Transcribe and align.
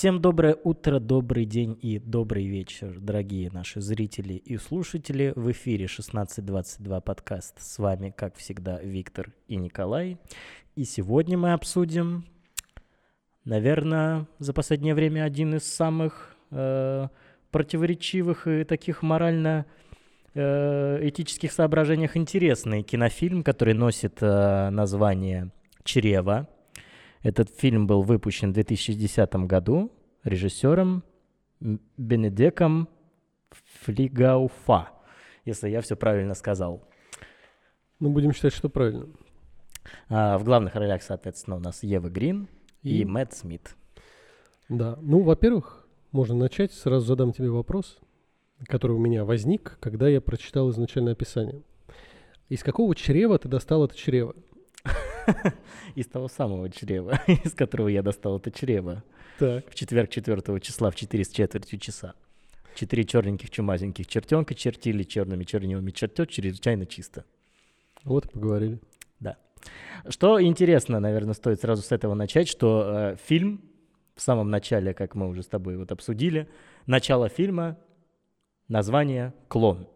Всем 0.00 0.22
доброе 0.22 0.56
утро, 0.64 0.98
добрый 0.98 1.44
день 1.44 1.78
и 1.82 1.98
добрый 1.98 2.46
вечер, 2.46 2.98
дорогие 2.98 3.50
наши 3.50 3.82
зрители 3.82 4.32
и 4.32 4.56
слушатели. 4.56 5.34
В 5.36 5.52
эфире 5.52 5.84
1622 5.84 7.02
подкаст. 7.02 7.60
С 7.60 7.78
вами, 7.78 8.08
как 8.16 8.34
всегда, 8.36 8.80
Виктор 8.80 9.34
и 9.46 9.56
Николай. 9.56 10.16
И 10.74 10.84
сегодня 10.84 11.36
мы 11.36 11.52
обсудим, 11.52 12.24
наверное, 13.44 14.26
за 14.38 14.54
последнее 14.54 14.94
время 14.94 15.22
один 15.24 15.56
из 15.56 15.64
самых 15.64 16.34
э, 16.50 17.08
противоречивых 17.50 18.46
и 18.46 18.64
таких 18.64 19.02
морально 19.02 19.66
э, 20.32 21.08
этических 21.08 21.52
соображениях 21.52 22.16
интересный 22.16 22.82
кинофильм, 22.82 23.42
который 23.42 23.74
носит 23.74 24.22
э, 24.22 24.70
название 24.70 25.50
«Чрево». 25.84 26.48
Этот 27.22 27.50
фильм 27.50 27.86
был 27.86 28.02
выпущен 28.02 28.50
в 28.50 28.54
2010 28.54 29.34
году 29.46 29.92
режиссером 30.24 31.04
Бенедеком 31.60 32.88
Флигауфа, 33.82 34.88
если 35.44 35.68
я 35.68 35.82
все 35.82 35.96
правильно 35.96 36.34
сказал. 36.34 36.88
Ну, 37.98 38.10
будем 38.10 38.32
считать, 38.32 38.54
что 38.54 38.70
правильно. 38.70 39.08
А, 40.08 40.38
в 40.38 40.44
главных 40.44 40.74
ролях, 40.74 41.02
соответственно, 41.02 41.56
у 41.56 41.60
нас 41.60 41.82
Ева 41.82 42.08
Грин 42.08 42.48
и, 42.82 43.00
и 43.00 43.04
Мэтт 43.04 43.34
Смит. 43.34 43.76
Да, 44.70 44.98
ну, 45.02 45.22
во-первых, 45.22 45.86
можно 46.12 46.34
начать, 46.34 46.72
сразу 46.72 47.06
задам 47.06 47.32
тебе 47.32 47.50
вопрос, 47.50 47.98
который 48.66 48.92
у 48.92 48.98
меня 48.98 49.24
возник, 49.24 49.78
когда 49.80 50.08
я 50.08 50.20
прочитал 50.20 50.70
изначальное 50.70 51.12
описание. 51.12 51.62
Из 52.48 52.62
какого 52.62 52.94
чрева 52.94 53.38
ты 53.38 53.48
достал 53.48 53.84
это 53.84 53.96
чрево? 53.96 54.34
Из 55.94 56.06
того 56.06 56.28
самого 56.28 56.70
чрева, 56.70 57.20
из 57.44 57.54
которого 57.54 57.88
я 57.88 58.02
достал 58.02 58.38
это 58.38 58.50
чрево. 58.50 59.04
Так. 59.38 59.68
В 59.70 59.74
четверг 59.74 60.10
4 60.10 60.60
числа 60.60 60.90
в 60.90 60.96
4 60.96 61.24
с 61.24 61.28
четвертью 61.30 61.78
часа. 61.78 62.14
Четыре 62.74 63.04
черненьких 63.04 63.50
чумазеньких 63.50 64.06
чертенка 64.06 64.54
чертили 64.54 65.02
черными 65.02 65.44
чернилами 65.44 65.90
чертет 65.90 66.30
чрезвычайно 66.30 66.86
чисто. 66.86 67.24
Вот 68.04 68.26
и 68.26 68.28
поговорили. 68.28 68.80
Да. 69.18 69.36
Что 70.08 70.40
интересно, 70.40 71.00
наверное, 71.00 71.34
стоит 71.34 71.60
сразу 71.60 71.82
с 71.82 71.92
этого 71.92 72.14
начать, 72.14 72.48
что 72.48 72.84
э, 72.86 73.16
фильм 73.22 73.60
в 74.14 74.22
самом 74.22 74.50
начале, 74.50 74.94
как 74.94 75.14
мы 75.14 75.28
уже 75.28 75.42
с 75.42 75.46
тобой 75.46 75.76
вот 75.76 75.92
обсудили, 75.92 76.48
начало 76.86 77.28
фильма, 77.28 77.76
название 78.68 79.34
«Клон». 79.48 79.88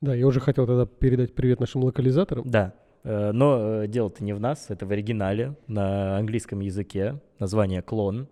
Да, 0.00 0.14
я 0.14 0.26
уже 0.26 0.40
хотел 0.40 0.66
тогда 0.66 0.86
передать 0.86 1.34
привет 1.34 1.60
нашим 1.60 1.84
локализаторам. 1.84 2.48
Да. 2.48 2.74
Э, 3.02 3.32
но 3.32 3.82
э, 3.82 3.86
дело-то 3.88 4.22
не 4.22 4.32
в 4.32 4.40
нас, 4.40 4.66
это 4.68 4.86
в 4.86 4.90
оригинале 4.90 5.54
на 5.66 6.18
английском 6.18 6.60
языке. 6.60 7.20
Название 7.38 7.82
«Клон». 7.82 8.28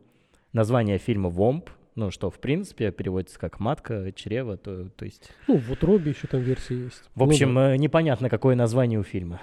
Название 0.52 0.98
фильма 0.98 1.28
«Вомп», 1.28 1.70
ну, 1.94 2.10
что, 2.10 2.30
в 2.30 2.38
принципе, 2.38 2.90
переводится 2.90 3.38
как 3.38 3.60
«матка», 3.60 4.12
«чрево», 4.12 4.56
то, 4.56 4.88
то 4.90 5.04
есть... 5.04 5.30
Ну, 5.46 5.58
в 5.58 5.70
утробе 5.70 6.10
еще 6.10 6.26
там 6.26 6.40
версии 6.40 6.84
есть. 6.84 7.02
В 7.14 7.22
общем, 7.22 7.54
ну, 7.54 7.60
да. 7.60 7.74
Э, 7.74 7.76
непонятно, 7.76 8.28
какое 8.28 8.54
название 8.56 8.98
у 8.98 9.02
фильма. 9.02 9.40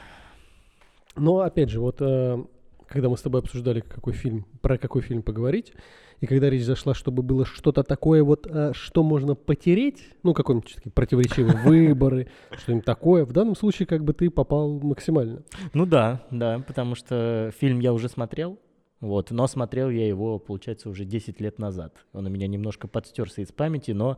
Но, 1.16 1.40
опять 1.40 1.70
же, 1.70 1.80
вот 1.80 1.98
когда 1.98 3.09
мы 3.09 3.18
с 3.18 3.22
тобой 3.22 3.42
обсуждали, 3.42 3.80
какой 3.80 4.14
фильм, 4.14 4.46
про 4.62 4.78
какой 4.78 5.02
фильм 5.02 5.22
поговорить, 5.22 5.73
и 6.22 6.28
когда 6.28 6.50
речь 6.50 6.64
зашла, 6.64 6.94
чтобы 6.94 7.24
было 7.24 7.46
что-то 7.46 7.84
такое, 7.84 8.24
вот, 8.24 8.48
а, 8.50 8.72
что 8.74 9.04
можно 9.04 9.36
потереть, 9.36 10.10
ну, 10.24 10.34
какой-нибудь 10.34 10.78
противоречивые 10.94 11.58
выборы, 11.64 12.28
что-нибудь 12.58 12.86
такое, 12.86 13.26
в 13.26 13.32
данном 13.32 13.56
случае 13.56 13.86
как 13.86 14.04
бы 14.04 14.14
ты 14.14 14.30
попал 14.30 14.80
максимально. 14.80 15.44
Ну 15.74 15.86
да, 15.86 16.24
да, 16.32 16.60
потому 16.66 16.96
что 16.96 17.52
фильм 17.59 17.80
я 17.80 17.94
уже 17.94 18.09
смотрел, 18.09 18.59
вот, 19.02 19.31
но 19.31 19.48
смотрел 19.48 19.90
я 19.90 20.08
его, 20.08 20.40
получается, 20.40 20.90
уже 20.90 21.06
10 21.06 21.42
лет 21.42 21.59
назад. 21.59 21.94
Он 22.14 22.25
у 22.25 22.30
меня 22.30 22.48
немножко 22.48 22.88
подстерся 22.88 23.42
из 23.42 23.52
памяти, 23.52 23.92
но 23.92 24.18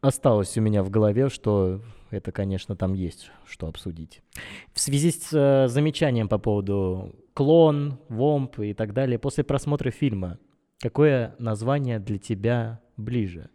осталось 0.00 0.56
у 0.56 0.60
меня 0.60 0.82
в 0.82 0.90
голове, 0.90 1.28
что 1.28 1.80
это, 2.10 2.32
конечно, 2.32 2.76
там 2.76 2.94
есть 2.94 3.30
что 3.46 3.68
обсудить. 3.68 4.22
В 4.72 4.80
связи 4.80 5.10
с 5.12 5.32
э, 5.32 5.68
замечанием 5.68 6.28
по 6.28 6.38
поводу 6.38 7.14
клон, 7.34 7.98
вомп 8.08 8.60
и 8.60 8.74
так 8.74 8.92
далее, 8.94 9.18
после 9.18 9.44
просмотра 9.44 9.90
фильма 9.90 10.38
Какое 10.80 11.34
название 11.38 11.98
для 11.98 12.18
тебя 12.18 12.80
ближе? 12.96 13.50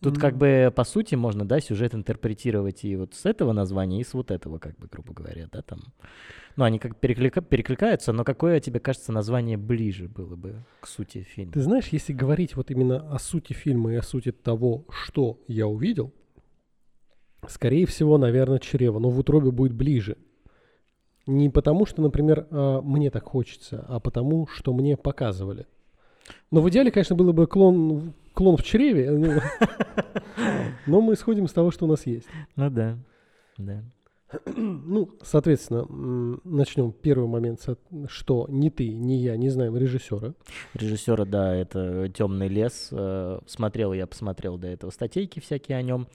Тут 0.00 0.16
mm 0.16 0.20
как 0.20 0.36
бы 0.36 0.72
по 0.76 0.84
сути 0.84 1.16
можно, 1.16 1.44
да, 1.44 1.58
сюжет 1.58 1.92
интерпретировать 1.94 2.84
и 2.84 2.94
вот 2.94 3.14
с 3.14 3.26
этого 3.26 3.52
названия, 3.52 4.00
и 4.00 4.04
с 4.04 4.14
вот 4.14 4.30
этого, 4.30 4.58
как 4.58 4.78
бы, 4.78 4.86
грубо 4.86 5.12
говоря, 5.12 5.48
да, 5.50 5.62
там. 5.62 5.80
Ну, 6.54 6.64
они 6.64 6.78
как 6.78 7.00
переклика- 7.00 7.42
перекликаются, 7.42 8.12
но 8.12 8.22
какое 8.22 8.60
тебе 8.60 8.78
кажется 8.78 9.10
название 9.10 9.56
ближе 9.56 10.08
было 10.08 10.36
бы 10.36 10.64
к 10.80 10.86
сути 10.86 11.22
фильма? 11.22 11.52
Ты 11.52 11.62
знаешь, 11.62 11.88
если 11.88 12.12
говорить 12.12 12.54
вот 12.54 12.70
именно 12.70 13.12
о 13.12 13.18
сути 13.18 13.54
фильма 13.54 13.92
и 13.92 13.96
о 13.96 14.02
сути 14.02 14.30
того, 14.30 14.84
что 14.90 15.40
я 15.48 15.66
увидел, 15.66 16.12
скорее 17.48 17.86
всего, 17.86 18.18
наверное, 18.18 18.60
чрево, 18.60 19.00
но 19.00 19.10
в 19.10 19.18
утробе 19.18 19.50
будет 19.50 19.72
ближе. 19.72 20.16
Не 21.26 21.50
потому, 21.50 21.86
что, 21.86 22.02
например, 22.02 22.46
а, 22.50 22.80
мне 22.82 23.10
так 23.10 23.24
хочется, 23.24 23.84
а 23.88 23.98
потому, 23.98 24.46
что 24.46 24.72
мне 24.72 24.96
показывали. 24.96 25.66
Но 26.50 26.60
в 26.60 26.68
идеале, 26.70 26.90
конечно, 26.90 27.16
было 27.16 27.32
бы 27.32 27.46
клон, 27.46 28.14
клон 28.34 28.56
в 28.56 28.62
чреве. 28.62 29.10
Ну, 29.10 29.40
но 30.86 31.00
мы 31.00 31.14
исходим 31.14 31.44
из 31.44 31.52
того, 31.52 31.70
что 31.70 31.86
у 31.86 31.88
нас 31.88 32.06
есть. 32.06 32.26
Ну 32.56 32.70
да, 32.70 32.98
да. 33.56 33.82
Ну, 34.56 35.10
соответственно, 35.22 35.86
начнем 36.44 36.92
первый 36.92 37.28
момент, 37.28 37.66
что 38.08 38.46
ни 38.48 38.68
ты, 38.68 38.88
ни 38.88 39.14
я 39.14 39.36
не 39.36 39.48
знаем 39.48 39.76
режиссера. 39.76 40.34
Режиссера, 40.74 41.24
да, 41.24 41.54
это 41.54 42.08
«Темный 42.10 42.48
лес». 42.48 42.88
Э, 42.92 43.40
смотрел, 43.46 43.92
я 43.92 44.06
посмотрел 44.06 44.58
до 44.58 44.66
этого 44.68 44.90
статейки 44.90 45.40
всякие 45.40 45.78
о 45.78 45.82
нем. 45.82 46.08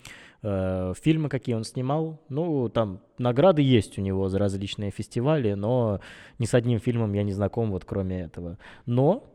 Э, 0.44 0.94
фильмы, 1.01 1.30
какие 1.30 1.56
он 1.56 1.63
снимал. 1.63 2.22
Ну, 2.30 2.69
там 2.69 3.00
награды 3.18 3.62
есть 3.62 3.97
у 3.97 4.01
него 4.01 4.30
за 4.30 4.40
различные 4.40 4.91
фестивали, 4.91 5.53
но 5.53 6.01
ни 6.38 6.45
с 6.45 6.53
одним 6.53 6.80
фильмом 6.80 7.13
я 7.13 7.24
не 7.24 7.31
знаком, 7.31 7.72
вот 7.72 7.85
кроме 7.85 8.22
этого. 8.22 8.57
Но 8.85 9.32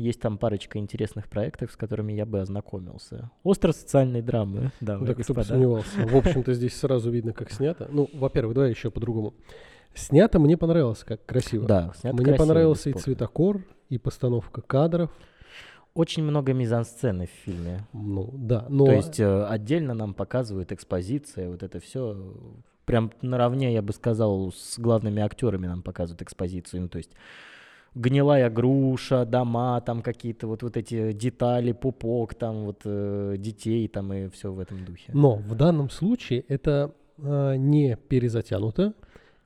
есть 0.00 0.20
там 0.20 0.38
парочка 0.38 0.78
интересных 0.78 1.28
проектов, 1.28 1.70
с 1.72 1.76
которыми 1.76 2.12
я 2.12 2.26
бы 2.26 2.40
ознакомился. 2.40 3.30
Остро-социальные 3.42 4.22
драмы, 4.22 4.72
да, 4.80 4.98
ну, 4.98 5.06
Так, 5.06 5.18
кто 5.22 5.42
сомневался. 5.42 6.06
В 6.06 6.16
общем-то, 6.16 6.54
здесь 6.54 6.76
сразу 6.76 7.10
видно, 7.10 7.32
как 7.32 7.50
снято. 7.50 7.88
Ну, 7.90 8.08
во-первых, 8.12 8.54
давай 8.54 8.70
еще 8.70 8.90
по-другому. 8.90 9.34
Снято 9.94 10.38
мне 10.38 10.56
понравилось, 10.56 11.04
как 11.04 11.24
красиво. 11.26 11.66
Да, 11.66 11.92
снято 11.96 12.16
Мне 12.16 12.24
красиво, 12.26 12.46
понравился 12.46 12.90
и 12.90 12.92
цветокор, 12.92 13.64
и 13.88 13.98
постановка 13.98 14.62
кадров. 14.62 15.10
Очень 15.94 16.22
много 16.22 16.52
мизансцены 16.52 17.26
в 17.26 17.44
фильме. 17.44 17.86
Ну, 17.92 18.30
да. 18.32 18.66
Но... 18.68 18.86
То 18.86 18.92
есть 18.92 19.18
э, 19.18 19.44
отдельно 19.44 19.92
нам 19.92 20.14
показывают 20.14 20.70
экспозиция, 20.70 21.50
вот 21.50 21.64
это 21.64 21.80
все. 21.80 22.32
Прям 22.84 23.12
наравне, 23.22 23.72
я 23.74 23.82
бы 23.82 23.92
сказал, 23.92 24.52
с 24.52 24.78
главными 24.78 25.20
актерами 25.20 25.66
нам 25.66 25.82
показывают 25.82 26.22
экспозицию. 26.22 26.82
Ну, 26.82 26.88
то 26.88 26.98
есть 26.98 27.10
гнилая 27.94 28.50
груша, 28.50 29.24
дома, 29.24 29.80
там 29.80 30.02
какие-то 30.02 30.46
вот, 30.46 30.62
вот 30.62 30.76
эти 30.76 31.12
детали, 31.12 31.72
пупок, 31.72 32.34
там 32.34 32.64
вот 32.66 32.82
э, 32.84 33.34
детей, 33.38 33.88
там 33.88 34.12
и 34.12 34.28
все 34.28 34.52
в 34.52 34.58
этом 34.58 34.84
духе. 34.84 35.10
Но 35.12 35.36
в 35.36 35.54
данном 35.54 35.90
случае 35.90 36.44
это 36.48 36.94
э, 37.18 37.56
не 37.56 37.96
перезатянуто 37.96 38.94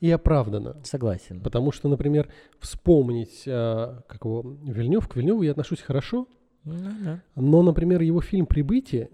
и 0.00 0.10
оправдано. 0.10 0.76
Согласен. 0.84 1.40
Потому 1.40 1.72
что, 1.72 1.88
например, 1.88 2.28
вспомнить, 2.58 3.44
э, 3.46 4.00
как 4.06 4.24
его, 4.24 4.42
Вильнев, 4.62 5.08
к 5.08 5.16
Вильневу 5.16 5.42
я 5.42 5.52
отношусь 5.52 5.80
хорошо, 5.80 6.28
ну, 6.64 6.74
да. 7.04 7.22
но, 7.34 7.62
например, 7.62 8.00
его 8.02 8.20
фильм 8.20 8.46
«Прибытие» 8.46 9.10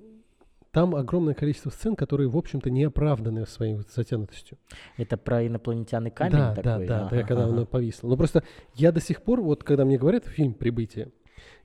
там 0.73 0.95
огромное 0.95 1.35
количество 1.35 1.71
сцен, 1.71 1.97
которые, 1.97 2.29
в 2.29 2.37
общем-то, 2.37 2.71
не 2.71 2.85
оправданы 2.85 3.47
своей 3.47 3.79
затянутостью. 3.95 4.59
Это 4.97 5.17
про 5.17 5.47
инопланетян 5.47 6.07
и 6.07 6.11
камень 6.11 6.33
да, 6.33 6.55
такой? 6.55 6.87
Да, 6.87 7.01
да, 7.01 7.07
ага, 7.07 7.17
да, 7.17 7.23
когда 7.23 7.45
ага. 7.45 7.53
она 7.53 7.67
повисла. 7.67 8.09
Но 8.09 8.17
просто 8.17 8.45
я 8.75 8.93
до 8.93 9.01
сих 9.01 9.23
пор, 9.23 9.41
вот 9.41 9.65
когда 9.65 9.85
мне 9.85 9.99
говорят 9.99 10.27
фильм 10.27 10.55
«Прибытие», 10.55 11.11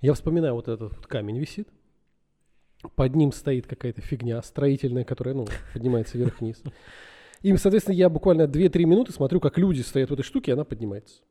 я 0.02 0.14
вспоминаю 0.14 0.56
вот 0.56 0.68
этот 0.68 0.96
вот 0.96 1.08
камень 1.08 1.38
висит, 1.38 1.70
под 2.96 3.16
ним 3.16 3.32
стоит 3.32 3.68
какая-то 3.68 4.02
фигня 4.02 4.42
строительная, 4.42 5.04
которая, 5.04 5.36
ну, 5.36 5.48
поднимается 5.74 6.18
вверх-вниз. 6.18 6.62
И, 7.42 7.56
соответственно, 7.58 7.96
я 7.96 8.10
буквально 8.10 8.44
2-3 8.44 8.86
минуты 8.86 9.12
смотрю, 9.12 9.40
как 9.40 9.58
люди 9.58 9.82
стоят 9.82 10.10
в 10.10 10.14
этой 10.14 10.24
штуке, 10.24 10.52
и 10.52 10.54
она 10.54 10.64
поднимается. 10.64 11.22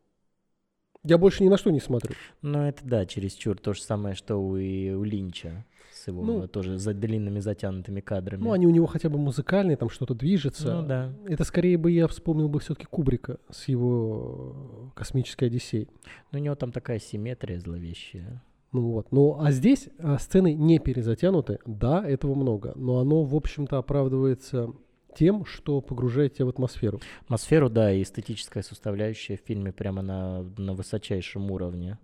Я 1.02 1.18
больше 1.18 1.42
ни 1.44 1.48
на 1.48 1.58
что 1.58 1.70
не 1.70 1.80
смотрю. 1.80 2.14
Ну, 2.40 2.62
это 2.62 2.84
да, 2.84 3.04
чересчур 3.04 3.58
то 3.58 3.74
же 3.74 3.82
самое, 3.82 4.14
что 4.14 4.36
у, 4.36 4.56
и 4.56 4.90
у 4.90 5.04
Линча 5.04 5.66
с 6.04 6.08
его 6.08 6.22
ну, 6.22 6.46
тоже 6.48 6.76
за 6.78 6.92
длинными 6.92 7.40
затянутыми 7.40 8.00
кадрами. 8.00 8.42
Ну, 8.42 8.52
они 8.52 8.66
у 8.66 8.70
него 8.70 8.86
хотя 8.86 9.08
бы 9.08 9.18
музыкальные, 9.18 9.76
там 9.76 9.88
что-то 9.88 10.14
движется. 10.14 10.82
Ну, 10.82 10.86
да. 10.86 11.12
Это 11.26 11.44
скорее 11.44 11.78
бы 11.78 11.90
я 11.90 12.06
вспомнил 12.08 12.48
бы 12.48 12.60
все-таки 12.60 12.86
Кубрика 12.86 13.38
с 13.50 13.68
его 13.68 14.90
«Космической 14.94 15.44
Одиссеей». 15.46 15.88
Ну, 16.30 16.38
у 16.38 16.42
него 16.42 16.54
там 16.56 16.72
такая 16.72 16.98
симметрия 16.98 17.58
зловещая. 17.58 18.42
Ну 18.72 18.90
вот. 18.90 19.12
Ну, 19.12 19.38
а 19.40 19.50
здесь 19.50 19.88
а, 19.98 20.18
сцены 20.18 20.52
не 20.52 20.78
перезатянуты. 20.78 21.58
Да, 21.64 22.06
этого 22.06 22.34
много. 22.34 22.72
Но 22.74 22.98
оно, 22.98 23.22
в 23.22 23.34
общем-то, 23.34 23.78
оправдывается 23.78 24.72
тем, 25.16 25.46
что 25.46 25.80
погружает 25.80 26.34
тебя 26.34 26.46
в 26.46 26.48
атмосферу. 26.50 27.00
Атмосферу, 27.22 27.70
да, 27.70 27.92
и 27.92 28.02
эстетическая 28.02 28.62
составляющая 28.62 29.36
в 29.36 29.46
фильме 29.46 29.72
прямо 29.72 30.02
на, 30.02 30.42
на 30.58 30.74
высочайшем 30.74 31.50
уровне. 31.50 31.98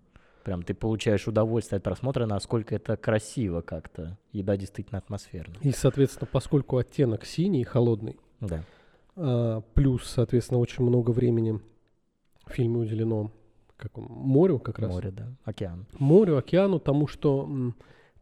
Прям 0.44 0.62
ты 0.62 0.72
получаешь 0.75 1.28
удовольствие 1.28 1.76
от 1.78 1.82
просмотра, 1.82 2.26
насколько 2.26 2.75
это 2.75 2.96
красиво 2.96 3.60
как-то. 3.60 4.16
Еда 4.32 4.56
действительно 4.56 4.98
атмосферна. 4.98 5.54
И, 5.60 5.70
соответственно, 5.70 6.28
поскольку 6.32 6.78
оттенок 6.78 7.25
синий, 7.26 7.64
холодный, 7.64 8.19
Да. 8.40 8.64
а, 9.16 9.60
плюс, 9.75 10.04
соответственно, 10.06 10.60
очень 10.60 10.84
много 10.84 11.10
времени 11.10 11.60
в 12.46 12.52
фильме 12.52 12.78
уделено 12.78 13.31
как 13.76 13.96
морю 13.96 14.58
как 14.58 14.78
раз. 14.78 14.90
Море, 14.90 15.10
да. 15.10 15.28
Океан. 15.44 15.87
Морю, 15.98 16.37
океану, 16.38 16.78
тому, 16.81 17.06
что 17.06 17.44
м, 17.44 17.75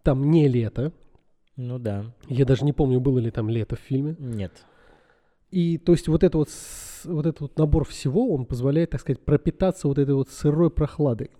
там 0.03 0.31
не 0.31 0.47
лето. 0.49 0.93
Ну 1.57 1.79
да. 1.79 2.05
Я 2.29 2.45
даже 2.45 2.65
не 2.65 2.73
помню, 2.73 3.01
было 3.01 3.19
ли 3.19 3.31
там 3.31 3.49
лето 3.49 3.75
в 3.77 3.81
фильме. 3.81 4.15
Нет. 4.19 4.53
И 5.51 5.79
то 5.79 5.93
есть 5.93 6.07
вот, 6.09 6.23
это 6.23 6.39
вот, 6.39 6.49
вот 7.05 7.27
этот 7.27 7.41
вот 7.41 7.59
набор 7.59 7.85
всего, 7.85 8.33
он 8.35 8.45
позволяет, 8.45 8.91
так 8.91 9.01
сказать, 9.01 9.25
пропитаться 9.25 9.89
вот 9.89 9.99
этой 9.99 10.15
вот 10.15 10.29
сырой 10.29 10.71
прохладой. 10.71 11.31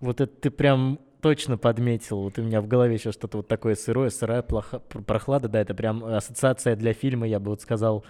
Вот 0.00 0.20
это 0.20 0.34
ты 0.34 0.50
прям 0.50 0.98
точно 1.20 1.58
подметил. 1.58 2.20
Вот 2.22 2.38
у 2.38 2.42
меня 2.42 2.60
в 2.60 2.66
голове 2.66 2.96
сейчас 2.98 3.14
что-то 3.14 3.38
вот 3.38 3.48
такое 3.48 3.74
сырое, 3.74 4.10
сырая 4.10 4.42
плоха- 4.42 4.80
пр- 4.80 5.02
прохлада. 5.02 5.48
Да, 5.48 5.60
это 5.60 5.74
прям 5.74 6.04
ассоциация 6.04 6.76
для 6.76 6.92
фильма, 6.94 7.26
я 7.26 7.38
бы 7.38 7.50
вот 7.50 7.60
сказал. 7.60 8.04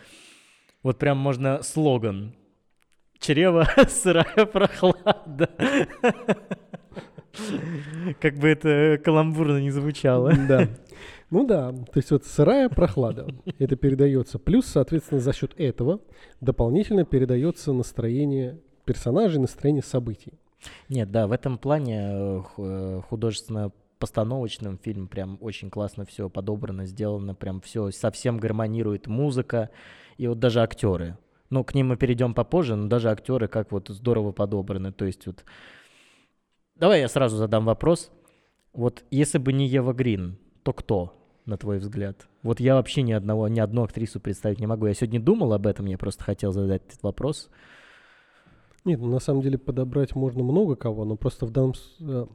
Вот 0.83 0.99
прям 0.99 1.19
можно 1.19 1.63
слоган. 1.63 2.35
Чрево, 3.19 3.67
сырая 3.89 4.47
прохлада. 4.47 5.51
Как 8.21 8.35
бы 8.37 8.49
это 8.49 8.99
каламбурно 9.05 9.59
не 9.61 9.71
звучало. 9.71 10.33
Да. 10.49 10.69
Ну 11.33 11.47
да, 11.47 11.71
то 11.71 11.93
есть 11.95 12.11
вот 12.11 12.25
сырая 12.25 12.69
прохлада, 12.69 13.29
это 13.61 13.77
передается. 13.77 14.41
Плюс, 14.41 14.67
соответственно, 14.67 15.21
за 15.21 15.33
счет 15.33 15.53
этого 15.59 16.01
дополнительно 16.41 17.05
передается 17.05 17.73
настроение 17.73 18.59
персонажей, 18.85 19.41
настроение 19.41 19.85
событий. 19.85 20.33
Нет, 20.89 21.11
да, 21.11 21.27
в 21.27 21.33
этом 21.33 21.59
плане 21.59 22.01
э, 22.03 22.43
э, 22.59 23.01
художественно-постановочным 23.09 24.79
фильм 24.79 25.09
прям 25.09 25.39
очень 25.41 25.71
классно 25.71 26.05
все 26.05 26.29
подобрано, 26.29 26.87
сделано, 26.87 27.35
прям 27.35 27.61
все 27.61 27.91
совсем 27.91 28.39
гармонирует 28.39 29.07
музыка 29.07 29.71
и 30.17 30.27
вот 30.27 30.39
даже 30.39 30.61
актеры. 30.61 31.17
Ну, 31.49 31.65
к 31.65 31.75
ним 31.75 31.89
мы 31.89 31.97
перейдем 31.97 32.35
попозже, 32.35 32.77
но 32.77 32.89
даже 32.89 33.11
актеры 33.11 33.49
как 33.49 33.73
вот 33.73 33.89
здорово 33.89 34.33
подобраны. 34.33 34.93
То 34.93 35.05
есть 35.05 35.27
вот... 35.27 35.45
Давай 36.77 37.01
я 37.01 37.09
сразу 37.09 37.37
задам 37.37 37.65
вопрос. 37.65 38.11
Вот 38.73 39.05
если 39.11 39.39
бы 39.39 39.53
не 39.53 39.67
Ева 39.67 39.93
Грин, 39.93 40.39
то 40.63 40.73
кто, 40.73 41.13
на 41.45 41.57
твой 41.57 41.79
взгляд? 41.79 42.29
Вот 42.43 42.61
я 42.61 42.75
вообще 42.75 43.03
ни 43.03 43.13
одного, 43.13 43.49
ни 43.49 43.59
одну 43.59 43.83
актрису 43.83 44.21
представить 44.21 44.61
не 44.61 44.67
могу. 44.67 44.87
Я 44.87 44.95
сегодня 44.95 45.21
думал 45.21 45.53
об 45.53 45.67
этом, 45.67 45.87
я 45.87 45.99
просто 45.99 46.23
хотел 46.23 46.53
задать 46.53 46.83
этот 46.87 47.03
вопрос. 47.03 47.51
Нет, 48.85 49.01
ну, 49.01 49.09
на 49.09 49.19
самом 49.21 49.43
деле 49.43 49.59
подобрать 49.59 50.15
можно 50.15 50.43
много 50.43 50.75
кого, 50.77 51.05
но 51.05 51.17
просто 51.17 51.47
в 51.47 51.51
данном... 51.51 51.75
э, 52.01 52.27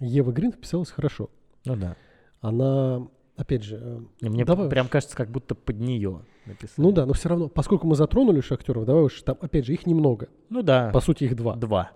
Ева 0.00 0.32
Грин 0.32 0.52
вписалась 0.52 0.90
хорошо. 0.90 1.28
Ну 1.66 1.76
да. 1.76 1.96
Она, 2.40 3.06
опять 3.36 3.62
же... 3.62 3.78
э, 3.80 4.00
И 4.20 4.28
Мне 4.30 4.44
давай 4.44 4.68
прям 4.70 4.86
уж- 4.86 4.92
кажется, 4.92 5.16
как 5.16 5.30
будто 5.30 5.54
под 5.54 5.78
нее 5.78 6.22
написали. 6.46 6.74
Ну 6.86 6.92
да, 6.92 7.04
но 7.06 7.12
все 7.12 7.28
равно, 7.28 7.48
поскольку 7.48 7.86
мы 7.86 7.94
затронули 7.96 8.38
уж 8.38 8.50
актеров, 8.50 8.86
давай 8.86 9.02
уж 9.04 9.20
там, 9.22 9.36
опять 9.40 9.66
же, 9.66 9.74
их 9.74 9.86
немного. 9.86 10.28
Ну 10.48 10.62
да. 10.62 10.90
По 10.90 11.00
сути, 11.00 11.24
их 11.24 11.36
два. 11.36 11.54
Два. 11.56 11.90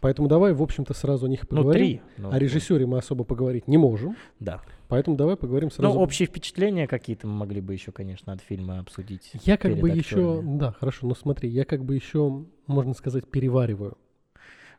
Поэтому 0.00 0.28
давай, 0.28 0.54
в 0.54 0.62
общем-то, 0.62 0.94
сразу 0.94 1.26
о 1.26 1.28
них 1.28 1.42
Ну, 1.42 1.48
поговорим. 1.48 1.72
три. 1.72 2.00
Ну, 2.16 2.30
О 2.32 2.38
режиссере 2.38 2.86
мы 2.86 2.98
особо 2.98 3.24
поговорить 3.24 3.68
не 3.68 3.76
можем, 3.76 4.16
Да. 4.38 4.62
поэтому 4.88 5.16
давай 5.16 5.36
поговорим 5.36 5.68
Ну, 5.68 5.74
сразу. 5.74 5.98
общие 5.98 6.26
впечатления 6.26 6.86
какие-то 6.86 7.26
мы 7.26 7.34
могли 7.34 7.60
бы 7.60 7.74
еще, 7.74 7.92
конечно, 7.92 8.32
от 8.32 8.40
фильма 8.40 8.78
обсудить. 8.80 9.30
Я 9.44 9.58
как 9.58 9.76
бы 9.76 9.90
еще, 9.90 10.36
актерами. 10.38 10.58
да, 10.58 10.72
хорошо, 10.72 11.06
но 11.06 11.14
смотри, 11.14 11.50
я 11.50 11.64
как 11.66 11.84
бы 11.84 11.94
еще, 11.94 12.44
можно 12.66 12.94
сказать, 12.94 13.26
перевариваю. 13.30 13.98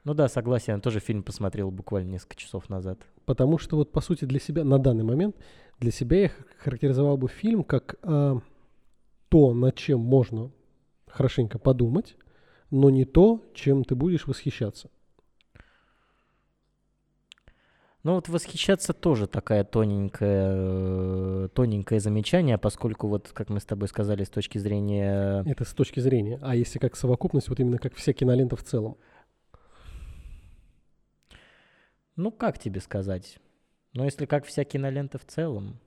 Ну 0.04 0.16
да, 0.16 0.28
согласен. 0.28 0.82
Тоже 0.82 1.00
фильм 1.00 1.22
посмотрел 1.22 1.70
буквально 1.70 2.10
несколько 2.10 2.36
часов 2.36 2.68
назад. 2.70 3.00
Потому 3.26 3.60
что 3.60 3.76
вот, 3.78 3.92
по 3.92 4.02
сути, 4.02 4.26
для 4.26 4.40
себя, 4.40 4.64
на 4.64 4.80
данный 4.80 5.04
момент, 5.04 5.36
для 5.80 5.92
себя 5.92 6.22
я 6.24 6.32
характеризовал 6.58 7.18
бы 7.18 7.28
фильм 7.28 7.64
как 7.64 7.96
а, 8.02 8.40
то, 9.30 9.54
над 9.54 9.76
чем 9.76 10.00
можно 10.00 10.50
хорошенько 11.08 11.60
подумать, 11.60 12.16
но 12.72 12.90
не 12.90 13.06
то, 13.06 13.46
чем 13.54 13.84
ты 13.84 13.94
будешь 13.94 14.26
восхищаться. 14.26 14.90
Ну 18.04 18.16
вот 18.16 18.30
восхищаться 18.30 18.94
тоже 18.94 19.28
такая 19.28 19.64
тоненькая, 19.64 20.54
э, 20.56 21.50
тоненькое 21.54 22.00
замечание, 22.00 22.58
поскольку 22.58 23.08
вот, 23.08 23.30
как 23.32 23.50
мы 23.50 23.60
с 23.60 23.66
тобой 23.66 23.88
сказали, 23.90 24.24
с 24.24 24.30
точки 24.30 24.58
зрения... 24.58 25.44
Это 25.46 25.66
с 25.66 25.74
точки 25.74 26.00
зрения. 26.00 26.40
А 26.42 26.56
если 26.56 26.80
как 26.80 26.96
совокупность, 26.96 27.50
вот 27.50 27.60
именно 27.60 27.78
как 27.78 27.94
вся 27.94 28.14
кинолента 28.14 28.56
в 28.56 28.64
целом. 28.64 28.98
Ну, 32.16 32.32
как 32.32 32.58
тебе 32.58 32.82
сказать? 32.82 33.38
Ну, 33.94 34.04
если 34.04 34.26
как 34.26 34.46
вся 34.46 34.64
кинолента 34.64 35.20
в 35.20 35.26
целом... 35.26 35.80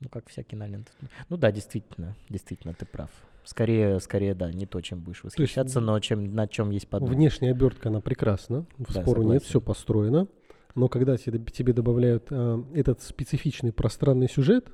Ну, 0.00 0.08
как 0.08 0.28
вся 0.28 0.42
кинолента. 0.42 0.90
Ну 1.28 1.36
да, 1.36 1.52
действительно, 1.52 2.16
действительно, 2.28 2.74
ты 2.74 2.84
прав. 2.84 3.10
Скорее, 3.44 4.00
скорее, 4.00 4.34
да, 4.34 4.50
не 4.50 4.66
то, 4.66 4.80
чем 4.80 5.00
будешь 5.00 5.22
есть 5.22 5.36
восхищаться, 5.38 5.80
но 5.80 5.98
чем, 6.00 6.34
на 6.34 6.48
чем 6.48 6.70
есть 6.70 6.88
подумать. 6.88 7.14
Внешняя 7.16 7.50
обертка, 7.50 7.90
она 7.90 8.00
прекрасна, 8.00 8.66
Да, 8.78 9.02
спору 9.02 9.22
нет, 9.22 9.42
согласен. 9.42 9.46
все 9.46 9.60
построено. 9.60 10.28
Но 10.74 10.88
когда 10.88 11.16
тебе, 11.16 11.38
тебе 11.38 11.72
добавляют 11.72 12.28
а, 12.30 12.64
этот 12.74 13.02
специфичный 13.02 13.72
пространный 13.72 14.28
сюжет, 14.28 14.68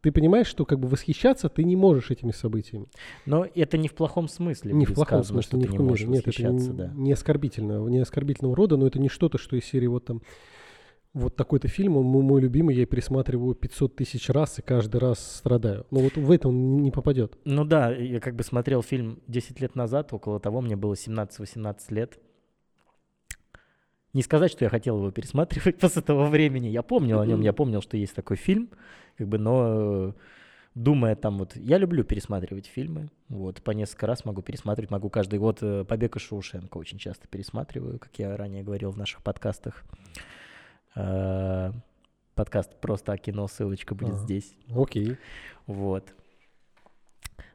ты 0.00 0.12
понимаешь, 0.12 0.46
что 0.46 0.64
как 0.64 0.78
бы 0.78 0.86
восхищаться 0.88 1.48
ты 1.48 1.64
не 1.64 1.74
можешь 1.74 2.10
этими 2.12 2.30
событиями. 2.30 2.86
Но 3.26 3.44
это 3.54 3.76
не 3.76 3.88
в 3.88 3.94
плохом 3.94 4.28
смысле. 4.28 4.72
не 4.72 4.86
в 4.86 4.94
плохом 4.94 5.24
сказано, 5.24 5.42
смысле, 5.42 5.48
что 5.48 5.56
не 5.58 5.66
в 5.66 5.72
не 5.72 5.78
можешь. 5.86 6.06
Нет, 6.06 6.28
это 6.28 6.48
не, 6.48 6.68
да. 6.70 6.92
не 6.94 7.12
оскорбительного, 7.12 7.88
не 7.88 7.98
оскорбительного 7.98 8.54
рода, 8.54 8.76
но 8.76 8.86
это 8.86 9.00
не 9.00 9.08
что-то, 9.08 9.38
что 9.38 9.56
из 9.56 9.64
серии 9.64 9.88
вот 9.88 10.04
там 10.04 10.22
вот 11.16 11.34
такой-то 11.34 11.66
фильм, 11.66 11.96
он 11.96 12.04
мой, 12.04 12.42
любимый, 12.42 12.76
я 12.76 12.84
пересматриваю 12.84 13.54
500 13.54 13.96
тысяч 13.96 14.28
раз 14.28 14.58
и 14.58 14.62
каждый 14.62 14.98
раз 14.98 15.36
страдаю. 15.38 15.86
Но 15.90 16.00
вот 16.00 16.14
в 16.14 16.30
это 16.30 16.48
он 16.48 16.82
не 16.82 16.90
попадет. 16.90 17.38
Ну 17.46 17.64
да, 17.64 17.90
я 17.90 18.20
как 18.20 18.36
бы 18.36 18.42
смотрел 18.42 18.82
фильм 18.82 19.20
10 19.26 19.58
лет 19.62 19.74
назад, 19.74 20.12
около 20.12 20.38
того, 20.40 20.60
мне 20.60 20.76
было 20.76 20.92
17-18 20.92 21.76
лет. 21.88 22.18
Не 24.12 24.22
сказать, 24.22 24.52
что 24.52 24.66
я 24.66 24.68
хотел 24.68 24.98
его 24.98 25.10
пересматривать 25.10 25.78
после 25.80 26.02
того 26.02 26.26
времени. 26.26 26.68
Я 26.68 26.82
помнил 26.82 27.20
о 27.20 27.26
нем, 27.26 27.40
я 27.40 27.54
помнил, 27.54 27.80
что 27.80 27.96
есть 27.96 28.14
такой 28.14 28.36
фильм, 28.36 28.68
как 29.16 29.26
бы, 29.26 29.38
но 29.38 30.08
э, 30.08 30.12
думая 30.74 31.16
там 31.16 31.38
вот... 31.38 31.56
Я 31.56 31.78
люблю 31.78 32.04
пересматривать 32.04 32.66
фильмы, 32.66 33.08
вот, 33.30 33.62
по 33.62 33.70
несколько 33.70 34.06
раз 34.06 34.26
могу 34.26 34.42
пересматривать, 34.42 34.90
могу 34.90 35.08
каждый 35.08 35.38
год 35.38 35.60
э, 35.62 35.84
«Побег 35.84 36.16
из 36.16 36.22
Шоушенка» 36.22 36.76
очень 36.76 36.98
часто 36.98 37.26
пересматриваю, 37.26 37.98
как 37.98 38.10
я 38.18 38.36
ранее 38.36 38.62
говорил 38.62 38.90
в 38.90 38.98
наших 38.98 39.22
подкастах. 39.22 39.82
Э, 40.96 41.72
Подкаст 42.34 42.78
«Просто 42.80 43.12
о 43.12 43.16
кино», 43.16 43.48
ссылочка 43.48 43.94
будет 43.94 44.14
Ага. 44.14 44.24
здесь. 44.24 44.54
Окей. 44.74 45.16
Вот. 45.66 46.12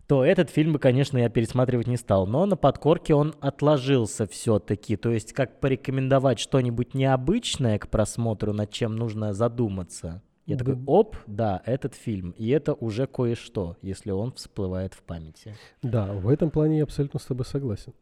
То 0.08 0.26
этот 0.26 0.50
фильм 0.50 0.74
бы, 0.74 0.80
конечно, 0.80 1.20
я 1.20 1.30
пересматривать 1.30 1.88
не 1.88 1.98
стал. 1.98 2.26
Но 2.26 2.46
на 2.46 2.58
подкорке 2.58 3.14
он 3.14 3.36
отложился 3.40 4.26
все-таки. 4.26 4.98
То 4.98 5.12
есть, 5.12 5.34
как 5.34 5.60
порекомендовать 5.60 6.40
что-нибудь 6.40 6.96
необычное 6.96 7.78
к 7.78 7.90
просмотру, 7.90 8.54
над 8.54 8.72
чем 8.72 8.96
нужно 8.96 9.34
задуматься. 9.34 10.24
Я 10.48 10.58
такой, 10.58 10.78
оп, 10.88 11.16
да, 11.28 11.62
этот 11.66 11.94
фильм. 11.94 12.32
И 12.32 12.50
это 12.50 12.74
уже 12.74 13.06
кое-что, 13.06 13.78
если 13.82 14.12
он 14.12 14.34
всплывает 14.34 14.96
в 14.96 15.04
памяти. 15.04 15.56
Да, 15.84 16.12
в 16.12 16.28
этом 16.28 16.50
плане 16.50 16.80
я 16.80 16.84
абсолютно 16.84 17.20
с 17.20 17.26
тобой 17.26 17.46
согласен. 17.46 17.94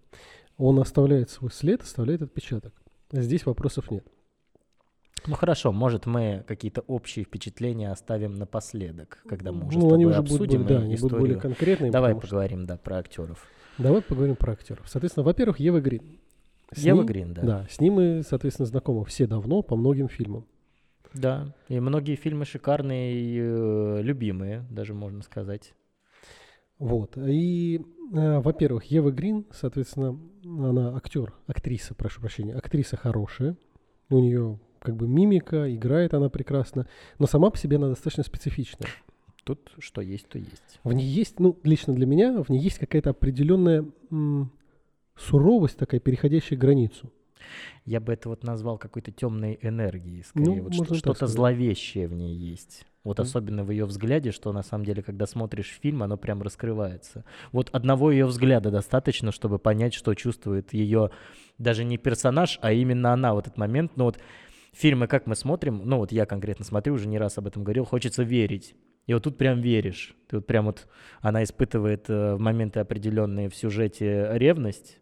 Он 0.58 0.80
оставляет 0.80 1.30
свой 1.30 1.52
след, 1.52 1.82
оставляет 1.82 2.22
отпечаток. 2.22 2.74
Здесь 3.12 3.46
вопросов 3.46 3.92
нет. 3.92 4.08
Ну 5.28 5.36
хорошо, 5.36 5.72
может 5.72 6.06
мы 6.06 6.44
какие-то 6.48 6.82
общие 6.82 7.26
впечатления 7.26 7.92
оставим 7.92 8.34
напоследок, 8.36 9.22
когда 9.28 9.52
мы 9.52 9.68
уже 9.68 9.80
с 9.80 9.82
ну, 9.82 9.94
они 9.94 10.04
тобой 10.06 10.12
уже 10.14 10.22
будут, 10.22 10.32
обсудим 10.42 10.64
более- 10.64 10.68
да, 10.80 10.84
они 10.84 10.96
будут 10.96 11.00
историю. 11.06 11.20
более 11.20 11.40
конкретные. 11.40 11.92
Давай 11.92 12.10
потому 12.12 12.22
что- 12.22 12.30
поговорим, 12.30 12.66
да, 12.66 12.78
про 12.78 12.98
актеров. 12.98 13.48
Давай 13.78 14.02
поговорим 14.02 14.36
про 14.36 14.54
актеров. 14.54 14.88
Соответственно, 14.88 15.24
во-первых, 15.26 15.60
Ева 15.60 15.80
Грин. 15.82 16.20
С 16.72 16.80
Ева 16.80 16.98
ним- 16.98 17.06
Грин, 17.06 17.34
да. 17.34 17.42
Да, 17.42 17.68
с 17.70 17.80
ним 17.80 17.94
мы, 17.96 18.24
соответственно, 18.28 18.66
знакомы 18.68 19.04
все 19.06 19.26
давно 19.28 19.62
по 19.62 19.76
многим 19.76 20.08
фильмам. 20.10 20.46
Да, 21.14 21.56
и 21.70 21.80
многие 21.80 22.16
фильмы 22.16 22.46
шикарные 22.46 23.16
и 23.20 23.40
э, 23.42 24.02
любимые, 24.04 24.66
даже 24.70 24.94
можно 24.94 25.24
сказать. 25.24 25.74
Вот. 26.78 27.18
И, 27.18 27.82
э, 28.14 28.40
во-первых, 28.40 28.86
Ева 28.86 29.12
Грин, 29.12 29.46
соответственно, 29.52 30.20
она 30.46 30.96
актер, 30.96 31.34
актриса, 31.48 31.96
прошу 31.96 32.22
прощения, 32.22 32.54
актриса 32.56 32.96
хорошая. 32.96 33.58
У 34.10 34.20
нее 34.20 34.60
как 34.82 34.96
бы 34.96 35.08
мимика, 35.08 35.74
играет 35.74 36.14
она 36.14 36.30
прекрасно, 36.30 36.88
но 37.18 37.28
сама 37.28 37.50
по 37.50 37.58
себе 37.58 37.78
она 37.78 37.90
достаточно 37.90 38.24
специфичная. 38.24 38.90
Тут 39.44 39.72
что 39.80 40.02
есть, 40.02 40.28
то 40.28 40.38
есть. 40.38 40.80
В 40.84 40.94
ней 40.94 41.06
есть, 41.08 41.40
ну, 41.40 41.58
лично 41.64 41.94
для 41.96 42.06
меня, 42.06 42.44
в 42.44 42.50
ней 42.50 42.60
есть 42.60 42.78
какая-то 42.78 43.10
определенная 43.12 43.86
м, 44.12 44.52
суровость 45.16 45.78
такая, 45.78 46.00
переходящая 46.00 46.58
границу. 46.60 47.12
Я 47.86 48.00
бы 48.00 48.14
это 48.14 48.30
вот 48.30 48.44
назвал 48.44 48.78
какой-то 48.78 49.12
темной 49.12 49.58
энергией, 49.62 50.24
скорее. 50.24 50.46
Ну, 50.58 50.64
вот 50.64 50.74
что- 50.76 50.94
что-то 50.96 51.26
зловещее 51.28 52.08
в 52.08 52.14
ней 52.14 52.36
есть. 52.36 52.86
Вот 53.06 53.18
Мгм. 53.18 53.24
особенно 53.28 53.64
в 53.64 53.72
ее 53.72 53.86
взгляде, 53.86 54.32
что 54.32 54.52
на 54.52 54.62
самом 54.62 54.84
деле, 54.86 55.02
когда 55.02 55.26
смотришь 55.26 55.80
фильм, 55.82 56.04
оно 56.04 56.18
прям 56.18 56.42
раскрывается. 56.42 57.24
Вот 57.54 57.70
одного 57.72 58.12
ее 58.12 58.26
взгляда 58.26 58.72
достаточно, 58.72 59.32
чтобы 59.32 59.58
понять, 59.58 59.94
что 59.94 60.14
чувствует 60.16 60.74
ее 60.74 61.10
даже 61.58 61.86
не 61.86 61.98
персонаж, 61.98 62.60
а 62.62 62.74
именно 62.74 63.14
она 63.14 63.34
в 63.34 63.40
этот 63.40 63.58
момент. 63.58 63.94
Ну 63.96 64.04
вот 64.04 64.20
фильмы, 64.74 65.08
как 65.08 65.28
мы 65.28 65.36
смотрим, 65.36 65.82
ну 65.86 65.98
вот 65.98 66.12
я 66.12 66.26
конкретно 66.26 66.66
смотрю, 66.66 66.94
уже 66.94 67.08
не 67.08 67.18
раз 67.18 67.38
об 67.38 67.48
этом 67.48 67.64
говорил, 67.64 67.86
хочется 67.86 68.24
верить. 68.24 68.76
И 69.08 69.14
вот 69.14 69.24
тут 69.24 69.38
прям 69.38 69.60
веришь. 69.60 70.16
Ты 70.28 70.38
вот 70.38 70.46
прям 70.46 70.66
вот 70.66 70.88
она 71.22 71.44
испытывает 71.44 72.10
э, 72.10 72.36
в 72.36 72.40
моменты 72.40 72.80
определенные 72.80 73.50
в 73.50 73.56
сюжете 73.56 74.30
ревность, 74.34 75.00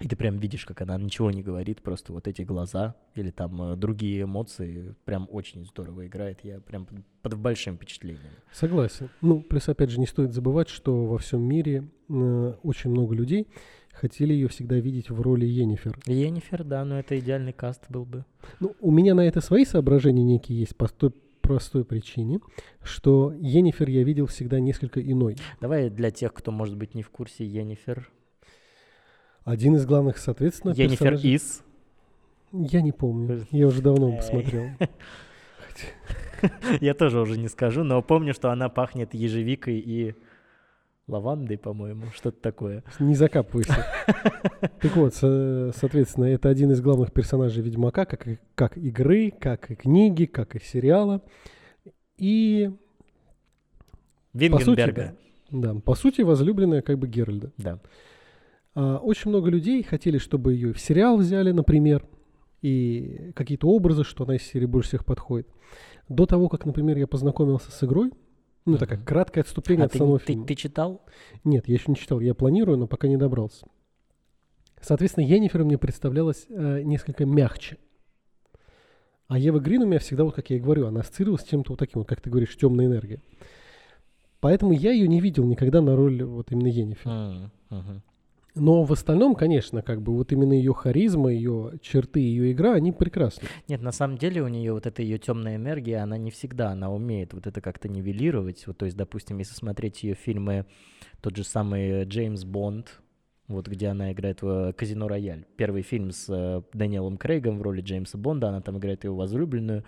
и 0.00 0.08
ты 0.08 0.16
прям 0.16 0.38
видишь, 0.38 0.64
как 0.64 0.80
она 0.80 0.96
ничего 0.96 1.30
не 1.30 1.42
говорит, 1.42 1.82
просто 1.82 2.12
вот 2.12 2.26
эти 2.26 2.42
глаза 2.42 2.94
или 3.14 3.30
там 3.30 3.62
э, 3.62 3.76
другие 3.76 4.22
эмоции 4.22 4.94
прям 5.04 5.28
очень 5.30 5.66
здорово 5.66 6.06
играет. 6.06 6.40
Я 6.42 6.60
прям 6.60 6.86
под, 6.86 7.04
под 7.22 7.34
большим 7.38 7.76
впечатлением. 7.76 8.32
Согласен. 8.52 9.10
Ну, 9.20 9.42
плюс, 9.42 9.68
опять 9.68 9.90
же, 9.90 10.00
не 10.00 10.06
стоит 10.06 10.32
забывать, 10.32 10.68
что 10.68 11.04
во 11.04 11.18
всем 11.18 11.42
мире 11.42 11.88
э, 12.08 12.54
очень 12.62 12.90
много 12.90 13.14
людей 13.14 13.46
хотели 13.92 14.32
ее 14.32 14.48
всегда 14.48 14.76
видеть 14.76 15.10
в 15.10 15.20
роли 15.20 15.44
Йеннифер. 15.44 15.98
Енифер, 16.06 16.64
да, 16.64 16.84
но 16.84 16.98
это 16.98 17.18
идеальный 17.18 17.52
каст 17.52 17.84
был 17.90 18.06
бы. 18.06 18.24
Ну, 18.58 18.74
у 18.80 18.90
меня 18.90 19.14
на 19.14 19.26
это 19.26 19.40
свои 19.42 19.64
соображения 19.64 20.24
некие 20.24 20.58
есть 20.60 20.76
по 20.76 20.88
той 20.88 21.12
простой 21.42 21.84
причине, 21.84 22.40
что 22.82 23.34
Йеннифер 23.38 23.90
я 23.90 24.04
видел 24.04 24.26
всегда 24.26 24.60
несколько 24.60 25.02
иной. 25.02 25.36
Давай 25.60 25.90
для 25.90 26.10
тех, 26.10 26.32
кто, 26.32 26.52
может 26.52 26.76
быть, 26.76 26.94
не 26.94 27.02
в 27.02 27.10
курсе, 27.10 27.44
Енифер. 27.44 28.10
Один 29.44 29.74
из 29.76 29.86
главных, 29.86 30.18
соответственно, 30.18 30.72
Енифер 30.72 31.12
персонажей- 31.14 31.34
из. 31.34 31.62
Я 32.52 32.82
не 32.82 32.92
помню. 32.92 33.46
Я 33.50 33.66
уже 33.68 33.80
давно 33.82 34.10
Эй. 34.10 34.16
посмотрел. 34.16 34.64
Я 36.80 36.94
тоже 36.94 37.20
уже 37.20 37.38
не 37.38 37.48
скажу, 37.48 37.84
но 37.84 38.02
помню, 38.02 38.34
что 38.34 38.50
она 38.50 38.68
пахнет 38.68 39.14
ежевикой 39.14 39.78
и 39.78 40.14
лавандой, 41.06 41.58
по-моему, 41.58 42.06
что-то 42.14 42.40
такое. 42.40 42.82
Не 42.98 43.14
закапывайся. 43.14 43.86
Так 44.80 44.96
вот, 44.96 45.14
со- 45.14 45.72
соответственно, 45.76 46.24
это 46.26 46.48
один 46.48 46.70
из 46.72 46.80
главных 46.80 47.12
персонажей 47.12 47.62
Ведьмака, 47.62 48.04
как, 48.06 48.26
и- 48.28 48.38
как 48.54 48.76
игры, 48.78 49.30
как 49.30 49.70
и 49.70 49.74
книги, 49.74 50.24
как 50.26 50.54
и 50.56 50.60
сериала. 50.60 51.22
И, 52.16 52.70
Вингенберга. 54.34 55.14
да, 55.50 55.74
по 55.74 55.94
сути, 55.94 56.22
возлюбленная 56.22 56.82
как 56.82 56.98
бы 56.98 57.08
Геральда. 57.08 57.52
Да. 57.58 57.78
А, 58.74 58.98
очень 58.98 59.30
много 59.30 59.50
людей 59.50 59.82
хотели, 59.82 60.18
чтобы 60.18 60.54
ее 60.54 60.72
в 60.72 60.80
сериал 60.80 61.16
взяли, 61.16 61.50
например, 61.52 62.06
и 62.62 63.32
какие-то 63.34 63.68
образы, 63.68 64.04
что 64.04 64.24
она 64.24 64.36
из 64.36 64.42
серии 64.42 64.66
больше 64.66 64.88
всех 64.90 65.04
подходит. 65.04 65.48
До 66.08 66.26
того, 66.26 66.48
как, 66.48 66.66
например, 66.66 66.96
я 66.98 67.06
познакомился 67.06 67.70
с 67.70 67.82
игрой, 67.84 68.12
ну, 68.66 68.74
Мгм. 68.76 69.04
краткое 69.04 69.40
отступление 69.40 69.84
А 69.84 69.86
от 69.86 69.92
ты, 69.92 69.98
самого 69.98 70.18
ты- 70.18 70.26
фильма. 70.26 70.46
ты 70.46 70.54
читал? 70.54 71.02
Нет, 71.44 71.66
я 71.68 71.74
еще 71.74 71.86
не 71.88 71.96
читал, 71.96 72.20
я 72.20 72.34
планирую, 72.34 72.76
но 72.78 72.86
пока 72.86 73.08
не 73.08 73.16
добрался. 73.16 73.66
Соответственно, 74.80 75.24
Йеннифер 75.24 75.64
мне 75.64 75.78
представлялась 75.78 76.46
э, 76.48 76.82
несколько 76.82 77.24
мягче. 77.26 77.78
А 79.28 79.38
Ева 79.38 79.60
Грин 79.60 79.82
у 79.82 79.86
меня 79.86 79.98
всегда, 79.98 80.24
вот 80.24 80.34
как 80.34 80.50
я 80.50 80.56
и 80.56 80.60
говорю, 80.60 80.86
она 80.86 81.00
ассоциировалась 81.00 81.42
с 81.42 81.46
чем-то 81.48 81.72
вот 81.72 81.78
таким, 81.78 82.00
вот, 82.00 82.08
как 82.08 82.20
ты 82.20 82.30
говоришь, 82.30 82.56
темная 82.56 82.86
энергия. 82.86 83.20
Поэтому 84.40 84.72
я 84.72 84.90
ее 84.92 85.06
не 85.06 85.20
видел 85.20 85.44
никогда 85.44 85.80
на 85.80 85.94
роль 85.96 86.22
вот 86.24 86.50
именно 86.50 86.66
Йеннифер. 86.68 87.08
М, 87.10 87.50
мгм. 87.70 88.02
Но 88.54 88.84
в 88.84 88.92
остальном, 88.92 89.34
конечно, 89.34 89.82
как 89.82 90.02
бы 90.02 90.14
вот 90.14 90.32
именно 90.32 90.52
ее 90.52 90.74
харизма, 90.74 91.32
ее 91.32 91.74
черты, 91.80 92.20
ее 92.20 92.52
игра, 92.52 92.74
они 92.74 92.92
прекрасны. 92.92 93.46
Нет, 93.68 93.80
на 93.80 93.92
самом 93.92 94.18
деле 94.18 94.42
у 94.42 94.48
нее 94.48 94.72
вот 94.72 94.86
эта 94.86 95.02
ее 95.02 95.18
темная 95.18 95.56
энергия, 95.56 95.98
она 95.98 96.18
не 96.18 96.30
всегда, 96.30 96.70
она 96.70 96.92
умеет 96.92 97.32
вот 97.32 97.46
это 97.46 97.60
как-то 97.60 97.88
нивелировать. 97.88 98.66
Вот, 98.66 98.78
то 98.78 98.84
есть, 98.86 98.96
допустим, 98.96 99.38
если 99.38 99.54
смотреть 99.54 100.02
ее 100.02 100.14
фильмы, 100.14 100.66
тот 101.20 101.36
же 101.36 101.44
самый 101.44 102.04
Джеймс 102.04 102.44
Бонд, 102.44 103.00
вот 103.50 103.66
где 103.66 103.88
она 103.88 104.12
играет 104.12 104.42
в 104.42 104.72
«Казино 104.74 105.08
Рояль». 105.08 105.44
Первый 105.56 105.82
фильм 105.82 106.12
с 106.12 106.26
э, 106.28 106.62
Дэниелом 106.72 107.18
Крейгом 107.18 107.58
в 107.58 107.62
роли 107.62 107.80
Джеймса 107.80 108.16
Бонда, 108.16 108.48
она 108.48 108.60
там 108.60 108.78
играет 108.78 109.02
его 109.02 109.16
возлюбленную. 109.16 109.84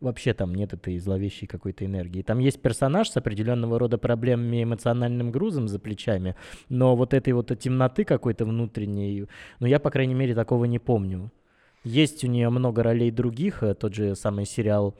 Вообще 0.00 0.34
там 0.34 0.54
нет 0.54 0.74
этой 0.74 0.98
зловещей 0.98 1.46
какой-то 1.46 1.86
энергии. 1.86 2.22
Там 2.22 2.38
есть 2.38 2.60
персонаж 2.60 3.08
с 3.08 3.16
определенного 3.16 3.78
рода 3.78 3.96
проблемами, 3.96 4.62
эмоциональным 4.62 5.30
грузом 5.30 5.68
за 5.68 5.78
плечами, 5.78 6.36
но 6.68 6.94
вот 6.94 7.14
этой 7.14 7.32
вот 7.32 7.50
темноты 7.58 8.04
какой-то 8.04 8.44
внутренней, 8.44 9.26
ну 9.58 9.66
я, 9.66 9.80
по 9.80 9.90
крайней 9.90 10.14
мере, 10.14 10.34
такого 10.34 10.66
не 10.66 10.78
помню. 10.78 11.32
Есть 11.82 12.24
у 12.24 12.26
нее 12.26 12.50
много 12.50 12.82
ролей 12.82 13.10
других, 13.10 13.62
э, 13.62 13.74
тот 13.74 13.94
же 13.94 14.16
самый 14.16 14.44
сериал 14.44 14.98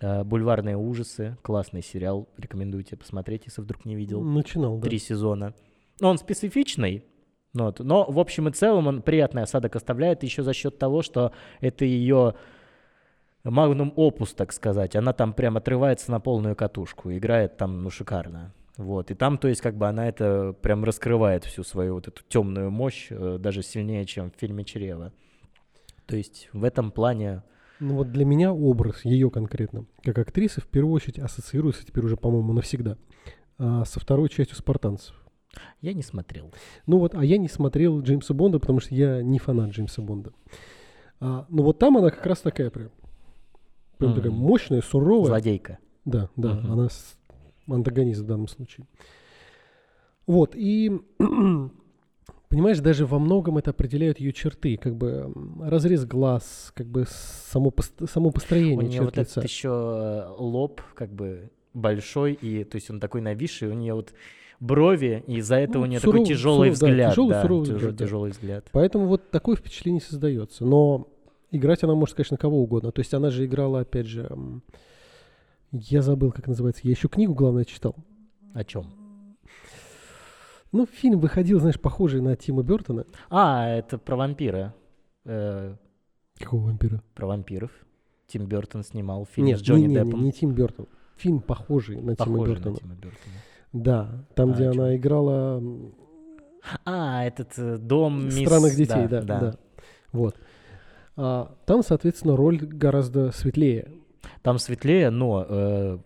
э, 0.00 0.24
«Бульварные 0.24 0.76
ужасы», 0.76 1.38
классный 1.42 1.82
сериал, 1.82 2.28
рекомендую 2.36 2.82
тебе 2.82 2.98
посмотреть, 2.98 3.44
если 3.46 3.62
вдруг 3.62 3.84
не 3.84 3.94
видел. 3.94 4.22
Начинал, 4.22 4.78
да. 4.78 4.88
Три 4.88 4.98
сезона. 4.98 5.54
Но 6.00 6.10
он 6.10 6.18
специфичный, 6.18 7.04
ну 7.54 7.64
вот, 7.64 7.78
но 7.80 8.04
в 8.10 8.18
общем 8.18 8.48
и 8.48 8.52
целом 8.52 8.88
он 8.88 9.02
приятный 9.02 9.42
осадок 9.42 9.76
оставляет 9.76 10.22
еще 10.22 10.42
за 10.42 10.52
счет 10.52 10.78
того, 10.78 11.02
что 11.02 11.32
это 11.60 11.84
ее 11.84 12.34
магнум 13.44 13.92
опус, 13.96 14.32
так 14.32 14.52
сказать. 14.52 14.96
Она 14.96 15.12
там 15.12 15.32
прям 15.32 15.56
отрывается 15.56 16.10
на 16.10 16.20
полную 16.20 16.56
катушку, 16.56 17.12
играет 17.12 17.56
там, 17.56 17.82
ну, 17.82 17.90
шикарно. 17.90 18.52
Вот, 18.76 19.10
и 19.10 19.14
там, 19.14 19.38
то 19.38 19.48
есть, 19.48 19.60
как 19.60 19.76
бы 19.76 19.88
она 19.88 20.08
это 20.08 20.54
прям 20.62 20.84
раскрывает 20.84 21.44
всю 21.44 21.64
свою 21.64 21.94
вот 21.94 22.06
эту 22.06 22.22
темную 22.28 22.70
мощь, 22.70 23.08
э, 23.10 23.38
даже 23.40 23.62
сильнее, 23.64 24.04
чем 24.04 24.30
в 24.30 24.36
фильме 24.36 24.64
«Чрево». 24.64 25.12
То 26.06 26.16
есть 26.16 26.48
в 26.52 26.62
этом 26.62 26.92
плане 26.92 27.42
Ну 27.80 27.96
вот 27.96 28.12
для 28.12 28.24
меня 28.24 28.52
образ 28.52 29.04
ее 29.04 29.30
конкретно, 29.30 29.84
как 30.04 30.18
актрисы, 30.18 30.60
в 30.60 30.68
первую 30.68 30.94
очередь 30.94 31.18
ассоциируется 31.18 31.84
теперь 31.84 32.04
уже, 32.04 32.16
по-моему, 32.16 32.52
навсегда 32.52 32.96
а, 33.58 33.84
со 33.84 33.98
второй 33.98 34.28
частью 34.28 34.56
«Спартанцев». 34.56 35.14
я 35.80 35.92
не 35.92 36.02
смотрел. 36.02 36.52
Ну 36.86 36.98
вот, 36.98 37.14
а 37.14 37.24
я 37.24 37.36
не 37.36 37.48
смотрел 37.48 38.00
Джеймса 38.00 38.32
Бонда, 38.32 38.60
потому 38.60 38.78
что 38.80 38.94
я 38.94 39.22
не 39.22 39.38
фанат 39.38 39.70
Джеймса 39.70 40.02
Бонда. 40.02 40.32
А, 41.20 41.46
но 41.48 41.62
вот 41.64 41.78
там 41.80 41.96
она 41.98 42.10
как 42.10 42.24
раз 42.26 42.40
такая 42.40 42.70
прям. 42.70 42.90
Прям 43.98 44.14
такая 44.14 44.30
Мгм. 44.32 44.40
мощная, 44.40 44.80
суровая. 44.82 45.26
Злодейка. 45.26 45.78
Да, 46.04 46.30
да, 46.36 46.54
Мгм. 46.54 46.72
она 46.72 46.88
с- 46.88 47.16
антагонист 47.68 48.20
в 48.22 48.26
данном 48.26 48.48
случае. 48.48 48.86
Вот, 50.26 50.52
и 50.54 50.90
понимаешь, 52.48 52.78
даже 52.80 53.06
во 53.06 53.18
многом 53.18 53.58
это 53.58 53.70
определяют 53.70 54.20
ее 54.20 54.32
черты, 54.32 54.76
как 54.76 54.96
бы 54.96 55.32
разрез 55.60 56.04
глаз, 56.04 56.72
как 56.74 56.86
бы 56.86 57.04
само, 57.08 57.70
пост- 57.70 58.08
само 58.10 58.28
У 58.28 58.32
построение 58.32 58.76
нее 58.76 58.90
черт 58.92 59.04
вот 59.06 59.16
лица. 59.16 59.40
этот 59.40 59.50
еще 59.50 60.26
лоб 60.38 60.80
как 60.94 61.12
бы 61.12 61.50
большой, 61.74 62.32
и 62.34 62.64
то 62.64 62.76
есть 62.76 62.90
он 62.90 63.00
такой 63.00 63.20
нависший, 63.20 63.68
у 63.68 63.74
нее 63.74 63.94
вот 63.94 64.12
брови, 64.60 65.22
и 65.26 65.36
из-за 65.36 65.56
этого 65.56 65.82
Ну, 65.82 65.86
у 65.88 65.90
нее 65.90 66.00
суров- 66.00 66.12
такой 66.14 66.26
тяжелый 66.26 66.70
суров- 66.70 66.80
да, 66.80 66.86
взгляд. 66.88 67.10
тяжелый, 67.12 67.30
да, 67.30 67.42
суровый 67.42 67.66
тяжел- 67.66 67.76
взгляд, 67.78 67.96
да. 67.96 68.04
тяжелый 68.04 68.30
взгляд. 68.30 68.64
Поэтому 68.72 69.06
вот 69.06 69.30
такое 69.30 69.56
впечатление 69.56 70.00
создается. 70.00 70.64
Но 70.64 71.08
играть 71.50 71.82
она 71.84 71.94
может, 71.94 72.14
конечно, 72.16 72.36
кого 72.36 72.62
угодно. 72.62 72.92
То 72.92 73.00
есть 73.00 73.12
она 73.14 73.30
же 73.30 73.44
играла, 73.46 73.80
опять 73.80 74.06
же, 74.06 74.30
я 75.72 76.02
забыл, 76.02 76.32
как 76.32 76.46
называется. 76.46 76.82
Я 76.84 76.90
еще 76.92 77.08
книгу, 77.08 77.34
главное, 77.34 77.64
читал. 77.64 77.94
О 78.54 78.64
чем? 78.64 78.86
Ну, 80.72 80.86
фильм 80.86 81.18
выходил, 81.20 81.60
знаешь, 81.60 81.80
похожий 81.80 82.20
на 82.20 82.36
Тима 82.36 82.62
Бертона. 82.62 83.04
А, 83.30 83.66
это 83.68 83.96
про 83.98 84.16
вампира. 84.16 84.74
Э, 85.24 85.74
Какого 86.38 86.66
вампира? 86.66 87.02
про 87.14 87.26
вампиров. 87.26 87.70
Тим 88.26 88.44
Бертон 88.46 88.82
снимал 88.84 89.24
фильм 89.24 89.46
Нет, 89.46 89.58
с 89.58 89.62
Джонни 89.62 89.82
не, 89.82 89.86
не, 89.88 89.94
не, 89.94 90.04
Деппом. 90.04 90.22
не 90.24 90.32
Тим 90.32 90.52
Бертон. 90.52 90.86
Фильм 91.16 91.40
похожий 91.40 91.96
на 92.02 92.14
Тима 92.14 92.32
Похожий 92.32 92.54
Бертона. 92.56 92.74
на 92.74 92.80
Тима 92.80 92.94
Бертона. 92.94 93.34
Да, 93.72 94.26
там, 94.34 94.50
А, 94.50 94.52
где 94.52 94.66
она 94.68 94.96
играла 94.96 95.62
А, 96.84 97.24
этот 97.24 97.58
э, 97.58 97.78
дом 97.78 98.26
мисс... 98.26 98.40
странных 98.40 98.76
детей, 98.76 99.08
да, 99.08 99.22
да. 99.22 99.56
Вот. 100.12 100.36
А, 101.20 101.52
там, 101.66 101.82
соответственно, 101.82 102.36
роль 102.36 102.58
гораздо 102.58 103.32
светлее. 103.32 103.90
Там 104.42 104.58
светлее, 104.58 105.10
но 105.10 105.44
э, 105.48 105.98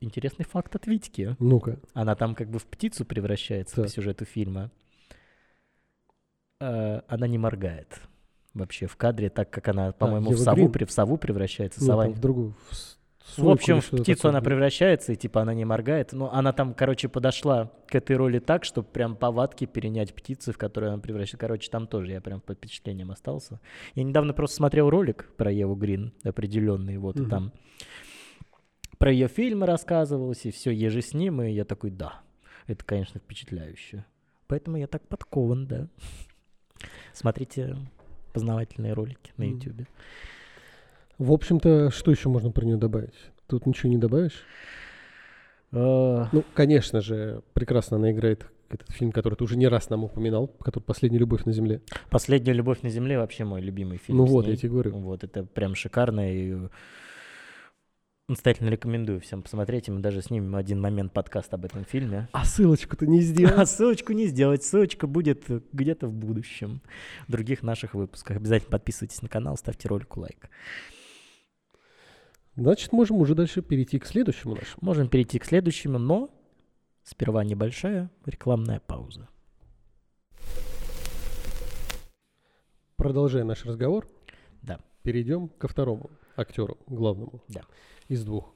интересный 0.00 0.44
факт 0.44 0.74
от 0.74 0.86
Витьки. 0.88 1.36
Ну-ка. 1.38 1.78
Она 1.94 2.16
там 2.16 2.34
как 2.34 2.50
бы 2.50 2.58
в 2.58 2.66
птицу 2.66 3.04
превращается 3.04 3.76
по 3.76 3.82
Так. 3.82 3.90
сюжету 3.92 4.24
фильма. 4.24 4.72
Э, 6.60 7.02
она 7.06 7.28
не 7.28 7.38
моргает 7.38 8.00
вообще 8.54 8.86
в 8.86 8.96
кадре, 8.96 9.30
так 9.30 9.50
как 9.50 9.68
она, 9.68 9.92
по-моему, 9.92 10.30
в 10.30 10.32
Ева 10.32 10.42
сову, 10.42 10.68
в 10.68 10.90
сову 10.90 11.16
превращается. 11.16 11.80
Ну, 11.80 11.86
Сова 11.86 12.04
там 12.04 12.14
в 12.14 12.20
другую. 12.20 12.54
В, 12.68 12.96
В 13.36 13.48
общем, 13.48 13.80
в 13.80 13.90
птицу 13.90 14.16
такое 14.16 14.30
она 14.30 14.40
превращается, 14.40 15.12
и 15.12 15.16
типа 15.16 15.42
она 15.42 15.52
не 15.52 15.64
моргает. 15.64 16.12
Но 16.12 16.32
она 16.32 16.52
там, 16.52 16.74
короче, 16.74 17.08
подошла 17.08 17.72
к 17.88 17.94
этой 17.94 18.16
роли 18.16 18.38
так, 18.38 18.64
чтобы 18.64 18.88
прям 18.88 19.16
повадки 19.16 19.66
перенять 19.66 20.14
птицы, 20.14 20.52
в 20.52 20.58
которые 20.58 20.92
она 20.92 21.02
превращается. 21.02 21.38
Короче, 21.38 21.70
там 21.70 21.86
тоже 21.86 22.12
я 22.12 22.20
прям 22.20 22.40
под 22.40 22.58
впечатлением 22.58 23.10
остался. 23.10 23.60
Я 23.94 24.04
недавно 24.04 24.32
просто 24.32 24.56
смотрел 24.56 24.88
ролик 24.90 25.30
про 25.36 25.50
Еву 25.50 25.74
Грин, 25.74 26.12
определенный, 26.22 26.98
вот, 26.98 27.16
Мгм. 27.18 27.30
там 27.30 27.52
про 28.98 29.12
ее 29.12 29.28
фильмы 29.28 29.66
рассказывалось, 29.66 30.46
и 30.46 30.50
все 30.50 30.70
еже 30.70 31.02
с 31.02 31.12
ним, 31.12 31.42
и 31.42 31.50
я 31.50 31.64
такой, 31.64 31.90
да, 31.90 32.22
это, 32.66 32.84
конечно, 32.84 33.20
впечатляюще. 33.20 34.04
Поэтому 34.46 34.76
я 34.78 34.86
так 34.86 35.06
подкован, 35.08 35.66
да. 35.66 35.88
Смотрите 37.12 37.76
познавательные 38.32 38.92
ролики 38.92 39.32
на. 39.36 39.44
YouTube. 39.44 39.86
В 41.18 41.32
общем-то, 41.32 41.90
что 41.90 42.10
еще 42.10 42.28
можно 42.28 42.50
про 42.50 42.64
нее 42.64 42.76
добавить? 42.76 43.14
Тут 43.46 43.66
ничего 43.66 43.88
не 43.90 43.96
добавишь? 43.98 44.44
Э, 45.72 46.26
Ну, 46.32 46.44
конечно 46.54 47.00
же, 47.00 47.42
прекрасно 47.54 47.96
она 47.96 48.12
играет 48.12 48.46
этот 48.68 48.90
фильм, 48.90 49.12
который 49.12 49.34
ты 49.36 49.44
уже 49.44 49.56
не 49.56 49.68
раз 49.68 49.88
нам 49.90 50.04
упоминал, 50.04 50.48
который 50.60 50.84
«Последняя 50.84 51.18
любовь 51.18 51.44
на 51.44 51.52
земле». 51.52 51.80
Последняя 52.10 52.52
любовь 52.52 52.82
на 52.82 52.90
земле 52.90 53.18
вообще 53.18 53.44
мой 53.44 53.60
любимый 53.60 53.98
фильм. 53.98 54.18
Ну 54.18 54.24
вот, 54.24 54.46
я 54.46 54.56
тебе 54.56 54.70
говорю. 54.70 54.92
Вот, 54.98 55.24
это 55.24 55.44
прям 55.44 55.74
шикарно. 55.74 56.32
И 56.32 56.56
настоятельно 58.28 58.70
рекомендую 58.70 59.20
всем 59.20 59.42
посмотреть. 59.42 59.88
И 59.88 59.92
мы 59.92 60.00
даже 60.00 60.20
снимем 60.20 60.56
один 60.56 60.80
момент 60.80 61.12
подкаст 61.12 61.54
об 61.54 61.64
этом 61.64 61.84
фильме. 61.84 62.28
А 62.32 62.44
ссылочку-то 62.44 63.06
не 63.06 63.20
сделал. 63.20 63.54
А 63.60 63.66
ссылочку 63.66 64.12
не 64.12 64.26
сделать. 64.26 64.64
Ссылочка 64.64 65.06
будет 65.06 65.44
где-то 65.72 66.08
в 66.08 66.12
будущем. 66.12 66.82
В 67.28 67.32
других 67.32 67.62
наших 67.62 67.94
выпусках. 67.94 68.36
Обязательно 68.36 68.72
подписывайтесь 68.72 69.22
на 69.22 69.28
канал, 69.28 69.56
ставьте 69.56 69.88
ролику 69.88 70.20
лайк. 70.20 70.50
Значит, 72.56 72.92
можем 72.92 73.18
уже 73.18 73.34
дальше 73.34 73.60
перейти 73.60 73.98
к 73.98 74.06
следующему 74.06 74.54
нашему. 74.54 74.78
Можем 74.80 75.08
перейти 75.08 75.38
к 75.38 75.44
следующему, 75.44 75.98
но 75.98 76.30
сперва 77.02 77.44
небольшая 77.44 78.10
рекламная 78.24 78.80
пауза. 78.80 79.28
Продолжая 82.96 83.44
наш 83.44 83.64
разговор, 83.66 84.08
Да. 84.62 84.80
перейдем 85.02 85.48
ко 85.48 85.68
второму 85.68 86.10
актеру, 86.34 86.78
главному. 86.86 87.42
Да. 87.48 87.62
Из 88.08 88.24
двух. 88.24 88.55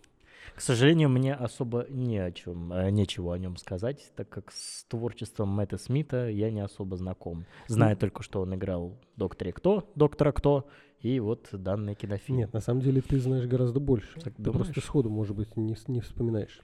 К 0.61 0.63
сожалению, 0.63 1.09
мне 1.09 1.33
особо 1.33 1.87
не 1.89 2.19
о 2.19 2.31
чем, 2.33 2.71
э, 2.71 2.91
нечего 2.91 3.33
о 3.33 3.39
нем 3.39 3.57
сказать, 3.57 4.13
так 4.15 4.29
как 4.29 4.53
с 4.53 4.85
творчеством 4.85 5.49
Мэтта 5.49 5.79
Смита 5.79 6.29
я 6.29 6.51
не 6.51 6.61
особо 6.61 6.99
знаком. 6.99 7.47
Знаю 7.67 7.97
только, 7.97 8.23
что 8.23 8.43
он 8.43 8.55
играл 8.55 8.91
в 8.91 9.19
«Докторе 9.19 9.55
Кто», 9.55 9.91
«Доктора 9.95 10.33
Кто» 10.33 10.69
и 11.01 11.19
вот 11.19 11.49
данный 11.51 11.95
кинофильм. 11.95 12.41
Нет, 12.41 12.53
на 12.53 12.61
самом 12.61 12.83
деле 12.83 13.01
ты 13.01 13.19
знаешь 13.21 13.47
гораздо 13.47 13.81
больше. 13.81 14.21
Так 14.21 14.35
ты 14.35 14.43
думаешь? 14.43 14.67
просто 14.67 14.87
сходу, 14.87 15.09
может 15.09 15.35
быть, 15.35 15.57
не, 15.57 15.75
не 15.87 16.01
вспоминаешь. 16.03 16.61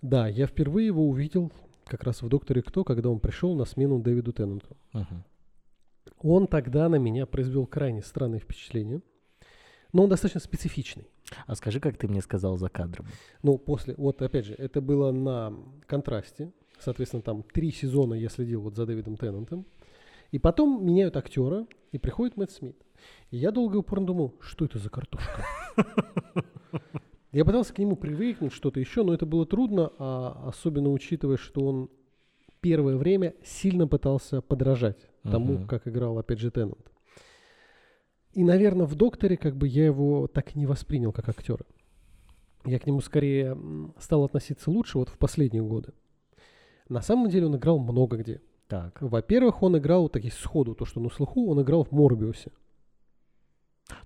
Да, 0.00 0.26
я 0.26 0.46
впервые 0.46 0.86
его 0.86 1.06
увидел 1.06 1.52
как 1.84 2.04
раз 2.04 2.22
в 2.22 2.28
«Докторе 2.30 2.62
Кто», 2.62 2.84
когда 2.84 3.10
он 3.10 3.20
пришел 3.20 3.54
на 3.54 3.66
смену 3.66 3.98
Дэвиду 3.98 4.32
Теннанту. 4.32 4.78
Мгм. 4.94 5.24
Он 6.20 6.46
тогда 6.46 6.88
на 6.88 6.96
меня 6.96 7.26
произвел 7.26 7.66
крайне 7.66 8.00
странное 8.00 8.38
впечатление, 8.38 9.02
но 9.92 10.04
он 10.04 10.08
достаточно 10.08 10.40
специфичный. 10.40 11.06
А 11.46 11.54
скажи, 11.54 11.80
как 11.80 11.96
ты 11.96 12.08
мне 12.08 12.20
сказал 12.22 12.56
за 12.56 12.68
кадром? 12.68 13.06
Ну, 13.42 13.58
после, 13.58 13.94
вот 13.96 14.20
опять 14.22 14.46
же, 14.46 14.54
это 14.54 14.80
было 14.80 15.12
на 15.12 15.52
контрасте. 15.86 16.52
Соответственно, 16.78 17.22
там 17.22 17.42
три 17.42 17.70
сезона 17.70 18.14
я 18.14 18.28
следил 18.28 18.60
вот 18.62 18.76
за 18.76 18.86
Дэвидом 18.86 19.16
Теннантом. 19.16 19.64
И 20.32 20.38
потом 20.38 20.84
меняют 20.84 21.16
актера, 21.16 21.66
и 21.92 21.98
приходит 21.98 22.36
Мэтт 22.36 22.50
Смит. 22.52 22.76
И 23.30 23.36
я 23.36 23.50
долго 23.52 23.76
и 23.76 23.78
упорно 23.78 24.06
думал, 24.06 24.34
что 24.40 24.64
это 24.64 24.78
за 24.78 24.90
картошка? 24.90 25.44
Я 27.32 27.44
пытался 27.44 27.74
к 27.74 27.78
нему 27.78 27.96
привыкнуть, 27.96 28.52
что-то 28.52 28.78
еще, 28.78 29.02
но 29.02 29.12
это 29.12 29.26
было 29.26 29.44
трудно, 29.44 29.90
а 29.98 30.44
особенно 30.48 30.90
учитывая, 30.90 31.36
что 31.36 31.62
он 31.66 31.90
первое 32.60 32.96
время 32.96 33.34
сильно 33.44 33.88
пытался 33.88 34.40
подражать 34.40 35.08
тому, 35.22 35.54
Мгм. 35.54 35.66
как 35.66 35.88
играл, 35.88 36.18
опять 36.18 36.38
же, 36.38 36.50
Теннант. 36.52 36.92
И, 38.34 38.42
наверное, 38.42 38.86
в 38.86 38.94
«Докторе» 38.94 39.36
как 39.36 39.56
бы 39.56 39.68
я 39.68 39.86
его 39.86 40.26
так 40.26 40.54
и 40.54 40.58
не 40.58 40.66
воспринял 40.66 41.12
как 41.12 41.28
актера. 41.28 41.64
Я 42.64 42.78
к 42.78 42.86
нему 42.86 43.00
скорее 43.00 43.56
стал 43.98 44.24
относиться 44.24 44.70
лучше 44.70 44.98
вот 44.98 45.08
в 45.08 45.18
последние 45.18 45.62
годы. 45.62 45.92
На 46.88 47.00
самом 47.00 47.28
деле 47.28 47.46
он 47.46 47.56
играл 47.56 47.78
много 47.78 48.16
где. 48.16 48.40
Так. 48.68 49.00
Во-первых, 49.00 49.62
он 49.62 49.76
играл, 49.78 50.08
такие 50.08 50.32
сходу, 50.32 50.74
то, 50.74 50.84
что 50.84 51.00
на 51.00 51.10
слуху, 51.10 51.48
он 51.50 51.62
играл 51.62 51.84
в 51.84 51.92
«Морбиусе». 51.92 52.50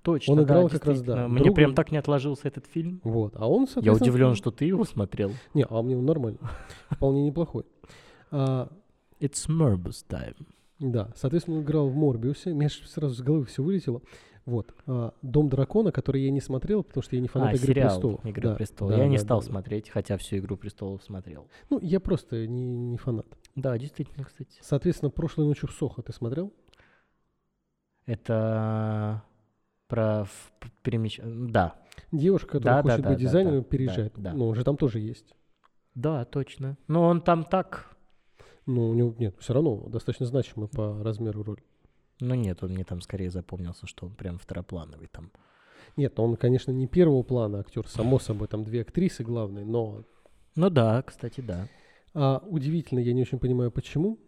Точно, 0.03 0.33
Он 0.33 0.39
да, 0.41 0.45
играл 0.45 0.69
как 0.69 0.85
раз, 0.87 1.01
да. 1.03 1.29
Мне 1.29 1.39
друга- 1.39 1.55
прям 1.55 1.75
так 1.75 1.93
не 1.93 1.99
отложился 1.99 2.49
этот 2.49 2.67
фильм. 2.67 3.01
Вот. 3.05 3.35
А 3.37 3.49
он, 3.49 3.69
Я 3.77 3.93
удивлен, 3.95 4.35
что 4.35 4.51
ты 4.51 4.65
его 4.65 4.85
смотрел. 4.85 5.31
Не, 5.55 5.65
а 5.69 5.83
мне 5.83 5.97
он 5.97 6.05
нормально. 6.05 6.39
Вполне 6.91 7.25
неплохой. 7.25 7.65
А, 8.31 8.69
It's 9.21 9.49
Morbus 9.49 10.05
time. 10.09 10.37
Да, 10.79 11.11
соответственно, 11.17 11.59
он 11.59 11.63
играл 11.65 11.89
в 11.89 11.95
«Морбиусе». 11.97 12.53
Мне 12.55 12.69
сразу 12.69 13.15
с 13.15 13.21
головы 13.21 13.45
все 13.47 13.63
вылетело. 13.63 14.01
Вот. 14.47 14.75
А, 14.87 15.13
«Дом 15.23 15.49
дракона», 15.49 15.93
который 15.93 16.23
я 16.23 16.31
не 16.31 16.41
смотрел, 16.41 16.83
потому 16.83 17.03
что 17.03 17.17
я 17.17 17.21
не 17.23 17.29
фанат 17.29 17.49
а, 17.51 17.57
«Игры 17.57 17.67
сериал 17.67 17.89
престолов». 17.91 18.25
«Игры 18.25 18.43
Да, 18.49 18.55
престолов». 18.55 18.93
да, 18.95 18.99
Я 19.03 19.09
не 19.09 19.17
да, 19.19 19.23
стал 19.23 19.41
да, 19.41 19.47
да. 19.47 19.51
смотреть, 19.53 19.91
хотя 19.91 20.17
всю 20.17 20.37
«Игру 20.39 20.57
престолов» 20.57 21.03
смотрел. 21.03 21.49
Ну, 21.69 21.79
я 21.83 22.01
просто 22.01 22.47
не, 22.47 22.77
не 22.77 22.97
фанат. 22.97 23.27
Да, 23.57 23.77
действительно, 23.77 24.25
кстати. 24.25 24.59
Соответственно, 24.63 25.11
«Прошлой 25.11 25.47
ночью 25.47 25.69
в 25.69 25.73
Сохо» 25.73 26.01
ты 26.03 26.13
смотрел? 26.13 26.53
Это 28.07 29.23
про 29.87 30.25
в- 30.25 30.53
п- 30.61 30.69
перемещ... 30.83 31.21
Да, 31.25 31.75
Девушка, 32.13 32.53
которая 32.59 32.83
Да, 32.83 32.83
да, 32.83 32.91
хочет 32.93 33.03
да, 33.05 33.09
быть 33.11 33.19
да, 33.19 33.25
дизайнером, 33.25 33.63
да, 33.63 33.69
переезжает. 33.69 34.13
да, 34.17 34.31
да. 34.31 34.33
Ну, 34.37 34.49
он 34.49 34.55
же 34.55 34.65
там 34.65 34.77
тоже 34.77 35.01
есть. 35.01 35.35
да, 35.95 36.25
точно. 36.25 36.77
Но 36.87 37.03
он 37.05 37.21
там 37.21 37.45
так... 37.45 37.95
Ну, 38.69 38.91
у 38.91 38.93
него 38.93 39.15
нет, 39.19 39.35
все 39.39 39.55
равно 39.55 39.77
достаточно 39.89 40.27
значимый 40.27 40.69
по 40.69 41.03
размеру 41.03 41.43
роль. 41.43 41.63
Ну 42.21 42.35
нет, 42.35 42.63
он 42.63 42.73
мне 42.73 42.85
там 42.85 43.01
скорее 43.01 43.31
запомнился, 43.31 43.87
что 43.87 44.05
он 44.05 44.15
прям 44.15 44.39
второплановый 44.39 45.09
там. 45.11 45.33
Нет, 45.97 46.21
он, 46.21 46.37
конечно, 46.37 46.71
не 46.71 46.87
первого 46.87 47.23
плана 47.23 47.61
актер, 47.61 47.89
само 47.89 48.19
собой, 48.19 48.47
там 48.47 48.65
две 48.65 48.83
актрисы 48.83 49.25
главные, 49.25 49.65
но 49.65 50.05
Ну 50.55 50.69
да, 50.69 51.01
кстати, 51.01 51.41
да. 51.41 51.67
а, 52.13 52.43
удивительно, 52.47 52.99
я 52.99 53.15
не 53.15 53.23
очень 53.23 53.39
понимаю, 53.39 53.71
почему. 53.71 54.19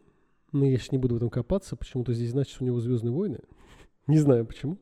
Но 0.53 0.65
я 0.65 0.79
сейчас 0.79 0.93
не 0.93 0.99
буду 0.99 1.17
в 1.17 1.17
этом 1.19 1.29
копаться. 1.29 1.77
Почему-то 1.77 2.15
здесь 2.15 2.31
значит, 2.31 2.55
что 2.55 2.65
у 2.65 2.67
него 2.67 2.81
Звездные 2.81 3.13
войны. 3.13 3.41
Не 4.07 4.19
знаю 4.19 4.47
почему. 4.47 4.79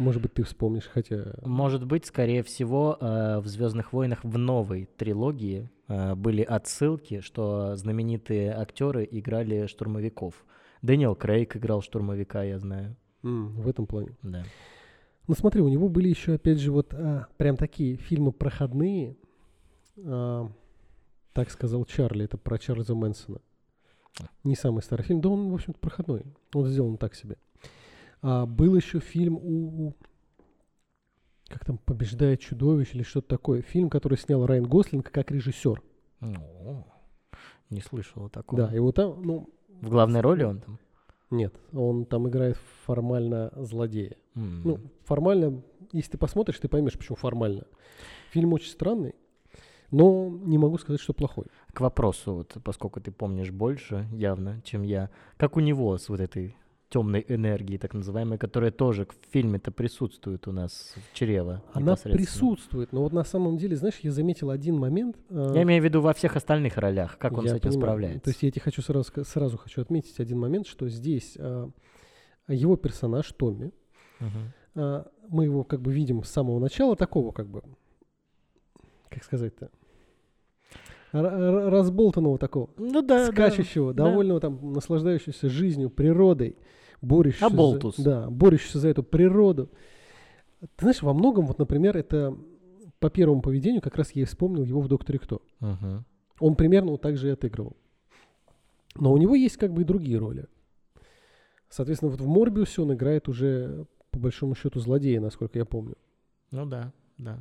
Может 0.00 0.22
быть, 0.22 0.32
ты 0.32 0.42
вспомнишь, 0.44 0.88
хотя. 0.92 1.34
Может 1.44 1.84
быть, 1.86 2.06
скорее 2.06 2.42
всего, 2.42 2.96
э, 2.98 3.38
в 3.40 3.46
Звездных 3.46 3.92
войнах 3.92 4.24
в 4.24 4.38
новой 4.38 4.86
трилогии 4.96 5.70
э, 5.88 6.14
были 6.14 6.42
отсылки, 6.42 7.20
что 7.20 7.76
знаменитые 7.76 8.52
актеры 8.52 9.06
играли 9.10 9.66
штурмовиков. 9.66 10.34
Дэниел 10.80 11.14
Крейг 11.14 11.56
играл 11.56 11.82
штурмовика, 11.82 12.42
я 12.42 12.58
знаю. 12.58 12.96
м, 13.22 13.60
в 13.60 13.68
этом 13.68 13.86
плане. 13.86 14.16
Да. 14.22 14.42
Ну 15.28 15.34
смотри, 15.34 15.60
у 15.60 15.68
него 15.68 15.90
были 15.90 16.08
еще, 16.08 16.32
опять 16.32 16.58
же, 16.58 16.72
вот 16.72 16.94
а, 16.94 17.26
прям 17.36 17.58
такие 17.58 17.96
фильмы 17.96 18.32
проходные. 18.32 19.18
А, 19.98 20.50
так 21.34 21.50
сказал 21.50 21.84
Чарли, 21.84 22.24
это 22.24 22.38
про 22.38 22.58
Чарльза 22.58 22.94
Мэнсона. 22.94 23.42
Не 24.44 24.56
самый 24.56 24.82
старый 24.82 25.04
фильм, 25.04 25.20
да 25.20 25.28
он, 25.28 25.50
в 25.50 25.54
общем-то, 25.54 25.78
проходной. 25.78 26.24
Он 26.54 26.64
сделан 26.64 26.96
так 26.96 27.14
себе. 27.14 27.36
А, 28.22 28.46
был 28.46 28.74
еще 28.74 29.00
фильм 29.00 29.36
у... 29.36 29.94
Как 31.48 31.64
там, 31.64 31.78
«Побеждает 31.78 32.40
чудовище» 32.40 32.92
или 32.94 33.02
что-то 33.02 33.28
такое. 33.28 33.62
Фильм, 33.62 33.90
который 33.90 34.16
снял 34.16 34.46
Райан 34.46 34.64
Гослинг 34.64 35.10
как 35.10 35.30
режиссер. 35.32 35.82
Ну, 36.20 36.86
не 37.70 37.80
слышал 37.80 38.26
о 38.26 38.28
таком. 38.28 38.56
Да, 38.58 38.74
и 38.74 38.78
вот 38.78 38.94
там, 38.94 39.20
ну, 39.22 39.48
В 39.80 39.88
главной 39.90 40.20
роли 40.20 40.44
он 40.44 40.60
там? 40.60 40.78
нет, 41.30 41.54
он 41.72 42.04
там 42.04 42.28
играет 42.28 42.56
формально 42.84 43.52
злодея. 43.56 44.16
М. 44.34 44.62
Ну, 44.64 44.78
формально, 45.04 45.62
если 45.92 46.12
ты 46.12 46.18
посмотришь, 46.18 46.58
ты 46.58 46.68
поймешь, 46.68 46.96
почему 46.98 47.16
формально. 47.16 47.64
Фильм 48.30 48.52
очень 48.52 48.70
странный, 48.70 49.14
но 49.90 50.28
не 50.28 50.58
могу 50.58 50.78
сказать, 50.78 51.00
что 51.00 51.14
плохой. 51.14 51.46
К 51.72 51.80
вопросу, 51.80 52.34
вот, 52.34 52.56
поскольку 52.62 53.00
ты 53.00 53.10
помнишь 53.12 53.50
больше 53.50 54.06
явно, 54.12 54.60
чем 54.62 54.82
я, 54.82 55.10
как 55.36 55.56
у 55.56 55.60
него 55.60 55.96
с 55.98 56.08
вот 56.08 56.20
этой 56.20 56.56
темной 56.90 57.24
энергией, 57.28 57.78
так 57.78 57.94
называемой, 57.94 58.36
которая 58.36 58.70
тоже 58.72 59.06
в 59.06 59.32
фильме-то 59.32 59.70
присутствует 59.70 60.46
у 60.48 60.52
нас 60.52 60.94
в 61.10 61.14
чрево. 61.16 61.62
Она 61.72 61.94
присутствует, 61.96 62.92
но 62.92 63.02
вот 63.02 63.12
на 63.12 63.24
самом 63.24 63.56
деле, 63.56 63.76
знаешь, 63.76 63.98
я 64.02 64.10
заметил 64.12 64.50
один 64.50 64.76
момент. 64.76 65.16
а, 65.30 65.54
Я 65.54 65.62
имею 65.62 65.80
в 65.80 65.84
виду 65.84 66.00
во 66.02 66.12
всех 66.12 66.36
остальных 66.36 66.76
ролях, 66.76 67.16
как 67.16 67.32
он 67.38 67.44
я 67.44 67.50
с 67.52 67.54
этим 67.54 67.70
понимаю. 67.70 67.80
справляется. 67.80 68.24
То 68.24 68.30
есть 68.30 68.42
я 68.42 68.50
тебе 68.50 68.60
хочу 68.60 68.82
сразу, 68.82 69.10
сразу 69.24 69.56
хочу 69.56 69.80
отметить 69.80 70.18
один 70.20 70.38
момент, 70.40 70.66
что 70.66 70.88
здесь 70.88 71.36
а, 71.38 71.70
его 72.48 72.76
персонаж 72.76 73.32
Томми, 73.32 73.72
Мгм. 74.18 74.52
а, 74.74 75.06
мы 75.28 75.44
его 75.44 75.62
как 75.64 75.80
бы 75.80 75.92
видим 75.92 76.24
с 76.24 76.28
самого 76.30 76.58
начала 76.58 76.96
такого 76.96 77.30
как 77.30 77.48
бы, 77.48 77.62
как 79.08 79.22
сказать-то, 79.22 79.70
разболтанного 81.12 82.38
такого, 82.38 82.70
Ну 82.78 83.02
да, 83.02 83.26
да. 83.26 83.32
скачущего, 83.32 83.92
да. 83.92 84.04
довольного 84.04 84.40
там, 84.40 84.72
наслаждающегося 84.72 85.48
жизнью, 85.48 85.90
природой, 85.90 86.56
борющегося, 87.02 87.46
Аболтус. 87.46 87.96
за, 87.96 88.04
да, 88.04 88.30
борющегося 88.30 88.78
за 88.80 88.88
эту 88.88 89.02
природу. 89.02 89.70
Ты 90.60 90.68
знаешь, 90.80 91.02
во 91.02 91.14
многом, 91.14 91.46
вот, 91.46 91.58
например, 91.58 91.96
это 91.96 92.36
по 92.98 93.10
первому 93.10 93.40
поведению 93.40 93.80
как 93.80 93.96
раз 93.96 94.12
я 94.12 94.22
и 94.22 94.26
вспомнил 94.26 94.64
его 94.64 94.80
в 94.80 94.88
«Докторе 94.88 95.18
Кто». 95.18 95.42
Мгм. 95.60 96.04
Он 96.38 96.54
примерно 96.54 96.92
вот 96.92 97.00
так 97.00 97.16
же 97.16 97.28
и 97.28 97.32
отыгрывал. 97.32 97.76
Но 98.94 99.12
у 99.12 99.16
него 99.16 99.34
есть 99.34 99.56
как 99.56 99.72
бы 99.72 99.82
и 99.82 99.84
другие 99.84 100.18
роли. 100.18 100.46
Соответственно, 101.68 102.10
вот 102.10 102.20
в 102.20 102.26
«Морбиусе» 102.26 102.82
он 102.82 102.92
играет 102.92 103.28
уже, 103.28 103.86
по 104.10 104.18
большому 104.18 104.54
счету, 104.54 104.80
злодея, 104.80 105.20
насколько 105.20 105.58
я 105.58 105.64
помню. 105.64 105.96
Ну 106.50 106.66
да, 106.66 106.92
да. 107.16 107.38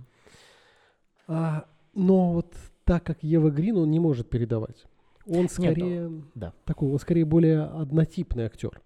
А, 1.28 1.66
но 1.94 2.34
вот 2.34 2.54
так 2.86 3.04
как 3.04 3.24
Ева 3.24 3.50
Грин, 3.50 3.78
он 3.78 3.92
не 3.92 4.00
может 4.00 4.30
передавать. 4.30 4.86
Он 5.26 5.50
скорее 5.50 6.12
да. 6.36 6.54
такой, 6.66 6.92
он 6.92 7.00
скорее 7.00 7.26
более 7.26 7.64
однотипный 7.64 8.46
актер. 8.46 8.82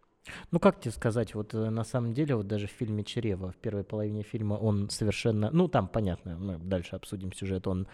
Ну, 0.51 0.59
как 0.59 0.79
тебе 0.79 0.91
сказать, 0.91 1.35
вот 1.35 1.53
э, 1.53 1.69
на 1.69 1.83
самом 1.83 2.13
деле, 2.13 2.35
вот 2.35 2.47
даже 2.47 2.67
в 2.67 2.71
фильме 2.71 3.03
«Чрево», 3.03 3.51
в 3.51 3.57
первой 3.57 3.83
половине 3.83 4.23
фильма 4.23 4.55
он 4.55 4.89
совершенно, 4.89 5.49
ну, 5.51 5.67
там, 5.67 5.87
понятно, 5.87 6.37
мы 6.37 6.57
дальше 6.57 6.95
обсудим 6.95 7.33
сюжет, 7.33 7.67
он 7.67 7.87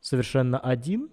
совершенно 0.00 0.58
один, 0.58 1.10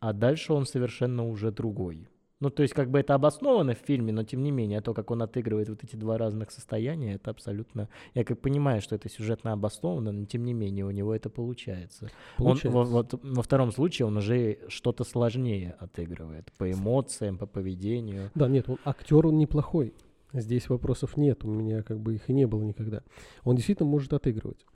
а 0.00 0.12
дальше 0.12 0.52
он 0.52 0.66
совершенно 0.66 1.24
уже 1.26 1.52
другой. 1.52 2.08
Ну, 2.42 2.50
то 2.50 2.64
есть, 2.64 2.74
как 2.74 2.90
бы 2.90 2.98
это 2.98 3.14
обосновано 3.14 3.76
в 3.76 3.78
фильме, 3.78 4.12
но 4.12 4.24
тем 4.24 4.42
не 4.42 4.50
менее, 4.50 4.80
то, 4.80 4.94
как 4.94 5.12
он 5.12 5.22
отыгрывает 5.22 5.68
вот 5.68 5.84
эти 5.84 5.94
два 5.94 6.18
разных 6.18 6.50
состояния, 6.50 7.14
это 7.14 7.30
абсолютно... 7.30 7.88
Я 8.14 8.24
как 8.24 8.40
понимаю, 8.40 8.80
что 8.80 8.96
это 8.96 9.08
сюжетно 9.08 9.52
обосновано, 9.52 10.10
но 10.10 10.24
тем 10.26 10.44
не 10.44 10.52
менее, 10.52 10.84
у 10.84 10.90
него 10.90 11.14
это 11.14 11.30
получается. 11.30 12.10
получается. 12.36 12.76
Он, 12.76 12.84
во, 12.84 12.90
вот, 12.90 13.14
во 13.22 13.42
втором 13.44 13.70
случае 13.70 14.06
он 14.06 14.16
уже 14.16 14.58
что-то 14.66 15.04
сложнее 15.04 15.76
отыгрывает 15.78 16.50
по 16.58 16.68
эмоциям, 16.68 17.38
по 17.38 17.46
поведению. 17.46 18.32
Да, 18.34 18.48
нет, 18.48 18.68
он, 18.68 18.78
актер 18.84 19.24
он 19.24 19.38
неплохой. 19.38 19.94
Здесь 20.32 20.68
вопросов 20.68 21.16
нет, 21.16 21.44
у 21.44 21.48
меня 21.48 21.84
как 21.84 22.00
бы 22.00 22.16
их 22.16 22.28
и 22.28 22.32
не 22.32 22.48
было 22.48 22.64
никогда. 22.64 23.04
Он 23.44 23.54
действительно 23.54 23.88
может 23.88 24.14
отыгрывать. 24.14 24.66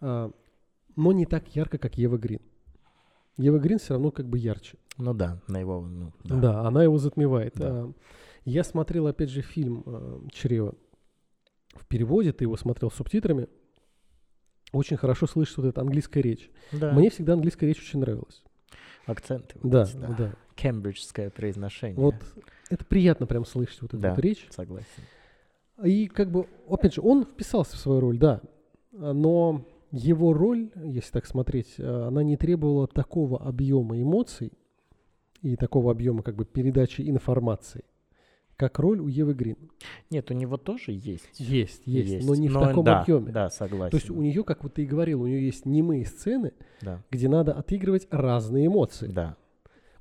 А, 0.00 0.32
но 0.96 1.12
не 1.12 1.26
так 1.26 1.54
ярко, 1.54 1.78
как 1.78 1.96
Ева 1.96 2.18
Грин. 2.18 2.40
Ева 3.36 3.58
Грин 3.58 3.78
все 3.78 3.94
равно 3.94 4.10
как 4.10 4.26
бы 4.26 4.38
ярче. 4.38 4.78
Ну 4.96 5.12
да, 5.12 5.40
на 5.48 5.58
его... 5.58 5.80
Ну, 5.80 6.12
да. 6.22 6.36
да, 6.36 6.60
она 6.60 6.82
его 6.84 6.98
затмевает. 6.98 7.54
Да. 7.56 7.68
А, 7.68 7.92
я 8.44 8.62
смотрел, 8.62 9.06
опять 9.06 9.30
же, 9.30 9.42
фильм 9.42 9.82
а, 9.86 10.20
«Чрево» 10.32 10.74
в 11.74 11.86
переводе, 11.86 12.32
ты 12.32 12.44
его 12.44 12.56
смотрел 12.56 12.90
с 12.90 12.94
субтитрами. 12.94 13.48
Очень 14.72 14.96
хорошо 14.96 15.26
слышишь 15.26 15.56
вот 15.56 15.66
эта 15.66 15.80
английская 15.80 16.22
речь. 16.22 16.50
Да. 16.72 16.92
Мне 16.92 17.10
всегда 17.10 17.34
английская 17.34 17.66
речь 17.66 17.80
очень 17.80 18.00
нравилась. 18.00 18.42
Акценты. 19.06 19.58
Да, 19.62 19.82
эти, 19.82 19.96
да. 19.96 20.14
да. 20.18 20.34
Кембриджское 20.54 21.30
произношение. 21.30 21.98
Вот 21.98 22.14
это 22.70 22.84
приятно 22.84 23.26
прям 23.26 23.44
слышать 23.44 23.82
вот 23.82 23.94
эту 23.94 23.98
да, 23.98 24.10
вот 24.10 24.18
речь. 24.20 24.46
согласен. 24.50 24.86
И 25.82 26.06
как 26.06 26.30
бы, 26.30 26.46
опять 26.68 26.94
же, 26.94 27.00
он 27.02 27.24
вписался 27.24 27.76
в 27.76 27.80
свою 27.80 28.00
роль, 28.00 28.18
да. 28.18 28.40
Но 28.92 29.66
его 29.94 30.32
роль, 30.32 30.70
если 30.84 31.12
так 31.12 31.26
смотреть, 31.26 31.74
э, 31.78 32.06
она 32.06 32.22
не 32.22 32.36
требовала 32.36 32.88
такого 32.88 33.40
объема 33.40 34.00
эмоций 34.00 34.52
и 35.40 35.56
такого 35.56 35.92
объема 35.92 36.22
как 36.22 36.34
бы 36.34 36.44
передачи 36.44 37.02
информации, 37.02 37.84
как 38.56 38.78
роль 38.80 38.98
у 39.00 39.06
Евы 39.06 39.34
Грин. 39.34 39.56
Нет, 40.10 40.30
у 40.30 40.34
него 40.34 40.56
тоже 40.56 40.92
есть. 40.92 41.38
Есть, 41.38 41.82
есть, 41.86 42.10
есть. 42.10 42.26
но 42.26 42.34
не 42.34 42.48
но, 42.48 42.60
в 42.60 42.64
таком 42.64 42.84
да, 42.84 43.02
объеме. 43.02 43.30
Да, 43.30 43.50
согласен. 43.50 43.90
То 43.90 43.96
есть 43.96 44.10
у 44.10 44.20
нее, 44.20 44.42
как 44.42 44.64
вот 44.64 44.74
ты 44.74 44.82
и 44.82 44.86
говорил, 44.86 45.22
у 45.22 45.26
нее 45.26 45.44
есть 45.44 45.64
немые 45.64 46.04
сцены, 46.06 46.52
да. 46.80 47.02
где 47.10 47.28
надо 47.28 47.52
отыгрывать 47.52 48.08
разные 48.10 48.66
эмоции. 48.66 49.08
Да. 49.08 49.36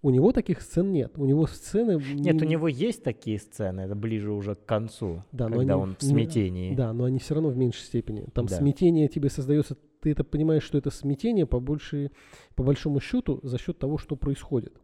У 0.03 0.09
него 0.09 0.33
таких 0.33 0.61
сцен 0.61 0.91
нет. 0.91 1.13
У 1.15 1.25
него 1.25 1.47
сцены... 1.47 1.97
Нет, 2.13 2.35
у 2.41 2.45
него 2.45 2.67
есть 2.67 3.03
такие 3.03 3.39
сцены, 3.39 3.81
это 3.81 3.95
ближе 3.95 4.33
уже 4.33 4.55
к 4.55 4.65
концу, 4.65 5.23
да, 5.31 5.47
когда 5.47 5.75
они, 5.75 5.81
он 5.81 5.95
в 5.97 6.03
смятении. 6.03 6.75
Да, 6.75 6.91
но 6.91 7.05
они 7.05 7.19
все 7.19 7.35
равно 7.35 7.49
в 7.49 7.57
меньшей 7.57 7.83
степени. 7.83 8.27
Там 8.33 8.47
да. 8.47 8.57
смятение 8.57 9.07
тебе 9.07 9.29
создается, 9.29 9.77
ты 10.01 10.11
это 10.11 10.25
понимаешь, 10.25 10.63
что 10.63 10.77
это 10.77 10.91
смятение 10.91 11.45
по, 11.45 11.61
больше, 11.61 12.11
по 12.55 12.63
большому 12.63 12.99
счету 12.99 13.39
за 13.43 13.57
счет 13.57 13.79
того, 13.79 13.97
что 13.97 14.17
происходит. 14.17 14.75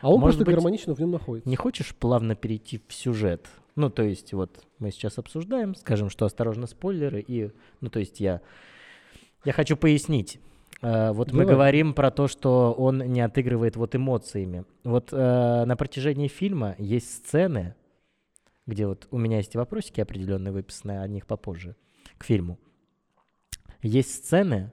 А 0.00 0.08
он 0.08 0.20
Может 0.20 0.38
просто 0.38 0.44
быть, 0.44 0.54
гармонично 0.56 0.94
в 0.96 0.98
нем 0.98 1.12
находится. 1.12 1.48
Не 1.48 1.56
хочешь 1.56 1.94
плавно 1.94 2.34
перейти 2.34 2.82
в 2.88 2.92
сюжет? 2.92 3.48
Ну, 3.76 3.90
то 3.90 4.02
есть, 4.02 4.32
вот 4.32 4.64
мы 4.80 4.90
сейчас 4.90 5.18
обсуждаем, 5.18 5.76
скажем, 5.76 6.10
что 6.10 6.24
осторожно 6.24 6.66
спойлеры, 6.66 7.24
и, 7.24 7.52
ну, 7.80 7.90
то 7.90 8.00
есть 8.00 8.18
я, 8.18 8.40
я 9.44 9.52
хочу 9.52 9.76
пояснить. 9.76 10.40
Э, 10.82 11.12
вот 11.12 11.28
Давай. 11.28 11.44
мы 11.44 11.50
говорим 11.50 11.94
про 11.94 12.10
то, 12.10 12.28
что 12.28 12.72
он 12.72 12.98
не 12.98 13.20
отыгрывает 13.20 13.76
вот 13.76 13.94
эмоциями. 13.94 14.64
Вот 14.84 15.12
э, 15.12 15.64
на 15.64 15.76
протяжении 15.76 16.28
фильма 16.28 16.74
есть 16.78 17.14
сцены, 17.14 17.74
где 18.66 18.86
вот 18.86 19.06
у 19.10 19.18
меня 19.18 19.38
есть 19.38 19.54
вопросики 19.54 20.00
определенные 20.00 20.52
выписанные, 20.52 21.00
о 21.00 21.08
них 21.08 21.26
попозже, 21.26 21.76
к 22.18 22.24
фильму. 22.24 22.58
Есть 23.82 24.14
сцены, 24.14 24.72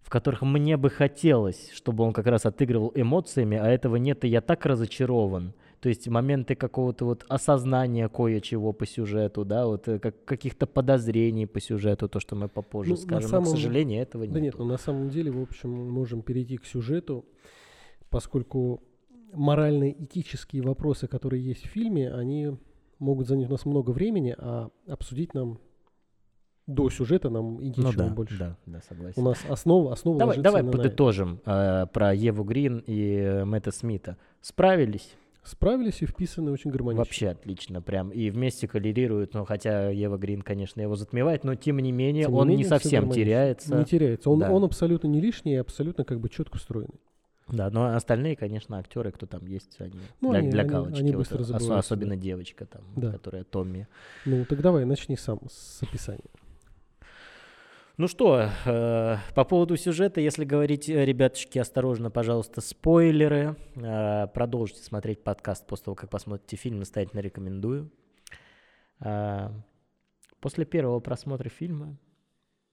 в 0.00 0.10
которых 0.10 0.42
мне 0.42 0.76
бы 0.76 0.90
хотелось, 0.90 1.70
чтобы 1.72 2.04
он 2.04 2.12
как 2.12 2.26
раз 2.26 2.44
отыгрывал 2.44 2.92
эмоциями, 2.94 3.56
а 3.56 3.66
этого 3.68 3.96
нет, 3.96 4.24
и 4.24 4.28
я 4.28 4.40
так 4.40 4.66
разочарован. 4.66 5.54
То 5.84 5.90
есть 5.90 6.08
моменты 6.08 6.54
какого-то 6.54 7.04
вот 7.04 7.26
осознания 7.28 8.08
кое-чего 8.08 8.72
по 8.72 8.86
сюжету, 8.86 9.44
да, 9.44 9.66
вот 9.66 9.86
э, 9.86 9.98
как, 9.98 10.24
каких-то 10.24 10.66
подозрений 10.66 11.44
по 11.44 11.60
сюжету, 11.60 12.08
то, 12.08 12.20
что 12.20 12.36
мы 12.36 12.48
попозже 12.48 12.92
ну, 12.92 12.96
скажем. 12.96 13.28
Самом... 13.28 13.44
Но, 13.44 13.50
к 13.50 13.52
сожалению, 13.52 14.00
этого 14.00 14.22
нет. 14.22 14.32
Да 14.32 14.40
нет, 14.40 14.54
но 14.58 14.64
ну, 14.64 14.70
на 14.70 14.78
самом 14.78 15.10
деле, 15.10 15.30
в 15.30 15.42
общем, 15.42 15.70
можем 15.70 16.22
перейти 16.22 16.56
к 16.56 16.64
сюжету, 16.64 17.26
поскольку 18.08 18.82
моральные, 19.34 20.04
этические 20.04 20.62
вопросы, 20.62 21.06
которые 21.06 21.44
есть 21.44 21.66
в 21.66 21.68
фильме, 21.68 22.10
они 22.10 22.56
могут 22.98 23.28
занять 23.28 23.48
у 23.48 23.52
нас 23.52 23.66
много 23.66 23.90
времени, 23.90 24.34
а 24.38 24.70
обсудить 24.88 25.34
нам 25.34 25.58
до 26.66 26.88
сюжета 26.88 27.28
нам 27.28 27.60
и 27.60 27.70
ну, 27.76 27.92
да, 27.92 28.08
больше. 28.08 28.38
Да, 28.38 28.56
да, 28.64 28.80
согласен. 28.88 29.20
У 29.20 29.22
нас 29.22 29.44
основа, 29.46 29.92
основа 29.92 30.18
Давай, 30.18 30.38
давай 30.38 30.64
подытожим 30.64 31.42
э, 31.44 31.84
про 31.92 32.14
Еву 32.14 32.42
Грин 32.42 32.82
и 32.86 33.16
э, 33.16 33.44
Мэтта 33.44 33.70
Смита. 33.70 34.16
Справились? 34.40 35.14
Справились 35.44 36.00
и 36.00 36.06
вписаны 36.06 36.50
очень 36.50 36.70
гармонично. 36.70 37.00
Вообще 37.04 37.28
отлично, 37.28 37.82
прям. 37.82 38.10
И 38.10 38.30
вместе 38.30 38.66
коллерируют, 38.66 39.34
ну, 39.34 39.44
хотя 39.44 39.90
Ева 39.90 40.16
Грин, 40.16 40.40
конечно, 40.40 40.80
его 40.80 40.96
затмевает, 40.96 41.44
но 41.44 41.54
тем 41.54 41.78
не 41.78 41.92
менее 41.92 42.24
тем 42.24 42.34
он 42.34 42.48
не, 42.48 42.54
менее, 42.54 42.64
не 42.64 42.68
совсем 42.68 43.10
теряется. 43.10 43.76
Не 43.76 43.84
теряется. 43.84 44.30
Он, 44.30 44.38
да. 44.38 44.50
он 44.50 44.64
абсолютно 44.64 45.08
не 45.08 45.20
лишний 45.20 45.52
и 45.52 45.56
абсолютно 45.56 46.04
как 46.04 46.20
бы 46.20 46.30
четко 46.30 46.56
встроенный. 46.56 47.00
Да, 47.48 47.68
но 47.70 47.94
остальные, 47.94 48.36
конечно, 48.36 48.78
актеры, 48.78 49.12
кто 49.12 49.26
там 49.26 49.46
есть, 49.46 49.76
они 49.78 50.00
ну, 50.22 50.30
для, 50.30 50.38
они, 50.38 50.50
для 50.50 50.64
галочки. 50.64 51.00
Они, 51.00 51.08
они 51.10 51.16
быстро 51.16 51.42
вот, 51.42 51.50
ос- 51.50 51.70
особенно 51.70 52.16
девочка 52.16 52.64
там, 52.64 52.82
да. 52.96 53.12
которая 53.12 53.44
Томми. 53.44 53.86
Ну, 54.24 54.46
так 54.46 54.62
давай, 54.62 54.86
начни 54.86 55.16
сам 55.16 55.40
с 55.50 55.82
описания. 55.82 56.24
Ну 57.96 58.08
что, 58.08 58.50
э, 58.66 59.16
по 59.36 59.44
поводу 59.44 59.76
сюжета, 59.76 60.20
если 60.20 60.44
говорить, 60.44 60.88
э, 60.88 61.04
ребятушки, 61.04 61.60
осторожно, 61.60 62.10
пожалуйста, 62.10 62.60
спойлеры. 62.60 63.54
Э, 63.76 64.26
продолжите 64.34 64.82
смотреть 64.82 65.22
подкаст 65.22 65.64
после 65.64 65.84
того, 65.84 65.94
как 65.94 66.10
посмотрите 66.10 66.56
фильм, 66.56 66.80
настоятельно 66.80 67.20
рекомендую. 67.20 67.92
Э, 68.98 69.50
после 70.40 70.64
первого 70.64 70.98
просмотра 70.98 71.48
фильма 71.48 71.96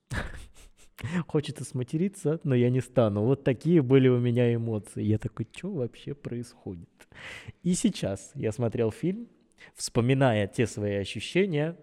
хочется 1.28 1.66
сматериться, 1.66 2.40
но 2.44 2.56
я 2.56 2.72
не 2.72 2.82
стану. 2.82 3.22
Вот 3.22 3.44
такие 3.44 3.84
были 3.84 4.08
у 4.08 4.18
меня 4.18 4.52
эмоции. 4.52 5.04
Я 5.04 5.20
такой, 5.20 5.48
что 5.56 5.72
вообще 5.72 6.16
происходит? 6.16 6.90
И 7.62 7.76
сейчас 7.76 8.32
я 8.34 8.52
смотрел 8.52 8.90
фильм, 8.90 9.28
вспоминая 9.76 10.48
те 10.48 10.66
свои 10.66 10.96
ощущения, 10.96 11.78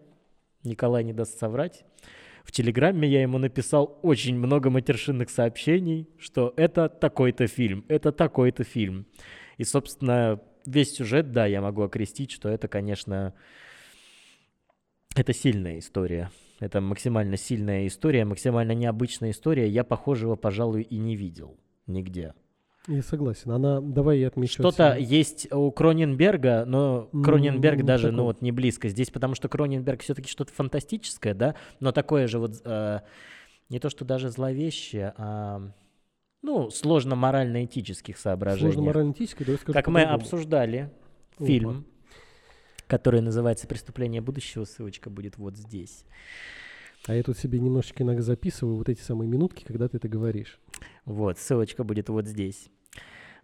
Николай 0.65 1.05
не 1.05 1.13
даст 1.13 1.39
соврать, 1.39 1.85
в 2.49 2.51
Телеграме 2.51 3.07
я 3.07 3.21
ему 3.21 3.37
написал 3.37 3.99
очень 4.03 4.35
много 4.35 4.71
матершинных 4.71 5.29
сообщений, 5.29 6.09
что 6.19 6.55
это 6.57 6.89
такой-то 6.89 7.47
фильм, 7.47 7.85
это 7.89 8.11
такой-то 8.11 8.65
фильм. 8.65 9.07
И, 9.59 9.65
собственно, 9.65 10.41
весь 10.65 10.95
сюжет, 10.95 11.31
да, 11.31 11.45
я 11.45 11.61
могу 11.61 11.83
окрестить, 11.83 12.31
что 12.31 12.49
это, 12.49 12.67
конечно, 12.67 13.35
это 15.15 15.35
сильная 15.35 15.79
история. 15.79 16.31
Это 16.59 16.81
максимально 16.81 17.37
сильная 17.37 17.87
история, 17.87 18.25
максимально 18.25 18.73
необычная 18.73 19.33
история. 19.33 19.69
Я 19.69 19.85
похожего, 19.85 20.35
пожалуй, 20.35 20.81
и 20.85 20.97
не 20.97 21.17
видел 21.17 21.61
нигде. 21.87 22.33
Я 22.89 23.03
согласен. 23.03 23.51
Она, 23.51 23.83
давай 23.83 24.19
я 24.19 24.29
отмечу. 24.29 24.55
Что-то 24.63 24.97
есть 24.97 25.53
у 25.53 25.71
Кроненберга, 25.71 26.65
но 26.65 27.11
Кроненберг 27.23 27.81
mm, 27.81 27.85
даже, 27.85 28.05
такого. 28.05 28.17
ну 28.17 28.25
вот 28.25 28.41
не 28.41 28.51
близко 28.51 28.89
здесь, 28.89 29.11
потому 29.11 29.35
что 29.35 29.51
Кроненберг 29.51 30.01
все-таки 30.01 30.29
что-то 30.29 30.55
фантастическое, 30.55 31.35
да, 31.35 31.55
но 31.81 31.93
такое 31.93 32.27
же 32.27 32.39
вот 32.39 32.63
э, 32.65 33.01
не 33.69 33.79
то 33.79 33.91
что 33.91 34.07
даже 34.07 34.31
зловещее, 34.31 35.13
а 35.19 35.71
ну 36.41 36.71
сложно 36.71 37.15
морально-этических 37.15 38.17
соображений. 38.17 38.73
Сложно 38.73 38.83
морально-этическое, 38.87 39.45
давай 39.45 39.59
скажу 39.59 39.75
Как 39.75 39.89
мы 39.89 40.03
обсуждали 40.05 40.91
Опа. 41.37 41.45
фильм, 41.45 41.87
который 42.87 43.21
называется 43.21 43.67
«Преступление 43.67 44.23
будущего», 44.23 44.65
ссылочка 44.65 45.11
будет 45.11 45.37
вот 45.37 45.59
здесь. 45.59 46.07
А 47.07 47.15
я 47.15 47.23
тут 47.23 47.37
себе 47.37 47.59
немножечко 47.59 48.03
иногда 48.03 48.23
записываю 48.23 48.77
вот 48.77 48.89
эти 48.89 49.01
самые 49.03 49.29
минутки, 49.29 49.65
когда 49.65 49.89
ты 49.89 49.99
это 49.99 50.09
говоришь. 50.09 50.59
Вот, 51.05 51.39
ссылочка 51.39 51.85
будет 51.85 52.09
вот 52.09 52.27
здесь. 52.27 52.71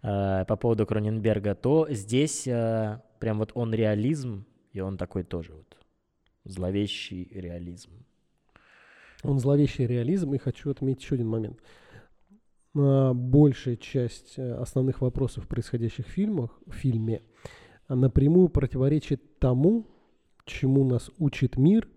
Э, 0.01 0.45
по 0.45 0.55
поводу 0.55 0.85
Кроненберга, 0.85 1.55
то 1.55 1.87
здесь 1.89 2.47
э, 2.47 3.01
прям 3.19 3.39
вот 3.39 3.51
он 3.55 3.73
реализм, 3.73 4.45
и 4.73 4.79
он 4.79 4.97
такой 4.97 5.23
тоже 5.23 5.53
вот 5.53 5.77
зловещий 6.43 7.27
реализм. 7.31 7.91
Он 9.23 9.39
зловещий 9.39 9.87
реализм, 9.87 10.33
и 10.33 10.37
хочу 10.37 10.69
отметить 10.69 11.03
еще 11.03 11.15
один 11.15 11.27
момент. 11.27 11.59
Большая 12.73 13.77
часть 13.77 14.37
э, 14.37 14.53
основных 14.55 15.01
вопросов, 15.01 15.47
происходящих 15.47 16.05
в 16.05 16.09
фильмах, 16.09 16.51
в 16.67 16.73
фильме, 16.73 17.23
напрямую 17.87 18.49
противоречит 18.49 19.39
тому, 19.39 19.87
чему 20.45 20.83
нас 20.83 21.09
учит 21.17 21.57
мир 21.57 21.87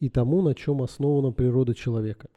и 0.00 0.10
тому, 0.10 0.42
на 0.42 0.54
чем 0.54 0.82
основана 0.82 1.32
природа 1.32 1.74
человека. 1.74 2.28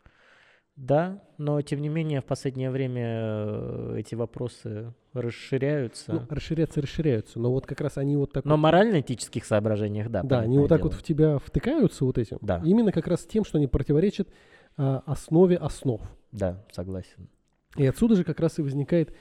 Да, 0.77 1.23
но 1.39 1.59
тем 1.63 1.81
не 1.81 1.89
менее 1.89 2.21
в 2.21 2.25
последнее 2.25 2.69
время 2.69 3.95
эти 3.97 4.13
вопросы 4.13 4.93
расширяются. 5.21 6.13
Ну, 6.13 6.21
расширяться, 6.29 6.81
расширяются. 6.81 7.39
Но 7.39 7.51
вот 7.51 7.65
как 7.65 7.81
раз 7.81 7.97
они 7.97 8.15
вот 8.15 8.31
так 8.33 8.45
Но 8.45 8.55
вот- 8.55 8.61
морально-этических 8.61 9.45
соображениях, 9.45 10.09
да. 10.09 10.23
Да, 10.23 10.39
они 10.41 10.57
вот 10.59 10.69
так 10.69 10.79
дело. 10.79 10.89
вот 10.89 10.97
в 10.99 11.03
тебя 11.03 11.37
втыкаются 11.39 12.05
вот 12.05 12.17
этим. 12.17 12.37
Да. 12.41 12.61
Именно 12.65 12.91
как 12.91 13.07
раз 13.07 13.25
тем, 13.25 13.43
что 13.45 13.57
они 13.57 13.67
противоречат 13.67 14.29
а, 14.77 15.03
основе 15.05 15.57
основ. 15.57 16.01
Да, 16.31 16.63
согласен. 16.71 17.29
И 17.77 17.85
отсюда 17.85 18.15
же 18.15 18.23
как 18.23 18.39
раз 18.39 18.59
и 18.59 18.61
возникает 18.61 19.13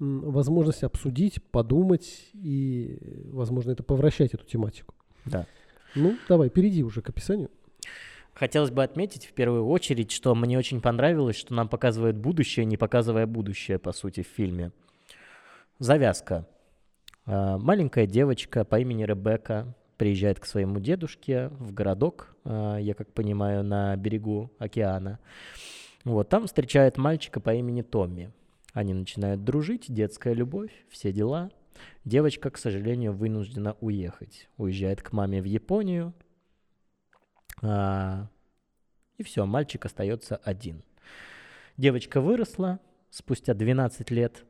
м, 0.00 0.20
возможность 0.30 0.84
обсудить, 0.84 1.42
подумать 1.50 2.28
и, 2.34 2.98
возможно, 3.32 3.72
это 3.72 3.82
повращать 3.82 4.32
эту 4.34 4.44
тематику. 4.44 4.94
Да. 5.24 5.46
Ну, 5.94 6.16
давай, 6.28 6.50
перейди 6.50 6.82
уже 6.84 7.00
к 7.02 7.08
описанию. 7.08 7.50
Хотелось 8.34 8.70
бы 8.70 8.84
отметить 8.84 9.26
в 9.26 9.32
первую 9.32 9.66
очередь, 9.66 10.12
что 10.12 10.32
мне 10.36 10.56
очень 10.56 10.80
понравилось, 10.80 11.34
что 11.34 11.54
нам 11.54 11.68
показывает 11.68 12.16
будущее, 12.16 12.64
не 12.66 12.76
показывая 12.76 13.26
будущее, 13.26 13.80
по 13.80 13.90
сути, 13.92 14.22
в 14.22 14.28
фильме. 14.28 14.70
Завязка. 15.78 16.44
А, 17.24 17.56
Маленькая 17.56 18.06
девочка 18.06 18.64
по 18.64 18.80
имени 18.80 19.04
Ребекка 19.04 19.76
приезжает 19.96 20.40
к 20.40 20.44
своему 20.44 20.80
дедушке 20.80 21.48
в 21.50 21.72
городок, 21.72 22.36
а, 22.44 22.78
я 22.78 22.94
как 22.94 23.12
понимаю, 23.12 23.62
на 23.62 23.94
берегу 23.96 24.52
океана. 24.58 25.20
Вот, 26.04 26.28
там 26.28 26.46
встречает 26.46 26.96
мальчика 26.96 27.38
по 27.38 27.54
имени 27.54 27.82
Томми. 27.82 28.32
Они 28.72 28.92
начинают 28.92 29.44
дружить, 29.44 29.84
детская 29.88 30.34
любовь, 30.34 30.72
все 30.90 31.12
дела. 31.12 31.50
Девочка, 32.04 32.50
к 32.50 32.58
сожалению, 32.58 33.12
вынуждена 33.12 33.76
уехать. 33.80 34.48
Уезжает 34.56 35.00
к 35.00 35.12
маме 35.12 35.40
в 35.40 35.44
Японию, 35.44 36.12
а, 37.62 38.28
и 39.16 39.22
все, 39.22 39.46
мальчик 39.46 39.84
остается 39.84 40.36
один. 40.36 40.82
Девочка 41.76 42.20
выросла, 42.20 42.80
спустя 43.10 43.54
12 43.54 44.10
лет 44.10 44.44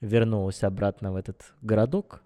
вернулась 0.00 0.62
обратно 0.62 1.12
в 1.12 1.16
этот 1.16 1.54
городок, 1.62 2.22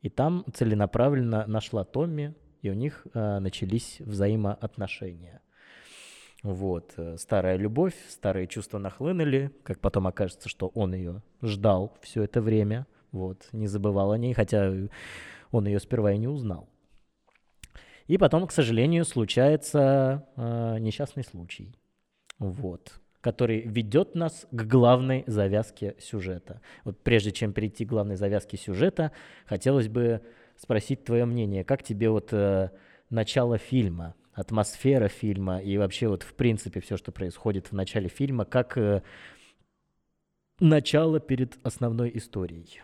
и 0.00 0.08
там 0.08 0.44
целенаправленно 0.52 1.46
нашла 1.46 1.84
Томми, 1.84 2.34
и 2.62 2.70
у 2.70 2.74
них 2.74 3.06
а, 3.14 3.40
начались 3.40 4.00
взаимоотношения. 4.00 5.42
Вот, 6.44 6.94
э, 6.96 7.16
старая 7.18 7.56
любовь, 7.56 7.94
старые 8.08 8.46
чувства 8.46 8.78
нахлынули, 8.78 9.50
как 9.64 9.80
потом 9.80 10.06
окажется, 10.06 10.48
что 10.48 10.68
он 10.68 10.94
ее 10.94 11.20
ждал 11.42 11.98
все 12.00 12.22
это 12.22 12.40
время, 12.40 12.86
вот, 13.10 13.48
не 13.50 13.66
забывал 13.66 14.12
о 14.12 14.18
ней, 14.18 14.34
хотя 14.34 14.72
он 15.50 15.66
ее 15.66 15.80
сперва 15.80 16.12
и 16.12 16.18
не 16.18 16.28
узнал. 16.28 16.68
И 18.06 18.18
потом, 18.18 18.46
к 18.46 18.52
сожалению, 18.52 19.04
случается 19.04 20.28
э, 20.36 20.78
несчастный 20.78 21.24
случай, 21.24 21.74
вот, 22.38 23.00
который 23.20 23.60
ведет 23.62 24.14
нас 24.14 24.46
к 24.50 24.62
главной 24.62 25.24
завязке 25.26 25.96
сюжета. 25.98 26.60
Вот 26.84 26.98
прежде 27.02 27.32
чем 27.32 27.52
перейти 27.52 27.84
к 27.84 27.88
главной 27.88 28.16
завязке 28.16 28.56
сюжета, 28.56 29.12
хотелось 29.46 29.88
бы 29.88 30.22
спросить 30.56 31.04
твое 31.04 31.24
мнение, 31.24 31.64
как 31.64 31.82
тебе 31.82 32.10
вот 32.10 32.32
э, 32.32 32.70
начало 33.10 33.58
фильма, 33.58 34.14
атмосфера 34.32 35.08
фильма 35.08 35.58
и 35.58 35.76
вообще 35.78 36.08
вот 36.08 36.22
в 36.22 36.34
принципе 36.34 36.80
все, 36.80 36.96
что 36.96 37.10
происходит 37.10 37.68
в 37.68 37.72
начале 37.72 38.08
фильма, 38.08 38.44
как 38.44 38.78
э, 38.78 39.02
начало 40.60 41.18
перед 41.20 41.58
основной 41.64 42.12
историей. 42.14 42.80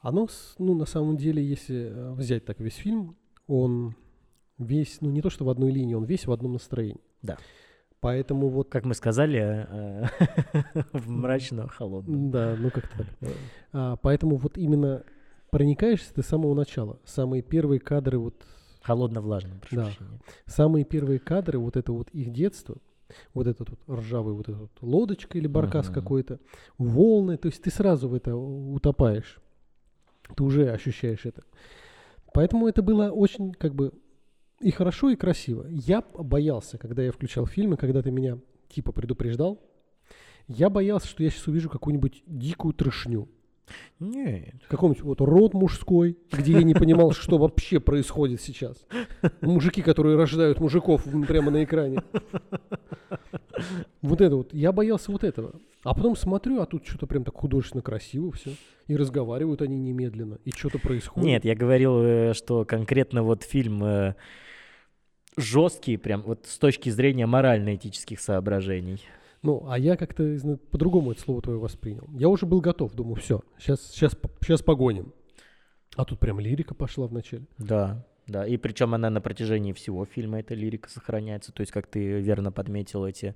Оно, 0.00 0.28
ну, 0.58 0.74
на 0.74 0.84
самом 0.84 1.16
деле, 1.16 1.42
если 1.42 1.90
э, 1.90 2.12
взять 2.12 2.44
так 2.44 2.60
весь 2.60 2.76
фильм, 2.76 3.16
он 3.46 3.96
весь, 4.58 5.00
ну, 5.00 5.10
не 5.10 5.22
то 5.22 5.30
что 5.30 5.44
в 5.44 5.50
одной 5.50 5.72
линии, 5.72 5.94
он 5.94 6.04
весь 6.04 6.26
в 6.26 6.32
одном 6.32 6.52
настроении. 6.52 7.00
Да. 7.22 7.38
Поэтому 8.00 8.48
вот, 8.48 8.68
Как 8.68 8.84
мы 8.84 8.94
сказали, 8.94 9.66
э, 9.68 10.04
в 10.92 11.08
мрачно-холодном. 11.10 12.30
да, 12.30 12.54
ну 12.58 12.70
как-то 12.70 12.98
так. 12.98 13.06
А, 13.72 13.96
поэтому 13.96 14.36
вот 14.36 14.58
именно 14.58 15.02
проникаешься 15.50 16.12
ты 16.14 16.22
с 16.22 16.26
самого 16.26 16.54
начала. 16.54 17.00
Самые 17.04 17.42
первые 17.42 17.80
кадры, 17.80 18.18
вот, 18.18 18.34
Холодно-влажным, 18.82 19.58
прошу 19.60 19.76
Да. 19.76 19.82
прощения. 19.84 20.20
самые 20.46 20.84
первые 20.84 21.18
кадры, 21.18 21.58
вот 21.58 21.76
это 21.76 21.92
вот 21.92 22.08
их 22.10 22.30
детство, 22.32 22.76
вот 23.34 23.46
этот 23.48 23.70
вот 23.70 23.98
ржавый 23.98 24.34
вот 24.34 24.48
эта 24.48 24.58
вот 24.58 24.70
лодочка 24.80 25.38
или 25.38 25.46
баркас 25.48 25.86
Мгм. 25.86 25.94
какой-то, 25.94 26.38
волны, 26.78 27.36
то 27.36 27.48
есть 27.48 27.62
ты 27.62 27.70
сразу 27.70 28.08
в 28.08 28.14
это 28.14 28.36
утопаешь. 28.36 29.38
Ты 30.36 30.42
уже 30.44 30.70
ощущаешь 30.70 31.24
это. 31.24 31.42
Поэтому 32.34 32.68
это 32.68 32.82
было 32.82 33.10
очень 33.10 33.52
как 33.54 33.74
бы 33.74 33.92
и 34.60 34.70
хорошо, 34.70 35.10
и 35.10 35.16
красиво. 35.16 35.66
Я 35.68 36.02
боялся, 36.14 36.78
когда 36.78 37.02
я 37.02 37.12
включал 37.12 37.46
фильмы, 37.46 37.76
когда 37.76 38.02
ты 38.02 38.10
меня 38.10 38.38
типа 38.68 38.92
предупреждал, 38.92 39.60
я 40.48 40.70
боялся, 40.70 41.08
что 41.08 41.22
я 41.22 41.30
сейчас 41.30 41.46
увижу 41.48 41.68
какую-нибудь 41.68 42.22
дикую 42.26 42.72
трешню. 42.74 43.28
Нет. 43.98 44.54
Какой-нибудь 44.68 45.02
вот 45.02 45.20
род 45.20 45.54
мужской, 45.54 46.16
где 46.30 46.52
я 46.52 46.62
не 46.62 46.74
понимал, 46.74 47.12
что 47.12 47.36
вообще 47.36 47.80
происходит 47.80 48.40
сейчас. 48.40 48.86
Мужики, 49.40 49.82
которые 49.82 50.16
рождают 50.16 50.60
мужиков 50.60 51.04
прямо 51.26 51.50
на 51.50 51.64
экране. 51.64 52.02
Вот 54.02 54.20
это 54.20 54.36
вот. 54.36 54.54
Я 54.54 54.70
боялся 54.70 55.10
вот 55.10 55.24
этого. 55.24 55.54
А 55.82 55.94
потом 55.94 56.14
смотрю, 56.14 56.60
а 56.60 56.66
тут 56.66 56.86
что-то 56.86 57.06
прям 57.06 57.24
так 57.24 57.34
художественно 57.34 57.82
красиво 57.82 58.30
все. 58.32 58.52
И 58.86 58.96
разговаривают 58.96 59.62
они 59.62 59.78
немедленно. 59.78 60.38
И 60.44 60.50
что-то 60.50 60.78
происходит. 60.78 61.26
Нет, 61.26 61.44
я 61.44 61.56
говорил, 61.56 62.02
э, 62.02 62.34
что 62.34 62.64
конкретно 62.64 63.22
вот 63.22 63.42
фильм 63.42 63.82
жесткий, 65.36 65.96
прям 65.96 66.22
вот 66.22 66.46
с 66.46 66.58
точки 66.58 66.90
зрения 66.90 67.26
морально-этических 67.26 68.20
соображений. 68.20 69.00
Ну, 69.42 69.64
а 69.68 69.78
я 69.78 69.96
как-то 69.96 70.36
зна- 70.38 70.58
по-другому 70.70 71.12
это 71.12 71.20
слово 71.20 71.42
твое 71.42 71.58
воспринял. 71.58 72.08
Я 72.14 72.28
уже 72.28 72.46
был 72.46 72.60
готов, 72.60 72.94
думаю, 72.94 73.16
все, 73.16 73.42
сейчас, 73.58 73.82
сейчас, 73.92 74.16
сейчас 74.40 74.62
погоним. 74.62 75.12
А 75.94 76.04
тут 76.04 76.18
прям 76.18 76.40
лирика 76.40 76.74
пошла 76.74 77.06
вначале. 77.06 77.44
Да, 77.58 78.04
да. 78.26 78.46
И 78.46 78.56
причем 78.56 78.94
она 78.94 79.08
на 79.08 79.20
протяжении 79.20 79.72
всего 79.72 80.04
фильма, 80.04 80.40
эта 80.40 80.54
лирика 80.54 80.90
сохраняется. 80.90 81.52
То 81.52 81.60
есть, 81.60 81.72
как 81.72 81.86
ты 81.86 82.20
верно 82.20 82.50
подметил, 82.52 83.04
эти 83.04 83.34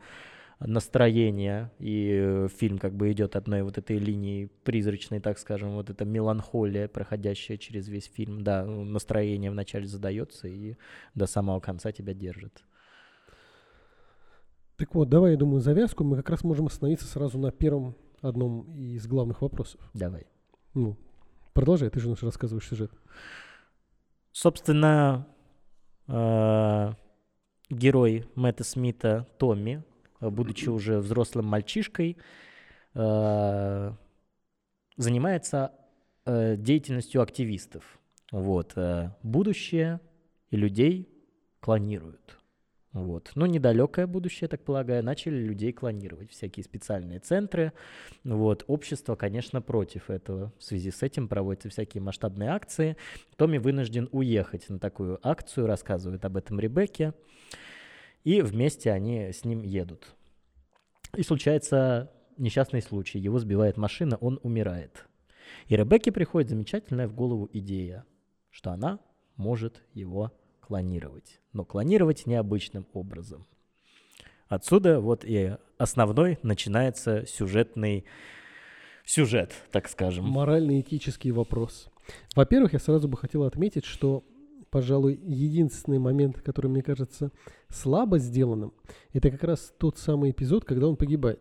настроения, 0.60 1.72
и 1.78 2.46
фильм 2.58 2.78
как 2.78 2.94
бы 2.94 3.10
идет 3.12 3.34
одной 3.34 3.62
вот 3.62 3.78
этой 3.78 3.98
линии 3.98 4.50
призрачной, 4.64 5.20
так 5.20 5.38
скажем, 5.38 5.70
вот 5.70 5.88
эта 5.88 6.04
меланхолия, 6.04 6.86
проходящая 6.86 7.56
через 7.56 7.88
весь 7.88 8.06
фильм. 8.06 8.42
Да, 8.42 8.64
настроение 8.64 9.50
вначале 9.50 9.86
задается 9.86 10.48
и 10.48 10.76
до 11.14 11.26
самого 11.26 11.60
конца 11.60 11.92
тебя 11.92 12.12
держит. 12.12 12.62
Так 14.76 14.94
вот, 14.94 15.08
давай, 15.08 15.32
я 15.32 15.36
думаю, 15.38 15.60
завязку 15.60 16.04
мы 16.04 16.16
как 16.16 16.30
раз 16.30 16.44
можем 16.44 16.66
остановиться 16.66 17.06
сразу 17.06 17.38
на 17.38 17.50
первом 17.50 17.96
одном 18.22 18.62
из 18.74 19.06
главных 19.06 19.42
вопросов. 19.42 19.80
Давай. 19.94 20.26
Ну, 20.74 20.96
продолжай, 21.54 21.90
ты 21.90 22.00
же 22.00 22.08
наш 22.08 22.22
рассказываешь 22.22 22.68
сюжет. 22.68 22.92
Собственно, 24.32 25.26
э, 26.06 26.92
герой 27.70 28.26
Мэтта 28.34 28.64
Смита 28.64 29.26
Томми, 29.38 29.84
будучи 30.20 30.68
уже 30.68 30.98
взрослым 30.98 31.46
мальчишкой, 31.46 32.16
э, 32.94 33.92
занимается 34.96 35.72
э, 36.26 36.56
деятельностью 36.56 37.22
активистов. 37.22 37.98
Вот, 38.30 38.72
э, 38.76 39.10
будущее 39.22 40.00
и 40.50 40.56
людей 40.56 41.08
клонируют. 41.60 42.40
Вот. 42.92 43.30
Ну, 43.36 43.46
недалекое 43.46 44.08
будущее, 44.08 44.48
так 44.48 44.64
полагаю, 44.64 45.04
начали 45.04 45.36
людей 45.36 45.72
клонировать, 45.72 46.32
всякие 46.32 46.64
специальные 46.64 47.20
центры. 47.20 47.72
Вот. 48.24 48.64
Общество, 48.66 49.14
конечно, 49.14 49.62
против 49.62 50.10
этого. 50.10 50.52
В 50.58 50.64
связи 50.64 50.90
с 50.90 51.02
этим 51.04 51.28
проводятся 51.28 51.68
всякие 51.68 52.02
масштабные 52.02 52.50
акции. 52.50 52.96
Томми 53.36 53.58
вынужден 53.58 54.08
уехать 54.10 54.68
на 54.68 54.80
такую 54.80 55.20
акцию, 55.26 55.66
рассказывает 55.66 56.24
об 56.24 56.36
этом 56.36 56.58
Ребекке. 56.58 57.14
И 58.24 58.42
вместе 58.42 58.92
они 58.92 59.32
с 59.32 59.44
ним 59.44 59.62
едут. 59.62 60.14
И 61.16 61.22
случается 61.22 62.12
несчастный 62.36 62.82
случай. 62.82 63.18
Его 63.18 63.38
сбивает 63.38 63.76
машина, 63.76 64.16
он 64.16 64.38
умирает. 64.42 65.06
И 65.66 65.76
Ребекке 65.76 66.12
приходит 66.12 66.50
замечательная 66.50 67.08
в 67.08 67.14
голову 67.14 67.48
идея, 67.52 68.04
что 68.50 68.70
она 68.70 69.00
может 69.36 69.82
его 69.94 70.32
клонировать. 70.60 71.40
Но 71.52 71.64
клонировать 71.64 72.26
необычным 72.26 72.86
образом. 72.92 73.46
Отсюда 74.48 75.00
вот 75.00 75.24
и 75.24 75.56
основной 75.78 76.38
начинается 76.42 77.24
сюжетный 77.26 78.04
сюжет, 79.04 79.52
так 79.70 79.88
скажем. 79.88 80.26
Морально-этический 80.26 81.30
вопрос. 81.30 81.88
Во-первых, 82.34 82.72
я 82.72 82.78
сразу 82.78 83.08
бы 83.08 83.16
хотел 83.16 83.44
отметить, 83.44 83.84
что, 83.84 84.24
пожалуй, 84.70 85.18
единственный 85.22 85.98
момент, 85.98 86.40
который 86.40 86.68
мне 86.68 86.82
кажется 86.82 87.30
слабо 87.68 88.18
сделанным, 88.18 88.72
это 89.12 89.30
как 89.30 89.42
раз 89.44 89.72
тот 89.78 89.98
самый 89.98 90.30
эпизод, 90.30 90.64
когда 90.64 90.88
он 90.88 90.96
погибает. 90.96 91.40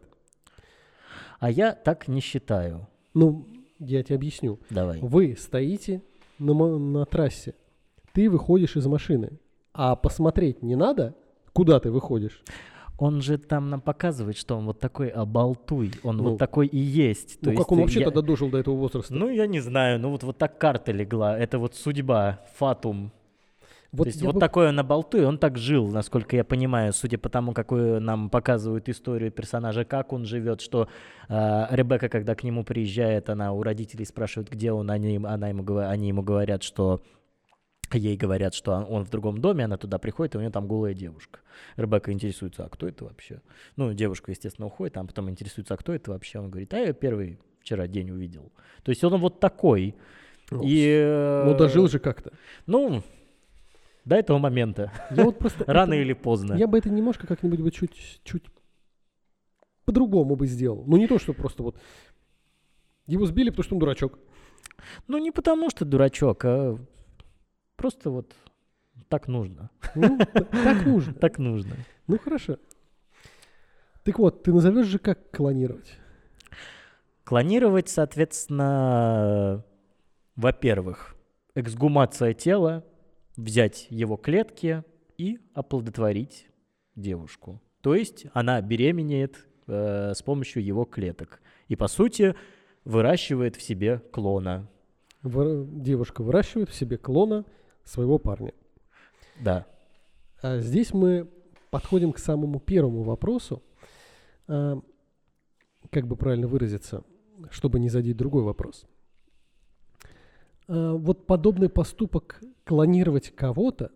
А 1.40 1.50
я 1.50 1.74
так 1.74 2.08
не 2.08 2.20
считаю. 2.22 2.88
Ну, 3.14 3.48
я 3.80 4.04
тебе 4.04 4.16
объясню. 4.16 4.60
Давай. 4.70 5.00
Вы 5.00 5.36
стоите 5.40 6.02
на, 6.38 6.54
на 6.78 7.06
трассе, 7.06 7.54
ты 8.14 8.30
выходишь 8.30 8.76
из 8.76 8.86
машины, 8.88 9.40
а 9.74 9.96
посмотреть 9.96 10.62
не 10.64 10.76
надо, 10.76 11.16
куда 11.54 11.80
ты 11.80 11.92
выходишь. 11.92 12.44
Он 12.98 13.22
же 13.22 13.38
там 13.38 13.70
нам 13.70 13.80
показывает, 13.80 14.36
что 14.36 14.58
он 14.58 14.66
вот 14.66 14.80
такой 14.82 15.08
обалтуй, 15.08 15.94
он 16.04 16.18
Ну. 16.18 16.24
вот 16.32 16.38
такой 16.38 16.68
и 16.68 16.78
есть. 16.78 17.40
То 17.40 17.52
Ну, 17.52 17.52
как 17.52 17.60
есть, 17.60 17.72
он 17.72 17.78
э, 17.78 17.82
вообще 17.84 18.00
я- 18.02 18.06
тогда 18.08 18.22
дожил 18.22 18.50
до 18.50 18.58
этого 18.58 18.76
возраста? 18.76 19.14
Ну, 19.16 19.30
я 19.30 19.48
не 19.48 19.62
знаю, 19.62 20.00
ну 20.02 20.10
вот, 20.12 20.24
вот 20.24 20.38
так 20.38 20.58
карта 20.58 20.92
легла, 20.92 21.38
это 21.40 21.60
вот 21.60 21.76
судьба, 21.76 22.42
фатум. 22.58 23.14
Вот 23.92 24.04
То 24.04 24.10
есть 24.10 24.22
вот 24.22 24.36
бы- 24.36 24.40
такой 24.40 24.70
он 24.70 24.80
обалтуй, 24.80 25.26
он 25.26 25.38
так 25.38 25.58
жил, 25.58 25.88
насколько 25.88 26.36
я 26.36 26.44
понимаю, 26.44 26.94
судя 26.94 27.18
по 27.18 27.30
тому, 27.30 27.54
какую 27.54 28.00
нам 28.00 28.30
показывают 28.30 28.88
историю 28.90 29.32
персонажа, 29.32 29.84
как 29.86 30.14
он 30.14 30.26
живет, 30.26 30.62
что 30.62 30.88
э, 31.28 31.66
Ребекка, 31.72 32.08
когда 32.10 32.36
к 32.36 32.44
нему 32.44 32.64
приезжает, 32.64 33.30
она 33.30 33.52
у 33.54 33.64
родителей 33.64 34.06
спрашивает, 34.06 34.50
где 34.50 34.72
он, 34.72 34.92
они, 34.92 35.18
она 35.18 35.50
ему, 35.50 35.78
они 35.78 36.08
ему 36.10 36.22
говорят, 36.22 36.62
что 36.64 37.02
ей 37.92 38.16
говорят, 38.18 38.54
что 38.54 38.74
он- 38.88 39.04
в 39.06 39.10
другом 39.10 39.40
доме, 39.42 39.66
она 39.66 39.78
туда 39.78 39.98
приходит, 39.98 40.36
и 40.36 40.38
у 40.38 40.42
нее 40.42 40.52
там 40.52 40.68
голая 40.68 40.94
девушка. 40.94 41.40
Ребекка 41.76 42.12
интересуется, 42.12 42.66
а 42.66 42.70
кто 42.70 42.88
это 42.88 43.06
вообще? 43.06 43.42
Ну, 43.76 43.94
девушка, 43.94 44.32
естественно, 44.32 44.68
уходит, 44.68 44.94
там 44.94 45.08
потом 45.08 45.30
интересуется, 45.30 45.74
а 45.74 45.78
кто 45.78 45.94
это 45.94 46.12
вообще? 46.12 46.38
Он 46.38 46.50
говорит, 46.52 46.72
а 46.76 46.78
я 46.78 46.94
первый 46.94 47.40
вчера 47.62 47.88
день 47.88 48.12
увидел. 48.12 48.52
То 48.84 48.90
есть 48.92 49.04
он 49.04 49.20
вот 49.20 49.40
такой. 49.40 49.96
Ну, 50.52 50.62
И, 50.64 50.86
э, 50.88 51.44
Ну, 51.46 51.56
дожил 51.58 51.88
же 51.88 51.98
как-то. 52.00 52.32
Ну, 52.68 53.02
до 54.06 54.16
этого 54.16 54.38
момента. 54.38 54.92
Я 55.12 55.26
вот 55.26 55.38
просто... 55.40 55.64
Рано 55.68 55.94
это- 55.94 56.02
или 56.02 56.14
поздно. 56.14 56.54
Я 56.56 56.68
бы 56.68 56.78
это 56.78 56.90
немножко 56.90 57.28
как-нибудь 57.28 57.60
бы 57.62 57.72
чуть, 57.72 58.22
чуть 58.24 58.46
по-другому 59.86 60.36
бы 60.36 60.48
сделал. 60.48 60.84
Ну, 60.88 60.98
не 60.98 61.08
то, 61.08 61.20
что 61.20 61.34
просто 61.34 61.64
вот 61.64 61.80
его 63.08 63.26
сбили, 63.26 63.50
потому 63.50 63.64
что 63.64 63.76
он 63.76 63.80
дурачок. 63.80 64.20
Ну, 65.08 65.18
не 65.18 65.32
потому 65.32 65.70
что 65.70 65.86
дурачок, 65.86 66.46
а 66.46 66.78
просто 67.76 68.10
вот 68.12 68.34
так 69.10 69.28
нужно. 69.28 69.70
Ну, 69.96 70.20
так 70.52 70.86
нужно. 70.86 71.14
Так 71.20 71.38
нужно. 71.40 71.76
Ну, 72.08 72.20
хорошо. 72.20 72.58
Так 74.04 74.20
вот, 74.20 74.44
ты 74.44 74.54
назовешь 74.54 74.88
же, 74.88 75.00
как 75.00 75.32
клонировать? 75.32 75.98
Клонировать, 77.24 77.90
соответственно, 77.90 79.64
во-первых, 80.36 81.16
эксгумация 81.56 82.34
тела, 82.34 82.84
взять 83.40 83.88
его 83.90 84.18
клетки 84.18 84.84
и 85.18 85.40
оплодотворить 85.54 86.48
девушку. 86.96 87.62
То 87.82 87.96
есть 87.96 88.26
она 88.34 88.62
беременеет 88.62 89.48
э, 89.68 90.14
с 90.14 90.22
помощью 90.22 90.64
его 90.64 90.86
клеток. 90.86 91.42
И, 91.68 91.76
по 91.76 91.88
сути, 91.88 92.36
выращивает 92.84 93.56
в 93.56 93.62
себе 93.62 94.00
клона. 94.12 94.70
Выр- 95.24 95.66
Девушка 95.72 96.22
выращивает 96.22 96.70
в 96.70 96.76
себе 96.76 96.98
клона 96.98 97.46
своего 97.84 98.18
парня. 98.18 98.54
Да. 99.40 99.66
А 100.42 100.60
здесь 100.60 100.94
мы 100.94 101.30
подходим 101.70 102.12
к 102.12 102.20
самому 102.20 102.60
первому 102.60 103.04
вопросу. 103.04 103.64
А, 104.48 104.82
как 105.92 106.08
бы 106.08 106.16
правильно 106.16 106.48
выразиться, 106.48 107.04
чтобы 107.50 107.80
не 107.80 107.90
задеть 107.90 108.18
другой 108.18 108.44
вопрос. 108.44 108.86
А, 110.68 110.94
вот 110.94 111.26
подобный 111.26 111.70
поступок 111.70 112.42
клонировать 112.70 113.32
кого-то, 113.36 113.90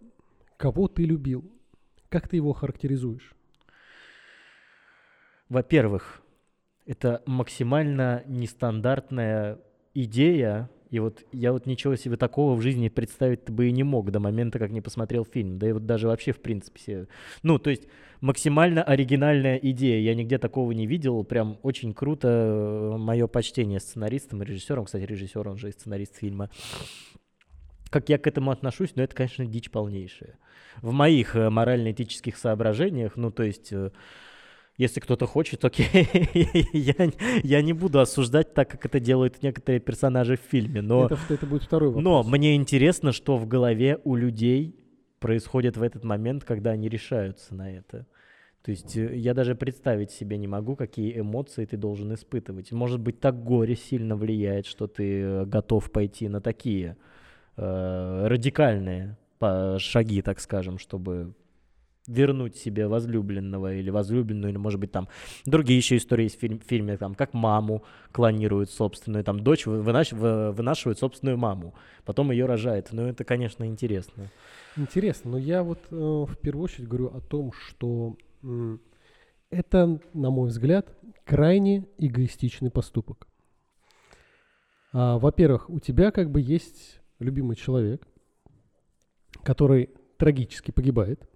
кого 0.57 0.87
ты 0.87 1.03
любил, 1.03 1.45
как 2.09 2.27
ты 2.27 2.37
его 2.37 2.53
характеризуешь? 2.53 3.35
Во-первых, 5.47 6.23
это 6.87 7.21
максимально 7.27 8.23
нестандартная 8.25 9.59
идея, 9.93 10.71
и 10.89 10.97
вот 10.97 11.23
я 11.31 11.51
вот 11.53 11.67
ничего 11.67 11.95
себе 11.95 12.17
такого 12.17 12.55
в 12.55 12.61
жизни 12.63 12.89
представить 12.89 13.47
бы 13.47 13.67
и 13.67 13.71
не 13.71 13.83
мог 13.83 14.09
до 14.09 14.19
момента, 14.19 14.57
как 14.57 14.71
не 14.71 14.81
посмотрел 14.81 15.23
фильм. 15.23 15.59
Да 15.59 15.69
и 15.69 15.71
вот 15.71 15.85
даже 15.85 16.07
вообще 16.07 16.31
в 16.31 16.39
принципе. 16.41 16.79
се- 16.79 17.07
Ну, 17.43 17.59
то 17.59 17.69
есть 17.69 17.83
максимально 18.21 18.81
оригинальная 18.83 19.57
идея. 19.57 19.99
Я 20.01 20.15
нигде 20.15 20.39
такого 20.39 20.71
не 20.71 20.87
видел. 20.87 21.23
Прям 21.23 21.59
очень 21.61 21.93
круто. 21.93 22.95
Мое 22.97 23.27
почтение 23.27 23.79
сценаристам 23.79 24.41
и 24.41 24.45
режиссерам. 24.45 24.85
Кстати, 24.85 25.03
режиссер, 25.03 25.47
он 25.47 25.57
же 25.57 25.69
и 25.69 25.71
сценарист 25.71 26.15
фильма. 26.17 26.49
Как 27.93 28.09
я 28.09 28.17
к 28.17 28.25
этому 28.25 28.49
отношусь, 28.49 28.95
ну, 28.95 29.03
это, 29.03 29.15
конечно, 29.15 29.45
дичь 29.45 29.69
полнейшая. 29.69 30.39
В 30.81 30.91
моих 30.93 31.35
э, 31.35 31.51
морально-этических 31.51 32.35
соображениях, 32.37 33.17
ну, 33.17 33.29
то 33.29 33.43
есть... 33.43 33.71
э, 33.71 33.91
если 34.75 34.99
кто-то 34.99 35.27
хочет, 35.27 35.63
окей, 35.63 35.87
я, 36.73 37.11
я 37.43 37.61
не 37.61 37.73
буду 37.73 37.99
осуждать 37.99 38.55
так, 38.55 38.71
как 38.71 38.83
это 38.87 38.99
делают 38.99 39.43
некоторые 39.43 39.79
персонажи 39.79 40.35
в 40.35 40.39
фильме, 40.39 40.81
но, 40.81 41.05
это, 41.05 41.19
это 41.29 41.45
будет 41.45 41.61
второй 41.61 41.89
вопрос. 41.89 42.03
но 42.03 42.23
мне 42.23 42.55
интересно, 42.55 43.11
что 43.11 43.37
в 43.37 43.47
голове 43.47 43.99
у 44.03 44.15
людей 44.15 44.75
происходит 45.19 45.77
в 45.77 45.83
этот 45.83 46.03
момент, 46.03 46.43
когда 46.43 46.71
они 46.71 46.89
решаются 46.89 47.53
на 47.53 47.71
это. 47.71 48.07
То 48.63 48.71
есть 48.71 48.97
э, 48.97 49.15
я 49.15 49.35
даже 49.35 49.53
представить 49.53 50.09
себе 50.09 50.39
не 50.39 50.47
могу, 50.47 50.75
какие 50.75 51.19
эмоции 51.19 51.65
ты 51.65 51.77
должен 51.77 52.11
испытывать. 52.15 52.71
Может 52.71 52.99
быть, 52.99 53.19
так 53.19 53.43
горе 53.43 53.75
сильно 53.75 54.15
влияет, 54.15 54.65
что 54.65 54.87
ты 54.87 55.45
готов 55.45 55.91
пойти 55.91 56.27
на 56.27 56.41
такие 56.41 56.97
э, 57.57 58.27
радикальные 58.27 59.17
шаги, 59.77 60.21
так 60.21 60.39
скажем, 60.39 60.77
чтобы 60.77 61.33
вернуть 62.07 62.55
себе 62.55 62.87
возлюбленного 62.87 63.73
или 63.75 63.89
возлюбленную, 63.89 64.51
или, 64.51 64.57
может 64.57 64.79
быть, 64.79 64.91
там 64.91 65.07
другие 65.45 65.77
еще 65.77 65.97
истории 65.97 66.23
есть 66.23 66.37
в 66.37 66.39
фильм- 66.39 66.59
фильме, 66.59 66.97
там, 66.97 67.15
как 67.15 67.33
маму 67.33 67.83
клонируют 68.11 68.69
собственную, 68.69 69.23
там, 69.23 69.39
дочь 69.39 69.65
вы- 69.65 69.81
вынаш- 69.81 70.13
вы- 70.15 70.51
вынашивает 70.51 70.99
собственную 70.99 71.37
маму, 71.37 71.73
потом 72.05 72.31
ее 72.31 72.45
рожает. 72.45 72.89
Ну, 72.91 73.03
это, 73.03 73.23
конечно, 73.23 73.65
интересно. 73.65 74.29
Интересно, 74.75 75.31
но 75.31 75.37
я 75.37 75.63
вот 75.63 75.79
э, 75.91 75.95
в 75.95 76.37
первую 76.41 76.65
очередь 76.65 76.87
говорю 76.87 77.07
о 77.07 77.21
том, 77.21 77.51
что 77.53 78.17
м, 78.43 78.81
это, 79.49 79.99
на 80.13 80.29
мой 80.29 80.49
взгляд, 80.49 80.93
крайне 81.25 81.85
эгоистичный 81.97 82.71
поступок. 82.71 83.27
А, 84.91 85.17
во-первых, 85.17 85.69
у 85.69 85.79
тебя 85.79 86.11
как 86.11 86.31
бы 86.31 86.41
есть 86.41 86.99
любимый 87.23 87.55
человек, 87.55 88.07
который 89.43 89.89
трагически 90.17 90.71
погибает, 90.71 91.27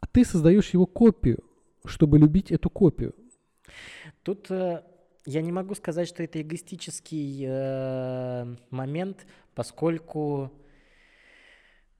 а 0.00 0.06
ты 0.06 0.24
создаешь 0.24 0.70
его 0.70 0.86
копию, 0.86 1.38
чтобы 1.84 2.18
любить 2.18 2.50
эту 2.50 2.70
копию. 2.70 3.14
Тут 4.22 4.50
э, 4.50 4.82
я 5.26 5.42
не 5.42 5.52
могу 5.52 5.74
сказать, 5.74 6.08
что 6.08 6.22
это 6.22 6.40
эгоистический 6.40 7.44
э, 7.46 8.56
момент, 8.70 9.26
поскольку 9.54 10.50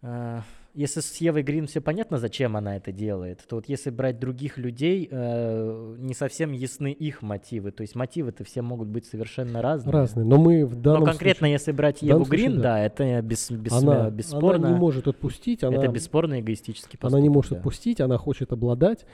э, 0.02 0.40
если 0.78 1.00
с 1.00 1.16
Евой 1.16 1.42
Грин 1.42 1.66
все 1.66 1.80
понятно, 1.80 2.18
зачем 2.18 2.56
она 2.56 2.76
это 2.76 2.92
делает, 2.92 3.44
то 3.48 3.56
вот 3.56 3.68
если 3.68 3.90
брать 3.90 4.20
других 4.20 4.58
людей, 4.58 5.08
э, 5.10 5.96
не 5.98 6.14
совсем 6.14 6.52
ясны 6.52 6.92
их 6.92 7.20
мотивы. 7.20 7.72
То 7.72 7.80
есть 7.80 7.96
мотивы-то 7.96 8.44
все 8.44 8.62
могут 8.62 8.86
быть 8.86 9.04
совершенно 9.04 9.60
разные. 9.60 9.92
Разные. 9.92 10.24
Но 10.24 10.38
мы 10.38 10.64
в 10.64 10.76
данном 10.76 11.00
Но 11.00 11.06
конкретно, 11.06 11.46
случае- 11.46 11.52
если 11.52 11.72
брать 11.72 12.02
Еву 12.02 12.24
случае, 12.24 12.46
Грин, 12.46 12.56
да. 12.58 12.62
да, 12.62 12.80
это 12.84 13.22
без, 13.22 13.50
без- 13.50 13.72
она, 13.72 14.08
бесспорно. 14.08 14.68
она 14.68 14.74
не 14.74 14.78
может 14.78 15.08
отпустить, 15.08 15.64
она, 15.64 15.76
это 15.78 15.88
бесспорно 15.88 16.38
эгоистический 16.38 16.96
поступок. 16.96 17.12
она 17.12 17.20
не 17.20 17.28
может 17.28 17.50
да. 17.50 17.56
отпустить, 17.56 18.00
она 18.00 18.16
хочет 18.16 18.52
обладать. 18.52 19.04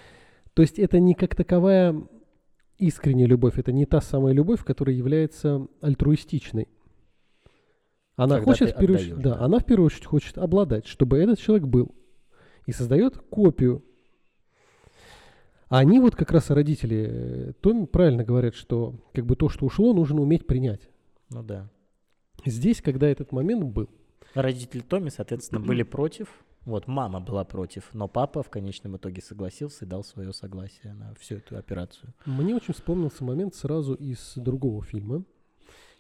То 0.53 0.61
есть 0.61 0.79
это 0.79 1.00
не 1.00 1.14
как 1.14 1.35
таковая 1.35 1.96
искренняя 2.77 3.27
любовь, 3.27 3.59
это 3.59 3.72
не 3.72 3.87
та 3.87 4.03
самая 4.03 4.35
любовь, 4.35 4.62
которая 4.64 4.94
является 4.94 5.66
альтруистичной. 5.81 6.68
Она 8.16 8.37
Когда 8.37 8.53
хочет 8.53 8.70
в 8.70 8.79
первую 8.79 8.98
очередь, 8.98 9.12
отдаёшь, 9.12 9.24
да, 9.24 9.38
да. 9.38 9.44
она 9.44 9.59
в 9.59 9.64
первую 9.64 9.87
очередь 9.87 10.05
хочет 10.07 10.38
обладать, 10.38 10.87
чтобы 10.87 11.18
этот 11.18 11.38
человек 11.38 11.66
был. 11.66 11.94
И 12.66 12.72
создает 12.72 13.18
копию. 13.18 13.85
А 15.68 15.79
они 15.79 15.98
вот 15.98 16.14
как 16.14 16.31
раз 16.31 16.50
родители 16.50 17.09
э, 17.09 17.53
Томми 17.61 17.87
правильно 17.87 18.24
говорят, 18.24 18.55
что 18.55 18.94
как 19.12 19.27
бы 19.27 19.35
то, 19.35 19.48
что 19.48 19.66
ушло, 19.66 19.92
нужно 19.92 20.20
уметь 20.22 20.46
принять. 20.46 20.88
Ну 21.31 21.42
да. 21.42 21.70
Здесь, 22.44 22.81
когда 22.81 23.09
этот 23.09 23.33
момент 23.33 23.64
был, 23.64 23.88
Родители 24.35 24.81
Томми, 24.81 25.11
соответственно, 25.11 25.61
были 25.61 25.85
против. 25.85 26.29
Вот, 26.64 26.88
мама 26.88 27.20
была 27.20 27.44
против, 27.44 27.90
но 27.92 28.09
папа 28.09 28.42
в 28.42 28.48
конечном 28.48 28.96
итоге 28.96 29.20
согласился 29.20 29.85
и 29.85 29.88
дал 29.88 30.03
свое 30.03 30.33
согласие 30.33 30.94
на 30.94 31.14
всю 31.14 31.37
эту 31.37 31.59
операцию. 31.59 32.14
Мне 32.24 32.55
очень 32.55 32.72
вспомнился 32.72 33.22
момент 33.22 33.55
сразу 33.55 33.92
из 33.94 34.33
другого 34.37 34.83
фильма, 34.83 35.24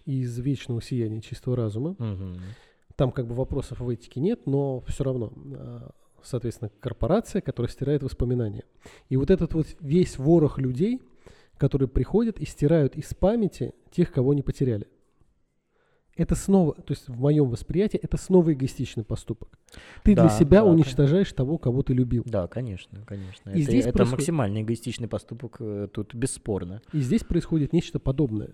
из 0.04 0.38
«Вечного 0.38 0.82
сияния 0.82 1.20
чистого 1.20 1.56
разума». 1.56 1.96
Мгм. 1.98 2.40
Там 2.96 3.10
как 3.10 3.26
бы 3.26 3.34
вопросов 3.34 3.80
в 3.80 3.88
этике 3.88 4.20
нет, 4.20 4.46
но 4.46 4.80
все 4.86 5.02
равно, 5.04 5.32
а, 5.36 5.90
соответственно, 6.22 6.70
корпорация, 6.80 7.42
которая 7.42 7.70
стирает 7.70 8.02
воспоминания. 8.02 8.64
И 9.08 9.16
вот 9.16 9.30
этот 9.30 9.54
вот 9.54 9.66
весь 9.80 10.16
ворох 10.18 10.58
людей, 10.58 11.02
которые 11.58 11.88
приходят 11.88 12.38
и 12.38 12.44
стирают 12.46 12.96
из 12.96 13.12
памяти 13.14 13.72
тех, 13.90 14.12
кого 14.12 14.30
они 14.32 14.42
потеряли. 14.42 14.86
Это 16.16 16.36
снова, 16.36 16.74
то 16.74 16.92
есть 16.92 17.08
в 17.08 17.18
моем 17.20 17.48
восприятии, 17.48 17.98
это 18.00 18.16
снова 18.16 18.52
эгоистичный 18.52 19.02
поступок. 19.02 19.58
Ты 20.04 20.14
для 20.14 20.24
Да, 20.24 20.28
себя 20.28 20.60
да, 20.60 20.64
уничтожаешь 20.66 21.32
того, 21.32 21.58
кого 21.58 21.82
ты 21.82 21.92
любил. 21.92 22.22
Да, 22.24 22.46
конечно, 22.46 23.04
конечно. 23.04 23.50
И 23.50 23.62
это 23.62 23.70
здесь 23.72 23.84
это 23.86 23.94
происходит- 23.94 24.18
максимально 24.20 24.62
эгоистичный 24.62 25.08
поступок, 25.08 25.56
э, 25.58 25.88
тут 25.92 26.14
бесспорно. 26.14 26.82
И 26.92 27.00
здесь 27.00 27.24
происходит 27.24 27.72
нечто 27.72 27.98
подобное. 27.98 28.50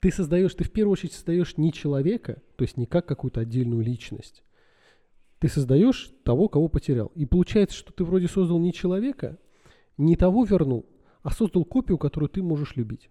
Ты 0.00 0.10
создаешь, 0.12 0.54
ты 0.54 0.64
в 0.64 0.70
первую 0.70 0.92
очередь 0.92 1.12
создаешь 1.12 1.56
не 1.56 1.72
человека, 1.72 2.42
то 2.56 2.62
есть 2.62 2.76
не 2.76 2.86
как 2.86 3.06
какую-то 3.06 3.40
отдельную 3.40 3.82
личность. 3.82 4.44
Ты 5.40 5.48
создаешь 5.48 6.10
того, 6.24 6.48
кого 6.48 6.68
потерял. 6.68 7.12
И 7.14 7.26
получается, 7.26 7.76
что 7.76 7.92
ты 7.92 8.04
вроде 8.04 8.28
создал 8.28 8.58
не 8.58 8.72
человека, 8.72 9.38
Не 9.96 10.14
того 10.14 10.44
вернул, 10.44 10.86
а 11.22 11.30
создал 11.30 11.64
копию, 11.64 11.98
которую 11.98 12.30
ты 12.30 12.40
можешь 12.40 12.76
любить. 12.76 13.10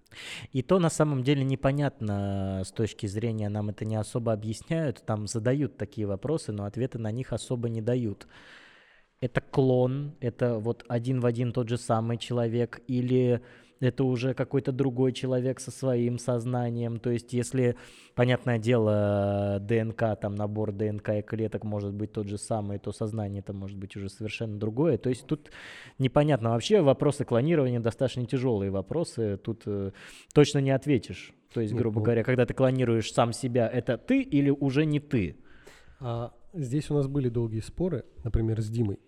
И 0.54 0.62
то 0.62 0.80
на 0.80 0.90
самом 0.90 1.22
деле 1.22 1.44
непонятно 1.44 2.64
с 2.66 2.72
точки 2.72 3.06
зрения, 3.08 3.50
нам 3.50 3.70
это 3.70 3.84
не 3.84 3.98
особо 3.98 4.32
объясняют, 4.32 5.04
там 5.06 5.28
задают 5.28 5.78
такие 5.78 6.08
вопросы, 6.08 6.54
но 6.54 6.64
ответы 6.64 6.98
на 6.98 7.12
них 7.12 7.34
особо 7.34 7.68
не 7.68 7.82
дают. 7.82 8.28
Это 9.20 9.42
клон, 9.42 10.16
это 10.22 10.60
вот 10.60 10.86
один 10.88 11.20
в 11.20 11.26
один 11.26 11.52
тот 11.52 11.68
же 11.68 11.78
самый 11.78 12.18
человек, 12.18 12.82
или 12.88 13.42
это 13.80 14.04
уже 14.04 14.34
какой-то 14.34 14.72
другой 14.72 15.14
человек 15.14 15.60
со 15.60 15.72
своим 15.72 16.18
сознанием. 16.18 17.00
То 17.00 17.12
есть, 17.12 17.34
если, 17.34 17.76
понятное 18.16 18.58
дело, 18.58 19.60
ДНК, 19.62 20.20
там 20.20 20.36
набор 20.36 20.72
ДНК 20.72 21.10
и 21.10 21.22
клеток 21.22 21.64
может 21.64 21.94
быть 21.94 22.12
тот 22.12 22.28
же 22.28 22.38
самый, 22.38 22.80
то 22.80 22.92
сознание 22.92 23.40
это 23.40 23.54
может 23.54 23.78
быть 23.78 23.96
уже 23.96 24.10
совершенно 24.10 24.58
другое. 24.58 24.98
То 24.98 25.10
есть 25.10 25.26
тут 25.26 25.52
непонятно. 26.00 26.52
Вообще 26.52 26.82
вопросы 26.82 27.26
клонирования 27.26 27.80
достаточно 27.80 28.26
тяжелые 28.26 28.72
вопросы. 28.72 29.38
Тут 29.38 29.64
э, 29.66 29.92
точно 30.34 30.60
не 30.60 30.72
ответишь. 30.72 31.34
То 31.54 31.62
есть, 31.62 31.74
грубо 31.74 32.02
говоря, 32.02 32.24
когда 32.24 32.46
ты 32.46 32.54
клонируешь 32.54 33.12
сам 33.12 33.34
себя, 33.34 33.68
это 33.68 33.98
ты 33.98 34.22
или 34.22 34.50
уже 34.50 34.86
не 34.86 35.00
ты? 35.00 35.38
А 36.00 36.34
здесь 36.54 36.90
у 36.92 36.94
нас 36.94 37.08
были 37.08 37.30
долгие 37.30 37.62
споры, 37.62 38.06
например, 38.24 38.62
с 38.62 38.70
Димой 38.70 39.00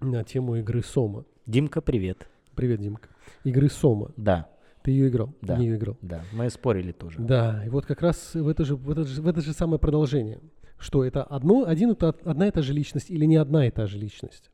на 0.00 0.24
тему 0.24 0.56
игры 0.56 0.82
Сома. 0.82 1.24
Димка, 1.46 1.80
привет. 1.80 2.28
Привет, 2.58 2.80
Димка. 2.80 3.08
Игры 3.44 3.70
Сома. 3.70 4.10
Да. 4.16 4.48
Ты 4.82 4.90
ее 4.90 5.10
играл? 5.10 5.32
Да. 5.42 5.56
Не 5.56 5.66
ее 5.66 5.76
играл. 5.76 5.96
Да, 6.02 6.24
мы 6.32 6.50
спорили 6.50 6.90
тоже. 6.90 7.20
Да, 7.20 7.62
и 7.64 7.68
вот 7.68 7.86
как 7.86 8.02
раз 8.02 8.34
в 8.34 8.48
это 8.48 8.64
же, 8.64 8.74
в 8.74 8.90
это 8.90 9.04
же, 9.04 9.22
в 9.22 9.28
это 9.28 9.40
же 9.40 9.52
самое 9.52 9.78
продолжение, 9.78 10.40
что 10.76 11.04
это 11.04 11.22
одно, 11.22 11.66
один 11.68 11.96
одна 12.00 12.48
и 12.48 12.50
та 12.50 12.60
же 12.62 12.72
личность 12.72 13.10
или 13.10 13.26
не 13.26 13.36
одна 13.36 13.68
и 13.68 13.70
та 13.70 13.86
же 13.86 13.96
личность. 13.96 14.50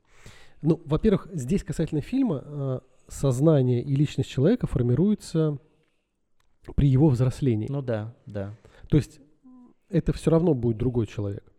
Ну, 0.60 0.82
во-первых, 0.84 1.28
здесь 1.32 1.64
касательно 1.64 2.02
фильма 2.02 2.42
э, 2.44 2.80
сознание 3.08 3.82
и 3.82 3.96
личность 3.96 4.28
человека 4.28 4.66
формируются 4.66 5.56
при 6.76 6.88
его 6.88 7.08
взрослении. 7.08 7.68
Ну 7.70 7.80
да, 7.80 8.14
да. 8.26 8.54
То 8.90 8.98
есть 8.98 9.18
это 9.88 10.12
все 10.12 10.30
равно 10.30 10.52
будет 10.52 10.76
другой 10.76 11.06
человек. 11.06 11.50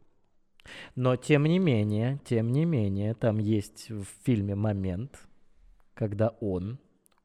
Но 0.93 1.15
тем 1.15 1.45
не 1.45 1.57
менее, 1.57 2.19
тем 2.23 2.51
не 2.51 2.65
менее, 2.65 3.15
там 3.15 3.39
есть 3.39 3.89
в 3.89 4.05
фильме 4.23 4.53
момент, 4.53 5.24
когда 5.95 6.29
он, 6.41 6.77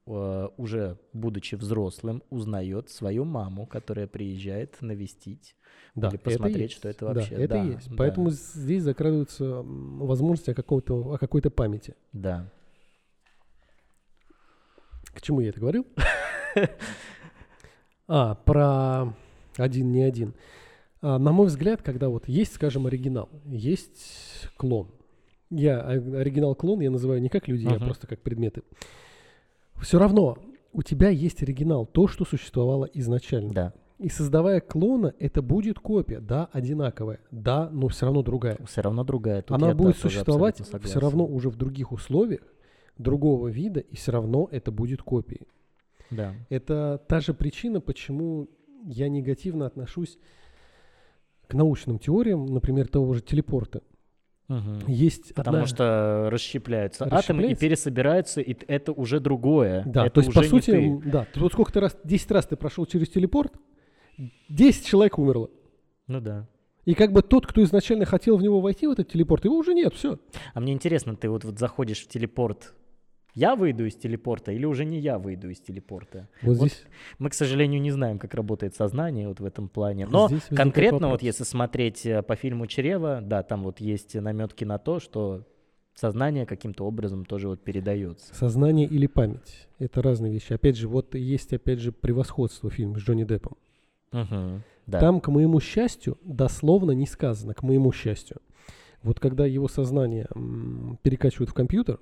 э, 0.06 0.48
уже 0.56 0.98
будучи 1.12 1.56
взрослым, 1.56 2.22
узнает 2.30 2.88
свою 2.88 3.24
маму, 3.24 3.66
которая 3.66 4.06
приезжает 4.06 4.80
навестить 4.80 5.56
Да, 5.94 6.08
или 6.08 6.16
посмотреть, 6.16 6.70
есть. 6.70 6.76
что 6.76 6.88
это 6.88 7.04
вообще. 7.06 7.36
Да, 7.36 7.42
это 7.42 7.54
да, 7.54 7.62
есть. 7.64 7.90
да, 7.90 7.96
Поэтому 7.98 8.30
здесь 8.30 8.82
закрадываются 8.82 9.62
возможности 9.62 10.50
о, 10.50 10.54
какого-то, 10.54 11.14
о 11.14 11.18
какой-то 11.18 11.50
памяти. 11.50 11.94
Да. 12.12 12.50
К 15.12 15.20
чему 15.20 15.40
я 15.40 15.50
это 15.50 15.60
говорил? 15.60 15.86
А, 18.12 18.34
про 18.34 19.14
один 19.56 19.92
не 19.92 20.02
один. 20.02 20.34
А, 21.00 21.16
на 21.20 21.30
мой 21.30 21.46
взгляд, 21.46 21.80
когда 21.80 22.08
вот 22.08 22.26
есть, 22.26 22.54
скажем, 22.54 22.88
оригинал, 22.88 23.28
есть 23.44 24.48
клон. 24.56 24.90
Я 25.50 25.80
о- 25.80 26.18
оригинал-клон 26.20 26.80
я 26.80 26.90
называю 26.90 27.20
не 27.20 27.28
как 27.28 27.48
людей, 27.48 27.68
а 27.68 27.74
Мгм. 27.74 27.84
просто 27.84 28.06
как 28.06 28.20
предметы. 28.20 28.62
Все 29.80 29.98
равно 29.98 30.38
у 30.72 30.82
тебя 30.82 31.08
есть 31.08 31.42
оригинал, 31.42 31.86
то, 31.86 32.06
что 32.06 32.24
существовало 32.24 32.84
изначально. 32.94 33.52
Да. 33.52 33.72
И 33.98 34.08
создавая 34.08 34.60
клона, 34.60 35.12
это 35.18 35.42
будет 35.42 35.78
копия, 35.78 36.20
да, 36.20 36.48
одинаковая, 36.52 37.20
да, 37.30 37.68
но 37.70 37.88
все 37.88 38.06
равно 38.06 38.22
другая. 38.22 38.56
Все 38.66 38.80
равно 38.80 39.04
другая. 39.04 39.42
Тут 39.42 39.56
Она 39.56 39.68
я 39.70 39.74
будет 39.74 39.96
существовать 39.96 40.60
все 40.82 41.00
равно 41.00 41.26
уже 41.26 41.50
в 41.50 41.56
других 41.56 41.92
условиях, 41.92 42.40
другого 42.96 43.48
вида, 43.48 43.80
и 43.80 43.96
все 43.96 44.12
равно 44.12 44.48
это 44.50 44.70
будет 44.70 45.02
копией. 45.02 45.46
Да. 46.10 46.34
Это 46.48 47.02
та 47.08 47.20
же 47.20 47.34
причина, 47.34 47.80
почему 47.80 48.48
я 48.84 49.08
негативно 49.08 49.66
отношусь 49.66 50.18
к 51.46 51.54
научным 51.54 51.98
теориям, 51.98 52.46
например, 52.46 52.88
того 52.88 53.12
же 53.12 53.20
телепорта. 53.20 53.82
Мгм. 54.50 54.80
Есть 54.88 55.32
Потому 55.32 55.58
одна- 55.58 55.66
что 55.68 56.28
расщепляются, 56.28 57.06
атомы 57.08 57.52
и 57.52 57.54
пересобираются, 57.54 58.40
и 58.40 58.56
это 58.66 58.90
уже 58.90 59.20
другое. 59.20 59.84
Да, 59.86 60.06
это 60.06 60.14
то 60.16 60.20
есть, 60.22 60.34
по 60.34 60.42
сути, 60.42 60.70
ты. 60.72 61.00
да, 61.08 61.24
ты 61.32 61.38
вот 61.38 61.52
сколько 61.52 61.72
ты 61.72 61.78
раз, 61.78 61.96
10 62.02 62.30
раз 62.32 62.46
ты 62.46 62.56
прошел 62.56 62.84
через 62.84 63.08
телепорт, 63.10 63.52
10 64.48 64.84
человек 64.86 65.18
умерло. 65.20 65.50
Ну 66.08 66.20
да. 66.20 66.48
И 66.84 66.94
как 66.94 67.12
бы 67.12 67.22
тот, 67.22 67.46
кто 67.46 67.62
изначально 67.62 68.06
хотел 68.06 68.36
в 68.36 68.42
него 68.42 68.60
войти, 68.60 68.88
в 68.88 68.90
этот 68.90 69.08
телепорт, 69.08 69.44
его 69.44 69.56
уже 69.56 69.72
нет, 69.72 69.94
все. 69.94 70.18
А 70.52 70.58
мне 70.60 70.72
интересно, 70.72 71.14
ты 71.14 71.28
вот, 71.28 71.44
вот 71.44 71.58
заходишь 71.58 72.00
в 72.00 72.08
телепорт, 72.08 72.74
я 73.34 73.56
выйду 73.56 73.86
из 73.86 73.94
телепорта 73.96 74.52
или 74.52 74.64
уже 74.64 74.84
не 74.84 74.98
я 74.98 75.18
выйду 75.18 75.50
из 75.50 75.60
телепорта? 75.60 76.28
Вот, 76.42 76.56
Вот 76.56 76.68
здесь 76.68 76.84
Мы, 77.18 77.30
к 77.30 77.34
сожалению, 77.34 77.80
не 77.80 77.90
знаем, 77.90 78.18
как 78.18 78.34
работает 78.34 78.74
сознание 78.74 79.28
вот 79.28 79.40
в 79.40 79.44
этом 79.44 79.68
плане. 79.68 80.06
Но 80.06 80.28
Здесь 80.28 80.42
конкретно 80.54 81.08
вот 81.08 81.22
если 81.22 81.44
смотреть 81.44 82.04
э, 82.06 82.22
по 82.22 82.36
фильму 82.36 82.66
«Чрево», 82.66 83.20
да, 83.22 83.42
там 83.42 83.62
вот 83.64 83.80
есть 83.80 84.14
наметки 84.14 84.64
на 84.64 84.78
то, 84.78 85.00
что 85.00 85.44
сознание 85.94 86.46
каким-то 86.46 86.84
образом 86.86 87.24
тоже 87.24 87.48
вот 87.48 87.62
передается. 87.62 88.34
сознание 88.34 88.86
или 88.86 89.06
память. 89.06 89.68
Это 89.78 90.02
разные 90.02 90.32
вещи. 90.32 90.52
Опять 90.52 90.76
же, 90.76 90.88
вот 90.88 91.14
есть, 91.14 91.52
опять 91.52 91.78
же, 91.80 91.92
превосходство 91.92 92.70
фильм 92.70 92.96
с 92.96 93.02
Джонни 93.02 93.24
Деппом. 93.24 93.56
Мгм. 94.12 94.62
Да. 94.86 94.98
Там, 94.98 95.20
к 95.20 95.28
моему 95.28 95.60
счастью, 95.60 96.18
дословно 96.24 96.92
не 96.92 97.06
сказано, 97.06 97.54
к 97.54 97.62
моему 97.62 97.92
счастью. 97.92 98.38
Вот 99.02 99.20
когда 99.20 99.46
его 99.46 99.68
сознание 99.68 100.26
м, 100.34 100.98
перекачивают 101.02 101.50
в 101.50 101.54
компьютер, 101.54 102.00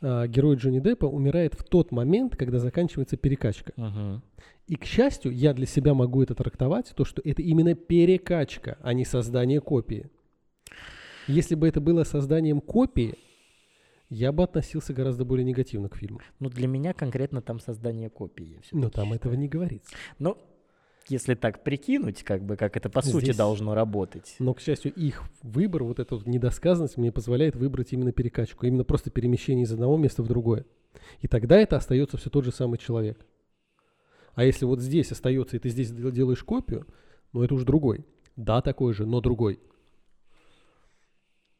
герой 0.00 0.56
Джонни 0.56 0.80
Деппа 0.80 1.06
умирает 1.06 1.54
в 1.54 1.64
тот 1.64 1.90
момент, 1.92 2.36
когда 2.36 2.58
заканчивается 2.58 3.16
перекачка. 3.16 3.72
Мгм. 3.76 4.22
И, 4.66 4.76
к 4.76 4.84
счастью, 4.84 5.32
я 5.32 5.54
для 5.54 5.66
себя 5.66 5.94
могу 5.94 6.22
это 6.22 6.34
трактовать, 6.34 6.92
то, 6.94 7.04
что 7.04 7.22
это 7.24 7.42
именно 7.42 7.74
перекачка, 7.74 8.76
а 8.82 8.92
не 8.92 9.04
создание 9.04 9.60
копии. 9.60 10.10
Если 11.26 11.54
бы 11.54 11.66
это 11.68 11.80
было 11.80 12.04
созданием 12.04 12.60
копии, 12.60 13.14
я 14.10 14.32
бы 14.32 14.42
относился 14.42 14.94
гораздо 14.94 15.24
более 15.24 15.44
негативно 15.44 15.88
к 15.88 15.96
фильму. 15.96 16.20
Ну, 16.38 16.48
для 16.48 16.66
меня 16.66 16.94
конкретно 16.94 17.42
там 17.42 17.60
создание 17.60 18.08
копии. 18.08 18.60
Но 18.72 18.88
там 18.88 19.12
этого 19.12 19.34
считаю. 19.34 19.38
не 19.38 19.48
говорится. 19.48 19.94
Ну, 20.18 20.38
если 21.08 21.34
так 21.34 21.62
прикинуть, 21.64 22.22
как 22.22 22.42
бы, 22.44 22.56
как 22.56 22.76
это 22.76 22.88
по 22.90 23.02
сути 23.02 23.24
Здесь- 23.26 23.36
должно 23.36 23.74
работать. 23.74 24.36
Но, 24.38 24.54
к 24.54 24.60
счастью, 24.60 24.92
их 24.94 25.22
выбор, 25.42 25.84
вот 25.84 25.98
эта 25.98 26.14
вот 26.16 26.26
недосказанность 26.26 26.96
мне 26.96 27.12
позволяет 27.12 27.56
выбрать 27.56 27.92
именно 27.92 28.12
перекачку, 28.12 28.66
именно 28.66 28.84
просто 28.84 29.10
перемещение 29.10 29.64
из 29.64 29.72
одного 29.72 29.96
места 29.96 30.22
в 30.22 30.28
другое. 30.28 30.64
И 31.20 31.28
тогда 31.28 31.56
это 31.56 31.76
остается 31.76 32.16
все 32.16 32.30
тот 32.30 32.44
же 32.44 32.52
самый 32.52 32.78
человек. 32.78 33.24
А 34.34 34.44
если 34.44 34.64
вот 34.64 34.80
здесь 34.80 35.10
остается, 35.12 35.56
и 35.56 35.58
ты 35.58 35.68
здесь 35.68 35.90
дел- 35.90 36.10
делаешь 36.12 36.44
копию, 36.44 36.86
ну 37.32 37.42
это 37.42 37.54
уже 37.54 37.64
другой. 37.64 38.04
Да, 38.36 38.60
такой 38.62 38.92
же, 38.92 39.04
но 39.04 39.20
другой. 39.20 39.58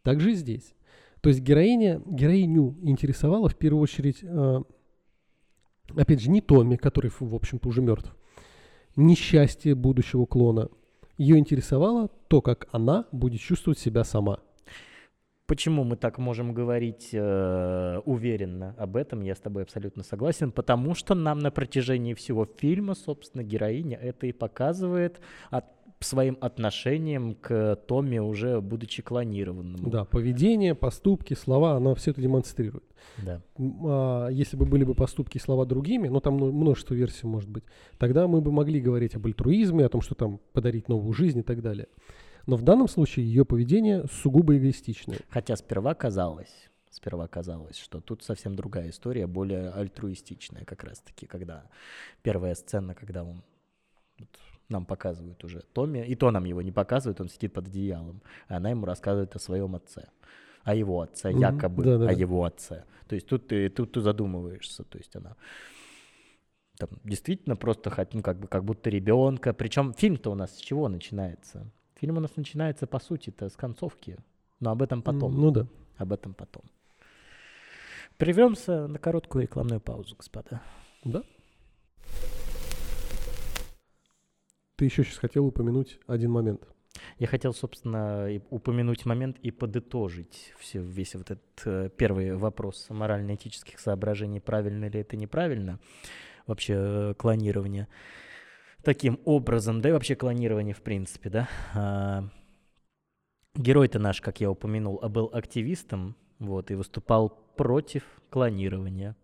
Так 0.02 0.20
же 0.20 0.32
и 0.32 0.34
здесь. 0.34 0.74
То 1.20 1.28
есть 1.28 1.40
героиня, 1.40 2.00
героиню 2.06 2.76
интересовала 2.82 3.48
в 3.48 3.56
первую 3.56 3.82
очередь, 3.82 4.18
э, 4.22 4.60
опять 5.96 6.20
же, 6.20 6.30
не 6.30 6.40
Томми, 6.40 6.76
который, 6.76 7.10
в 7.10 7.34
общем-то, 7.34 7.68
уже 7.68 7.82
мертв, 7.82 8.14
не 8.98 9.14
счастье 9.14 9.74
будущего 9.74 10.26
клона. 10.26 10.68
Ее 11.16 11.38
интересовало 11.38 12.08
то, 12.26 12.42
как 12.42 12.68
она 12.72 13.06
будет 13.12 13.40
чувствовать 13.40 13.78
себя 13.78 14.02
сама. 14.04 14.40
Почему 15.48 15.82
мы 15.82 15.96
так 15.96 16.18
можем 16.18 16.52
говорить 16.52 17.08
э, 17.12 18.00
уверенно 18.04 18.74
об 18.76 18.96
этом, 18.96 19.22
я 19.22 19.34
с 19.34 19.40
тобой 19.40 19.62
абсолютно 19.62 20.02
согласен, 20.02 20.52
потому 20.52 20.94
что 20.94 21.14
нам 21.14 21.38
на 21.38 21.50
протяжении 21.50 22.12
всего 22.12 22.44
фильма, 22.44 22.94
собственно, 22.94 23.42
героиня 23.42 23.96
это 23.96 24.26
и 24.26 24.32
показывает 24.32 25.22
от, 25.50 25.64
своим 26.00 26.36
отношением 26.42 27.34
к 27.34 27.76
Томми, 27.86 28.18
уже 28.18 28.60
будучи 28.60 29.02
клонированному. 29.02 29.88
Да, 29.90 30.04
поведение, 30.04 30.74
поступки, 30.74 31.32
слова, 31.32 31.76
она 31.76 31.94
все 31.94 32.10
это 32.10 32.20
демонстрирует. 32.20 32.84
Да. 33.16 33.40
А 33.56 34.28
если 34.28 34.58
бы 34.58 34.66
были 34.66 34.84
бы 34.84 34.94
поступки 34.94 35.38
и 35.38 35.40
слова 35.40 35.64
другими, 35.66 36.08
ну 36.08 36.20
там 36.20 36.36
ну, 36.36 36.52
множество 36.52 36.92
версий 36.92 37.26
может 37.26 37.48
быть, 37.48 37.64
тогда 37.96 38.28
мы 38.28 38.42
бы 38.42 38.52
могли 38.52 38.80
говорить 38.80 39.14
об 39.14 39.26
альтруизме, 39.26 39.86
о 39.86 39.88
том, 39.88 40.02
что 40.02 40.14
там 40.14 40.40
подарить 40.52 40.88
новую 40.88 41.14
жизнь 41.14 41.38
и 41.38 41.42
так 41.42 41.62
далее. 41.62 41.88
Но 42.48 42.56
в 42.56 42.62
данном 42.62 42.88
случае 42.88 43.26
ее 43.26 43.44
поведение 43.44 44.06
сугубо 44.10 44.56
эгоистичное. 44.56 45.18
Хотя 45.28 45.54
сперва 45.54 45.94
казалось, 45.94 46.70
сперва 46.88 47.28
казалось, 47.28 47.76
что 47.76 48.00
тут 48.00 48.22
совсем 48.22 48.56
другая 48.56 48.88
история, 48.88 49.26
более 49.26 49.68
альтруистичная 49.68 50.64
как 50.64 50.82
раз-таки, 50.82 51.26
когда 51.26 51.66
первая 52.22 52.54
сцена, 52.54 52.94
когда 52.94 53.22
он 53.22 53.42
вот 54.18 54.30
нам 54.70 54.86
показывают 54.86 55.44
уже 55.44 55.60
Томми, 55.74 55.98
и 55.98 56.14
то 56.14 56.30
нам 56.30 56.46
его 56.46 56.62
не 56.62 56.72
показывают, 56.72 57.20
он 57.20 57.28
сидит 57.28 57.52
под 57.52 57.68
одеялом, 57.68 58.22
а 58.48 58.56
она 58.56 58.70
ему 58.70 58.86
рассказывает 58.86 59.36
о 59.36 59.38
своем 59.38 59.76
отце, 59.76 60.08
о 60.64 60.74
его 60.74 61.02
отце, 61.02 61.30
якобы 61.30 61.84
Да-да-да. 61.84 62.10
о 62.10 62.14
его 62.14 62.44
отце. 62.44 62.84
То 63.08 63.14
есть 63.14 63.26
тут 63.26 63.48
ты, 63.48 63.68
тут 63.68 63.92
ты 63.92 64.00
задумываешься, 64.00 64.84
то 64.84 64.96
есть 64.96 65.14
она 65.14 65.36
там 66.78 66.88
действительно 67.04 67.56
просто 67.56 67.90
хот- 67.90 68.14
ну, 68.14 68.22
как 68.22 68.38
бы 68.38 68.48
как 68.48 68.64
будто 68.64 68.88
ребенка. 68.88 69.52
Причем 69.52 69.92
фильм-то 69.92 70.30
у 70.30 70.34
нас 70.34 70.56
с 70.56 70.60
чего 70.60 70.88
начинается? 70.88 71.70
Фильм 71.98 72.16
у 72.16 72.20
нас 72.20 72.36
начинается 72.36 72.86
по 72.86 73.00
сути-то 73.00 73.48
с 73.48 73.56
концовки, 73.56 74.16
но 74.60 74.70
об 74.70 74.82
этом 74.82 75.02
потом. 75.02 75.34
Ну 75.34 75.50
да. 75.50 75.66
Об 75.96 76.12
этом 76.12 76.32
потом. 76.32 76.62
Прервемся 78.18 78.86
на 78.86 79.00
короткую 79.00 79.42
рекламную 79.42 79.80
паузу, 79.80 80.14
господа. 80.16 80.62
Да? 81.04 81.24
Ты 84.76 84.84
еще 84.84 85.02
сейчас 85.02 85.18
хотел 85.18 85.44
упомянуть 85.44 85.98
один 86.06 86.30
момент. 86.30 86.68
Я 87.18 87.26
хотел, 87.26 87.52
собственно, 87.52 88.28
упомянуть 88.50 89.04
момент 89.04 89.36
и 89.40 89.50
подытожить 89.50 90.54
все, 90.58 90.80
весь 90.80 91.16
вот 91.16 91.32
этот 91.32 91.62
э, 91.64 91.90
первый 91.96 92.36
вопрос 92.36 92.86
морально-этических 92.90 93.80
соображений, 93.80 94.40
правильно 94.40 94.88
ли 94.88 95.00
это, 95.00 95.16
неправильно, 95.16 95.80
вообще 96.46 96.74
э, 96.76 97.14
клонирование 97.14 97.88
таким 98.88 99.20
образом, 99.26 99.82
да 99.82 99.90
и 99.90 99.92
вообще 99.92 100.14
клонирование 100.14 100.74
в 100.74 100.80
принципе, 100.80 101.28
да. 101.28 101.48
А, 101.74 102.24
герой-то 103.54 103.98
наш, 103.98 104.22
как 104.22 104.40
я 104.40 104.50
упомянул, 104.50 104.98
а 105.02 105.10
был 105.10 105.28
активистом, 105.30 106.16
вот, 106.38 106.70
и 106.70 106.74
выступал 106.74 107.28
против 107.54 108.02
клонирования. 108.30 109.14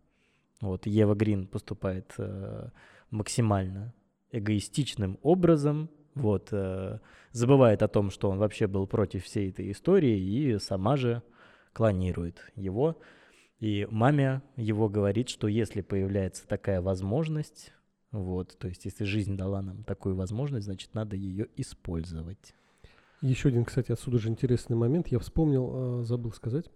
Вот, 0.60 0.84
Ева 0.84 1.14
Грин 1.14 1.46
поступает 1.46 2.12
э, 2.18 2.68
максимально 3.10 3.94
эгоистичным 4.32 5.18
образом, 5.22 5.88
вот, 6.14 6.48
э, 6.52 6.98
забывает 7.32 7.82
о 7.82 7.88
том, 7.88 8.10
что 8.10 8.28
он 8.28 8.36
вообще 8.36 8.66
был 8.66 8.86
против 8.86 9.24
всей 9.24 9.48
этой 9.48 9.70
истории 9.70 10.18
и 10.18 10.58
сама 10.58 10.98
же 10.98 11.22
клонирует 11.72 12.52
его. 12.54 13.00
И 13.60 13.88
маме 13.90 14.42
его 14.56 14.90
говорит, 14.90 15.30
что 15.30 15.48
если 15.48 15.80
появляется 15.80 16.46
такая 16.46 16.82
возможность, 16.82 17.72
вот, 18.14 18.56
то 18.58 18.68
есть 18.68 18.84
если 18.84 19.02
жизнь 19.02 19.36
дала 19.36 19.60
нам 19.60 19.82
такую 19.82 20.14
возможность, 20.14 20.66
значит, 20.66 20.94
надо 20.94 21.16
ее 21.16 21.48
использовать. 21.56 22.54
Еще 23.20 23.48
один, 23.48 23.64
кстати, 23.64 23.90
отсюда 23.90 24.18
же 24.18 24.28
интересный 24.28 24.76
момент. 24.76 25.08
Я 25.08 25.18
вспомнил, 25.18 26.02
э, 26.02 26.04
забыл 26.04 26.32
сказать. 26.32 26.70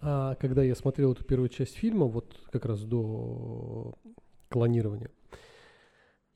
А, 0.00 0.36
когда 0.36 0.62
я 0.62 0.74
смотрел 0.74 1.12
эту 1.12 1.22
первую 1.24 1.50
часть 1.50 1.74
фильма, 1.74 2.06
вот 2.06 2.34
как 2.50 2.64
раз 2.64 2.82
до 2.84 3.94
клонирования, 4.48 5.10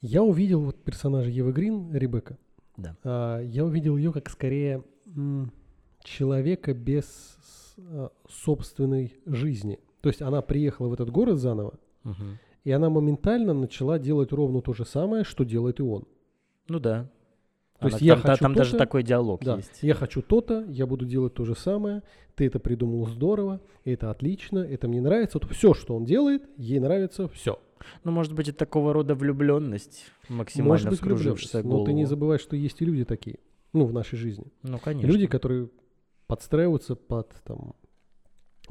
я 0.02 0.22
увидел 0.22 0.60
вот 0.60 0.84
персонажа 0.84 1.30
Евы 1.30 1.52
Грин, 1.52 1.94
Ребекка. 1.94 2.36
Да. 2.76 2.96
А, 3.02 3.40
я 3.40 3.64
увидел 3.64 3.96
ее 3.96 4.12
как 4.12 4.28
скорее 4.28 4.84
человека 6.04 6.74
без 6.74 7.38
а, 7.78 8.10
собственной 8.28 9.14
жизни. 9.24 9.78
То 10.02 10.10
есть 10.10 10.20
она 10.20 10.42
приехала 10.42 10.88
в 10.88 10.92
этот 10.92 11.08
город 11.08 11.38
заново, 11.38 11.78
Мгм. 12.04 12.38
И 12.64 12.70
она 12.70 12.90
моментально 12.90 13.54
начала 13.54 13.98
делать 13.98 14.32
ровно 14.32 14.60
то 14.60 14.72
же 14.72 14.84
самое, 14.84 15.24
что 15.24 15.44
делает 15.44 15.80
и 15.80 15.82
он. 15.82 16.04
Ну 16.68 16.78
да. 16.78 17.10
То 17.80 17.86
есть 17.86 17.98
Она- 18.02 18.06
я 18.06 18.14
там, 18.14 18.22
та- 18.22 18.28
хочу 18.32 18.42
там 18.42 18.54
даже 18.54 18.76
такой 18.76 19.02
диалог 19.04 19.44
Да, 19.44 19.56
есть. 19.56 19.78
я 19.82 19.94
хочу 19.94 20.20
то-то, 20.20 20.64
я 20.68 20.86
буду 20.86 21.06
делать 21.06 21.34
то 21.34 21.44
же 21.44 21.54
самое, 21.54 22.02
ты 22.34 22.46
это 22.46 22.58
придумал 22.58 23.06
здорово, 23.06 23.60
это 23.84 24.10
отлично, 24.10 24.58
это 24.58 24.88
мне 24.88 25.00
нравится. 25.00 25.38
Вот 25.40 25.50
все, 25.52 25.74
что 25.74 25.94
он 25.94 26.04
делает, 26.04 26.42
ей 26.56 26.80
нравится, 26.80 27.28
все. 27.28 27.60
Ну, 28.02 28.10
может 28.10 28.32
быть, 28.34 28.48
это 28.48 28.58
такого 28.58 28.92
рода 28.92 29.14
влюбленность, 29.14 30.06
максимально 30.28 30.72
Может 30.72 30.90
быть, 30.90 31.00
влюбленность, 31.02 31.54
но 31.62 31.84
ты 31.84 31.92
не 31.92 32.04
забывай, 32.04 32.38
что 32.40 32.56
есть 32.56 32.82
и 32.82 32.84
люди 32.84 33.04
такие, 33.04 33.38
ну, 33.72 33.86
в 33.86 33.92
нашей 33.92 34.16
жизни. 34.18 34.46
Ну, 34.64 34.78
конечно. 34.80 35.06
Люди, 35.06 35.28
которые 35.28 35.70
подстраиваются 36.26 36.96
под 36.96 37.30
там 37.44 37.74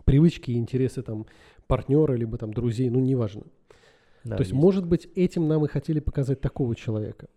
привычки 0.03 0.51
и 0.51 0.57
интересы 0.57 1.01
там 1.01 1.25
партнера, 1.67 2.13
либо 2.13 2.37
там 2.37 2.53
друзей, 2.53 2.89
ну, 2.89 2.99
неважно. 2.99 3.43
Да, 4.27 4.37
То 4.37 4.41
есть, 4.41 4.51
есть. 4.51 4.61
может 4.61 4.85
быть, 4.85 5.07
этим 5.15 5.47
нам 5.47 5.65
и 5.65 5.67
хотели 5.67 5.99
показать 5.99 6.41
такого 6.41 6.75
человека. 6.75 7.27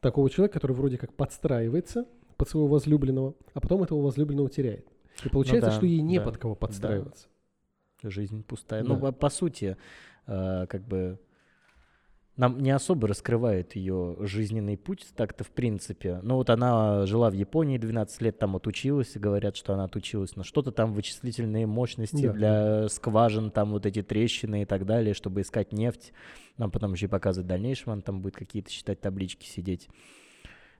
Такого 0.00 0.28
человека, 0.28 0.54
который 0.54 0.72
вроде 0.72 0.98
как 0.98 1.12
подстраивается 1.14 2.06
под 2.36 2.48
своего 2.48 2.66
возлюбленного, 2.68 3.34
а 3.54 3.60
потом 3.60 3.82
этого 3.82 4.02
возлюбленного 4.02 4.50
теряет. 4.50 4.86
И 5.24 5.28
получается, 5.28 5.70
да, 5.70 5.76
что 5.76 5.86
ей 5.86 6.00
не 6.00 6.18
да, 6.18 6.24
под 6.24 6.38
кого 6.38 6.54
подстраиваться. 6.54 7.28
Жизнь 8.02 8.42
пустая. 8.42 8.82
Да. 8.82 8.88
Ну, 8.88 8.98
по, 8.98 9.12
по 9.12 9.30
сути, 9.30 9.76
э, 10.26 10.66
как 10.66 10.86
бы 10.88 11.20
нам 12.42 12.58
не 12.58 12.72
особо 12.72 13.06
раскрывает 13.06 13.76
ее 13.76 14.16
жизненный 14.18 14.76
путь 14.76 15.06
так-то 15.14 15.44
в 15.44 15.52
принципе. 15.52 16.18
Ну 16.24 16.34
вот 16.34 16.50
она 16.50 17.06
жила 17.06 17.30
в 17.30 17.34
Японии 17.34 17.78
12 17.78 18.20
лет, 18.20 18.38
там 18.40 18.56
отучилась, 18.56 19.14
и 19.14 19.20
говорят, 19.20 19.56
что 19.56 19.74
она 19.74 19.84
отучилась 19.84 20.34
на 20.34 20.42
что-то 20.42 20.72
там 20.72 20.92
вычислительные 20.92 21.66
мощности 21.68 22.26
Да. 22.26 22.32
для 22.32 22.88
скважин, 22.88 23.52
там 23.52 23.70
вот 23.70 23.86
эти 23.86 24.02
трещины 24.02 24.62
и 24.62 24.64
так 24.64 24.86
далее, 24.86 25.14
чтобы 25.14 25.42
искать 25.42 25.72
нефть. 25.72 26.12
Нам 26.56 26.72
потом 26.72 26.94
еще 26.94 27.06
и 27.06 27.08
показывают 27.08 27.46
в 27.46 27.48
дальнейшем, 27.48 27.92
она 27.92 28.02
там 28.02 28.20
будет 28.20 28.34
какие-то 28.34 28.70
считать 28.70 29.00
таблички 29.00 29.46
сидеть. 29.46 29.88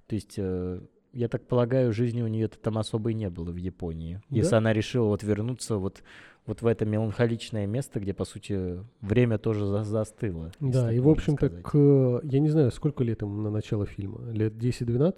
То 0.08 0.16
есть, 0.16 0.34
э, 0.38 0.80
я 1.12 1.28
так 1.28 1.46
полагаю, 1.46 1.92
жизни 1.92 2.22
у 2.22 2.26
нее-то 2.28 2.58
там 2.58 2.78
особо 2.78 3.10
и 3.10 3.14
не 3.14 3.28
было 3.30 3.50
в 3.50 3.56
Японии. 3.56 4.20
Если 4.30 4.50
Да. 4.52 4.58
она 4.58 4.72
решила 4.72 5.06
вот 5.08 5.22
вернуться 5.22 5.76
вот, 5.76 6.02
вот 6.46 6.62
в 6.62 6.66
это 6.66 6.84
меланхоличное 6.86 7.66
место, 7.66 8.00
где, 8.00 8.12
по 8.14 8.24
сути, 8.24 8.78
время 9.00 9.38
тоже 9.38 9.66
за- 9.66 9.84
застыло. 9.84 10.52
если 10.60 10.72
Да, 10.72 10.92
и 10.92 10.98
в 11.00 11.08
общем-то, 11.08 11.48
к, 11.50 12.20
я 12.24 12.40
не 12.40 12.48
знаю, 12.48 12.70
сколько 12.72 13.04
лет 13.04 13.22
им 13.22 13.42
на 13.42 13.50
начало 13.50 13.86
фильма, 13.86 14.30
лет 14.32 14.54
10-12? 14.54 15.14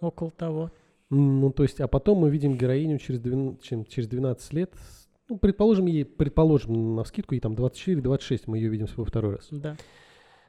Около 0.00 0.30
того. 0.30 0.70
Ну, 1.10 1.50
то 1.52 1.62
есть, 1.62 1.80
а 1.80 1.86
потом 1.88 2.18
мы 2.18 2.30
видим 2.30 2.56
героиню 2.56 2.98
через, 2.98 3.20
12, 3.20 3.62
чем- 3.62 3.84
через 3.84 4.08
12 4.08 4.52
лет, 4.52 4.72
ну, 5.28 5.38
предположим, 5.38 5.86
ей, 5.86 6.04
предположим, 6.04 6.94
на 6.96 7.04
скидку, 7.04 7.34
ей 7.34 7.40
там 7.40 7.54
24-26, 7.54 8.44
мы 8.46 8.58
ее 8.58 8.68
видим 8.68 8.88
свой 8.88 9.06
второй 9.06 9.36
раз. 9.36 9.48
Да. 9.50 9.76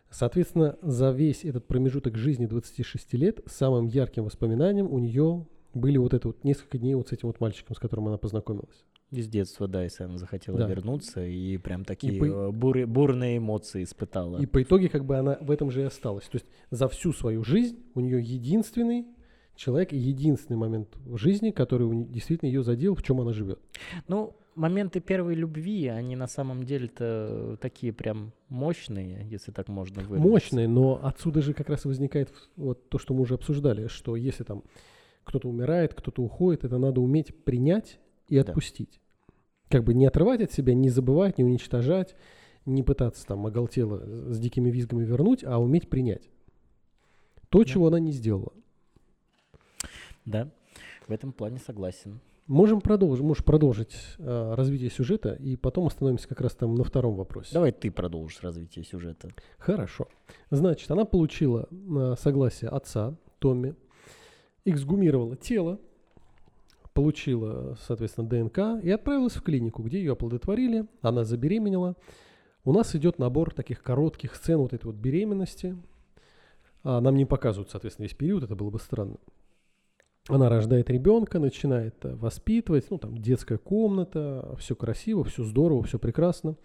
Соответственно, 0.09 0.77
за 0.81 1.11
весь 1.11 1.43
этот 1.43 1.67
промежуток 1.67 2.15
жизни 2.17 2.45
26 2.45 3.13
лет 3.15 3.39
самым 3.45 3.87
ярким 3.87 4.23
воспоминанием 4.23 4.91
у 4.91 4.99
нее 4.99 5.45
были 5.73 5.97
вот 5.97 6.13
это 6.13 6.29
вот 6.29 6.43
несколько 6.43 6.77
дней 6.77 6.95
вот 6.95 7.09
с 7.09 7.11
этим 7.11 7.27
вот 7.27 7.39
мальчиком, 7.39 7.75
с 7.75 7.79
которым 7.79 8.07
она 8.07 8.17
познакомилась. 8.17 8.85
Из 9.11 9.27
детства, 9.27 9.67
да, 9.67 9.83
если 9.83 10.03
она 10.03 10.17
захотела 10.17 10.57
Да. 10.59 10.67
вернуться, 10.67 11.25
и 11.25 11.57
прям 11.57 11.85
такие 11.85 12.19
по- 12.19 12.25
э, 12.25 12.49
буры- 12.51 12.85
бурные 12.85 13.37
эмоции 13.37 13.83
испытала. 13.83 14.37
И 14.39 14.45
по 14.45 14.61
итоге 14.63 14.89
как 14.89 15.05
бы 15.05 15.15
она 15.17 15.37
в 15.39 15.51
этом 15.51 15.71
же 15.71 15.81
и 15.81 15.83
осталась. 15.85 16.25
То 16.25 16.35
есть 16.37 16.45
за 16.71 16.87
всю 16.89 17.13
свою 17.13 17.43
жизнь 17.43 17.77
у 17.95 17.99
нее 18.01 18.21
единственный 18.21 19.05
человек 19.55 19.93
и 19.93 19.97
единственный 19.97 20.57
момент 20.57 20.89
в 21.05 21.17
жизни, 21.17 21.51
который 21.51 22.05
действительно 22.05 22.47
ее 22.49 22.63
задел, 22.63 22.95
в 22.95 23.03
чем 23.03 23.21
она 23.21 23.31
живет. 23.33 23.59
Ну, 24.07 24.35
моменты 24.57 24.99
первой 24.99 25.35
любви, 25.35 25.87
они 25.87 26.15
на 26.15 26.27
самом 26.27 26.63
деле-то 26.63 27.57
такие 27.61 27.93
прям 27.93 28.33
мощные, 28.49 29.27
если 29.29 29.51
так 29.51 29.67
можно 29.67 30.01
выразиться. 30.01 30.29
Мощные, 30.31 30.67
но 30.67 30.99
отсюда 31.01 31.41
же 31.41 31.53
как 31.53 31.69
раз 31.69 31.85
и 31.85 31.87
возникает 31.87 32.33
вот 32.55 32.89
то, 32.89 32.97
что 32.97 33.13
мы 33.13 33.21
уже 33.21 33.35
обсуждали, 33.35 33.87
что 33.87 34.15
если 34.15 34.43
там 34.43 34.63
кто-то 35.23 35.47
умирает, 35.47 35.93
кто-то 35.93 36.21
уходит, 36.23 36.63
это 36.63 36.77
надо 36.77 37.01
уметь 37.01 37.43
принять 37.43 37.99
и 38.27 38.35
Да. 38.35 38.41
отпустить. 38.41 38.99
Как 39.69 39.83
бы 39.83 39.93
не 39.93 40.05
отрывать 40.05 40.41
от 40.41 40.51
себя, 40.51 40.73
не 40.73 40.89
забывать, 40.89 41.37
не 41.37 41.43
уничтожать, 41.43 42.15
не 42.65 42.83
пытаться 42.83 43.25
там 43.25 43.45
оголтело 43.45 44.31
с 44.33 44.39
дикими 44.39 44.69
визгами 44.69 45.05
вернуть, 45.05 45.43
а 45.43 45.59
уметь 45.61 45.89
принять. 45.89 46.29
То, 47.49 47.59
Да. 47.59 47.65
чего 47.65 47.87
она 47.87 47.99
не 47.99 48.11
сделала. 48.11 48.53
Да, 50.25 50.49
в 51.07 51.11
этом 51.11 51.31
плане 51.31 51.59
согласен. 51.59 52.19
Можем 52.47 52.79
продолжить, 52.79 53.23
можешь 53.23 53.43
продолжить 53.43 53.97
э, 54.19 54.53
развитие 54.55 54.89
сюжета, 54.89 55.33
и 55.33 55.57
потом 55.57 55.87
остановимся 55.87 56.29
как 56.29 56.39
раз 56.39 56.55
там 56.55 56.75
на 56.75 56.85
втором 56.85 57.15
вопросе. 57.15 57.49
Давай 57.53 57.73
ты 57.73 57.91
продолжишь 57.91 58.41
развитие 58.41 58.85
сюжета. 58.85 59.29
Хорошо. 59.57 60.07
Значит, 60.49 60.89
она 60.89 61.03
получила 61.03 61.67
э, 61.69 62.15
согласие 62.17 62.69
отца, 62.69 63.15
Томми, 63.39 63.75
эксгумировала 64.63 65.35
тело, 65.35 65.77
получила, 66.93 67.77
соответственно, 67.85 68.29
ДНК 68.29 68.81
и 68.81 68.89
отправилась 68.91 69.35
в 69.35 69.41
клинику, 69.41 69.83
где 69.83 69.99
ее 69.99 70.13
оплодотворили, 70.13 70.87
она 71.01 71.25
забеременела. 71.25 71.95
У 72.63 72.71
нас 72.71 72.95
идет 72.95 73.19
набор 73.19 73.53
таких 73.53 73.83
коротких 73.83 74.35
сцен 74.35 74.59
вот 74.59 74.71
этой 74.73 74.85
вот 74.85 74.95
беременности. 74.95 75.77
А, 76.83 77.01
нам 77.01 77.15
не 77.15 77.25
показывают, 77.25 77.69
соответственно, 77.69 78.05
весь 78.05 78.15
период, 78.15 78.43
это 78.43 78.55
было 78.55 78.69
бы 78.69 78.79
странно. 78.79 79.17
Она 80.27 80.49
рождает 80.49 80.89
ребенка, 80.89 81.39
начинает 81.39 82.03
э, 82.03 82.13
воспитывать, 82.15 82.91
ну 82.91 82.97
там 82.97 83.17
детская 83.17 83.57
комната, 83.57 84.55
все 84.59 84.75
красиво, 84.75 85.23
все 85.23 85.43
здорово, 85.43 85.83
все 85.83 85.99
прекрасно. 85.99 86.55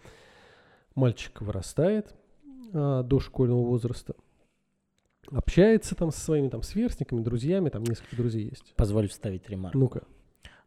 Мальчик 0.95 1.41
вырастает 1.41 2.13
а, 2.73 3.03
до 3.03 3.19
школьного 3.19 3.63
возраста, 3.63 4.15
общается 5.31 5.95
там 5.95 6.11
со 6.11 6.19
своими 6.19 6.49
там 6.49 6.61
сверстниками, 6.61 7.21
друзьями, 7.21 7.69
там 7.69 7.83
несколько 7.83 8.15
друзей 8.15 8.49
есть. 8.49 8.73
Позволь 8.75 9.07
вставить 9.07 9.49
ремарку. 9.49 9.77
Ну-ка. 9.77 10.03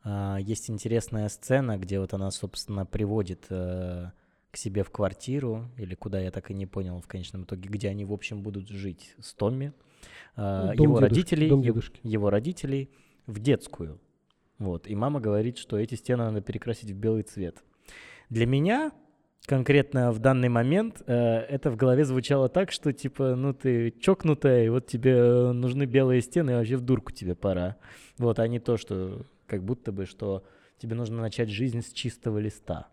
А, 0.03 0.39
Есть 0.39 0.71
интересная 0.71 1.29
сцена, 1.29 1.77
где 1.77 2.01
вот 2.01 2.15
она, 2.15 2.31
собственно, 2.31 2.87
приводит 2.87 3.47
э, 3.51 4.11
к 4.51 4.57
себе 4.57 4.85
в 4.85 4.91
квартиру, 4.91 5.69
или 5.77 5.95
куда 5.95 6.21
я 6.21 6.31
так 6.31 6.51
и 6.51 6.55
не 6.55 6.67
понял 6.67 7.01
в 7.01 7.07
конечном 7.07 7.43
итоге, 7.43 7.69
где 7.69 7.89
они, 7.89 8.05
в 8.05 8.13
общем, 8.13 8.43
будут 8.43 8.69
жить 8.69 9.15
с 9.21 9.35
Томми, 9.35 9.73
а, 10.37 10.75
Дом 10.75 10.85
его 10.85 11.01
дедушки, 11.01 11.15
родителей, 11.15 11.49
дом 11.49 11.63
дедушки. 11.63 12.01
его 12.03 12.31
родителей 12.31 12.91
в 13.27 13.39
детскую. 13.39 14.01
Вот. 14.59 14.87
И 14.87 14.95
мама 14.95 15.21
говорит, 15.21 15.59
что 15.59 15.79
эти 15.79 15.95
стены 15.95 16.25
надо 16.25 16.41
перекрасить 16.41 16.91
в 16.91 16.95
белый 16.95 17.23
цвет. 17.23 17.63
Для 18.31 18.47
меня 18.47 18.93
конкретно 19.47 20.13
в 20.13 20.19
данный 20.19 20.49
момент 20.49 21.03
э, 21.07 21.15
это 21.15 21.71
в 21.71 21.77
голове 21.77 22.05
звучало 22.05 22.49
так, 22.49 22.73
что 22.73 22.93
типа, 22.93 23.37
ну 23.37 23.55
ты 23.55 23.93
чокнутая, 24.01 24.65
и 24.65 24.69
вот 24.69 24.87
тебе 24.87 25.13
э, 25.13 25.53
нужны 25.53 25.85
белые 25.85 26.21
стены, 26.21 26.51
и 26.51 26.55
вообще 26.55 26.77
в 26.77 26.81
дурку 26.81 27.13
тебе 27.13 27.35
пора. 27.35 27.77
Вот, 28.19 28.39
а 28.39 28.49
не 28.49 28.59
то, 28.59 28.77
что 28.77 29.23
как 29.47 29.63
будто 29.63 29.93
бы, 29.93 30.07
что 30.07 30.45
тебе 30.79 30.95
нужно 30.95 31.21
начать 31.21 31.49
жизнь 31.49 31.83
с 31.83 31.93
чистого 31.93 32.39
листа. 32.39 32.89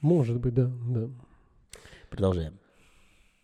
Может 0.00 0.38
быть, 0.38 0.54
да, 0.54 0.70
да. 0.86 1.08
Продолжаем. 2.10 2.58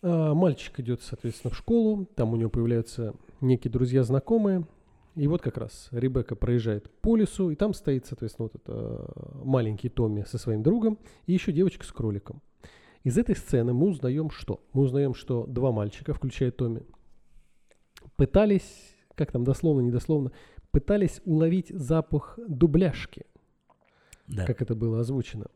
А, 0.03 0.35
мальчик 0.35 0.79
идет, 0.81 1.03
соответственно, 1.03 1.53
в 1.53 1.57
школу, 1.57 2.07
там 2.15 2.33
у 2.33 2.37
него 2.37 2.51
появляются 2.51 3.15
некие 3.41 3.71
друзья 3.71 4.03
знакомые, 4.03 4.67
и 5.17 5.27
вот 5.27 5.43
как 5.43 5.59
раз 5.59 5.89
Ребекка 5.91 6.37
проезжает 6.37 6.91
по 7.01 7.17
лесу, 7.17 7.51
и 7.51 7.57
там 7.57 7.75
стоит, 7.75 8.07
соответственно, 8.07 8.49
вот 8.53 8.55
этот 8.55 8.69
э, 8.69 9.43
маленький 9.45 9.89
Томми 9.89 10.23
со 10.23 10.39
своим 10.39 10.63
другом, 10.63 10.99
и 11.27 11.33
еще 11.33 11.53
девочка 11.53 11.85
с 11.85 11.93
кроликом. 11.93 12.41
Из 13.03 13.19
этой 13.19 13.35
сцены 13.35 13.73
мы 13.73 13.89
узнаем 13.89 14.31
что? 14.31 14.63
Мы 14.73 14.83
узнаем, 14.83 15.15
что 15.15 15.47
два 15.47 15.73
мальчика, 15.73 16.15
включая 16.15 16.51
Томми, 16.51 16.87
пытались, 18.17 18.95
как 19.15 19.33
там 19.33 19.45
дословно, 19.45 19.81
недословно, 19.81 20.33
пытались 20.71 21.21
уловить 21.25 21.69
запах 21.71 22.39
дубляшки, 22.47 23.27
Да. 24.29 24.47
как 24.47 24.63
это 24.63 24.75
было 24.75 25.01
озвучено. 25.01 25.47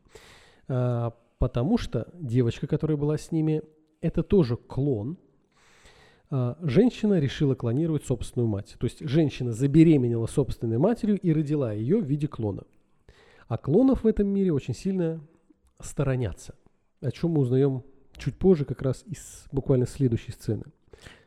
А, 0.68 1.14
потому 1.38 1.78
что 1.78 2.08
девочка, 2.14 2.66
которая 2.66 2.96
была 2.96 3.16
с 3.16 3.30
ними, 3.30 3.62
это 4.04 4.22
тоже 4.22 4.56
клон. 4.56 5.16
А, 6.30 6.58
женщина 6.60 7.18
решила 7.18 7.54
клонировать 7.54 8.04
собственную 8.04 8.48
мать. 8.48 8.76
То 8.78 8.84
есть 8.84 9.00
женщина 9.00 9.52
забеременела 9.52 10.26
собственной 10.26 10.76
матерью 10.76 11.18
и 11.18 11.32
родила 11.32 11.72
ее 11.72 11.98
в 11.98 12.04
виде 12.04 12.28
клона. 12.28 12.64
А 13.48 13.56
клонов 13.56 14.04
в 14.04 14.06
этом 14.06 14.28
мире 14.28 14.52
очень 14.52 14.74
сильно 14.74 15.20
сторонятся. 15.80 16.54
О 17.00 17.10
чем 17.10 17.30
мы 17.30 17.40
узнаем 17.40 17.82
чуть 18.18 18.36
позже, 18.36 18.66
как 18.66 18.82
раз 18.82 19.04
из 19.06 19.46
буквально 19.52 19.86
следующей 19.86 20.32
сцены. 20.32 20.64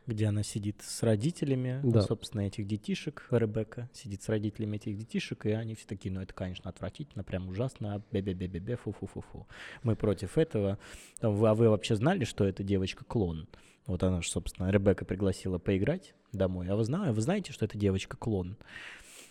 Где 0.08 0.24
она 0.28 0.42
сидит 0.42 0.80
с 0.80 1.02
родителями, 1.02 1.80
Да. 1.84 2.00
собственно, 2.00 2.40
этих 2.40 2.66
детишек, 2.66 3.26
Ребекка 3.30 3.90
сидит 3.92 4.22
с 4.22 4.28
родителями 4.30 4.76
этих 4.76 4.96
детишек, 4.96 5.44
и 5.44 5.50
они 5.50 5.74
все 5.74 5.86
такие, 5.86 6.10
ну 6.10 6.22
это, 6.22 6.32
конечно, 6.32 6.70
отвратительно, 6.70 7.22
прям 7.22 7.46
ужасно, 7.48 8.02
бе-бе-бе-бе-бе, 8.10 8.76
фу-фу-фу-фу. 8.76 9.46
Мы 9.82 9.96
против 9.96 10.38
этого. 10.38 10.78
Там, 11.20 11.34
вы- 11.34 11.48
А 11.50 11.54
вы 11.54 11.68
вообще 11.68 11.94
знали, 11.94 12.24
что 12.24 12.44
эта 12.46 12.62
девочка 12.64 13.04
клон? 13.04 13.48
Вот 13.86 14.02
она 14.02 14.22
же, 14.22 14.30
собственно, 14.30 14.70
Ребекка 14.70 15.04
пригласила 15.04 15.58
поиграть 15.58 16.14
домой. 16.32 16.68
А 16.68 16.76
вы, 16.76 16.84
зна- 16.84 17.12
вы 17.12 17.20
знаете, 17.20 17.52
что 17.52 17.66
эта 17.66 17.76
девочка 17.76 18.16
клон? 18.16 18.56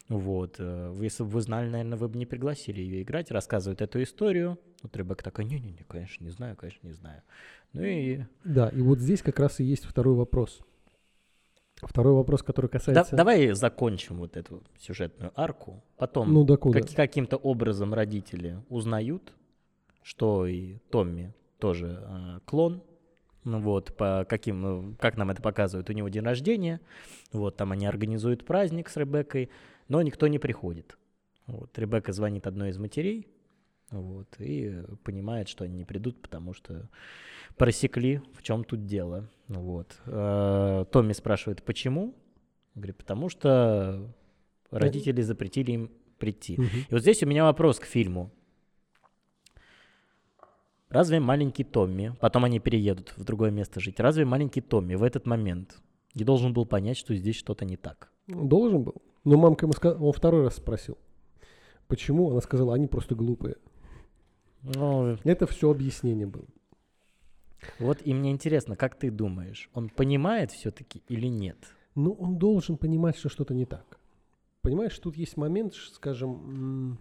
Вот. 0.09 0.55
э, 0.59 0.89
вы- 0.91 1.05
Если 1.05 1.23
бы 1.23 1.29
вы 1.29 1.41
знали, 1.41 1.69
наверное, 1.69 1.97
вы 1.97 2.07
бы 2.07 2.17
не 2.17 2.25
пригласили 2.25 2.81
ее 2.81 3.01
играть. 3.01 3.29
Рассказывает 3.31 3.81
эту 3.81 4.01
историю. 4.03 4.57
Вот 4.83 4.95
Ребекка 4.95 5.23
такая, 5.23 5.45
не-не-не, 5.45 5.83
конечно, 5.83 6.23
не 6.23 6.29
знаю, 6.29 6.55
конечно, 6.55 6.87
не 6.87 6.93
знаю. 6.93 7.23
Ну 7.73 7.83
и 7.83 8.21
Да, 8.43 8.69
и 8.69 8.81
вот 8.81 8.99
здесь 8.99 9.21
как 9.21 9.39
раз 9.39 9.59
и 9.59 9.63
есть 9.63 9.85
второй 9.85 10.15
вопрос. 10.15 10.61
Второй 11.75 12.13
вопрос, 12.13 12.41
который 12.41 12.67
Да- 12.67 12.71
касается... 12.79 13.15
давай 13.15 13.51
закончим 13.51 14.17
вот 14.17 14.35
эту 14.35 14.63
сюжетную 14.79 15.31
арку. 15.39 15.83
Потом 15.97 16.33
Ну, 16.33 16.45
как- 16.47 16.89
каким-то 16.95 17.37
образом 17.37 17.93
родители 17.93 18.63
узнают, 18.69 19.31
что 20.01 20.47
и 20.47 20.77
Томми 20.89 21.33
тоже 21.59 22.03
э, 22.03 22.39
клон. 22.45 22.81
Ну 23.43 23.61
вот, 23.61 23.95
по 23.95 24.25
каким, 24.27 24.61
ну, 24.61 24.95
как 24.99 25.17
нам 25.17 25.29
это 25.29 25.41
показывают, 25.41 25.89
у 25.89 25.93
него 25.93 26.09
день 26.09 26.23
рождения. 26.23 26.81
Вот, 27.31 27.55
там 27.57 27.71
они 27.71 27.85
организуют 27.85 28.43
праздник 28.45 28.89
с 28.89 28.97
Ребеккой, 28.97 29.49
но 29.87 30.01
никто 30.01 30.27
не 30.27 30.39
приходит. 30.39 30.97
Вот, 31.45 31.77
Ребекка 31.77 32.11
звонит 32.11 32.45
одной 32.47 32.69
из 32.71 32.77
матерей, 32.77 33.27
вот, 33.91 34.27
и 34.39 34.83
понимает, 35.03 35.47
что 35.47 35.63
они 35.63 35.77
не 35.77 35.85
придут, 35.85 36.21
потому 36.21 36.53
что 36.53 36.89
просекли, 37.57 38.21
в 38.33 38.43
чем 38.43 38.63
тут 38.63 38.85
дело. 38.85 39.29
Вот. 39.47 39.97
Э, 40.05 40.85
Томми 40.91 41.13
спрашивает, 41.13 41.63
почему? 41.63 42.13
Говорит, 42.75 42.97
потому 42.97 43.29
что 43.29 44.13
родители 44.71 45.21
запретили 45.21 45.71
им 45.71 45.91
прийти. 46.19 46.55
Мгм. 46.57 46.67
И 46.89 46.93
вот 46.93 47.01
здесь 47.01 47.23
у 47.23 47.27
меня 47.27 47.43
вопрос 47.43 47.79
к 47.79 47.85
фильму. 47.85 48.31
Разве 50.89 51.19
маленький 51.19 51.63
Томми, 51.63 52.15
потом 52.21 52.45
они 52.45 52.59
переедут 52.59 53.13
в 53.17 53.23
другое 53.23 53.51
место 53.51 53.79
жить, 53.79 53.99
разве 53.99 54.25
маленький 54.25 54.61
Томми 54.61 54.95
в 54.95 55.03
этот 55.03 55.25
момент 55.25 55.81
не 56.13 56.23
должен 56.23 56.53
был 56.53 56.65
понять, 56.65 56.97
что 56.97 57.13
здесь 57.13 57.35
что-то 57.35 57.65
не 57.65 57.75
так? 57.75 58.09
Должен 58.27 58.83
был. 58.83 58.95
Но 59.23 59.37
мамка 59.37 59.65
ему 59.65 59.73
сказала, 59.73 60.01
он 60.01 60.13
второй 60.13 60.43
раз 60.43 60.55
спросил. 60.55 60.97
Почему? 61.87 62.31
Она 62.31 62.41
сказала, 62.41 62.73
они 62.73 62.87
просто 62.87 63.15
глупые. 63.15 63.57
Ну, 64.63 65.17
Это 65.23 65.47
все 65.47 65.71
объяснение 65.71 66.27
было. 66.27 66.45
вот 67.79 67.99
и 68.03 68.13
мне 68.13 68.31
интересно, 68.31 68.75
как 68.75 68.95
ты 68.95 69.11
думаешь, 69.11 69.69
он 69.73 69.89
понимает 69.89 70.51
все-таки 70.51 71.03
или 71.07 71.27
нет? 71.27 71.57
Ну, 71.95 72.11
он 72.13 72.37
должен 72.37 72.77
понимать, 72.77 73.17
что 73.17 73.29
что-то 73.29 73.53
не 73.53 73.65
так. 73.65 73.99
Понимаешь, 74.61 74.97
тут 74.99 75.15
есть 75.15 75.37
момент, 75.37 75.73
скажем, 75.73 76.99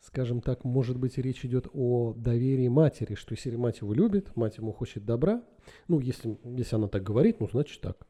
скажем 0.00 0.40
так, 0.40 0.64
может 0.64 0.98
быть, 0.98 1.18
речь 1.18 1.44
идет 1.44 1.68
о 1.72 2.14
доверии 2.14 2.68
матери, 2.68 3.14
что 3.14 3.34
если 3.34 3.54
мать 3.56 3.80
его 3.80 3.92
любит, 3.92 4.34
мать 4.36 4.56
ему 4.56 4.72
хочет 4.72 5.04
добра, 5.04 5.42
ну, 5.88 6.00
если, 6.00 6.38
если 6.44 6.76
она 6.76 6.88
так 6.88 7.02
говорит, 7.02 7.40
ну, 7.40 7.48
значит 7.48 7.80
так. 7.80 8.06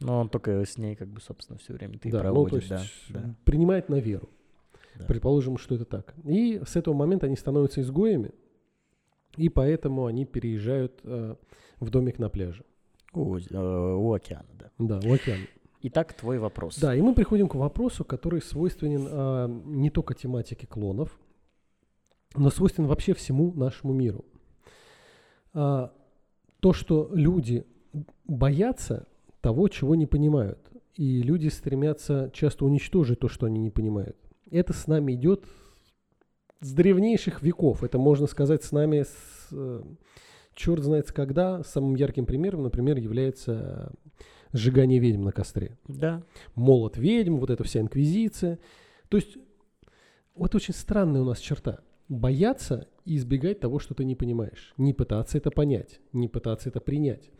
Но 0.00 0.20
он 0.20 0.28
только 0.28 0.64
с 0.64 0.78
ней, 0.78 0.96
как 0.96 1.08
бы, 1.08 1.20
собственно, 1.20 1.58
все 1.58 1.72
время 1.72 1.98
ты 1.98 2.10
да, 2.10 2.20
проводит, 2.20 2.52
ну, 2.52 2.58
то 2.68 2.74
есть 2.74 2.92
да, 3.10 3.20
да. 3.20 3.34
принимает 3.44 3.88
на 3.88 3.96
веру. 3.96 4.28
Да. 4.96 5.06
Предположим, 5.06 5.58
что 5.58 5.74
это 5.74 5.84
так. 5.84 6.14
И 6.24 6.60
с 6.64 6.76
этого 6.76 6.94
момента 6.94 7.26
они 7.26 7.36
становятся 7.36 7.80
изгоями, 7.80 8.32
и 9.36 9.48
поэтому 9.48 10.06
они 10.06 10.24
переезжают 10.24 11.00
э, 11.02 11.34
в 11.80 11.90
домик 11.90 12.18
на 12.18 12.28
пляже. 12.28 12.64
У, 13.12 13.36
э, 13.36 13.94
у 13.94 14.12
океана, 14.12 14.46
да. 14.58 14.70
Да, 14.78 15.08
у 15.08 15.12
океана. 15.12 15.44
Итак, 15.86 16.14
твой 16.14 16.38
вопрос. 16.38 16.78
Да, 16.78 16.94
и 16.94 17.02
мы 17.02 17.14
приходим 17.14 17.46
к 17.46 17.56
вопросу, 17.56 18.04
который 18.04 18.40
свойственен 18.40 19.06
а, 19.06 19.48
не 19.48 19.90
только 19.90 20.14
тематике 20.14 20.66
клонов, 20.66 21.20
но 22.34 22.48
свойственен 22.48 22.88
вообще 22.88 23.12
всему 23.12 23.52
нашему 23.52 23.92
миру. 23.92 24.24
А, 25.52 25.92
то, 26.60 26.72
что 26.72 27.10
люди 27.12 27.66
боятся 28.24 29.06
того, 29.42 29.68
чего 29.68 29.94
не 29.94 30.06
понимают, 30.06 30.58
и 30.94 31.20
люди 31.20 31.48
стремятся 31.48 32.30
часто 32.32 32.64
уничтожить 32.64 33.20
то, 33.20 33.28
что 33.28 33.44
они 33.44 33.60
не 33.60 33.70
понимают. 33.70 34.16
Это 34.50 34.72
с 34.72 34.86
нами 34.86 35.14
идет 35.14 35.44
с 36.60 36.72
древнейших 36.72 37.42
веков. 37.42 37.82
Это 37.82 37.98
можно 37.98 38.26
сказать 38.26 38.64
с 38.64 38.72
нами 38.72 39.02
с 39.02 39.48
э, 39.52 39.82
черт 40.54 40.82
знает 40.82 41.12
когда. 41.12 41.62
Самым 41.62 41.94
ярким 41.94 42.26
примером, 42.26 42.62
например, 42.62 42.96
является 42.98 43.92
сжигание 44.52 45.00
ведьм 45.00 45.24
на 45.24 45.32
костре 45.32 45.76
Да. 45.88 46.22
молот 46.54 46.96
ведьм, 46.96 47.36
вот 47.36 47.50
эта 47.50 47.64
вся 47.64 47.80
инквизиция. 47.80 48.58
То 49.08 49.16
есть 49.16 49.36
вот 50.34 50.54
очень 50.54 50.74
странная 50.74 51.22
у 51.22 51.24
нас 51.24 51.38
черта. 51.38 51.80
Бояться 52.08 52.88
и 53.04 53.16
избегать 53.16 53.60
того, 53.60 53.78
что 53.78 53.94
ты 53.94 54.04
не 54.04 54.14
понимаешь. 54.14 54.74
Не 54.76 54.92
пытаться 54.92 55.38
это 55.38 55.50
понять, 55.50 56.00
не 56.12 56.28
пытаться 56.28 56.68
это 56.68 56.80
принять, 56.80 57.30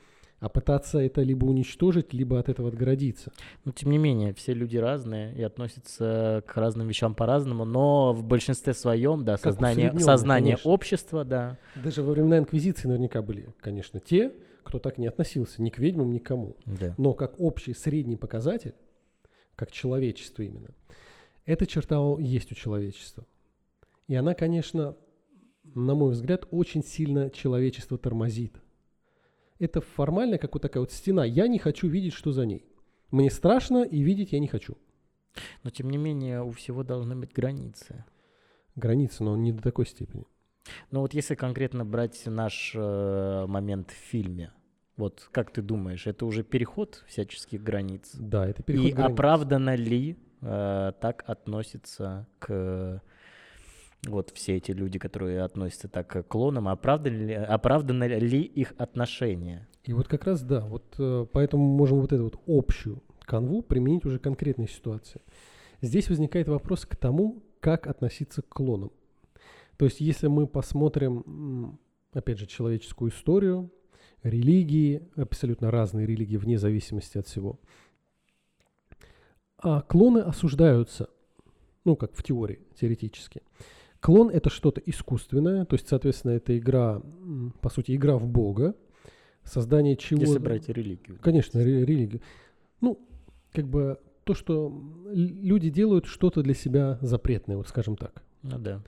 а 0.40 0.48
пытаться 0.48 0.98
это 0.98 1.22
либо 1.22 1.46
уничтожить, 1.46 2.12
либо 2.12 2.38
от 2.38 2.48
этого 2.48 2.68
отгородиться. 2.68 3.32
Но 3.64 3.72
тем 3.72 3.90
не 3.90 3.98
менее, 3.98 4.34
все 4.34 4.52
люди 4.52 4.76
разные 4.76 5.34
и 5.34 5.42
относятся 5.42 6.42
к 6.46 6.56
разным 6.56 6.86
вещам 6.88 7.14
по-разному, 7.14 7.64
но 7.64 8.12
в 8.12 8.24
большинстве 8.24 8.74
своем, 8.74 9.24
да, 9.24 9.32
Как 9.34 9.52
сознание, 9.54 9.98
сознание 9.98 10.54
конечно. 10.56 10.70
общества, 10.70 11.24
да. 11.24 11.58
Даже 11.76 12.02
во 12.02 12.12
времена 12.12 12.38
инквизиции 12.38 12.88
наверняка 12.88 13.22
были, 13.22 13.48
конечно, 13.60 14.00
те, 14.00 14.32
кто 14.64 14.78
так 14.78 14.98
не 14.98 15.06
относился 15.06 15.62
ни 15.62 15.70
к 15.70 15.78
ведьмам, 15.78 16.10
ни 16.10 16.18
к 16.18 16.24
кому. 16.26 16.56
да. 16.66 16.94
Но 16.98 17.14
как 17.14 17.40
общий 17.40 17.74
средний 17.74 18.16
показатель, 18.16 18.74
как 19.56 19.70
человечество 19.70 20.42
именно, 20.42 20.68
эта 21.46 21.66
черта 21.66 21.96
есть 22.18 22.50
у 22.52 22.54
человечества. 22.54 23.24
И 24.08 24.14
она, 24.14 24.34
конечно, 24.34 24.96
на 25.74 25.94
мой 25.94 26.12
взгляд, 26.12 26.46
очень 26.50 26.82
сильно 26.84 27.30
человечество 27.30 27.96
тормозит. 27.98 28.60
Это 29.58 29.80
формально, 29.80 30.38
как 30.38 30.54
вот 30.54 30.62
такая 30.62 30.80
вот 30.80 30.92
стена. 30.92 31.24
Я 31.24 31.46
не 31.48 31.58
хочу 31.58 31.88
видеть, 31.88 32.12
что 32.12 32.32
за 32.32 32.44
ней. 32.46 32.64
Мне 33.10 33.30
страшно, 33.30 33.82
и 33.84 34.02
видеть 34.02 34.32
я 34.32 34.40
не 34.40 34.48
хочу. 34.48 34.76
Но 35.62 35.70
тем 35.70 35.90
не 35.90 35.98
менее, 35.98 36.42
у 36.42 36.50
всего 36.50 36.82
должны 36.82 37.16
быть 37.16 37.32
границы. 37.32 38.04
Границы, 38.76 39.22
но 39.22 39.36
не 39.36 39.52
до 39.52 39.62
такой 39.62 39.86
степени. 39.86 40.26
Но 40.90 41.00
вот 41.00 41.14
если 41.14 41.34
конкретно 41.34 41.84
брать 41.84 42.22
наш 42.26 42.72
э, 42.74 43.44
момент 43.46 43.90
в 43.90 43.94
фильме, 43.94 44.52
вот 44.96 45.28
как 45.30 45.52
ты 45.52 45.62
думаешь, 45.62 46.06
это 46.06 46.24
уже 46.26 46.42
переход 46.42 47.04
всяческих 47.06 47.62
границ? 47.62 48.10
Да, 48.14 48.46
это 48.46 48.62
переход 48.62 48.86
И 48.86 48.92
границ. 48.92 49.12
оправданно 49.12 49.74
ли 49.74 50.16
э, 50.40 50.92
так 51.00 51.24
относятся 51.26 52.26
к 52.38 53.02
вот 54.08 54.30
все 54.34 54.56
эти 54.56 54.72
люди, 54.72 54.98
которые 54.98 55.42
относятся 55.42 55.88
так 55.88 56.08
к 56.08 56.22
клонам, 56.24 56.68
оправданы 56.68 57.14
ли, 57.14 57.34
оправданы 57.34 58.04
ли 58.04 58.42
их 58.42 58.74
отношения? 58.78 59.68
И 59.84 59.92
вот 59.92 60.08
как 60.08 60.24
раз 60.24 60.42
да, 60.42 60.60
вот 60.60 60.94
э, 60.98 61.26
поэтому 61.32 61.64
можем 61.64 62.00
вот 62.00 62.12
эту 62.12 62.24
вот 62.24 62.40
общую 62.46 63.02
канву 63.20 63.62
применить 63.62 64.04
уже 64.04 64.18
к 64.18 64.22
конкретной 64.22 64.68
ситуации. 64.68 65.20
Здесь 65.80 66.08
возникает 66.08 66.48
вопрос 66.48 66.86
к 66.86 66.96
тому, 66.96 67.42
как 67.60 67.86
относиться 67.86 68.42
к 68.42 68.48
клонам. 68.48 68.92
То 69.76 69.84
есть 69.84 70.00
если 70.00 70.28
мы 70.28 70.46
посмотрим, 70.46 71.78
опять 72.12 72.38
же, 72.38 72.46
человеческую 72.46 73.10
историю, 73.10 73.70
религии, 74.22 75.02
абсолютно 75.16 75.70
разные 75.70 76.06
религии 76.06 76.36
вне 76.36 76.58
зависимости 76.58 77.18
от 77.18 77.26
всего, 77.26 77.60
а 79.58 79.80
клоны 79.82 80.18
осуждаются 80.18 81.08
Ну, 81.84 81.96
как 81.96 82.14
в 82.14 82.22
теории, 82.22 82.60
теоретически. 82.80 83.42
Клон— 84.04 84.28
это 84.34 84.50
что-то 84.50 84.82
искусственное, 84.84 85.64
то 85.64 85.76
есть, 85.76 85.88
соответственно, 85.88 86.32
это 86.32 86.58
игра, 86.58 87.00
по 87.62 87.70
сути, 87.70 87.96
игра 87.96 88.18
в 88.18 88.28
Бога, 88.28 88.74
создание 89.44 89.96
чего... 89.96 90.20
Если 90.20 90.38
брать 90.38 90.68
религию. 90.68 91.18
Конечно, 91.22 91.64
ре- 91.64 91.86
религию. 91.86 92.20
Ну, 92.82 92.98
как 93.52 93.66
бы 93.66 93.98
то, 94.24 94.34
что 94.34 94.78
люди 95.10 95.70
делают 95.70 96.04
что-то 96.04 96.42
для 96.42 96.52
себя 96.52 96.98
запретное, 97.00 97.56
вот 97.56 97.66
скажем 97.68 97.96
так. 97.96 98.22
Ну 98.42 98.58
да. 98.58 98.82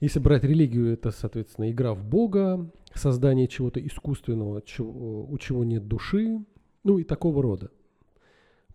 Если 0.00 0.18
брать 0.18 0.42
религию, 0.42 0.92
это, 0.92 1.12
соответственно, 1.12 1.70
игра 1.70 1.94
в 1.94 2.04
Бога, 2.04 2.68
создание 2.94 3.46
чего-то 3.46 3.78
искусственного, 3.78 4.60
чего- 4.62 5.24
у 5.24 5.38
чего 5.38 5.62
нет 5.62 5.86
души, 5.86 6.44
ну 6.82 6.98
и 6.98 7.04
такого 7.04 7.44
рода. 7.44 7.70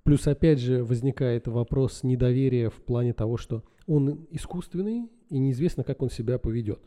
Плюс, 0.04 0.26
опять 0.28 0.60
же, 0.60 0.82
возникает 0.82 1.50
вопрос 1.50 2.04
недоверия 2.04 2.70
в 2.70 2.82
плане 2.82 3.12
того, 3.12 3.36
что 3.36 3.66
он 3.86 4.28
искусственный, 4.32 5.10
и 5.32 5.40
неизвестно, 5.40 5.84
как 5.84 6.04
он 6.04 6.10
себя 6.10 6.38
поведет. 6.38 6.80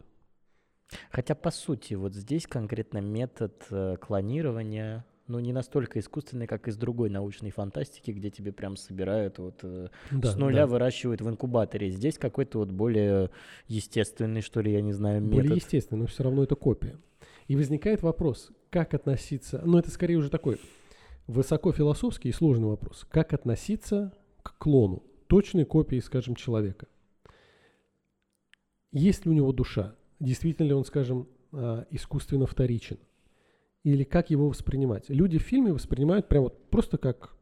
Хотя, 1.11 1.35
по 1.35 1.51
сути, 1.51 1.95
вот 1.95 2.15
здесь 2.15 2.47
конкретно 2.47 2.99
метод 2.99 3.65
э, 3.71 3.97
клонирования, 4.01 5.05
ну, 5.27 5.41
не 5.41 5.55
настолько 5.55 5.99
искусственный, 5.99 6.47
как 6.47 6.69
из 6.69 6.77
другой 6.77 7.09
научной 7.09 7.51
фантастики, 7.51 8.11
где 8.11 8.31
тебе 8.31 8.53
прям 8.53 8.77
собирают 8.77 9.39
вот 9.39 9.61
э, 9.63 9.89
Да, 10.11 10.33
с 10.33 10.37
нуля 10.37 10.63
да. 10.63 10.67
выращивают 10.67 11.23
в 11.23 11.29
инкубаторе. 11.29 11.89
Здесь 11.89 12.19
какой-то 12.19 12.59
вот 12.59 12.71
более 12.71 13.31
естественный, 13.67 14.43
что 14.43 14.61
ли, 14.61 14.73
я 14.73 14.83
не 14.83 14.93
знаю, 14.93 15.23
метод. 15.23 15.37
Более 15.37 15.57
естественно, 15.57 16.03
но 16.03 16.07
все 16.07 16.23
равно 16.23 16.45
это 16.45 16.55
копия. 16.55 16.99
И 17.49 17.57
возникает 17.57 18.03
вопрос, 18.03 18.51
как 18.69 18.93
относиться, 18.93 19.63
ну 19.65 19.79
это 19.79 19.91
скорее 19.91 20.17
уже 20.17 20.29
такой 20.29 20.61
высоко 21.27 21.73
философский 21.73 22.29
и 22.29 22.33
сложный 22.33 22.69
вопрос, 22.69 23.07
как 23.11 23.33
относиться 23.33 24.13
к 24.43 24.59
клону, 24.59 25.03
точной 25.29 25.65
копии, 25.65 26.01
скажем, 26.01 26.35
человека. 26.35 26.87
Есть 28.95 29.27
ли 29.27 29.31
у 29.33 29.35
него 29.35 29.53
душа? 29.53 29.95
Действительно 30.21 30.69
ли 30.69 30.73
он, 30.73 30.85
скажем, 30.85 31.27
а, 31.53 31.85
искусственно 31.91 32.47
вторичен? 32.47 32.99
Или 33.83 34.05
как 34.05 34.31
его 34.31 34.49
воспринимать? 34.49 35.11
Люди 35.11 35.39
в 35.39 35.43
фильме 35.43 35.73
воспринимают 35.73 36.29
прям 36.29 36.45
вот 36.45 36.71
просто 36.71 36.97
как 36.97 37.35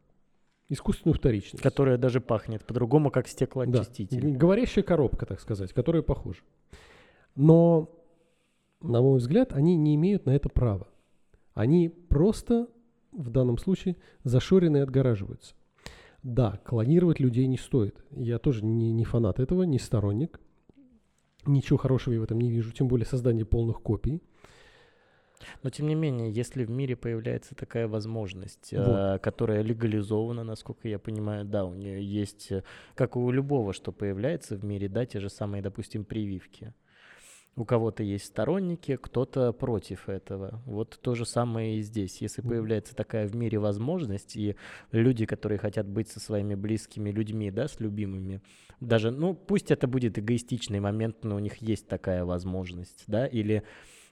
искусственную 0.68 1.14
вторичность. 1.14 1.62
Которая 1.62 1.98
даже 1.98 2.20
пахнет 2.22 2.64
по-другому, 2.64 3.11
как 3.11 3.26
Да, 3.26 3.30
стеклоочиститель. 3.30 4.20
г- 4.32 4.38
говорящая 4.38 4.82
коробка, 4.82 5.26
так 5.26 5.40
сказать, 5.40 5.72
которая 5.74 6.03
похожа. 6.03 6.40
Но, 7.36 7.90
на 8.80 9.03
мой 9.03 9.18
взгляд, 9.18 9.53
они 9.53 9.76
не 9.76 9.94
имеют 9.94 10.24
на 10.26 10.30
это 10.34 10.48
права. 10.48 10.88
Они 11.55 11.88
просто, 11.90 12.68
в 13.12 13.28
данном 13.30 13.59
случае, 13.59 13.96
зашорены 14.24 14.78
и 14.78 14.80
отгораживаются. 14.80 15.55
Да, 16.22 16.59
клонировать 16.64 17.20
людей 17.20 17.46
не 17.46 17.59
стоит. 17.59 18.03
Я 18.11 18.38
тоже 18.38 18.64
не, 18.64 18.90
не 18.92 19.05
фанат 19.05 19.38
этого, 19.38 19.64
не 19.64 19.78
сторонник. 19.78 20.40
Ничего 21.47 21.76
хорошего 21.76 22.14
я 22.14 22.20
в 22.20 22.24
этом 22.24 22.40
не 22.40 22.51
вижу, 22.51 22.72
тем 22.72 22.88
более 22.88 23.07
создание 23.07 23.45
полных 23.45 23.82
копий. 23.82 24.22
Но 25.62 25.70
тем 25.70 25.88
не 25.88 25.95
менее, 25.97 26.30
если 26.30 26.64
в 26.64 26.70
мире 26.70 26.95
появляется 26.95 27.55
такая 27.55 27.88
возможность, 27.88 28.72
Вот. 28.72 29.16
э, 29.16 29.18
которая 29.18 29.62
легализована, 29.62 30.45
насколько 30.45 30.88
я 30.88 30.99
понимаю, 30.99 31.45
да, 31.45 31.64
у 31.64 31.74
нее 31.74 32.05
есть, 32.05 32.53
э, 32.53 32.62
как 32.95 33.16
у 33.16 33.30
любого, 33.32 33.72
что 33.72 33.90
появляется 33.93 34.57
в 34.57 34.64
мире, 34.64 34.88
да, 34.88 35.05
те 35.05 35.18
же 35.20 35.28
самые, 35.28 35.62
допустим, 35.62 36.05
прививки. 36.05 36.72
У 37.55 37.66
кого-то 37.66 38.03
есть 38.03 38.24
сторонники, 38.24 38.96
кто-то 38.96 39.53
против 39.53 40.09
этого. 40.09 40.62
Вот 40.64 40.98
то 41.03 41.14
же 41.14 41.26
самое 41.26 41.76
и 41.76 41.82
здесь. 41.82 42.22
Если 42.22 42.40
появляется 42.40 42.94
такая 42.96 43.28
в 43.28 43.36
мире 43.36 43.59
возможность, 43.59 44.36
и 44.36 44.57
люди, 44.90 45.26
которые 45.26 45.59
хотят 45.59 45.86
быть 45.86 46.09
со 46.09 46.18
своими 46.18 46.55
близкими 46.55 47.11
людьми, 47.11 47.50
да, 47.50 47.68
с 47.68 47.78
любимыми, 47.78 48.40
даже, 48.80 49.11
ну, 49.11 49.34
пусть 49.34 49.70
это 49.70 49.86
будет 49.86 50.18
эгоистичный 50.18 50.80
момент, 50.80 51.24
но 51.24 51.36
у 51.36 51.40
них 51.40 51.57
есть 51.59 51.88
такая 51.88 52.24
возможность, 52.24 53.05
да, 53.07 53.26
или 53.26 53.64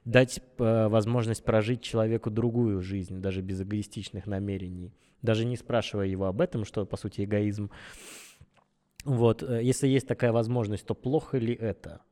дать 0.05 0.41
э, 0.59 0.89
возможность 0.89 1.43
прожить 1.43 1.83
человеку 1.83 2.31
другую 2.31 2.83
жизнь, 2.83 3.21
даже 3.21 3.41
без 3.41 3.63
эгоистичных 3.63 4.27
намерений, 4.27 4.93
даже 5.23 5.47
не 5.47 5.57
спрашивая 5.57 6.07
его 6.07 6.27
об 6.27 6.43
этом, 6.43 6.67
что 6.67 6.85
по 6.85 6.99
сути 6.99 7.25
эгоизм. 7.25 7.71
Вот, 9.05 9.43
э, 9.43 9.63
если 9.63 9.89
есть 9.89 10.07
такая 10.07 10.31
возможность, 10.31 10.85
то 10.85 10.95
плохо 10.95 11.39
ли 11.39 11.55
это? 11.55 12.03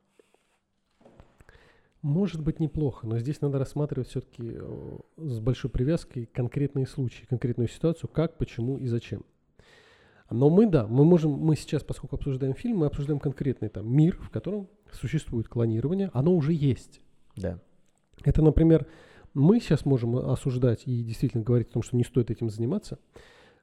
Может 2.03 2.43
быть 2.43 2.61
неплохо, 2.61 3.07
но 3.07 3.19
здесь 3.19 3.41
надо 3.41 3.59
рассматривать 3.59 4.09
все-таки 4.09 4.57
с 5.17 5.41
большой 5.41 5.71
привязкой 5.71 6.27
конкретные 6.27 6.87
случаи, 6.87 7.25
конкретную 7.25 7.69
ситуацию, 7.69 8.09
как, 8.09 8.39
почему 8.39 8.79
и 8.79 8.87
зачем. 8.87 9.25
Но 10.31 10.51
мы, 10.51 10.69
да, 10.69 10.87
мы 10.87 11.05
можем, 11.05 11.33
мы 11.33 11.57
сейчас, 11.57 11.83
поскольку 11.83 12.17
обсуждаем 12.17 12.55
фильм, 12.55 12.79
мы 12.79 12.87
обсуждаем 12.87 13.19
конкретный 13.19 13.69
там 13.69 13.91
мир, 13.91 14.17
в 14.21 14.31
котором 14.31 14.69
существует 14.93 15.49
клонирование, 15.49 16.11
оно 16.13 16.35
уже 16.35 16.53
есть. 16.53 17.01
Да. 17.35 17.61
Это, 18.25 18.43
например, 18.43 18.87
мы 19.35 19.59
сейчас 19.59 19.85
можем 19.85 20.17
осуждать 20.17 20.83
и 20.87 21.03
действительно 21.03 21.43
говорить 21.43 21.71
о 21.71 21.75
том, 21.75 21.83
что 21.83 21.97
не 21.97 22.05
стоит 22.05 22.31
этим 22.31 22.51
заниматься, 22.51 22.99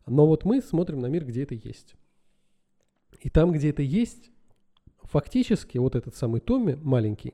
но 0.05 0.27
вот 0.27 0.43
мы 0.43 0.61
смотрим 0.61 0.99
на 0.99 1.07
мир, 1.07 1.25
где 1.25 1.43
это 1.43 1.55
есть. 1.55 1.95
И 3.21 3.29
там, 3.29 3.51
где 3.51 3.69
это 3.69 3.81
есть, 3.81 4.31
фактически 5.03 5.77
вот 5.77 5.95
этот 5.95 6.15
самый 6.15 6.41
Томми 6.41 6.77
маленький, 6.81 7.33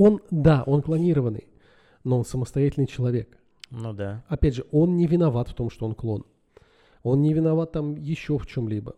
он, 0.00 0.22
да, 0.30 0.62
он 0.66 0.80
клонированный, 0.80 1.46
но 2.04 2.16
он 2.16 2.24
самостоятельный 2.24 2.86
человек. 2.86 3.36
Ну 3.70 3.92
да. 3.92 4.24
Опять 4.28 4.54
же, 4.54 4.64
он 4.72 4.96
не 4.96 5.06
виноват 5.06 5.48
в 5.50 5.54
том, 5.54 5.68
что 5.68 5.84
он 5.84 5.94
клон. 5.94 6.24
Он 7.02 7.20
не 7.20 7.34
виноват 7.34 7.72
там 7.72 7.96
еще 7.96 8.38
в 8.38 8.46
чем-либо. 8.46 8.96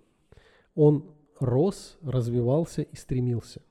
Он 0.77 1.11
рос, 1.41 1.99
развивался 2.03 2.83
и 2.83 2.95
стремился. 2.95 3.63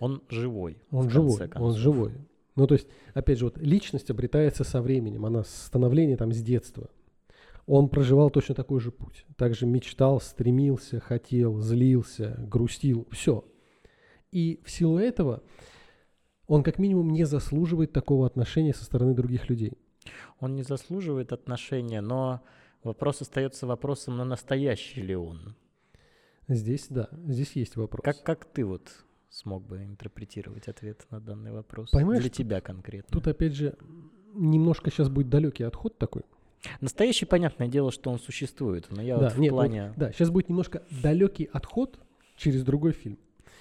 Он 0.00 0.22
живой. 0.30 0.78
Он 0.90 1.10
живой, 1.10 1.42
он 1.42 1.48
концов. 1.50 1.76
живой. 1.76 2.12
Ну, 2.56 2.66
то 2.66 2.74
есть, 2.74 2.88
опять 3.12 3.38
же, 3.38 3.44
вот 3.44 3.58
личность 3.58 4.10
обретается 4.10 4.64
со 4.64 4.80
временем, 4.80 5.26
она 5.26 5.44
с 5.44 5.66
становления 5.66 6.16
там 6.16 6.32
с 6.32 6.40
детства. 6.40 6.88
Он 7.66 7.90
проживал 7.90 8.30
точно 8.30 8.54
такой 8.54 8.80
же 8.80 8.92
путь. 8.92 9.26
Также 9.36 9.66
мечтал, 9.66 10.22
стремился, 10.22 11.00
хотел, 11.00 11.60
злился, 11.60 12.34
грустил, 12.48 13.06
все. 13.10 13.44
И 14.32 14.62
в 14.64 14.70
силу 14.70 14.96
этого 14.98 15.42
он 16.48 16.62
как 16.62 16.78
минимум 16.78 17.12
не 17.12 17.24
заслуживает 17.24 17.92
такого 17.92 18.26
отношения 18.26 18.74
со 18.74 18.84
стороны 18.84 19.14
других 19.14 19.48
людей. 19.48 19.74
Он 20.40 20.56
не 20.56 20.62
заслуживает 20.62 21.32
отношения, 21.32 22.00
но 22.00 22.40
вопрос 22.82 23.20
остается 23.20 23.66
вопросом, 23.66 24.16
на 24.16 24.24
настоящий 24.24 25.02
ли 25.02 25.14
он. 25.14 25.54
Здесь, 26.48 26.86
да, 26.88 27.08
здесь 27.26 27.52
есть 27.52 27.76
вопрос. 27.76 28.02
Как, 28.02 28.22
как 28.22 28.46
ты 28.46 28.64
вот 28.64 28.90
смог 29.28 29.66
бы 29.66 29.84
интерпретировать 29.84 30.68
ответ 30.68 31.06
на 31.10 31.20
данный 31.20 31.52
вопрос? 31.52 31.90
Понимаешь, 31.90 32.22
Для 32.22 32.30
тебя 32.30 32.62
конкретно. 32.62 33.12
Тут, 33.12 33.28
опять 33.28 33.52
же, 33.52 33.76
немножко 34.32 34.90
сейчас 34.90 35.10
будет 35.10 35.28
далекий 35.28 35.64
отход 35.64 35.98
такой. 35.98 36.22
Настоящий, 36.80 37.26
понятное 37.26 37.68
дело, 37.68 37.92
что 37.92 38.10
он 38.10 38.18
существует, 38.18 38.86
но 38.90 39.02
я 39.02 39.18
Да, 39.18 39.24
вот 39.24 39.34
в 39.34 39.38
нет, 39.38 39.52
вот 39.52 39.56
плане 39.58 39.92
Да, 39.96 40.12
сейчас 40.12 40.30
будет 40.30 40.48
немножко 40.48 40.82
далекий 41.02 41.48
отход 41.52 42.00
через 42.36 42.64
другой 42.64 42.92
фильм. 42.92 43.18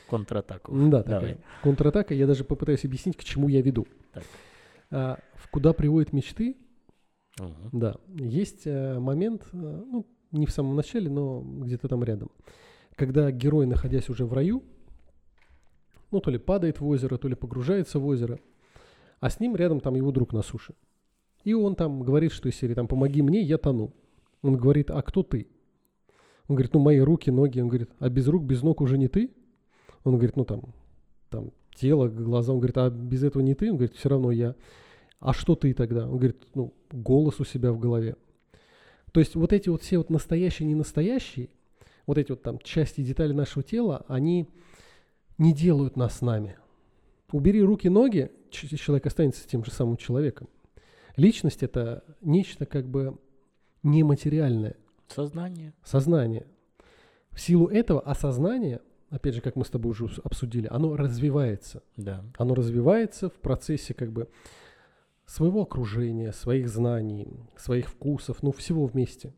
Контратаку. 0.08 0.72
Да, 0.74 1.04
Давай. 1.04 1.04
такая 1.04 1.38
контратака. 1.64 2.14
Я 2.14 2.28
даже 2.28 2.44
попытаюсь 2.44 2.86
объяснить, 2.86 3.18
к 3.18 3.24
чему 3.24 3.48
я 3.50 3.62
веду. 3.62 3.88
Так. 4.14 4.24
А, 4.90 5.20
в 5.36 5.50
куда 5.50 5.74
приводят 5.74 6.14
мечты, 6.14 6.56
Мгм. 7.40 7.70
да, 7.80 7.96
есть 8.08 8.66
э, 8.66 8.98
момент, 9.00 9.44
э, 9.54 9.58
ну, 9.58 10.06
не 10.32 10.46
в 10.46 10.52
самом 10.52 10.76
начале, 10.76 11.10
но 11.10 11.42
где-то 11.42 11.88
там 11.88 12.04
рядом, 12.04 12.32
когда 12.96 13.30
герой, 13.32 13.66
находясь 13.68 14.10
уже 14.10 14.26
в 14.26 14.34
раю, 14.34 14.64
ну, 16.12 16.20
то 16.20 16.32
ли 16.32 16.38
падает 16.38 16.80
в 16.80 16.88
озеро, 16.88 17.18
то 17.18 17.28
ли 17.28 17.36
погружается 17.36 18.00
в 18.00 18.06
озеро, 18.08 18.40
а 19.20 19.30
с 19.30 19.40
ним 19.40 19.56
рядом 19.56 19.80
там 19.82 19.96
его 19.96 20.12
друг 20.12 20.34
на 20.34 20.42
суше. 20.42 20.74
И 21.44 21.54
он 21.54 21.76
там 21.76 22.02
говорит, 22.02 22.32
что 22.32 22.50
из 22.50 22.56
серии 22.56 22.74
там 22.74 22.88
«помоги 22.88 23.22
мне, 23.22 23.42
я 23.42 23.58
тону». 23.58 23.94
Он 24.42 24.56
говорит, 24.58 24.90
а 24.92 25.02
кто 25.02 25.24
ты? 25.24 25.48
Он 26.48 26.56
говорит, 26.56 26.74
ну, 26.74 26.80
мои 26.80 27.00
руки, 27.00 27.30
ноги. 27.30 27.60
Он 27.60 27.68
говорит, 27.68 27.90
а 28.00 28.10
без 28.10 28.28
рук, 28.28 28.44
без 28.44 28.62
ног 28.64 28.82
уже 28.82 28.98
не 28.98 29.08
ты? 29.08 29.32
Он 30.08 30.14
говорит, 30.16 30.38
ну, 30.38 30.46
там, 30.46 30.62
там, 31.30 31.52
тело, 31.76 32.08
глаза. 32.08 32.54
Он 32.54 32.60
говорит, 32.60 32.78
а 32.78 32.90
без 32.90 33.24
этого 33.24 33.44
не 33.44 33.56
ты? 33.56 33.70
Он 33.70 33.78
говорит, 33.78 33.96
все 33.96 34.08
равно 34.08 34.32
я. 34.32 34.56
А 35.20 35.34
что 35.34 35.56
ты 35.56 35.74
тогда? 35.74 36.06
Он 36.06 36.18
говорит, 36.18 36.38
ну, 36.56 36.74
голос 36.92 37.40
у 37.40 37.44
себя 37.44 37.74
в 37.74 37.80
голове. 37.80 38.16
То 39.12 39.20
есть 39.20 39.36
вот 39.36 39.52
эти 39.52 39.68
вот 39.68 39.82
все 39.82 39.98
вот 39.98 40.10
настоящие, 40.10 40.68
не 40.68 40.76
настоящие, 40.76 41.50
вот 42.06 42.18
эти 42.18 42.32
вот 42.32 42.42
там 42.42 42.60
части, 42.60 43.02
детали 43.02 43.34
нашего 43.34 43.64
тела, 43.64 44.06
они 44.08 44.48
не 45.38 45.54
делают 45.54 45.98
нас 45.98 46.22
нами. 46.22 46.58
Убери 47.32 47.62
руки, 47.62 47.90
ноги, 47.90 48.32
человек 48.50 49.08
останется 49.08 49.46
тем 49.46 49.66
же 49.66 49.72
самым 49.72 49.98
человеком. 49.98 50.48
Личность 51.18 51.64
это 51.64 52.06
нечто 52.22 52.66
как 52.66 52.88
бы 52.88 53.18
нематериальное, 53.84 54.78
Сознание. 55.10 55.74
сознание. 55.84 56.48
В 57.32 57.42
силу 57.42 57.68
этого 57.68 58.02
осознание, 58.02 58.82
опять 59.10 59.36
же, 59.36 59.42
как 59.42 59.56
мы 59.56 59.66
с 59.66 59.70
тобой 59.70 59.92
уже 59.92 60.10
обсудили, 60.24 60.68
оно 60.70 60.96
развивается. 60.96 61.84
Да. 61.96 62.24
Оно 62.38 62.56
развивается 62.56 63.30
в 63.30 63.34
процессе 63.34 63.94
как 63.94 64.12
бы 64.12 64.28
своего 65.26 65.62
окружения, 65.64 66.32
своих 66.32 66.70
знаний, 66.70 67.40
своих 67.56 67.90
вкусов, 67.90 68.42
ну 68.44 68.52
всего 68.52 68.86
вместе. 68.86 69.34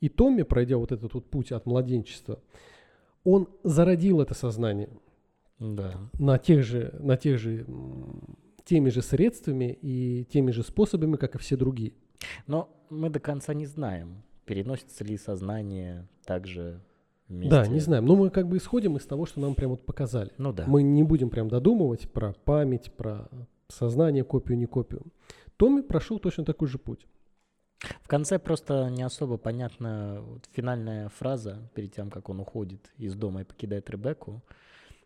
И 0.00 0.08
Томми, 0.08 0.42
пройдя 0.42 0.76
вот 0.76 0.92
этот 0.92 1.14
вот 1.14 1.30
путь 1.30 1.50
от 1.52 1.66
младенчества, 1.66 2.40
он 3.24 3.48
зародил 3.62 4.20
это 4.20 4.34
сознание 4.34 4.90
Да. 5.58 5.94
на 6.18 6.38
тех 6.38 6.62
же, 6.62 6.94
на 7.00 7.16
тех 7.16 7.38
же, 7.38 7.66
теми 8.64 8.90
же 8.90 9.02
средствами 9.02 9.76
и 9.80 10.24
теми 10.24 10.50
же 10.50 10.62
способами, 10.62 11.16
как 11.16 11.34
и 11.34 11.38
все 11.38 11.56
другие. 11.56 11.94
Но 12.46 12.68
мы 12.90 13.10
до 13.10 13.18
конца 13.20 13.54
не 13.54 13.66
знаем, 13.66 14.22
переносится 14.44 15.04
ли 15.04 15.16
сознание 15.16 16.06
также 16.24 16.80
вместе. 17.28 17.50
Да, 17.50 17.66
не 17.66 17.80
знаем. 17.80 18.04
Но 18.06 18.16
мы 18.16 18.30
как 18.30 18.48
бы 18.48 18.56
исходим 18.56 18.96
из 18.96 19.06
того, 19.06 19.26
что 19.26 19.40
нам 19.40 19.54
прям 19.54 19.70
вот 19.70 19.84
показали. 19.84 20.32
Ну 20.38 20.52
да. 20.52 20.64
Мы 20.66 20.82
не 20.82 21.02
будем 21.02 21.30
прям 21.30 21.48
додумывать 21.48 22.10
про 22.10 22.32
память, 22.44 22.92
про 22.92 23.28
сознание, 23.68 24.24
копию, 24.24 24.58
не 24.58 24.66
копию. 24.66 25.02
Томми 25.56 25.82
прошел 25.82 26.18
точно 26.18 26.44
такой 26.44 26.68
же 26.68 26.78
путь. 26.78 27.06
В 28.02 28.08
конце 28.08 28.38
просто 28.38 28.88
не 28.90 29.02
особо 29.02 29.36
понятна 29.36 30.22
вот 30.22 30.48
финальная 30.52 31.08
фраза 31.10 31.70
перед 31.74 31.94
тем, 31.94 32.10
как 32.10 32.28
он 32.28 32.40
уходит 32.40 32.90
из 32.96 33.14
дома 33.14 33.42
и 33.42 33.44
покидает 33.44 33.90
Ребекку. 33.90 34.42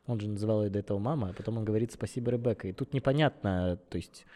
Он 0.06 0.18
же 0.20 0.28
называл 0.28 0.64
ее 0.64 0.70
до 0.70 0.78
этого 0.78 0.98
мама, 0.98 1.30
а 1.30 1.32
потом 1.32 1.58
он 1.58 1.64
говорит 1.64 1.92
спасибо, 1.92 2.30
Ребекка. 2.30 2.68
И 2.68 2.72
тут 2.72 2.94
непонятно, 2.94 3.78
то 3.88 3.96
есть 3.96 4.26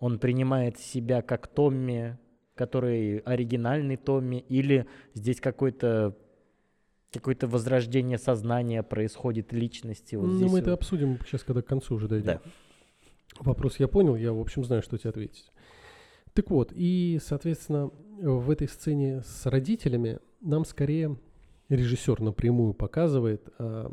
он 0.00 0.18
принимает 0.18 0.78
себя 0.78 1.22
как 1.22 1.46
Томми, 1.46 2.18
который 2.54 3.18
оригинальный 3.18 3.96
Томми, 3.96 4.44
или 4.48 4.86
здесь 5.14 5.40
какой-то 5.40 6.16
какое-то 7.12 7.46
возрождение 7.46 8.18
сознания 8.18 8.82
происходит 8.82 9.52
личности. 9.52 10.16
Вот 10.16 10.28
ну, 10.28 10.36
здесь 10.36 10.50
мы 10.50 10.58
это 10.60 10.70
вот. 10.70 10.80
обсудим 10.80 11.18
сейчас, 11.26 11.42
когда 11.44 11.62
к 11.62 11.66
концу 11.66 11.94
уже 11.94 12.08
дойдем. 12.08 12.26
Да. 12.26 12.40
Вопрос 13.40 13.78
я 13.78 13.88
понял, 13.88 14.16
я, 14.16 14.32
в 14.32 14.40
общем, 14.40 14.64
знаю, 14.64 14.82
что 14.82 14.98
тебе 14.98 15.10
ответить. 15.10 15.50
Так 16.32 16.50
вот, 16.50 16.72
и, 16.74 17.18
соответственно, 17.22 17.90
в 18.20 18.50
этой 18.50 18.68
сцене 18.68 19.22
с 19.22 19.46
родителями 19.46 20.18
нам 20.40 20.64
скорее 20.64 21.18
режиссер 21.68 22.20
напрямую 22.20 22.74
показывает 22.74 23.48
а, 23.58 23.92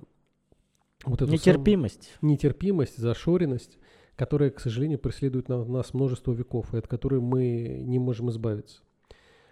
вот 1.06 1.22
эту 1.22 1.28
сам- 1.28 1.34
Нетерпимость. 1.34 2.18
нетерпимость, 2.22 2.98
зашоренность, 2.98 3.78
которая, 4.16 4.50
к 4.50 4.60
сожалению, 4.60 5.00
преследует 5.00 5.50
на- 5.50 5.66
нас 5.66 5.94
множество 5.94 6.32
веков, 6.32 6.74
и 6.74 6.78
от 6.78 6.88
которой 6.88 7.22
мы 7.22 7.82
не 7.86 8.00
можем 8.00 8.30
избавиться. 8.30 8.82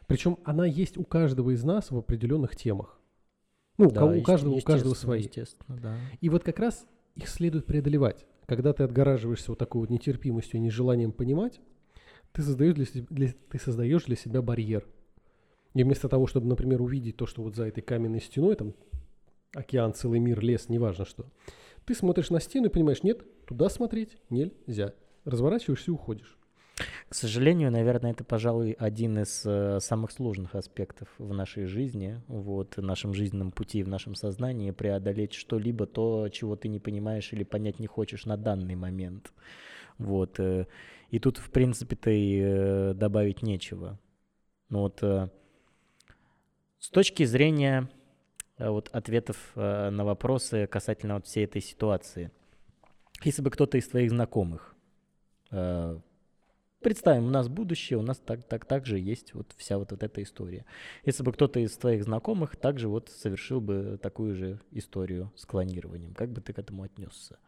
Причем 0.07 0.38
она 0.45 0.65
есть 0.65 0.97
у 0.97 1.03
каждого 1.03 1.51
из 1.51 1.63
нас 1.63 1.91
в 1.91 1.97
определенных 1.97 2.55
темах. 2.55 2.97
Ну, 3.78 3.88
у, 3.88 3.91
Да, 3.91 4.05
у 4.05 4.21
каждого, 4.23 4.53
у 4.53 4.61
каждого 4.61 4.93
свои. 4.93 5.21
Естественно, 5.23 5.78
да. 5.82 5.95
И 6.21 6.30
вот 6.30 6.43
как 6.43 6.59
раз 6.59 6.86
их 7.15 7.28
следует 7.28 7.65
преодолевать. 7.65 8.25
Когда 8.45 8.73
ты 8.73 8.84
отгораживаешься 8.84 9.51
вот 9.51 9.59
такой 9.59 9.82
вот 9.82 9.89
нетерпимостью 9.89 10.57
и 10.57 10.61
нежеланием 10.61 11.11
понимать, 11.11 11.59
ты 12.32 12.41
создаешь 12.41 12.75
для, 12.75 12.86
для- 13.09 13.34
ты 13.49 13.59
создаешь 13.59 14.05
для 14.05 14.15
себя 14.15 14.41
барьер. 14.41 14.88
И 15.73 15.84
вместо 15.84 16.09
того, 16.09 16.28
чтобы, 16.28 16.47
например, 16.47 16.82
увидеть 16.82 17.17
то, 17.17 17.25
что 17.25 17.43
вот 17.43 17.55
за 17.55 17.65
этой 17.65 17.82
каменной 17.82 18.21
стеной, 18.21 18.55
там 18.55 18.73
океан, 19.53 19.93
целый 19.93 20.19
мир, 20.19 20.39
лес, 20.41 20.69
неважно 20.69 21.05
что, 21.05 21.25
ты 21.86 21.93
смотришь 21.93 22.30
на 22.30 22.39
стену 22.39 22.67
и 22.67 22.69
понимаешь, 22.69 23.03
нет, 23.03 23.23
туда 23.45 23.69
смотреть 23.69 24.17
нельзя. 24.30 24.93
Разворачиваешься 25.25 25.91
и 25.91 25.93
уходишь. 25.93 26.37
К 27.09 27.15
сожалению, 27.15 27.71
наверное, 27.71 28.11
это, 28.11 28.23
пожалуй, 28.23 28.73
один 28.73 29.17
из 29.17 29.41
э, 29.45 29.80
самых 29.80 30.11
сложных 30.11 30.55
аспектов 30.55 31.07
в 31.17 31.34
нашей 31.34 31.65
жизни, 31.65 32.21
вот, 32.28 32.78
в 32.78 32.82
нашем 32.82 33.13
жизненном 33.13 33.51
пути, 33.51 33.82
в 33.82 33.88
нашем 33.88 34.13
сознании, 34.13 34.71
преодолеть 34.71 35.34
что-либо, 35.34 35.88
то, 35.88 36.30
чего 36.30 36.55
ты 36.55 36.67
не 36.67 36.80
понимаешь 36.80 37.34
или 37.34 37.43
понять 37.43 37.80
не 37.80 37.88
хочешь 37.88 38.25
на 38.25 38.38
данный 38.38 38.75
момент. 38.75 39.32
Вот. 39.97 40.39
э, 40.39 40.65
И 41.09 41.19
тут, 41.19 41.38
в 41.38 41.49
принципе-то, 41.49 42.11
и 42.11 42.39
э, 42.43 42.93
добавить 42.93 43.41
нечего. 43.41 43.99
Ну 44.69 44.80
вот, 44.80 45.01
с 45.01 46.89
точки 46.91 47.23
зрения 47.23 47.89
вот, 48.59 48.89
ответов 48.89 49.38
на 49.55 50.03
вопросы 50.03 50.67
касательно 50.67 51.15
вот 51.15 51.25
всей 51.25 51.45
этой 51.45 51.61
ситуации, 51.61 52.32
если 53.23 53.41
бы 53.41 53.49
кто-то 53.49 53.78
из 53.78 53.88
твоих 53.88 54.11
знакомых 54.11 54.75
Представим, 56.82 57.25
у 57.25 57.30
нас 57.30 57.47
будущее, 57.47 57.97
у 57.97 58.03
нас 58.03 58.19
так, 58.19 58.43
так, 58.43 58.65
так 58.65 58.86
же 58.86 58.99
есть 58.99 59.34
вот 59.34 59.53
вся 59.57 59.80
вот, 59.80 59.91
вот 59.91 60.03
эта 60.03 60.21
история. 60.21 60.65
Если 61.05 61.23
бы 61.23 61.34
кто-то 61.34 61.59
из 61.59 61.75
твоих 61.75 62.03
знакомых 62.03 62.55
также 62.55 62.88
вот 62.88 63.09
совершил 63.09 63.61
бы 63.61 63.99
такую 64.01 64.36
же 64.36 64.61
историю 64.71 65.32
с 65.36 65.45
клонированием, 65.45 66.13
как 66.13 66.32
бы 66.32 66.39
ты 66.39 66.53
к 66.53 66.59
этому 66.59 66.84
отнесся? 66.84 67.39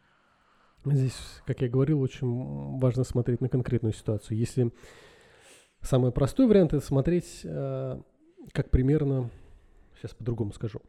Здесь, 0.86 1.18
как 1.46 1.62
я 1.62 1.70
говорил, 1.70 2.02
очень 2.02 2.80
важно 2.80 3.04
смотреть 3.04 3.42
на 3.42 3.50
конкретную 3.50 3.94
ситуацию. 3.94 4.38
Если 4.38 4.72
самый 5.82 6.12
простой 6.12 6.48
вариант 6.48 6.74
это 6.74 6.84
смотреть, 6.84 7.42
э, 7.44 8.02
как 8.52 8.72
примерно, 8.72 9.30
сейчас 10.00 10.16
по-другому 10.16 10.54
скажу. 10.54 10.82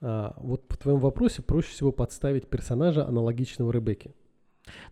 А, 0.00 0.34
вот 0.38 0.64
в 0.68 0.76
твоем 0.76 1.00
вопросе 1.00 1.42
проще 1.42 1.70
всего 1.70 1.92
подставить 1.92 2.48
персонажа 2.48 3.06
аналогичного 3.06 3.72
Ребекке. 3.72 4.14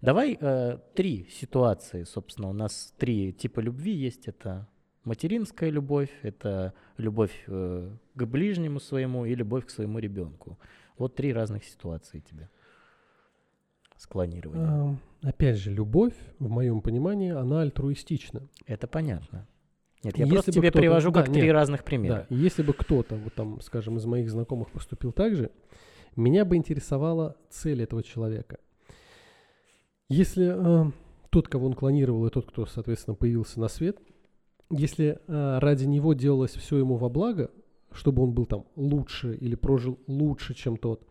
Давай 0.01 0.37
э, 0.41 0.79
три 0.95 1.27
ситуации, 1.31 2.05
собственно, 2.05 2.49
у 2.49 2.53
нас 2.53 2.95
три 2.99 3.33
типа 3.33 3.61
любви 3.61 3.93
есть. 3.93 4.29
Это 4.29 4.69
материнская 5.05 5.71
любовь, 5.71 6.11
это 6.23 6.75
любовь 6.97 7.45
э, 7.47 7.91
к 8.15 8.25
ближнему 8.25 8.81
своему 8.81 9.25
и 9.25 9.35
любовь 9.35 9.67
к 9.67 9.71
своему 9.71 9.99
ребенку. 9.99 10.59
Вот 10.99 11.15
три 11.15 11.33
разных 11.33 11.65
ситуации 11.65 12.21
тебе 12.21 12.51
с 13.97 14.07
клонированием. 14.07 14.99
А, 15.23 15.29
опять 15.29 15.57
же, 15.57 15.71
любовь, 15.71 16.15
в 16.39 16.49
моем 16.49 16.81
понимании, 16.81 17.31
она 17.31 17.63
альтруистична. 17.63 18.49
Это 18.67 18.87
понятно. 18.87 19.47
Нет, 20.03 20.19
я 20.19 20.25
Если 20.25 20.35
просто 20.35 20.53
тебе 20.53 20.71
привожу 20.71 21.11
да, 21.11 21.23
как 21.23 21.33
три 21.33 21.45
нет, 21.45 21.53
разных 21.55 21.81
Да, 21.81 21.85
примера. 21.85 22.27
и 22.29 22.35
если 22.35 22.63
бы 22.63 22.75
кто-то, 22.75 23.17
вот 23.17 23.35
там, 23.35 23.61
скажем, 23.63 23.97
из 23.97 24.05
моих 24.05 24.31
знакомых 24.31 24.71
поступил 24.71 25.13
так 25.13 25.35
же, 25.35 25.51
меня 26.15 26.45
бы 26.45 26.57
интересовала 26.57 27.37
цель 27.49 27.83
этого 27.83 28.03
человека. 28.03 28.59
Если 30.09 30.53
э, 30.55 30.91
тот, 31.31 31.49
кого 31.49 31.67
он 31.67 31.75
клонировал, 31.75 32.27
и 32.27 32.31
тот, 32.31 32.47
кто, 32.47 32.67
соответственно, 32.67 33.15
появился 33.15 33.61
на 33.61 33.69
свет, 33.69 33.99
если 34.71 35.19
э, 35.27 35.59
ради 35.59 35.85
него 35.85 36.15
делалось 36.15 36.53
все 36.53 36.79
ему 36.79 36.97
во 36.97 37.09
благо, 37.09 37.51
чтобы 37.93 38.23
он 38.23 38.33
был 38.33 38.47
там 38.47 38.67
лучше 38.77 39.35
или 39.35 39.55
прожил 39.55 39.99
лучше, 40.07 40.55
чем 40.55 40.77
тот, 40.77 41.07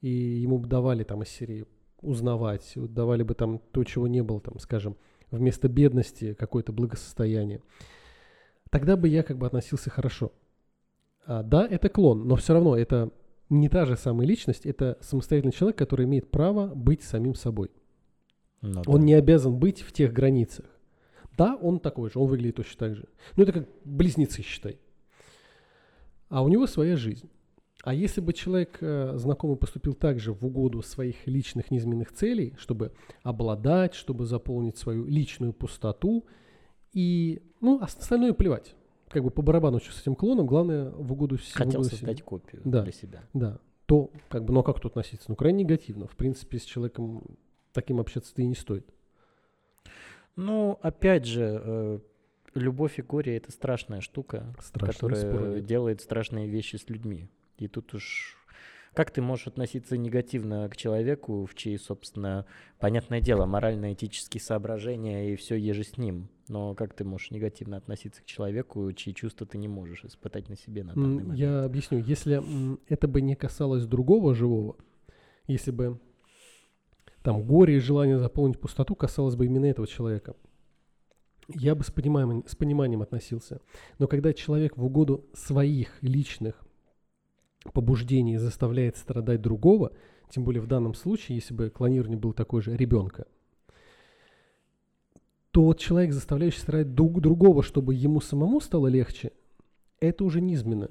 и 0.00 0.08
ему 0.08 0.58
бы 0.58 0.68
давали 0.68 1.02
там 1.02 1.22
из 1.22 1.28
серии 1.28 1.66
узнавать, 2.00 2.72
давали 2.76 3.22
бы 3.22 3.34
там 3.34 3.60
то, 3.72 3.82
чего 3.84 4.06
не 4.06 4.22
было, 4.22 4.40
там, 4.40 4.58
скажем, 4.58 4.96
вместо 5.30 5.68
бедности 5.68 6.34
какое-то 6.34 6.72
благосостояние, 6.72 7.62
тогда 8.70 8.96
бы 8.96 9.08
я 9.08 9.22
как 9.22 9.38
бы 9.38 9.46
относился 9.46 9.90
хорошо. 9.90 10.32
А, 11.26 11.42
да, 11.42 11.66
это 11.66 11.88
клон, 11.88 12.28
но 12.28 12.36
все 12.36 12.52
равно 12.52 12.76
это 12.76 13.10
не 13.48 13.68
та 13.68 13.86
же 13.86 13.96
самая 13.96 14.26
личность, 14.26 14.66
это 14.66 14.98
самостоятельный 15.00 15.52
человек, 15.52 15.78
который 15.78 16.04
имеет 16.06 16.30
право 16.30 16.68
быть 16.68 17.02
самим 17.02 17.34
собой. 17.34 17.70
Ну 18.62 18.82
Он 18.86 19.02
не 19.04 19.14
обязан 19.14 19.56
быть 19.58 19.80
в 19.82 19.92
тех 19.92 20.12
границах. 20.12 20.66
Да, 21.36 21.56
он 21.56 21.80
такой 21.80 22.10
же, 22.10 22.18
он 22.18 22.28
выглядит 22.28 22.56
точно 22.56 22.78
так 22.78 22.96
же. 22.96 23.08
Ну, 23.36 23.42
это 23.42 23.52
как 23.52 23.68
близнецы, 23.84 24.42
считай. 24.42 24.78
А 26.28 26.42
у 26.42 26.48
него 26.48 26.66
своя 26.66 26.96
жизнь. 26.96 27.28
А 27.84 27.94
если 27.94 28.20
бы 28.20 28.32
человек 28.32 28.78
э, 28.80 29.12
знакомый 29.16 29.56
поступил 29.56 29.94
так 29.94 30.18
же 30.18 30.32
в 30.32 30.44
угоду 30.44 30.82
своих 30.82 31.26
личных 31.26 31.70
низменных 31.70 32.10
целей, 32.12 32.54
чтобы 32.58 32.92
обладать, 33.22 33.94
чтобы 33.94 34.24
заполнить 34.26 34.76
свою 34.76 35.04
личную 35.04 35.52
пустоту, 35.52 36.24
и, 36.92 37.42
ну, 37.60 37.78
а 37.80 37.84
остальное 37.84 38.32
плевать. 38.32 38.74
Как 39.08 39.22
бы 39.22 39.30
по 39.30 39.42
барабану 39.42 39.78
что 39.78 39.92
с 39.92 40.00
этим 40.00 40.16
клоном, 40.16 40.46
главное 40.46 40.90
в 40.90 41.12
угоду, 41.12 41.38
с- 41.38 41.42
в 41.42 41.54
Хотел 41.54 41.80
угоду 41.80 41.88
себе. 41.90 41.98
создать 41.98 42.22
копию 42.22 42.62
Да. 42.64 42.82
для 42.82 42.92
себя. 42.92 43.22
Да, 43.34 43.60
то, 43.84 44.10
как 44.30 44.44
бы, 44.44 44.52
ну 44.52 44.60
а 44.60 44.62
как 44.64 44.80
тут 44.80 44.92
относиться? 44.92 45.26
Ну, 45.28 45.36
крайне 45.36 45.62
негативно. 45.62 46.08
В 46.08 46.16
принципе, 46.16 46.58
с 46.58 46.64
человеком 46.64 47.22
таким 47.76 48.00
общаться-то 48.00 48.42
и 48.42 48.46
не 48.46 48.54
стоит. 48.54 48.86
Ну, 50.34 50.78
опять 50.82 51.24
же, 51.24 51.60
э, 51.64 51.98
любовь 52.54 52.98
и 52.98 53.02
горе 53.02 53.36
это 53.36 53.52
страшная 53.52 54.00
штука, 54.00 54.54
Страшно, 54.60 54.92
спору 54.92 55.14
которая 55.14 55.56
нет. 55.56 55.66
делает 55.66 56.00
страшные 56.00 56.48
вещи 56.48 56.76
с 56.76 56.88
людьми. 56.88 57.28
И 57.58 57.68
тут 57.68 57.94
уж 57.94 58.36
как 58.96 59.10
ты 59.10 59.20
можешь 59.20 59.46
относиться 59.46 59.98
негативно 59.98 60.70
к 60.70 60.76
человеку, 60.76 61.44
в 61.44 61.54
чьи, 61.54 61.76
собственно, 61.76 62.46
понятное 62.78 63.20
дело, 63.20 63.44
морально-этические 63.44 64.40
соображения 64.40 65.32
и 65.32 65.36
все 65.36 65.54
еже 65.54 65.84
с 65.84 65.98
ним. 65.98 66.30
Но 66.48 66.74
как 66.74 66.94
ты 66.94 67.04
можешь 67.04 67.30
негативно 67.30 67.76
относиться 67.76 68.22
к 68.22 68.24
человеку, 68.24 68.90
чьи 68.94 69.14
чувства 69.14 69.46
ты 69.46 69.58
не 69.58 69.68
можешь 69.68 70.02
испытать 70.06 70.48
на 70.48 70.56
себе 70.56 70.82
на 70.82 70.94
данный 70.94 71.24
момент? 71.24 71.38
Я 71.38 71.64
объясню. 71.64 71.98
Если 71.98 72.42
это 72.90 73.06
бы 73.06 73.20
не 73.20 73.36
касалось 73.36 73.84
другого 73.84 74.34
живого, 74.34 74.76
если 75.46 75.72
бы 75.72 76.00
там 77.26 77.42
горе 77.42 77.78
и 77.78 77.80
желание 77.80 78.20
заполнить 78.20 78.60
пустоту 78.60 78.94
касалось 78.94 79.34
бы 79.34 79.46
именно 79.46 79.64
этого 79.66 79.88
человека, 79.88 80.36
я 81.48 81.74
бы 81.74 81.82
с 81.82 81.90
пониманием, 81.90 82.44
с 82.46 82.54
пониманием 82.54 83.02
относился. 83.02 83.60
Но 83.98 84.06
когда 84.06 84.32
человек 84.32 84.76
в 84.76 84.84
угоду 84.84 85.26
своих 85.34 86.00
личных 86.04 86.64
побуждений 87.74 88.36
заставляет 88.36 88.96
страдать 88.96 89.42
другого, 89.42 89.90
тем 90.30 90.44
более 90.44 90.62
в 90.62 90.68
данном 90.68 90.94
случае, 90.94 91.34
если 91.34 91.52
бы 91.52 91.68
клонирование 91.68 92.16
было 92.16 92.32
такое 92.32 92.62
же 92.62 92.76
ребенка, 92.76 93.26
то 95.50 95.64
вот 95.64 95.80
человек, 95.80 96.12
заставляющий 96.12 96.60
страдать 96.60 96.94
друг 96.94 97.20
другого, 97.20 97.64
чтобы 97.64 97.96
ему 97.96 98.20
самому 98.20 98.60
стало 98.60 98.86
легче, 98.86 99.32
это 99.98 100.22
уже 100.22 100.40
низменно. 100.40 100.90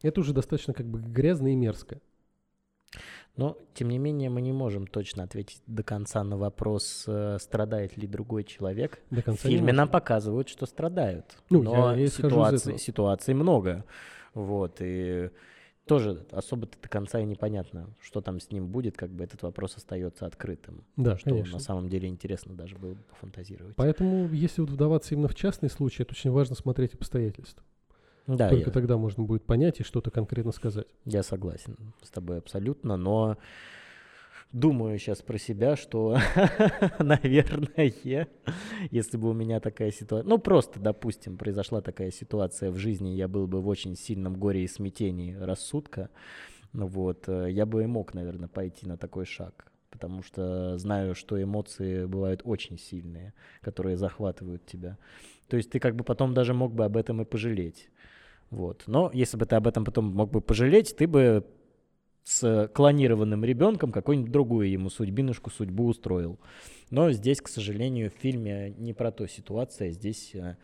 Это 0.00 0.22
уже 0.22 0.32
достаточно 0.32 0.72
как 0.72 0.86
бы 0.86 0.98
грязно 0.98 1.52
и 1.52 1.56
мерзко. 1.56 2.00
Но, 3.36 3.56
тем 3.74 3.88
не 3.88 3.98
менее, 3.98 4.28
мы 4.28 4.40
не 4.42 4.52
можем 4.52 4.86
точно 4.86 5.22
ответить 5.22 5.62
до 5.66 5.82
конца 5.82 6.22
на 6.24 6.36
вопрос, 6.36 7.04
э, 7.06 7.38
страдает 7.40 7.96
ли 7.96 8.06
другой 8.06 8.44
человек. 8.44 9.00
До 9.10 9.20
В 9.22 9.24
конца 9.24 9.48
не 9.48 9.54
фильме 9.56 9.72
нам 9.72 9.88
показывают, 9.88 10.48
что 10.48 10.66
страдают. 10.66 11.36
Ну, 11.48 11.62
Но 11.62 11.94
я- 11.94 12.02
я 12.02 12.08
ситуаций, 12.08 12.78
ситуаций 12.78 13.34
много. 13.34 13.84
Вот, 14.34 14.76
и 14.80 15.30
тоже 15.86 16.24
особо 16.30 16.66
до 16.66 16.88
конца 16.88 17.18
и 17.20 17.24
непонятно, 17.24 17.88
что 18.00 18.20
там 18.20 18.38
с 18.40 18.50
ним 18.52 18.68
будет, 18.68 18.96
как 18.96 19.10
бы 19.10 19.24
этот 19.24 19.42
вопрос 19.42 19.76
остается 19.76 20.26
открытым. 20.26 20.84
Да, 20.96 21.16
Что 21.16 21.30
конечно. 21.30 21.54
на 21.54 21.58
самом 21.60 21.88
деле 21.88 22.08
интересно 22.08 22.54
даже 22.54 22.76
было 22.76 22.94
бы 22.94 23.02
пофантазировать. 23.10 23.74
Поэтому, 23.76 24.28
если 24.28 24.60
вот 24.60 24.70
вдаваться 24.70 25.14
именно 25.14 25.28
в 25.28 25.34
частный 25.34 25.70
случай, 25.70 26.02
это 26.02 26.12
очень 26.12 26.30
важно 26.30 26.54
смотреть 26.54 26.94
обстоятельства. 26.94 27.64
Да, 28.26 28.48
Только 28.48 28.70
я, 28.70 28.72
тогда 28.72 28.96
можно 28.96 29.24
будет 29.24 29.44
понять 29.44 29.80
и 29.80 29.84
что-то 29.84 30.10
конкретно 30.10 30.52
сказать. 30.52 30.86
я 31.04 31.22
согласен 31.22 31.76
с 32.02 32.10
тобой 32.10 32.38
абсолютно, 32.38 32.96
но 32.96 33.38
думаю 34.52 34.98
сейчас 34.98 35.22
про 35.22 35.38
себя, 35.38 35.76
что, 35.76 36.18
наверное, 36.98 37.92
если 38.90 39.16
бы 39.16 39.30
у 39.30 39.32
меня 39.32 39.60
такая 39.60 39.90
ситуация... 39.90 40.28
Ну, 40.28 40.38
просто, 40.38 40.80
допустим, 40.80 41.36
произошла 41.36 41.80
такая 41.80 42.10
ситуация 42.10 42.70
в 42.70 42.76
жизни, 42.76 43.10
я 43.10 43.28
был 43.28 43.46
бы 43.46 43.60
в 43.60 43.68
очень 43.68 43.96
сильном 43.96 44.36
горе 44.36 44.64
и 44.64 44.68
смятении 44.68 45.34
рассудка, 45.34 46.10
ну 46.72 46.86
вот, 46.86 47.28
э, 47.28 47.48
я 47.50 47.66
бы 47.66 47.82
и 47.82 47.86
мог, 47.86 48.14
наверное, 48.14 48.48
пойти 48.48 48.86
на 48.86 48.96
такой 48.96 49.24
шаг, 49.24 49.72
потому 49.90 50.22
что 50.22 50.78
знаю, 50.78 51.14
что 51.14 51.40
эмоции 51.42 52.04
бывают 52.04 52.42
очень 52.44 52.78
сильные, 52.78 53.34
которые 53.60 53.96
захватывают 53.96 54.64
тебя. 54.66 54.96
То 55.48 55.56
есть 55.56 55.70
ты 55.70 55.80
как 55.80 55.96
бы 55.96 56.04
потом 56.04 56.32
даже 56.32 56.54
мог 56.54 56.72
бы 56.72 56.84
об 56.84 56.96
этом 56.96 57.20
и 57.22 57.24
пожалеть. 57.24 57.90
Вот. 58.50 58.84
Но 58.86 59.10
если 59.14 59.36
бы 59.36 59.46
ты 59.46 59.56
об 59.56 59.66
этом 59.66 59.84
потом 59.84 60.06
мог 60.06 60.30
бы 60.30 60.40
пожалеть, 60.40 60.94
ты 60.96 61.06
бы 61.06 61.46
с 62.24 62.70
клонированным 62.74 63.44
ребенком 63.44 63.92
какую-нибудь 63.92 64.30
другую 64.30 64.70
ему 64.70 64.90
судьбинушку, 64.90 65.50
судьбу 65.50 65.86
устроил. 65.86 66.38
Но 66.90 67.10
здесь, 67.12 67.40
к 67.40 67.48
сожалению, 67.48 68.10
в 68.10 68.14
фильме 68.14 68.74
не 68.76 68.92
про 68.92 69.10
то 69.10 69.26
ситуация. 69.26 69.90
Здесь 69.90 70.34
э, 70.34 70.56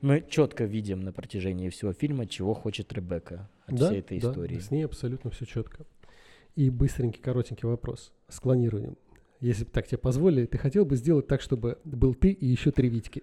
мы 0.00 0.24
четко 0.28 0.64
видим 0.64 1.00
на 1.00 1.12
протяжении 1.12 1.68
всего 1.68 1.92
фильма, 1.92 2.26
чего 2.26 2.54
хочет 2.54 2.92
Ребекка 2.92 3.48
от 3.66 3.76
да, 3.76 3.86
всей 3.86 4.00
этой 4.00 4.20
да, 4.20 4.30
истории. 4.30 4.58
с 4.58 4.70
ней 4.70 4.84
абсолютно 4.84 5.30
все 5.30 5.46
четко. 5.46 5.86
И 6.56 6.68
быстренький, 6.68 7.20
коротенький 7.22 7.68
вопрос 7.68 8.12
с 8.28 8.40
клонированием. 8.40 8.96
Если 9.40 9.64
бы 9.64 9.70
так 9.70 9.86
тебе 9.86 9.98
позволили, 9.98 10.46
ты 10.46 10.58
хотел 10.58 10.84
бы 10.84 10.96
сделать 10.96 11.26
так, 11.26 11.40
чтобы 11.40 11.78
был 11.84 12.14
ты 12.14 12.30
и 12.30 12.46
еще 12.46 12.70
три 12.70 12.88
Витьки? 12.88 13.22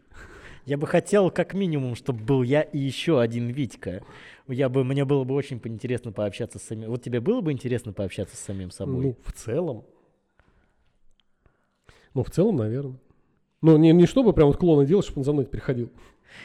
Я 0.65 0.77
бы 0.77 0.87
хотел, 0.87 1.31
как 1.31 1.53
минимум, 1.53 1.95
чтобы 1.95 2.23
был 2.23 2.43
я 2.43 2.61
и 2.61 2.77
еще 2.77 3.19
один 3.19 3.47
Витька. 3.47 4.03
Я 4.47 4.69
бы, 4.69 4.83
мне 4.83 5.05
было 5.05 5.23
бы 5.23 5.35
очень 5.35 5.59
интересно 5.63 6.11
пообщаться 6.11 6.59
с 6.59 6.63
самим. 6.63 6.89
Вот 6.89 7.01
тебе 7.03 7.19
было 7.19 7.41
бы 7.41 7.51
интересно 7.51 7.93
пообщаться 7.93 8.35
с 8.35 8.39
самим 8.39 8.71
собой? 8.71 9.05
Ну, 9.05 9.17
в 9.23 9.31
целом. 9.33 9.85
Ну, 12.13 12.23
в 12.23 12.31
целом, 12.31 12.57
наверное. 12.57 12.99
Ну, 13.61 13.77
не, 13.77 13.91
не 13.91 14.05
чтобы 14.05 14.33
прям 14.33 14.47
вот 14.47 14.57
клона 14.57 14.85
делать, 14.85 15.05
чтобы 15.05 15.19
он 15.19 15.25
за 15.25 15.33
мной 15.33 15.45
приходил. 15.45 15.91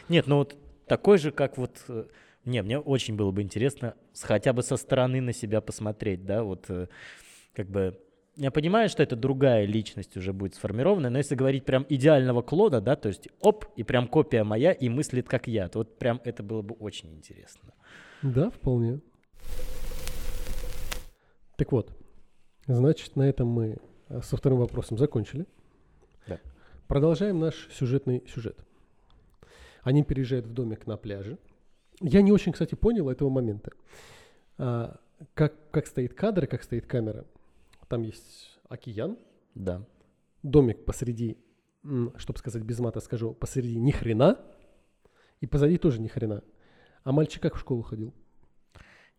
Нет, 0.08 0.26
ну 0.26 0.38
вот 0.38 0.56
такой 0.86 1.18
же, 1.18 1.30
как 1.30 1.58
вот... 1.58 1.82
э, 1.88 2.06
Не, 2.44 2.62
мне 2.62 2.78
очень 2.78 3.16
было 3.16 3.30
бы 3.30 3.42
интересно 3.42 3.94
хотя 4.22 4.52
бы 4.52 4.62
со 4.62 4.76
стороны 4.76 5.20
на 5.20 5.32
себя 5.32 5.60
посмотреть, 5.60 6.24
да, 6.24 6.42
вот 6.42 6.64
э, 6.68 6.88
как 7.54 7.68
бы... 7.68 7.98
Я 8.36 8.50
понимаю, 8.50 8.88
что 8.88 9.02
это 9.02 9.14
другая 9.14 9.64
личность 9.64 10.16
уже 10.16 10.32
будет 10.32 10.56
сформирована, 10.56 11.08
но 11.08 11.18
если 11.18 11.36
говорить 11.36 11.64
прям 11.64 11.86
идеального 11.88 12.42
клона, 12.42 12.80
да, 12.80 12.96
то 12.96 13.08
есть 13.08 13.28
оп, 13.40 13.66
и 13.76 13.84
прям 13.84 14.08
копия 14.08 14.42
моя, 14.42 14.72
и 14.72 14.88
мыслит 14.88 15.28
как 15.28 15.46
я, 15.46 15.68
то 15.68 15.78
вот 15.78 15.98
прям 15.98 16.20
это 16.24 16.42
было 16.42 16.62
бы 16.62 16.74
очень 16.74 17.14
интересно. 17.14 17.72
Да, 18.22 18.50
вполне. 18.50 19.00
Так 21.56 21.70
вот, 21.70 21.96
значит, 22.66 23.14
на 23.14 23.22
этом 23.22 23.46
мы 23.46 23.76
э, 24.08 24.20
со 24.22 24.36
вторым 24.36 24.58
вопросом 24.58 24.98
закончили. 24.98 25.46
Да. 26.26 26.40
Продолжаем 26.88 27.38
наш 27.38 27.68
сюжетный 27.70 28.24
сюжет. 28.26 28.58
Они 29.82 30.02
переезжают 30.02 30.46
в 30.46 30.52
домик 30.52 30.88
на 30.88 30.96
пляже. 30.96 31.38
Я 32.00 32.22
не 32.22 32.32
очень, 32.32 32.52
кстати, 32.52 32.74
понял 32.74 33.08
этого 33.08 33.28
момента. 33.28 33.70
А, 34.58 34.98
как, 35.34 35.70
как 35.70 35.86
стоит 35.86 36.14
кадр, 36.14 36.48
как 36.48 36.64
стоит 36.64 36.86
камера. 36.86 37.24
Там 37.94 38.02
есть 38.02 38.58
океан, 38.68 39.16
Да. 39.54 39.86
домик 40.42 40.84
посреди, 40.84 41.38
чтобы 42.16 42.40
сказать 42.40 42.64
без 42.64 42.80
мата, 42.80 42.98
скажу, 42.98 43.34
посреди 43.34 43.78
ни 43.78 43.92
хрена, 43.92 44.44
и 45.40 45.46
позади 45.46 45.78
тоже 45.78 46.00
ни 46.00 46.08
хрена. 46.08 46.42
А 47.04 47.12
мальчик 47.12 47.40
как 47.40 47.54
в 47.54 47.60
школу 47.60 47.82
ходил? 47.82 48.12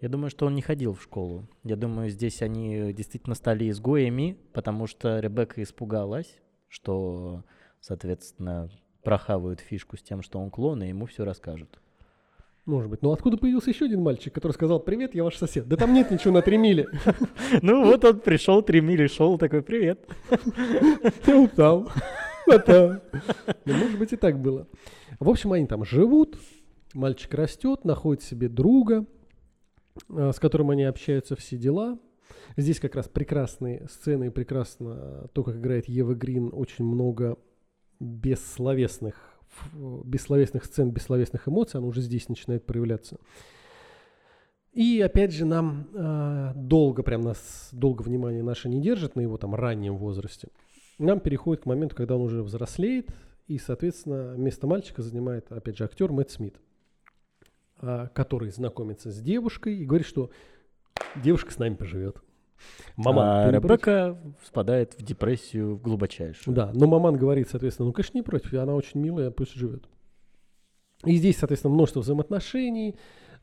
Я 0.01 0.09
думаю, 0.09 0.29
что 0.29 0.45
он 0.45 0.55
не 0.55 0.61
ходил 0.61 0.93
в 0.93 1.01
школу. 1.01 1.47
Я 1.63 1.77
думаю, 1.77 2.09
здесь 2.09 2.41
они 2.41 2.91
действительно 2.91 3.35
стали 3.35 3.69
изгоями, 3.69 4.37
потому 4.51 4.87
что 4.87 5.21
Ребекка 5.21 5.63
испугалась, 5.63 6.41
что, 6.67 7.45
соответственно, 7.79 8.69
прохавают 9.03 9.61
фишку 9.61 9.95
с 9.95 10.01
тем, 10.01 10.21
что 10.21 10.37
он 10.37 10.51
клон, 10.51 10.83
и 10.83 10.89
ему 10.89 11.05
все 11.05 11.23
расскажут. 11.23 11.79
Может 12.65 12.89
быть. 12.89 13.03
Но 13.03 13.11
откуда 13.11 13.37
появился 13.37 13.69
еще 13.69 13.85
один 13.85 14.01
мальчик, 14.01 14.33
который 14.33 14.53
сказал, 14.53 14.79
привет, 14.79 15.13
я 15.13 15.23
ваш 15.23 15.37
сосед? 15.37 15.67
Да 15.67 15.77
там 15.77 15.93
нет 15.93 16.09
ничего 16.09 16.33
на 16.33 16.41
три 16.41 16.57
мили. 16.57 16.87
Ну 17.61 17.85
вот 17.85 18.03
он 18.03 18.19
пришел, 18.19 18.63
три 18.63 18.81
мили 18.81 19.07
шел, 19.07 19.37
такой, 19.37 19.61
привет. 19.61 20.07
Я 21.27 21.39
устал. 21.39 21.91
Ну, 22.47 23.73
может 23.73 23.99
быть, 23.99 24.13
и 24.13 24.15
так 24.15 24.39
было. 24.39 24.67
В 25.19 25.29
общем, 25.29 25.51
они 25.53 25.67
там 25.67 25.85
живут. 25.85 26.37
Мальчик 26.93 27.33
растет, 27.33 27.85
находит 27.85 28.23
себе 28.23 28.49
друга, 28.49 29.05
э, 30.09 30.31
с 30.31 30.39
которым 30.39 30.71
они 30.71 30.83
общаются 30.83 31.35
все 31.35 31.57
дела. 31.57 31.99
Здесь 32.57 32.79
как 32.79 32.95
раз 32.95 33.07
прекрасные 33.07 33.87
сцены 33.89 34.31
прекрасно 34.31 35.27
то, 35.33 35.43
как 35.43 35.57
играет 35.57 35.87
Ева 35.87 36.13
Грин. 36.13 36.49
Очень 36.53 36.85
много 36.85 37.37
бессловесных, 37.99 39.34
бессловесных 39.73 40.65
сцен, 40.65 40.91
бессловесных 40.91 41.47
эмоций. 41.47 41.79
Она 41.79 41.87
уже 41.87 42.01
здесь 42.01 42.29
начинает 42.29 42.65
проявляться. 42.65 43.17
И 44.75 44.99
опять 44.99 45.31
же 45.31 45.45
нам 45.45 45.87
э, 45.93 46.51
долго, 46.55 47.01
прям 47.01 47.21
нас 47.21 47.69
долго 47.71 48.01
внимание 48.01 48.43
наше 48.43 48.67
не 48.67 48.81
держит 48.81 49.15
на 49.15 49.21
его 49.21 49.37
там 49.37 49.55
раннем 49.55 49.95
возрасте. 49.95 50.49
Нам 50.99 51.21
переходит 51.21 51.63
к 51.63 51.65
моменту, 51.65 51.95
когда 51.95 52.15
он 52.15 52.23
уже 52.23 52.43
взрослеет, 52.43 53.09
и, 53.47 53.57
соответственно, 53.57 54.35
место 54.35 54.67
мальчика 54.67 55.01
занимает, 55.01 55.49
опять 55.51 55.77
же, 55.77 55.85
актер 55.85 56.11
Мэтт 56.11 56.31
Смит, 56.31 56.57
а, 57.77 58.07
который 58.07 58.49
знакомится 58.49 59.11
с 59.11 59.21
девушкой 59.21 59.77
и 59.77 59.85
говорит, 59.85 60.07
что 60.07 60.29
девушка 61.15 61.51
с 61.51 61.57
нами 61.57 61.75
поживет. 61.75 62.21
Маман, 62.95 63.27
а? 63.27 63.51
Ребекка 63.51 64.17
впадает 64.41 64.93
в 64.97 65.03
депрессию 65.03 65.77
глубочайшую. 65.77 66.55
Да, 66.55 66.71
но 66.73 66.87
маман 66.87 67.17
говорит, 67.17 67.49
соответственно, 67.49 67.87
ну, 67.87 67.93
конечно, 67.93 68.17
не 68.17 68.23
против, 68.23 68.53
она 68.53 68.73
очень 68.73 68.99
милая, 68.99 69.31
пусть 69.31 69.53
живет. 69.53 69.87
И 71.03 71.15
здесь, 71.15 71.37
соответственно, 71.37 71.73
множество 71.73 71.99
взаимоотношений, 71.99 72.95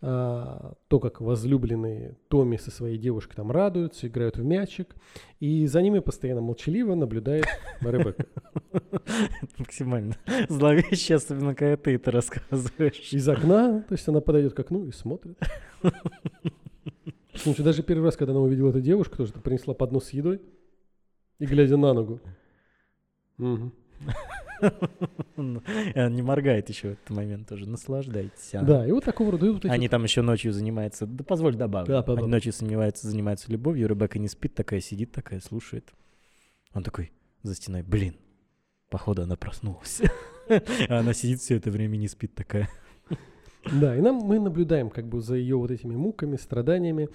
а, 0.05 0.75
то, 0.89 0.99
как 0.99 1.21
возлюбленные 1.21 2.17
Томми 2.29 2.57
со 2.57 2.73
своей 2.73 2.99
девушкой 2.99 3.37
там 3.37 3.53
радуются, 3.53 4.09
играют 4.09 4.37
в 4.37 4.45
мячик, 4.45 4.97
и 5.39 5.67
за 5.67 5.81
ними 5.81 6.01
постоянно 6.01 6.41
молчаливо 6.41 6.97
наблюдает 6.97 7.47
Ребекка. 7.81 8.27
Максимально 9.59 10.17
зловеще, 10.49 11.15
особенно 11.15 11.55
когда 11.55 11.77
ты 11.77 11.95
это 11.95 12.11
рассказываешь. 12.11 13.13
Из 13.13 13.29
окна, 13.29 13.85
то 13.87 13.93
есть 13.93 14.09
она 14.09 14.21
подойдет 14.21 14.55
к 14.55 14.61
окну 14.61 14.87
и 14.87 14.93
смотрит. 14.93 15.39
Слушай, 17.35 17.64
даже 17.64 17.83
первый 17.83 18.05
раз, 18.05 18.16
когда 18.16 18.33
она 18.33 18.41
увидела 18.41 18.70
эту 18.70 18.80
девушку, 18.80 19.16
тоже 19.16 19.33
принесла 19.33 19.74
поднос 19.74 20.07
с 20.07 20.11
едой 20.11 20.41
и 21.39 21.47
глядя 21.47 21.76
на 21.76 21.93
ногу. 21.95 22.20
Она 23.39 23.70
не 26.11 26.22
моргает 26.22 26.68
еще 26.68 26.91
в 26.91 26.93
этот 26.93 27.11
момент 27.11 27.49
тоже. 27.49 27.68
Наслаждайтесь. 27.68 28.55
а. 28.55 28.62
Да, 28.62 28.87
и 28.87 28.93
вот 28.93 29.05
такого 29.05 29.33
рода. 29.33 29.53
вот 29.53 29.64
Они 29.64 29.87
вот- 29.87 29.91
там 29.91 30.05
еще 30.05 30.22
ночью 30.22 30.53
занимаются. 30.53 31.07
Да 31.07 31.24
позволь 31.24 31.57
добавлю. 31.57 31.89
Да, 31.89 32.12
Они 32.14 32.26
ночью 32.28 32.53
занимаются, 32.53 33.09
занимаются 33.09 33.51
любовью. 33.51 33.89
Ребекка 33.89 34.18
не 34.18 34.28
спит, 34.28 34.55
такая 34.55 34.80
сидит, 34.80 35.12
такая 35.12 35.41
слушает. 35.41 35.93
Он 36.74 36.83
такой 36.83 37.12
за 37.43 37.55
стеной, 37.55 37.83
блин, 37.83 38.14
походу 38.89 39.22
она 39.22 39.37
проснулась. 39.37 40.01
А 40.89 40.99
она 41.01 41.12
сидит 41.12 41.41
все 41.41 41.57
это 41.57 41.70
время 41.70 41.97
не 41.97 42.09
спит 42.09 42.35
такая. 42.35 42.68
Да, 43.71 43.97
и 43.97 44.01
нам 44.01 44.17
мы 44.17 44.39
наблюдаем 44.41 44.91
как 44.91 45.07
бы 45.07 45.21
за 45.21 45.37
ее 45.37 45.57
вот 45.57 45.71
этими 45.71 45.95
муками, 45.95 46.37
страданиями. 46.37 47.09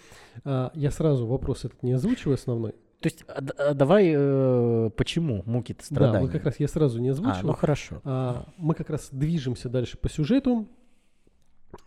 А, 0.45 0.72
я 0.74 0.91
сразу 0.91 1.28
вопрос 1.28 1.66
этот 1.66 1.84
не 1.84 1.91
озвучиваю 1.93 2.36
основной. 2.36 2.72
То 3.00 3.10
есть, 3.10 3.24
а 3.28 3.43
а 3.58 3.74
давай, 3.74 4.12
э, 4.16 4.89
почему 4.95 5.43
муки-то 5.45 5.82
Да, 5.82 5.86
страдания? 5.86 6.24
вот 6.24 6.32
как 6.32 6.45
раз 6.45 6.60
я 6.60 6.68
сразу 6.68 7.00
не 7.00 7.10
А, 7.10 7.12
озвучивал. 7.12 7.48
ну 7.48 7.54
хорошо. 7.54 8.02
А, 8.04 8.45
мы 8.58 8.74
как 8.76 8.89
раз 8.89 9.10
движемся 9.12 9.70
дальше 9.70 9.98
по 9.98 10.10
сюжету. 10.10 10.68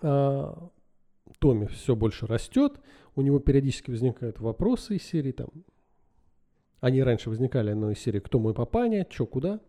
А, 0.02 0.68
Томми 1.38 1.66
все 1.66 1.96
больше 1.96 2.26
растет. 2.26 2.80
У 3.16 3.22
него 3.22 3.38
периодически 3.38 3.90
возникают 3.90 4.40
вопросы 4.40 4.96
из 4.96 5.02
серии 5.02 5.32
там. 5.32 5.48
Они 6.80 7.02
раньше 7.02 7.28
возникали, 7.28 7.72
но 7.72 7.90
из 7.90 7.98
серии 7.98 8.20
«Кто 8.20 8.38
мой 8.38 8.54
папаня?», 8.54 9.04
«Чё, 9.10 9.26
куда?». 9.26 9.60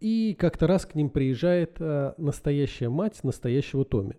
И 0.00 0.36
как-то 0.38 0.66
раз 0.66 0.86
к 0.86 0.94
ним 0.94 1.10
приезжает 1.10 1.76
а, 1.80 2.14
настоящая 2.18 2.88
мать 2.88 3.24
настоящего 3.24 3.84
Томми. 3.84 4.16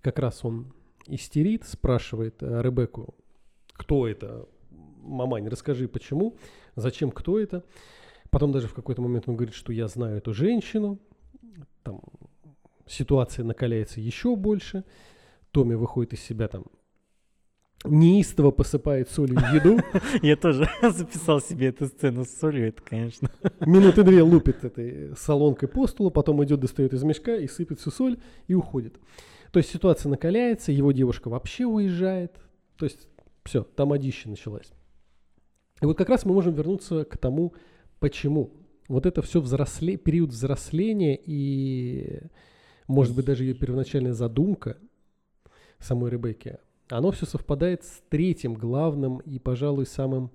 Как 0.00 0.18
раз 0.18 0.44
он 0.44 0.72
истерит, 1.06 1.64
спрашивает 1.64 2.42
э, 2.42 2.62
Ребекку, 2.62 3.14
кто 3.72 4.06
это, 4.06 4.48
мамань, 4.70 5.48
расскажи, 5.48 5.88
почему, 5.88 6.36
зачем, 6.76 7.10
кто 7.10 7.38
это. 7.38 7.64
Потом 8.30 8.52
даже 8.52 8.68
в 8.68 8.74
какой-то 8.74 9.02
момент 9.02 9.28
он 9.28 9.36
говорит, 9.36 9.54
что 9.54 9.72
я 9.72 9.88
знаю 9.88 10.18
эту 10.18 10.32
женщину. 10.32 10.98
Там 11.82 12.00
ситуация 12.86 13.44
накаляется 13.44 14.00
еще 14.00 14.36
больше. 14.36 14.84
Томми 15.50 15.74
выходит 15.74 16.14
из 16.14 16.22
себя 16.22 16.48
там 16.48 16.64
неистово 17.84 18.50
посыпает 18.50 19.10
солью 19.10 19.38
еду. 19.52 19.80
Я 20.22 20.36
тоже 20.36 20.68
записал 20.82 21.40
себе 21.40 21.68
эту 21.68 21.86
сцену 21.86 22.24
с 22.24 22.30
солью, 22.30 22.68
это, 22.68 22.82
конечно. 22.82 23.30
Минуты 23.60 24.02
две 24.02 24.22
лупит 24.22 24.64
этой 24.64 25.16
солонкой 25.16 25.68
по 25.68 25.86
столу, 25.86 26.10
потом 26.10 26.42
идет, 26.44 26.60
достает 26.60 26.92
из 26.92 27.02
мешка 27.02 27.36
и 27.36 27.48
сыпет 27.48 27.80
всю 27.80 27.90
соль 27.90 28.18
и 28.46 28.54
уходит. 28.54 28.98
То 29.52 29.58
есть 29.58 29.70
ситуация 29.70 30.10
накаляется, 30.10 30.72
его 30.72 30.92
девушка 30.92 31.28
вообще 31.28 31.64
уезжает. 31.66 32.40
То 32.76 32.86
есть 32.86 33.08
все, 33.44 33.64
там 33.64 33.92
одище 33.92 34.28
началась. 34.28 34.72
И 35.80 35.86
вот 35.86 35.98
как 35.98 36.08
раз 36.08 36.24
мы 36.24 36.32
можем 36.32 36.54
вернуться 36.54 37.04
к 37.04 37.18
тому, 37.18 37.54
почему. 37.98 38.52
Вот 38.88 39.06
это 39.06 39.22
все 39.22 39.40
взросле, 39.40 39.96
период 39.96 40.30
взросления 40.30 41.16
и, 41.16 42.20
может 42.88 43.14
быть, 43.14 43.24
даже 43.24 43.44
ее 43.44 43.54
первоначальная 43.54 44.12
задумка 44.12 44.76
самой 45.78 46.10
Ребекки, 46.10 46.58
оно 46.88 47.10
все 47.10 47.26
совпадает 47.26 47.84
с 47.84 48.02
третьим 48.08 48.54
главным 48.54 49.18
и, 49.18 49.38
пожалуй, 49.38 49.86
самым, 49.86 50.30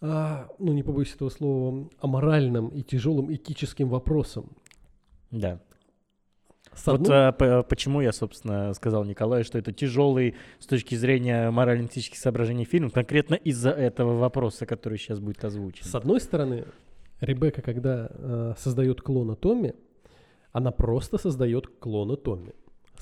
а, 0.00 0.48
ну 0.58 0.72
не 0.72 0.82
побоюсь 0.82 1.14
этого 1.14 1.28
слова, 1.28 1.88
аморальным 2.00 2.68
и 2.68 2.82
тяжелым 2.82 3.32
этическим 3.32 3.88
вопросом. 3.88 4.56
Да. 5.30 5.60
С 6.74 6.86
вот 6.86 7.02
одной... 7.02 7.28
а, 7.28 7.62
почему 7.62 8.00
я, 8.00 8.12
собственно, 8.12 8.72
сказал 8.74 9.04
Николаю, 9.04 9.44
что 9.44 9.58
это 9.58 9.72
тяжелый 9.72 10.34
с 10.58 10.66
точки 10.66 10.94
зрения 10.94 11.50
морально-этических 11.50 12.18
соображений 12.18 12.64
фильм, 12.64 12.90
конкретно 12.90 13.34
из-за 13.34 13.70
этого 13.70 14.16
вопроса, 14.16 14.66
который 14.66 14.98
сейчас 14.98 15.20
будет 15.20 15.44
озвучен. 15.44 15.84
С 15.84 15.94
одной 15.94 16.20
стороны, 16.20 16.64
Ребекка, 17.22 17.62
когда 17.62 18.08
э, 18.10 18.54
создает 18.58 19.00
клона 19.00 19.36
Томми, 19.36 19.74
она 20.50 20.72
просто 20.72 21.18
создает 21.18 21.68
клона 21.78 22.16
Томми. 22.16 22.52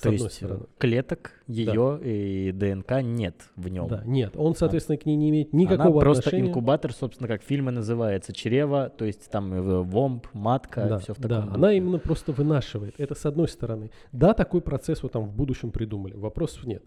С 0.01 0.03
То 0.03 0.13
есть 0.13 0.33
стороны. 0.33 0.65
клеток 0.79 1.33
ее 1.47 1.99
да. 2.01 2.09
и 2.09 2.53
ДНК 2.53 3.03
нет 3.03 3.35
в 3.55 3.69
нем. 3.69 3.87
Да, 3.87 4.03
нет. 4.07 4.33
Он, 4.35 4.55
соответственно, 4.55 4.97
а. 4.97 5.03
к 5.03 5.05
ней 5.05 5.15
не 5.15 5.29
имеет 5.29 5.53
никакого 5.53 5.91
Она 5.91 6.01
просто 6.01 6.29
отношения. 6.31 6.49
инкубатор, 6.49 6.91
собственно, 6.95 7.29
как 7.29 7.43
фильм 7.43 7.67
называется, 7.67 8.33
чрево, 8.33 8.89
то 8.89 9.05
есть 9.05 9.31
там 9.31 9.51
вомб, 9.83 10.27
матка, 10.33 10.87
да, 10.89 10.99
все 11.01 11.13
в 11.13 11.17
таком 11.17 11.29
Да, 11.29 11.41
духе. 11.43 11.55
она 11.55 11.73
именно 11.75 11.99
просто 11.99 12.33
вынашивает. 12.33 12.95
Это 12.97 13.15
с 13.15 13.27
одной 13.27 13.47
стороны. 13.47 13.91
Да, 14.11 14.33
такой 14.33 14.63
процесс 14.63 15.03
вот 15.03 15.13
там 15.13 15.27
в 15.27 15.35
будущем 15.35 15.71
придумали, 15.71 16.15
вопросов 16.15 16.65
нет. 16.65 16.83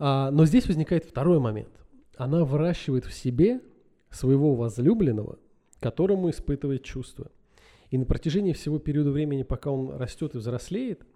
А, 0.00 0.32
но 0.32 0.46
здесь 0.46 0.66
возникает 0.66 1.04
второй 1.04 1.38
момент. 1.38 1.70
Она 2.16 2.44
выращивает 2.44 3.04
в 3.04 3.12
себе 3.12 3.60
своего 4.10 4.56
возлюбленного, 4.56 5.38
которому 5.78 6.28
испытывает 6.30 6.82
чувства. 6.82 7.30
И 7.90 7.98
на 7.98 8.04
протяжении 8.04 8.52
всего 8.52 8.80
периода 8.80 9.12
времени, 9.12 9.44
пока 9.44 9.70
он 9.70 9.96
растет 9.96 10.34
и 10.34 10.38
взрослеет, 10.38 11.06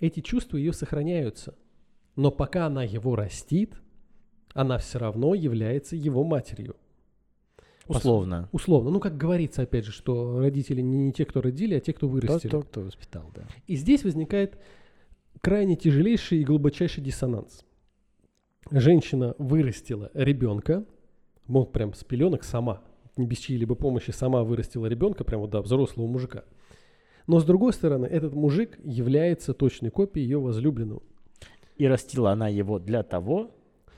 эти 0.00 0.20
чувства 0.20 0.56
ее 0.56 0.72
сохраняются. 0.72 1.56
Но 2.16 2.30
пока 2.30 2.66
она 2.66 2.82
его 2.82 3.14
растит, 3.14 3.74
она 4.54 4.78
все 4.78 4.98
равно 4.98 5.34
является 5.34 5.96
его 5.96 6.24
матерью. 6.24 6.76
Условно. 7.86 8.48
Условно. 8.52 8.90
Ну, 8.90 9.00
как 9.00 9.16
говорится, 9.16 9.62
опять 9.62 9.84
же, 9.84 9.92
что 9.92 10.40
родители 10.40 10.80
не, 10.80 10.96
не 10.96 11.12
те, 11.12 11.24
кто 11.24 11.40
родили, 11.40 11.74
а 11.74 11.80
те, 11.80 11.92
кто 11.92 12.08
вырастили. 12.08 12.50
Тот, 12.50 12.66
кто 12.66 12.80
воспитал, 12.80 13.30
да. 13.34 13.46
И 13.66 13.76
здесь 13.76 14.02
возникает 14.02 14.58
крайне 15.40 15.76
тяжелейший 15.76 16.40
и 16.40 16.44
глубочайший 16.44 17.04
диссонанс. 17.04 17.64
Женщина 18.70 19.36
вырастила 19.38 20.10
ребенка, 20.14 20.84
вот 21.46 21.72
прям 21.72 21.94
с 21.94 22.02
пеленок 22.02 22.42
сама, 22.42 22.82
без 23.16 23.38
чьей-либо 23.38 23.76
помощи 23.76 24.10
сама 24.10 24.42
вырастила 24.42 24.86
ребенка, 24.86 25.22
прям 25.22 25.42
вот, 25.42 25.50
да, 25.50 25.62
взрослого 25.62 26.08
мужика– 26.08 26.44
но 27.26 27.40
с 27.40 27.44
другой 27.44 27.72
стороны, 27.72 28.06
этот 28.06 28.34
мужик 28.34 28.78
является 28.84 29.52
точной 29.54 29.90
копией 29.90 30.24
ее 30.24 30.38
возлюбленного. 30.38 31.02
И 31.76 31.86
растила 31.86 32.32
она 32.32 32.48
его 32.48 32.78
для 32.78 33.02
того, 33.02 33.50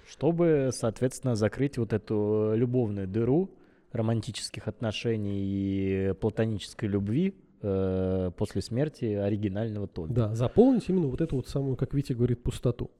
чтобы, 0.09 0.71
соответственно, 0.73 1.35
закрыть 1.35 1.79
вот 1.79 1.93
эту 1.93 2.53
любовную 2.55 3.07
дыру 3.07 3.51
романтических 3.93 4.67
отношений 4.67 5.41
и 5.41 6.15
платонической 6.15 6.89
любви 6.89 7.35
э, 7.63 8.31
после 8.37 8.63
смерти 8.63 9.05
оригинального 9.05 9.87
Тоби. 9.87 10.13
Да, 10.13 10.35
заполнить 10.35 10.89
именно 10.89 11.09
вот 11.09 11.21
эту 11.21 11.37
вот 11.37 11.49
самую, 11.49 11.77
как 11.77 11.95
Витя 11.95 12.15
говорит, 12.15 12.43
пустоту. 12.43 12.91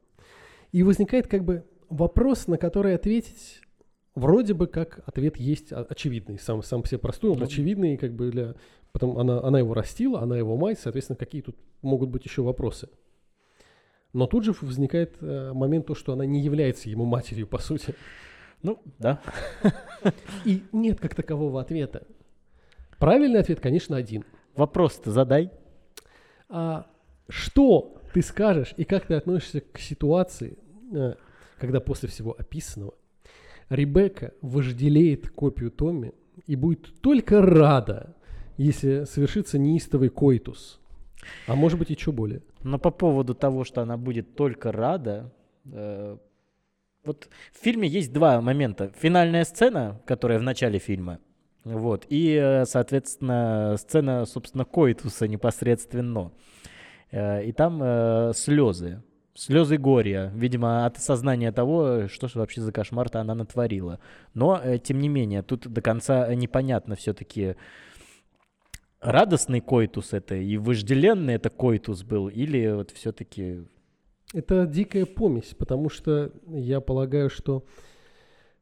И 0.73 0.83
возникает 0.83 1.27
как 1.27 1.45
бы 1.45 1.65
вопрос, 1.89 2.47
на 2.47 2.59
который 2.59 2.95
ответить 2.95 3.63
вроде 4.19 4.55
бы 4.55 4.67
как 4.67 5.01
ответ 5.07 5.37
есть 5.37 5.73
очевидный, 5.73 6.39
сам, 6.39 6.63
сам 6.63 6.85
себе 6.85 6.99
простой, 6.99 7.31
он 7.31 7.39
ну, 7.39 7.45
очевидный 7.45 7.97
как 7.97 8.13
бы 8.13 8.31
для 8.31 8.55
Потом 8.93 9.19
она, 9.19 9.41
она 9.41 9.59
его 9.59 9.75
растила, 9.75 10.21
она 10.23 10.37
его 10.37 10.57
мать, 10.57 10.79
соответственно, 10.81 11.17
какие 11.17 11.43
тут 11.43 11.57
могут 11.83 12.11
быть 12.11 12.25
еще 12.25 12.43
вопросы. 12.43 12.89
Но 14.13 14.27
тут 14.27 14.45
же 14.45 14.55
возникает 14.61 15.17
э, 15.21 15.53
момент 15.53 15.87
то, 15.87 15.95
что 15.95 16.13
она 16.15 16.25
не 16.25 16.41
является 16.41 16.89
ему 16.89 17.05
матерью, 17.05 17.47
по 17.47 17.59
сути. 17.59 17.95
Ну, 18.63 18.81
да. 18.99 19.21
И 20.45 20.65
нет 20.73 20.99
как 20.99 21.15
такового 21.15 21.61
ответа. 21.61 22.07
Правильный 22.99 23.39
ответ, 23.39 23.61
конечно, 23.61 23.97
один. 23.97 24.25
Вопрос-то 24.57 25.13
задай. 25.13 25.53
А 26.49 26.91
что 27.29 28.01
ты 28.15 28.23
скажешь 28.23 28.75
и 28.77 28.85
как 28.85 29.07
ты 29.07 29.15
относишься 29.15 29.61
к 29.61 29.79
ситуации, 29.79 30.59
э, 30.93 31.15
когда 31.59 31.79
после 31.79 32.09
всего 32.09 32.35
описанного 32.37 32.95
Ребекка 33.71 34.33
вожделеет 34.41 35.29
копию 35.31 35.71
Томми 35.71 36.15
и 36.47 36.57
будет 36.57 37.01
только 37.01 37.43
рада, 37.43 38.17
если 38.57 39.05
совершится 39.05 39.59
неистовый 39.59 40.09
койтус. 40.09 40.81
А 41.47 41.55
может 41.55 41.79
быть 41.79 41.91
и 41.91 41.97
что 41.97 42.13
более. 42.13 42.43
Но 42.63 42.79
по 42.79 42.91
поводу 42.91 43.35
того, 43.35 43.65
что 43.65 43.83
она 43.83 43.97
будет 43.97 44.35
только 44.35 44.73
рада, 44.73 45.33
э, 45.71 46.17
вот 47.05 47.29
в 47.53 47.63
фильме 47.63 47.89
есть 47.89 48.13
два 48.13 48.41
момента. 48.41 48.93
Финальная 48.99 49.45
сцена, 49.45 50.01
которая 50.07 50.39
в 50.39 50.43
начале 50.43 50.79
фильма, 50.79 51.19
вот, 51.65 52.07
и, 52.09 52.33
э, 52.33 52.65
соответственно, 52.65 53.77
сцена, 53.79 54.25
собственно, 54.25 54.65
коитуса 54.65 55.27
непосредственно. 55.27 56.33
Э, 57.11 57.45
и 57.45 57.53
там 57.53 57.81
э, 57.83 58.33
слезы. 58.35 59.03
Слезы 59.39 59.77
горя, 59.79 60.33
видимо, 60.35 60.85
от 60.85 60.97
осознания 60.97 61.53
того, 61.53 62.09
что 62.09 62.27
же 62.27 62.41
вообще 62.41 62.61
за 62.61 62.73
кошмар-то 62.73 63.21
она 63.21 63.37
натворила. 63.37 64.01
Но, 64.35 64.61
э, 64.61 64.79
тем 64.79 64.99
не 64.99 65.09
менее, 65.09 65.43
тут 65.43 65.69
до 65.69 65.81
конца 65.81 66.35
непонятно 66.35 66.97
все-таки, 66.97 67.55
радостный 69.01 69.61
койтус 69.61 70.13
это 70.13 70.35
и 70.35 70.57
вожделенный 70.57 71.35
это 71.35 71.51
койтус 71.51 72.03
был, 72.03 72.27
или 72.29 72.69
вот 72.73 72.91
все-таки... 72.91 73.63
Это 74.35 74.67
дикая 74.67 75.07
помесь, 75.07 75.55
потому 75.57 75.89
что 75.89 76.33
я 76.49 76.81
полагаю, 76.81 77.31
что, 77.31 77.65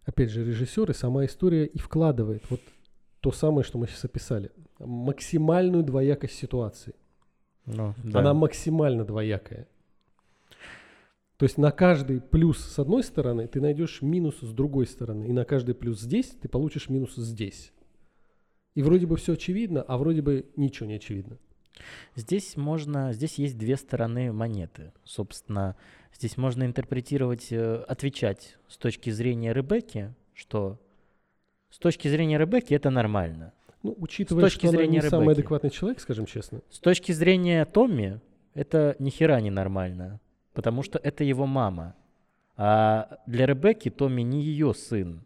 опять 0.05 0.29
же, 0.29 0.45
режиссер 0.45 0.91
и 0.91 0.95
сама 0.95 1.25
история 1.25 1.65
и 1.65 1.79
вкладывает 1.79 2.43
вот 2.51 2.61
то 3.21 3.33
самое, 3.33 3.65
что 3.65 3.79
мы 3.79 3.87
сейчас 3.87 4.05
описали. 4.05 4.53
Максимальную 4.79 5.85
двоякость 5.85 6.35
ситуации. 6.35 6.95
Ну, 7.65 7.95
да. 8.05 8.19
Она 8.19 8.35
максимально 8.35 9.07
двоякая. 9.07 9.67
То 11.37 11.45
есть 11.45 11.59
на 11.59 11.71
каждый 11.71 12.21
плюс 12.21 12.59
с 12.59 12.79
одной 12.79 13.03
стороны 13.03 13.47
ты 13.47 13.61
найдешь 13.61 14.01
минус 14.01 14.39
с 14.41 14.53
другой 14.53 14.87
стороны. 14.87 15.27
И 15.27 15.33
на 15.33 15.45
каждый 15.45 15.75
плюс 15.75 16.01
здесь 16.01 16.29
ты 16.41 16.49
получишь 16.49 16.89
минус 16.89 17.15
здесь. 17.17 17.73
И 18.75 18.83
вроде 18.83 19.07
бы 19.07 19.17
все 19.17 19.35
очевидно, 19.35 19.83
а 19.83 19.99
вроде 19.99 20.23
бы 20.23 20.47
ничего 20.57 20.87
не 20.87 20.95
очевидно. 20.95 21.39
Здесь 22.15 22.57
можно, 22.57 23.13
здесь 23.13 23.35
есть 23.35 23.59
две 23.59 23.77
стороны 23.77 24.33
монеты. 24.33 24.93
Собственно, 25.05 25.77
здесь 26.15 26.37
можно 26.39 26.65
интерпретировать, 26.65 27.49
э, 27.51 27.85
отвечать 27.87 28.57
с 28.69 28.79
точки 28.79 29.11
зрения 29.11 29.53
Ребекки, 29.53 30.15
что 30.33 30.79
с 31.71 31.79
точки 31.79 32.09
зрения 32.09 32.39
Ребекки 32.39 32.73
это 32.73 32.89
нормально. 32.89 33.53
Ну, 33.83 33.95
учитывая, 33.99 34.45
с 34.45 34.53
точки 34.53 34.67
что 34.67 34.71
зрения 34.71 34.85
она 34.85 34.91
не 34.91 34.97
Ребекки. 34.99 35.11
самый 35.11 35.33
адекватный 35.33 35.71
человек, 35.71 36.01
скажем 36.01 36.25
честно. 36.25 36.63
С 36.71 36.79
точки 36.79 37.13
зрения 37.13 37.65
Томми 37.67 38.21
это 38.55 38.97
ни 38.99 39.11
хера 39.11 39.41
не 39.43 39.51
нормально, 39.51 40.21
потому 40.57 40.83
что 40.83 40.99
это 40.99 41.23
его 41.23 41.47
мама. 41.47 41.95
А 42.57 43.19
для 43.27 43.47
Ребекки 43.47 43.91
Томми 43.91 44.23
не 44.23 44.43
ее 44.43 44.73
сын. 44.75 45.21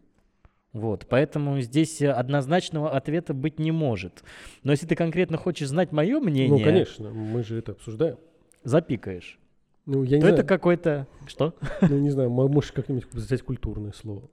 Вот, 0.73 1.07
поэтому 1.09 1.59
здесь 1.61 2.01
однозначного 2.01 2.91
ответа 2.91 3.33
быть 3.33 3.57
не 3.57 3.71
может. 3.71 4.23
Но 4.63 4.71
если 4.71 4.85
ты 4.85 4.95
конкретно 4.95 5.37
хочешь 5.37 5.69
знать 5.69 5.93
мое 5.93 6.19
мнение... 6.19 6.49
Ну, 6.49 6.63
конечно, 6.63 7.09
мы 7.09 7.43
же 7.43 7.57
это 7.57 7.71
обсуждаем. 7.71 8.17
Запикаешь. 8.63 9.39
Ну, 9.85 10.03
я 10.03 10.17
не 10.17 10.21
то 10.21 10.27
знаю. 10.27 10.33
это 10.35 10.43
какой-то... 10.43 11.07
Что? 11.25 11.55
Ну, 11.81 11.97
не 11.97 12.09
знаю, 12.09 12.29
можешь 12.29 12.73
как-нибудь 12.73 13.07
взять 13.11 13.41
культурное 13.41 13.93
слово. 13.93 14.29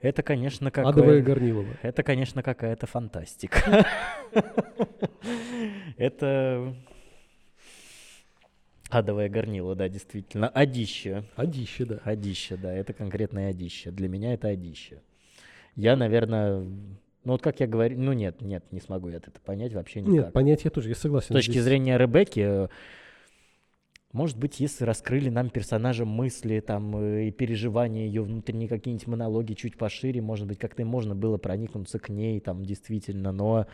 Это, 0.00 0.22
конечно, 0.22 0.70
какое... 0.70 0.92
Адовое 0.92 1.22
Горнилово. 1.22 1.74
Это, 1.82 2.02
конечно, 2.02 2.42
какая-то 2.42 2.86
фантастика. 2.86 3.86
Это 5.96 6.76
Адовое 8.98 9.28
горнило, 9.28 9.74
да, 9.74 9.88
действительно. 9.88 10.48
Одище. 10.48 11.24
Одище, 11.36 11.84
да. 11.84 12.00
Одище, 12.04 12.56
да, 12.56 12.72
это 12.72 12.92
конкретное 12.92 13.50
одище. 13.50 13.90
Для 13.90 14.08
меня 14.08 14.32
это 14.32 14.48
одище. 14.48 15.02
Я, 15.74 15.96
наверное, 15.96 16.60
ну 16.60 17.32
вот 17.32 17.42
как 17.42 17.60
я 17.60 17.66
говорю, 17.66 17.98
ну 17.98 18.12
нет, 18.12 18.40
нет, 18.40 18.64
не 18.72 18.80
смогу 18.80 19.08
я 19.08 19.16
это 19.16 19.30
понять 19.44 19.74
вообще 19.74 20.00
никак. 20.00 20.14
Нет, 20.14 20.32
понять 20.32 20.64
я 20.64 20.70
тоже, 20.70 20.88
я 20.88 20.94
С 20.94 20.98
согласен. 21.00 21.34
точки 21.34 21.50
здесь. 21.50 21.64
зрения 21.64 21.98
Ребекки, 21.98 22.40
э, 22.40 22.68
может 24.12 24.38
быть, 24.38 24.60
если 24.60 24.84
раскрыли 24.84 25.28
нам 25.28 25.50
персонажа 25.50 26.06
мысли 26.06 26.60
там 26.60 26.96
э, 26.96 27.26
и 27.26 27.30
переживания 27.32 28.06
ее 28.06 28.22
внутренние 28.22 28.68
какие-нибудь 28.68 29.08
монологи 29.08 29.52
чуть 29.52 29.76
пошире, 29.76 30.22
может 30.22 30.46
быть, 30.46 30.58
как-то 30.58 30.84
можно 30.86 31.14
было 31.14 31.36
проникнуться 31.36 31.98
к 31.98 32.08
ней 32.08 32.40
там 32.40 32.64
действительно, 32.64 33.32
но 33.32 33.66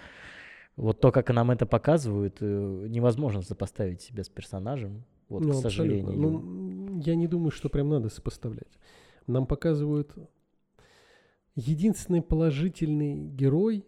вот 0.77 1.01
то, 1.01 1.13
как 1.13 1.29
нам 1.31 1.51
это 1.51 1.67
показывают, 1.67 2.39
э, 2.41 2.87
невозможно 2.89 3.43
сопоставить 3.43 4.01
себя 4.03 4.25
с 4.25 4.29
персонажем, 4.29 5.05
вот, 5.29 5.43
Ну, 5.43 5.49
к 5.49 5.51
абсолютно. 5.57 5.71
сожалению. 5.71 6.13
Ну, 6.13 7.01
я 7.01 7.15
не 7.15 7.27
думаю, 7.27 7.51
что 7.51 7.69
прям 7.69 7.89
надо 7.89 8.09
сопоставлять. 8.09 8.79
Нам 9.27 9.47
показывают 9.47 10.15
единственный 11.55 12.23
положительный 12.23 13.15
герой, 13.17 13.85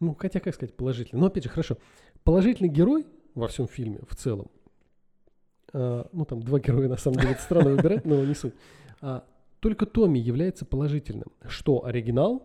ну, 0.00 0.14
хотя, 0.18 0.40
как 0.40 0.54
сказать, 0.54 0.76
положительный, 0.76 1.20
но, 1.20 1.26
опять 1.26 1.44
же, 1.44 1.50
хорошо, 1.50 1.78
положительный 2.24 2.68
герой 2.68 3.06
во 3.34 3.48
всем 3.48 3.66
фильме 3.68 4.00
в 4.08 4.14
целом, 4.16 4.48
а, 5.72 6.08
ну, 6.12 6.24
там 6.24 6.42
два 6.42 6.58
героя, 6.60 6.88
на 6.88 6.96
самом 6.96 7.18
деле, 7.20 7.32
это 7.32 7.42
странно 7.42 7.70
выбирать, 7.70 8.04
но 8.04 8.24
не 8.24 8.34
суть, 8.34 8.54
А, 9.00 9.24
только 9.60 9.86
Томми 9.86 10.18
является 10.18 10.64
положительным, 10.64 11.28
что 11.46 11.84
оригинал, 11.84 12.42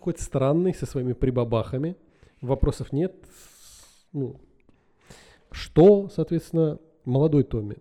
хоть 0.00 0.20
странный, 0.20 0.72
со 0.74 0.86
своими 0.86 1.12
прибабахами, 1.12 1.96
вопросов 2.40 2.92
нет, 2.92 3.14
ну, 4.12 4.36
что, 5.50 6.08
соответственно, 6.08 6.78
молодой 7.04 7.44
Томми. 7.44 7.76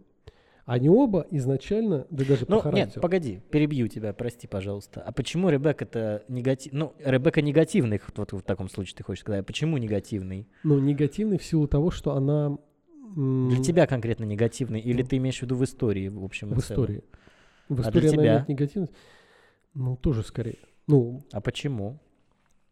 Они 0.65 0.89
оба 0.89 1.27
изначально, 1.29 2.07
да 2.09 2.25
даже 2.25 2.45
Ну, 2.47 2.59
по 2.59 2.67
нет, 2.69 2.73
характеру. 2.75 3.01
погоди, 3.01 3.41
перебью 3.51 3.87
тебя, 3.87 4.13
прости, 4.13 4.47
пожалуйста. 4.47 4.99
А 5.01 5.11
почему 5.11 5.49
Ребекка-то 5.49 6.23
негатив... 6.27 6.73
Ну, 6.73 6.93
Ребекка 7.05 7.43
негативный, 7.43 8.01
вот 8.15 8.31
в 8.33 8.41
таком 8.41 8.67
случае 8.69 8.95
ты 8.97 9.03
хочешь 9.03 9.21
сказать. 9.21 9.41
А 9.41 9.43
почему 9.43 9.77
негативный? 9.77 10.47
Ну, 10.63 10.79
негативный 10.79 11.37
в 11.37 11.43
силу 11.43 11.67
того, 11.67 11.91
что 11.91 12.13
она 12.15 12.57
Для 13.15 13.61
тебя 13.63 13.85
конкретно 13.85 14.23
негативный? 14.23 14.79
Или 14.79 15.03
ну, 15.03 15.07
ты 15.07 15.17
имеешь 15.17 15.37
в 15.37 15.43
виду 15.43 15.55
в 15.55 15.63
истории, 15.63 16.07
в 16.07 16.23
общем 16.23 16.49
в 16.49 16.57
истории. 16.59 17.03
В 17.69 17.79
А 17.79 17.83
истории 17.83 17.99
для 18.01 18.09
она 18.09 18.21
тебя? 18.23 18.33
имеет 18.33 18.49
негативность. 18.49 18.93
Ну, 19.75 19.97
тоже 19.97 20.23
скорее. 20.23 20.57
Ну, 20.87 21.23
А 21.31 21.41
почему? 21.41 21.99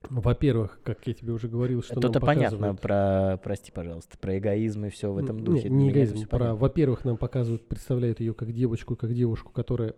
Во-первых, 0.10 0.80
как 0.84 1.06
я 1.08 1.14
тебе 1.14 1.34
уже 1.34 1.48
говорил, 1.48 1.82
что 1.82 1.94
Это 1.94 2.10
нам 2.12 2.22
понятно 2.22 2.76
про, 2.76 3.40
прости, 3.44 3.72
пожалуйста, 3.72 4.18
про 4.18 4.38
эгоизм 4.38 4.86
и 4.86 4.90
все 4.90 5.12
в 5.12 5.18
этом 5.18 5.44
духе. 5.44 5.70
Не, 5.70 5.92
Для 5.92 6.04
не 6.04 6.06
эгоизм, 6.06 6.28
про, 6.28 6.56
во-первых, 6.56 7.06
нам 7.06 7.18
показывают, 7.18 7.68
представляют 7.68 8.20
ее 8.20 8.34
как 8.34 8.52
девочку, 8.52 8.96
как 8.96 9.14
девушку, 9.14 9.52
которая 9.52 9.96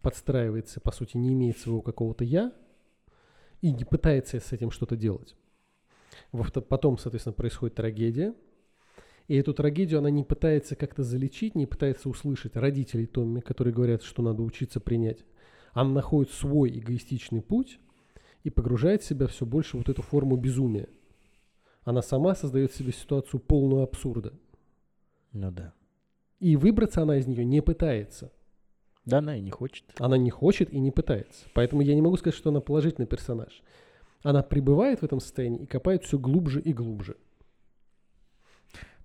подстраивается, 0.00 0.80
по 0.80 0.90
сути, 0.90 1.16
не 1.16 1.32
имеет 1.32 1.58
своего 1.58 1.80
какого-то 1.80 2.24
я 2.24 2.52
и 3.60 3.72
не 3.72 3.84
пытается 3.84 4.40
с 4.40 4.52
этим 4.52 4.70
что-то 4.70 4.96
делать. 4.96 5.36
Потом, 6.68 6.98
соответственно, 6.98 7.34
происходит 7.34 7.76
трагедия. 7.76 8.34
И 9.28 9.36
эту 9.36 9.54
трагедию 9.54 10.00
она 10.00 10.10
не 10.10 10.24
пытается 10.24 10.74
как-то 10.74 11.04
залечить, 11.04 11.54
не 11.54 11.66
пытается 11.66 12.08
услышать 12.08 12.56
родителей 12.56 13.06
Томми, 13.06 13.40
которые 13.40 13.72
говорят, 13.72 14.02
что 14.02 14.20
надо 14.22 14.42
учиться 14.42 14.80
принять. 14.80 15.24
Она 15.72 15.90
находит 15.90 16.32
свой 16.32 16.70
эгоистичный 16.76 17.40
путь 17.40 17.78
и 18.44 18.50
погружает 18.50 19.02
себя 19.02 19.26
все 19.26 19.46
больше 19.46 19.76
в 19.76 19.80
вот 19.80 19.88
эту 19.88 20.02
форму 20.02 20.36
безумия. 20.36 20.88
Она 21.84 22.02
сама 22.02 22.34
создает 22.34 22.72
себе 22.72 22.92
ситуацию 22.92 23.40
полную 23.40 23.82
абсурда. 23.82 24.32
Ну 25.32 25.50
да. 25.50 25.74
И 26.38 26.56
выбраться 26.56 27.02
она 27.02 27.16
из 27.16 27.26
нее 27.26 27.44
не 27.44 27.60
пытается. 27.60 28.32
Да, 29.04 29.18
она 29.18 29.36
и 29.36 29.40
не 29.40 29.50
хочет. 29.50 29.84
Она 29.98 30.16
не 30.16 30.30
хочет 30.30 30.72
и 30.72 30.78
не 30.78 30.90
пытается. 30.90 31.46
Поэтому 31.54 31.82
я 31.82 31.94
не 31.94 32.02
могу 32.02 32.16
сказать, 32.16 32.36
что 32.36 32.50
она 32.50 32.60
положительный 32.60 33.06
персонаж. 33.06 33.62
Она 34.22 34.42
пребывает 34.42 35.00
в 35.00 35.04
этом 35.04 35.20
состоянии 35.20 35.62
и 35.62 35.66
копает 35.66 36.04
все 36.04 36.18
глубже 36.18 36.60
и 36.60 36.72
глубже. 36.72 37.16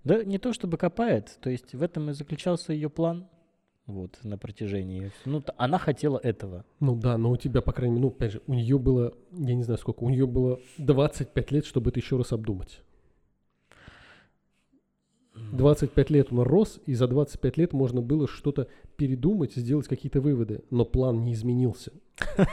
Да 0.04 0.22
не 0.24 0.38
то 0.38 0.52
чтобы 0.52 0.78
копает, 0.78 1.38
то 1.40 1.50
есть 1.50 1.74
в 1.74 1.82
этом 1.82 2.10
и 2.10 2.12
заключался 2.12 2.72
ее 2.72 2.88
план. 2.88 3.28
Вот, 3.88 4.18
на 4.22 4.36
протяжении. 4.36 5.10
Ну, 5.24 5.42
она 5.56 5.78
хотела 5.78 6.18
этого. 6.18 6.66
Ну 6.78 6.94
да, 6.94 7.16
но 7.16 7.30
у 7.30 7.38
тебя, 7.38 7.62
по 7.62 7.72
крайней 7.72 7.94
мере, 7.94 8.02
ну, 8.02 8.08
опять 8.08 8.32
же, 8.32 8.42
у 8.46 8.52
нее 8.52 8.78
было, 8.78 9.14
я 9.32 9.54
не 9.54 9.62
знаю 9.62 9.78
сколько, 9.78 10.04
у 10.04 10.10
нее 10.10 10.26
было 10.26 10.60
25 10.76 11.52
лет, 11.52 11.64
чтобы 11.64 11.88
это 11.88 11.98
еще 11.98 12.18
раз 12.18 12.32
обдумать. 12.32 12.82
25 15.52 16.10
лет 16.10 16.32
он 16.32 16.40
рос, 16.40 16.80
и 16.84 16.92
за 16.92 17.08
25 17.08 17.56
лет 17.56 17.72
можно 17.72 18.02
было 18.02 18.28
что-то 18.28 18.68
передумать, 18.96 19.54
сделать 19.54 19.88
какие-то 19.88 20.20
выводы. 20.20 20.64
Но 20.68 20.84
план 20.84 21.24
не 21.24 21.32
изменился. 21.32 21.92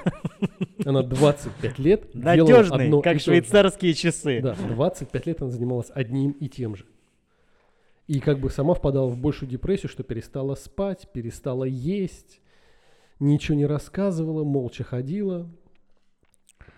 Она 0.85 1.01
25 1.01 1.79
лет 1.79 2.09
делала 2.13 2.47
Надежный, 2.47 2.85
одно 2.85 2.99
и 2.99 3.03
как 3.03 3.19
швейцарские 3.19 3.93
часы. 3.93 4.39
Да, 4.41 4.55
25 4.69 5.25
лет 5.25 5.41
она 5.41 5.51
занималась 5.51 5.91
одним 5.93 6.31
и 6.31 6.47
тем 6.47 6.77
же. 6.77 6.85
И 8.07 8.19
как 8.19 8.39
бы 8.39 8.49
сама 8.49 8.75
впадала 8.75 9.07
в 9.07 9.17
большую 9.17 9.49
депрессию, 9.49 9.89
что 9.89 10.03
перестала 10.03 10.55
спать, 10.55 11.09
перестала 11.11 11.63
есть, 11.63 12.39
ничего 13.19 13.57
не 13.57 13.65
рассказывала, 13.65 14.43
молча 14.43 14.83
ходила. 14.83 15.49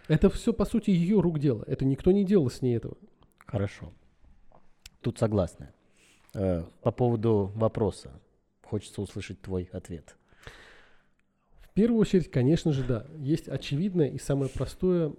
Это 0.07 0.29
все, 0.29 0.53
по 0.53 0.63
сути, 0.65 0.91
ее 0.91 1.19
рук 1.19 1.39
дело. 1.39 1.63
Это 1.67 1.83
никто 1.83 2.11
не 2.11 2.23
делал 2.23 2.49
с 2.49 2.61
ней 2.61 2.77
этого. 2.77 2.97
Хорошо. 3.45 3.91
Тут 5.01 5.17
согласны. 5.19 5.69
Э, 6.33 6.63
По 6.81 6.91
поводу 6.91 7.51
вопроса. 7.55 8.11
Хочется 8.63 9.01
услышать 9.01 9.41
твой 9.41 9.69
ответ. 9.73 10.15
Первую 11.77 12.01
очередь, 12.01 12.31
конечно 12.31 12.71
же, 12.71 12.83
да. 12.83 13.05
Есть 13.19 13.47
очевидное 13.47 14.09
и 14.09 14.17
самое 14.17 14.49
простое. 14.49 15.13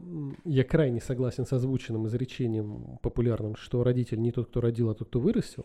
Я 0.45 0.65
крайне 0.65 1.01
согласен 1.01 1.47
с 1.47 1.53
озвученным 1.53 2.09
изречением 2.09 2.99
популярным, 3.01 3.55
что 3.55 3.85
родитель 3.85 4.21
не 4.21 4.33
тот, 4.33 4.49
кто 4.49 4.61
родил, 4.61 4.91
а 4.91 4.95
тот, 4.97 5.07
кто 5.07 5.21
вырастил. 5.21 5.65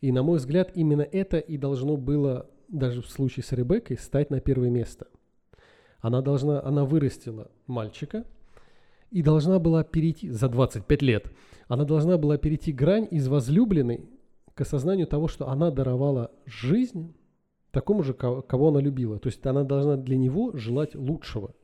И, 0.00 0.10
на 0.10 0.24
мой 0.24 0.38
взгляд, 0.38 0.72
именно 0.74 1.02
это 1.02 1.38
и 1.38 1.56
должно 1.56 1.96
было, 1.96 2.50
даже 2.66 3.00
в 3.00 3.06
случае 3.06 3.44
с 3.44 3.52
Ребеккой, 3.52 3.96
стать 3.96 4.30
на 4.30 4.40
первое 4.40 4.70
место. 4.70 5.06
Она 6.00 6.20
должна, 6.20 6.60
она 6.60 6.84
вырастила 6.84 7.52
мальчика 7.68 8.24
и 9.12 9.22
должна 9.22 9.60
была 9.60 9.84
перейти 9.84 10.30
за 10.30 10.48
25 10.48 11.00
лет. 11.02 11.30
Она 11.68 11.84
должна 11.84 12.18
была 12.18 12.38
перейти 12.38 12.72
грань 12.72 13.06
из 13.08 13.28
возлюбленной 13.28 14.10
к 14.52 14.62
осознанию 14.62 15.06
того, 15.06 15.28
что 15.28 15.46
она 15.46 15.70
даровала 15.70 16.32
жизнь 16.44 17.14
такому 17.72 18.02
же, 18.04 18.14
ко- 18.14 18.42
кого 18.42 18.68
она 18.68 18.80
любила. 18.80 19.18
То 19.18 19.28
есть 19.28 19.44
она 19.44 19.64
должна 19.64 19.96
для 19.96 20.16
него 20.16 20.52
желать 20.56 20.94
лучшего. 20.94 21.54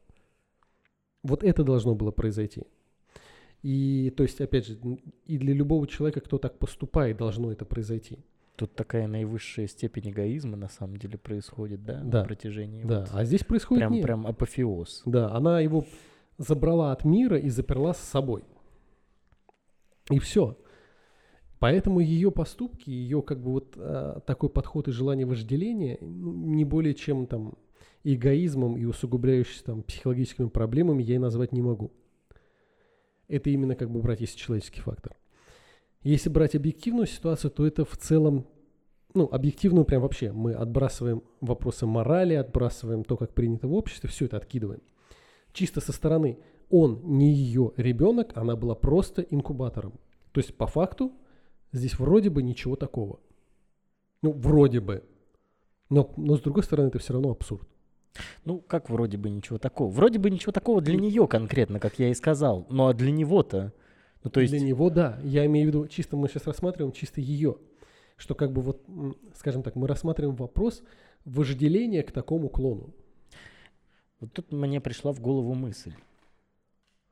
Вот 1.23 1.45
это 1.45 1.63
должно 1.63 1.95
было 1.95 2.11
произойти. 2.11 2.65
И, 3.63 4.13
то 4.17 4.23
есть, 4.23 4.41
опять 4.41 4.67
же, 4.67 4.79
и 5.27 5.37
для 5.39 5.53
любого 5.55 5.87
человека, 5.87 6.21
кто 6.21 6.39
так 6.39 6.59
поступает, 6.59 7.17
должно 7.17 7.51
это 7.53 7.65
произойти. 7.65 8.19
Тут 8.57 8.75
такая 8.75 9.07
наивысшая 9.07 9.67
степень 9.69 10.11
эгоизма 10.11 10.57
на 10.57 10.69
самом 10.69 10.97
деле 10.97 11.19
происходит, 11.19 11.85
да, 11.85 12.01
Да. 12.03 12.21
на 12.21 12.25
протяжении. 12.25 12.83
Да, 12.85 13.01
вот 13.01 13.11
а 13.13 13.25
здесь 13.25 13.45
происходит 13.45 13.83
прям, 13.83 13.93
нет. 13.93 14.03
прям 14.03 14.27
апофеоз. 14.27 15.03
Да, 15.07 15.31
она 15.33 15.61
его 15.61 15.85
забрала 16.39 16.93
от 16.93 17.05
мира 17.05 17.39
и 17.39 17.49
заперла 17.51 17.95
с 17.95 17.99
собой. 17.99 18.43
И 20.11 20.19
все. 20.19 20.57
Поэтому 21.59 22.01
ее 22.01 22.31
поступки, 22.31 22.89
ее 22.91 23.21
как 23.23 23.41
бы 23.41 23.53
вот 23.53 23.75
а, 23.77 24.21
такой 24.21 24.49
подход 24.49 24.89
и 24.89 24.93
желание 24.93 25.27
вожделения 25.27 25.99
ну, 26.01 26.33
не 26.33 26.65
более 26.65 26.95
чем 26.95 27.27
там 27.27 27.55
эгоизмом 28.05 28.77
и 28.77 28.85
усугубляющимся 28.85 29.65
там 29.65 29.83
психологическими 29.83 30.49
проблемами 30.49 31.03
я 31.03 31.17
и 31.17 31.19
назвать 31.19 31.53
не 31.53 31.63
могу. 31.63 31.91
Это 33.27 33.51
именно 33.51 33.75
как 33.75 33.91
бы 33.91 34.01
брать 34.01 34.21
если 34.21 34.39
человеческий 34.39 34.81
фактор. 34.81 35.17
Если 36.03 36.31
брать 36.31 36.55
объективную 36.55 37.07
ситуацию, 37.07 37.51
то 37.51 37.67
это 37.67 37.85
в 37.85 37.97
целом, 37.97 38.47
ну, 39.15 39.29
объективную 39.31 39.85
прям 39.85 40.03
вообще. 40.03 40.31
Мы 40.31 40.53
отбрасываем 40.55 41.23
вопросы 41.41 41.87
морали, 41.87 42.35
отбрасываем 42.35 43.03
то, 43.03 43.17
как 43.17 43.35
принято 43.35 43.67
в 43.67 43.75
обществе, 43.75 44.09
все 44.09 44.27
это 44.27 44.37
откидываем. 44.37 44.81
Чисто 45.53 45.81
со 45.81 45.93
стороны, 45.93 46.39
он 46.71 47.01
не 47.03 47.33
ее 47.33 47.73
ребенок, 47.77 48.37
она 48.37 48.55
была 48.55 48.77
просто 48.77 49.23
инкубатором. 49.23 49.95
То 50.33 50.41
есть, 50.41 50.55
по 50.55 50.69
факту, 50.69 51.13
здесь 51.73 51.99
вроде 51.99 52.31
бы 52.31 52.43
ничего 52.43 52.77
такого. 52.77 53.21
Ну, 54.23 54.33
вроде 54.33 54.81
бы. 54.81 55.05
Но, 55.91 56.13
но 56.17 56.37
с 56.37 56.41
другой 56.41 56.63
стороны, 56.65 56.89
это 56.89 56.99
все 56.99 57.13
равно 57.13 57.31
абсурд. 57.31 57.69
Ну, 58.45 58.59
как 58.61 58.91
вроде 58.91 59.17
бы 59.17 59.31
ничего 59.31 59.59
такого? 59.59 59.91
Вроде 59.91 60.19
бы 60.19 60.31
ничего 60.31 60.53
такого 60.53 60.81
для 60.81 60.97
нее 60.97 61.27
конкретно, 61.29 61.79
как 61.81 61.99
я 61.99 62.09
и 62.09 62.15
сказал. 62.15 62.67
Ну, 62.69 62.89
а 62.89 62.95
для 62.95 63.13
него-то? 63.13 63.73
Ну, 64.25 64.31
то 64.31 64.41
есть... 64.41 64.53
Для 64.53 64.61
него, 64.61 64.91
да. 64.91 65.21
Я 65.23 65.47
имею 65.47 65.67
в 65.67 65.69
виду, 65.69 65.87
чисто 65.89 66.17
мы 66.17 66.29
сейчас 66.29 66.47
рассматриваем 66.47 66.93
чисто 66.93 67.21
ее. 67.21 67.57
Что 68.17 68.35
как 68.35 68.53
бы 68.53 68.63
вот, 68.63 68.83
скажем 69.37 69.63
так, 69.63 69.77
мы 69.77 69.87
рассматриваем 69.87 70.37
вопрос 70.37 70.83
вожделения 71.25 72.03
к 72.03 72.11
такому 72.11 72.49
клону. 72.49 72.93
Вот 74.21 74.33
тут 74.33 74.51
мне 74.51 74.81
пришла 74.81 75.13
в 75.13 75.21
голову 75.21 75.55
мысль. 75.55 75.93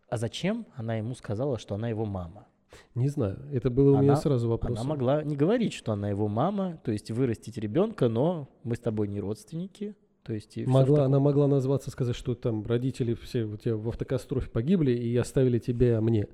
А 0.08 0.16
зачем 0.16 0.66
она 0.74 0.96
ему 0.96 1.14
сказала, 1.14 1.58
что 1.58 1.74
она 1.76 1.88
его 1.88 2.04
мама? 2.04 2.46
Не 2.94 3.08
знаю, 3.08 3.38
это 3.52 3.70
было 3.70 3.96
у 3.96 4.02
меня 4.02 4.16
сразу 4.16 4.48
вопрос. 4.48 4.78
Она 4.78 4.88
могла 4.88 5.22
не 5.22 5.36
говорить, 5.36 5.72
что 5.72 5.92
она 5.92 6.08
его 6.08 6.28
мама, 6.28 6.80
то 6.84 6.92
есть 6.92 7.10
вырастить 7.10 7.58
ребенка, 7.58 8.08
но 8.08 8.48
мы 8.62 8.76
с 8.76 8.80
тобой 8.80 9.08
не 9.08 9.20
родственники. 9.20 9.94
То 10.22 10.32
есть 10.32 10.56
Могла, 10.66 11.04
она 11.04 11.20
могла 11.20 11.46
назваться, 11.46 11.90
сказать, 11.92 12.16
что 12.16 12.34
там 12.34 12.66
родители 12.66 13.14
все 13.14 13.44
у 13.44 13.56
тебя 13.56 13.76
в 13.76 13.88
автокатастрофе 13.88 14.50
погибли 14.50 14.90
и 14.90 15.16
оставили 15.16 15.60
тебя 15.60 16.00
мне. 16.00 16.26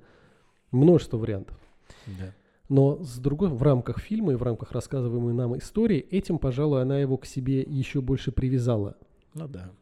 Множество 0.71 1.19
вариантов. 1.19 1.59
Да. 2.07 2.35
Но 2.71 3.03
с 3.03 3.19
другой, 3.19 3.51
в 3.51 3.63
рамках 3.63 4.01
фильма 4.01 4.33
и 4.33 4.37
в 4.37 4.43
рамках 4.43 4.73
рассказываемой 4.73 5.35
нам 5.35 5.59
истории, 5.59 5.99
этим, 5.99 6.39
пожалуй, 6.39 6.81
она 6.81 7.01
его 7.01 7.19
к 7.19 7.27
себе 7.27 7.61
еще 7.61 8.01
больше 8.01 8.33
привязала. 8.33 8.97
Ну 9.35 9.47
да. 9.47 9.73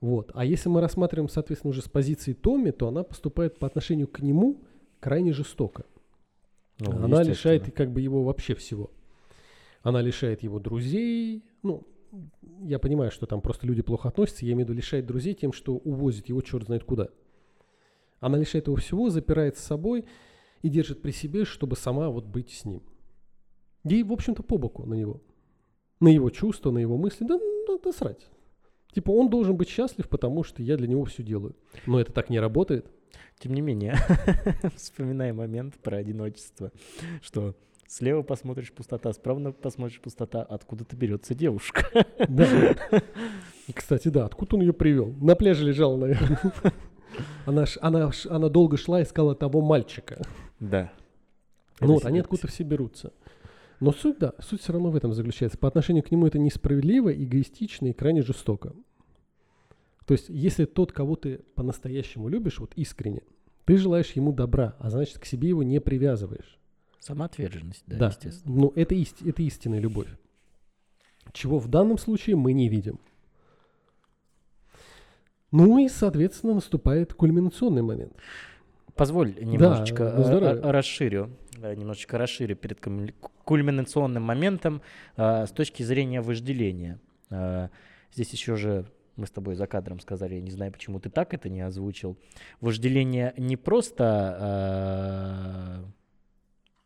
Вот. 0.00 0.30
А 0.34 0.44
если 0.44 0.68
мы 0.68 0.80
рассматриваем, 0.80 1.28
соответственно, 1.28 1.70
уже 1.70 1.82
с 1.82 1.88
позиции 1.88 2.34
Томми, 2.34 2.70
то 2.70 2.86
она 2.86 3.02
поступает 3.02 3.58
по 3.58 3.66
отношению 3.66 4.06
к 4.06 4.20
нему 4.20 4.62
крайне 5.06 5.32
жестоко. 5.32 5.84
Ну, 6.80 6.90
она 6.90 7.22
лишает 7.22 7.72
как 7.72 7.92
бы 7.92 8.00
его 8.00 8.24
вообще 8.24 8.56
всего. 8.56 8.90
Она 9.82 10.02
лишает 10.02 10.42
его 10.42 10.58
друзей. 10.58 11.44
Ну, 11.62 11.86
я 12.64 12.80
понимаю, 12.80 13.12
что 13.12 13.26
там 13.26 13.40
просто 13.40 13.68
люди 13.68 13.82
плохо 13.82 14.08
относятся. 14.08 14.44
Я 14.44 14.54
имею 14.54 14.66
в 14.66 14.70
виду 14.70 14.76
лишает 14.78 15.06
друзей 15.06 15.34
тем, 15.34 15.52
что 15.52 15.76
увозит 15.76 16.28
его 16.28 16.40
черт 16.40 16.64
знает 16.64 16.82
куда. 16.82 17.10
Она 18.18 18.36
лишает 18.36 18.66
его 18.66 18.74
всего, 18.74 19.08
запирает 19.08 19.56
с 19.56 19.60
собой 19.60 20.06
и 20.62 20.68
держит 20.68 21.02
при 21.02 21.12
себе, 21.12 21.44
чтобы 21.44 21.76
сама 21.76 22.10
вот 22.10 22.24
быть 22.24 22.50
с 22.50 22.64
ним. 22.64 22.82
Ей, 23.84 24.02
в 24.02 24.12
общем-то, 24.12 24.42
по 24.42 24.58
боку 24.58 24.86
на 24.86 24.94
него. 24.94 25.22
На 26.00 26.08
его 26.08 26.30
чувства, 26.30 26.72
на 26.72 26.78
его 26.78 26.96
мысли. 26.96 27.24
Да, 27.24 27.38
да, 27.68 27.78
да 27.78 27.92
срать. 27.92 28.26
Типа 28.92 29.12
он 29.12 29.30
должен 29.30 29.56
быть 29.56 29.68
счастлив, 29.68 30.08
потому 30.08 30.42
что 30.42 30.64
я 30.64 30.76
для 30.76 30.88
него 30.88 31.04
все 31.04 31.22
делаю. 31.22 31.54
Но 31.86 32.00
это 32.00 32.12
так 32.12 32.28
не 32.28 32.40
работает. 32.40 32.90
Тем 33.38 33.52
не 33.54 33.60
менее, 33.60 33.96
вспоминая 34.76 35.32
момент 35.32 35.74
про 35.82 35.98
одиночество, 35.98 36.72
что 37.22 37.54
слева 37.86 38.22
посмотришь 38.22 38.72
пустота, 38.72 39.12
справа 39.12 39.52
посмотришь 39.52 40.00
пустота, 40.00 40.42
откуда-то 40.42 40.96
берется 40.96 41.34
девушка. 41.34 41.86
Да. 42.28 42.74
Кстати, 43.74 44.08
да, 44.08 44.24
откуда 44.26 44.56
он 44.56 44.62
ее 44.62 44.72
привел? 44.72 45.12
На 45.20 45.34
пляже 45.36 45.64
лежала, 45.64 45.96
наверное. 45.96 46.40
Она, 47.46 47.66
ш- 47.66 47.78
она, 47.82 48.10
ш- 48.12 48.30
она 48.30 48.48
долго 48.48 48.76
шла, 48.76 49.02
искала 49.02 49.34
того 49.34 49.60
мальчика. 49.60 50.22
Да. 50.60 50.92
Ну 51.80 51.94
вот, 51.94 52.04
они 52.04 52.18
всегда- 52.20 52.20
откуда 52.20 52.46
все 52.48 52.62
берутся. 52.64 53.12
Но 53.80 53.92
суть, 53.92 54.18
да, 54.18 54.32
суть 54.40 54.62
все 54.62 54.72
равно 54.72 54.90
в 54.90 54.96
этом 54.96 55.12
заключается. 55.12 55.58
По 55.58 55.68
отношению 55.68 56.02
к 56.02 56.10
нему 56.10 56.26
это 56.26 56.38
несправедливо, 56.38 57.12
эгоистично 57.12 57.88
и 57.88 57.92
крайне 57.92 58.22
жестоко. 58.22 58.72
То 60.06 60.12
есть, 60.12 60.28
если 60.28 60.64
тот, 60.64 60.92
кого 60.92 61.16
ты 61.16 61.38
по-настоящему 61.54 62.28
любишь, 62.28 62.58
вот 62.60 62.72
искренне, 62.76 63.22
ты 63.64 63.76
желаешь 63.76 64.12
ему 64.12 64.32
добра, 64.32 64.76
а 64.78 64.88
значит, 64.90 65.18
к 65.18 65.24
себе 65.24 65.48
его 65.48 65.62
не 65.62 65.80
привязываешь. 65.80 66.58
Самоотверженность, 67.00 67.82
да, 67.86 67.96
Да, 67.98 68.06
естественно. 68.08 68.54
ну 68.54 68.72
это, 68.76 68.94
ист- 68.94 69.26
это 69.28 69.42
истинная 69.42 69.80
любовь. 69.80 70.08
Чего 71.32 71.58
в 71.58 71.68
данном 71.68 71.98
случае 71.98 72.36
мы 72.36 72.52
не 72.52 72.68
видим. 72.68 72.98
Ну 75.52 75.78
и, 75.78 75.88
соответственно, 75.88 76.54
наступает 76.54 77.14
кульминационный 77.14 77.82
момент. 77.82 78.12
Позволь 78.94 79.34
немножечко 79.40 80.04
на 80.04 80.20
э, 80.20 80.24
здоровье. 80.24 80.62
э, 80.62 80.70
расширю, 80.70 81.30
э, 81.60 81.74
немножечко 81.74 82.18
расширю 82.18 82.56
перед 82.56 82.80
кульминационным 83.44 84.22
моментом 84.22 84.82
э, 85.16 85.46
с 85.46 85.50
точки 85.50 85.82
зрения 85.82 86.20
вожделения. 86.20 87.00
Э, 87.30 87.68
Здесь 88.12 88.30
еще 88.32 88.56
же 88.56 88.86
мы 89.16 89.26
с 89.26 89.30
тобой 89.30 89.54
за 89.54 89.66
кадром 89.66 90.00
сказали, 90.00 90.34
я 90.36 90.40
не 90.40 90.50
знаю, 90.50 90.72
почему 90.72 91.00
ты 91.00 91.10
так 91.10 91.34
это 91.34 91.48
не 91.48 91.60
озвучил. 91.60 92.16
Вожделение 92.60 93.34
не 93.36 93.56
просто 93.56 95.82
э, 95.84 95.90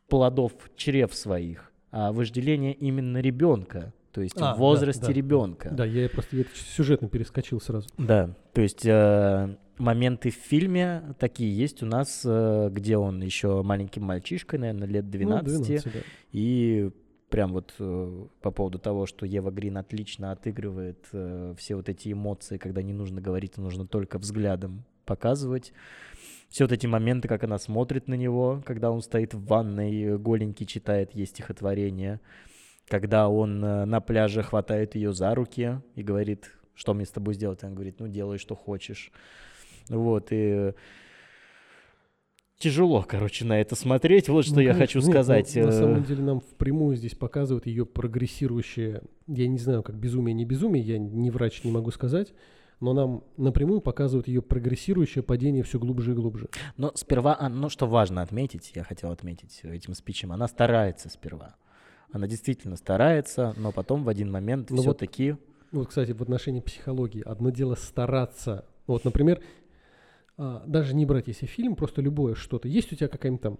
плодов 0.08 0.52
чрев 0.76 1.14
своих, 1.14 1.72
а 1.90 2.12
вожделение 2.12 2.72
именно 2.74 3.18
ребенка, 3.18 3.92
то 4.12 4.20
есть 4.20 4.34
А, 4.36 4.38
в 4.38 4.42
да, 4.42 4.54
возрасте 4.54 5.06
да, 5.06 5.12
ребенка. 5.12 5.70
Да, 5.70 5.84
я 5.84 6.08
просто 6.08 6.38
это 6.38 6.50
сюжетно 6.54 7.08
перескочил 7.08 7.60
сразу. 7.60 7.88
Да, 7.96 8.34
то 8.52 8.60
есть 8.60 8.84
э, 8.84 9.56
моменты 9.78 10.30
в 10.30 10.34
фильме 10.34 11.14
такие 11.18 11.56
есть 11.56 11.82
у 11.82 11.86
нас, 11.86 12.22
э, 12.24 12.70
где 12.72 12.96
он 12.96 13.22
еще 13.22 13.62
маленьким 13.62 14.02
мальчишкой, 14.04 14.58
наверное, 14.58 14.88
лет 14.88 15.10
12, 15.10 15.58
Ну, 15.58 15.64
12, 15.64 15.84
да. 15.92 16.00
и 16.32 16.90
прям 17.30 17.52
вот 17.52 17.74
э, 17.78 18.26
по 18.42 18.50
поводу 18.50 18.78
того, 18.78 19.06
что 19.06 19.24
Ева 19.24 19.50
Грин 19.50 19.78
отлично 19.78 20.32
отыгрывает 20.32 21.06
э, 21.12 21.54
все 21.56 21.76
вот 21.76 21.88
эти 21.88 22.12
эмоции, 22.12 22.58
когда 22.58 22.82
не 22.82 22.92
нужно 22.92 23.20
говорить, 23.20 23.52
а 23.56 23.60
нужно 23.60 23.86
только 23.86 24.18
взглядом 24.18 24.84
показывать. 25.06 25.72
Все 26.48 26.64
вот 26.64 26.72
эти 26.72 26.86
моменты, 26.86 27.28
как 27.28 27.44
она 27.44 27.58
смотрит 27.58 28.08
на 28.08 28.14
него, 28.14 28.62
когда 28.66 28.90
он 28.90 29.00
стоит 29.00 29.34
в 29.34 29.46
ванной, 29.46 30.18
голенький 30.18 30.66
читает 30.66 31.14
ей 31.14 31.26
стихотворение, 31.26 32.20
когда 32.88 33.28
он 33.28 33.64
э, 33.64 33.84
на 33.84 34.00
пляже 34.00 34.42
хватает 34.42 34.96
ее 34.96 35.12
за 35.12 35.34
руки 35.34 35.80
и 35.94 36.02
говорит, 36.02 36.52
что 36.74 36.94
мне 36.94 37.06
с 37.06 37.10
тобой 37.10 37.34
сделать? 37.34 37.62
Она 37.62 37.72
говорит, 37.72 38.00
ну 38.00 38.08
делай, 38.08 38.38
что 38.38 38.56
хочешь. 38.56 39.12
Вот, 39.88 40.28
и 40.30 40.74
тяжело, 42.60 43.02
короче, 43.02 43.44
на 43.44 43.60
это 43.60 43.74
смотреть. 43.74 44.28
Вот 44.28 44.44
что 44.44 44.56
Ну, 44.56 44.60
я 44.60 44.74
конечно, 44.74 44.86
хочу 44.86 44.98
нет, 44.98 45.06
ну, 45.06 45.12
сказать. 45.12 45.56
на 45.56 45.60
э, 45.60 45.72
самом 45.72 46.04
деле 46.04 46.22
нам 46.22 46.40
впрямую 46.40 46.94
здесь 46.94 47.14
показывают 47.14 47.66
ее 47.66 47.84
прогрессирующее, 47.86 49.02
я 49.26 49.48
не 49.48 49.58
знаю, 49.58 49.82
как 49.82 49.96
безумие, 49.96 50.34
не 50.34 50.44
безумие, 50.44 50.84
я 50.84 50.98
не 50.98 51.30
врач, 51.30 51.64
не 51.64 51.72
могу 51.72 51.90
сказать, 51.90 52.32
но 52.78 52.92
нам 52.92 53.24
напрямую 53.36 53.80
показывают 53.80 54.28
ее 54.28 54.42
прогрессирующее 54.42 55.24
падение 55.24 55.62
все 55.64 55.78
глубже 55.78 56.12
и 56.12 56.14
глубже. 56.14 56.48
Но 56.76 56.92
сперва, 56.94 57.36
а, 57.38 57.48
ну 57.48 57.70
что 57.70 57.86
важно 57.86 58.22
отметить, 58.22 58.72
я 58.74 58.84
хотел 58.84 59.10
отметить 59.10 59.60
этим 59.64 59.94
спичем, 59.94 60.30
она 60.30 60.46
старается 60.46 61.08
сперва. 61.08 61.56
Она 62.12 62.26
действительно 62.26 62.76
старается, 62.76 63.54
но 63.56 63.72
потом 63.72 64.04
в 64.04 64.08
один 64.08 64.30
момент 64.30 64.70
Ну 64.70 64.76
вот 64.76 64.82
все-таки... 64.82 65.36
Вот, 65.72 65.88
кстати, 65.88 66.10
в 66.10 66.20
отношении 66.20 66.60
психологии. 66.60 67.22
Одно 67.22 67.50
дело 67.50 67.76
стараться. 67.76 68.64
Вот, 68.88 69.04
например, 69.04 69.40
а, 70.42 70.62
даже 70.66 70.94
не 70.94 71.04
брать 71.04 71.28
если 71.28 71.44
фильм, 71.44 71.76
просто 71.76 72.00
любое 72.00 72.34
что-то. 72.34 72.66
Есть 72.66 72.90
у 72.94 72.96
тебя 72.96 73.08
какая-нибудь 73.08 73.42
там 73.42 73.58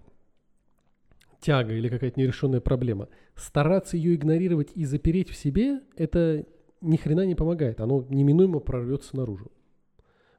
тяга 1.39 1.75
или 1.75 1.89
какая-то 1.89 2.19
нерешенная 2.19 2.59
проблема. 2.59 3.07
Стараться 3.35 3.97
ее 3.97 4.15
игнорировать 4.15 4.71
и 4.73 4.85
запереть 4.85 5.29
в 5.29 5.35
себе, 5.35 5.81
это 5.95 6.43
ни 6.81 6.97
хрена 6.97 7.27
не 7.27 7.35
помогает. 7.35 7.81
Оно 7.81 8.03
неминуемо 8.09 8.59
прорвется 8.59 9.15
наружу. 9.15 9.51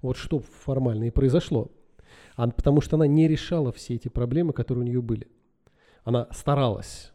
Вот 0.00 0.16
что 0.16 0.40
формально 0.40 1.04
и 1.04 1.10
произошло. 1.10 1.70
А 2.34 2.48
потому 2.48 2.80
что 2.80 2.96
она 2.96 3.06
не 3.06 3.28
решала 3.28 3.70
все 3.70 3.94
эти 3.94 4.08
проблемы, 4.08 4.52
которые 4.52 4.84
у 4.84 4.88
нее 4.88 5.00
были. 5.00 5.28
Она 6.02 6.26
старалась. 6.32 7.12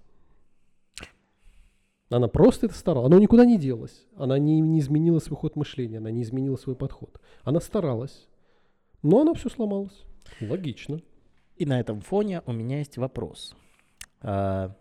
Она 2.09 2.29
просто 2.29 2.67
это 2.67 2.75
старалась. 2.75 3.07
Оно 3.07 3.19
никуда 3.19 3.43
не 3.43 3.57
делось. 3.57 4.07
Она 4.15 4.39
не, 4.39 4.61
не 4.61 4.79
изменила 4.79 5.19
свой 5.19 5.37
ход 5.37 5.57
мышления, 5.57 5.97
она 5.97 6.11
не 6.11 6.21
изменила 6.21 6.55
свой 6.55 6.77
подход. 6.77 7.19
Она 7.43 7.59
старалась. 7.59 8.29
Но 9.07 9.21
она 9.21 9.33
все 9.35 9.47
сломалась. 9.47 10.05
Логично. 10.41 10.99
И 11.55 11.65
на 11.65 11.79
этом 11.79 12.01
фоне 12.01 12.41
у 12.45 12.51
меня 12.51 12.79
есть 12.79 12.97
вопрос. 12.97 13.55
А, 14.21 14.75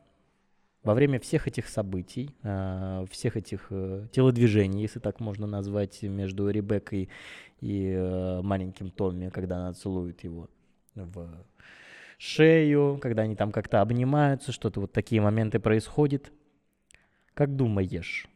Во 0.83 0.95
время 0.95 1.21
всех 1.21 1.47
этих 1.47 1.69
событий, 1.69 2.35
а, 2.43 3.05
всех 3.09 3.37
этих 3.37 3.69
э, 3.71 4.09
телодвижений, 4.11 4.83
если 4.83 4.99
так 4.99 5.21
можно 5.21 5.47
назвать, 5.47 6.03
между 6.03 6.51
Ребеккой 6.51 7.09
и 7.61 7.87
э, 7.87 8.41
маленьким 8.43 8.91
Томми, 8.91 9.29
когда 9.29 9.59
она 9.59 9.75
целует 9.75 10.25
его 10.25 10.49
в 10.97 11.47
шею, 12.19 12.99
когда 13.01 13.23
они 13.23 13.37
там 13.37 13.53
как-то 13.53 13.81
обнимаются, 13.81 14.51
что-то 14.51 14.81
вот 14.81 14.93
такие 14.93 15.21
моменты 15.21 15.61
происходят. 15.61 16.33
Как 17.33 17.55
думаешь, 17.55 18.27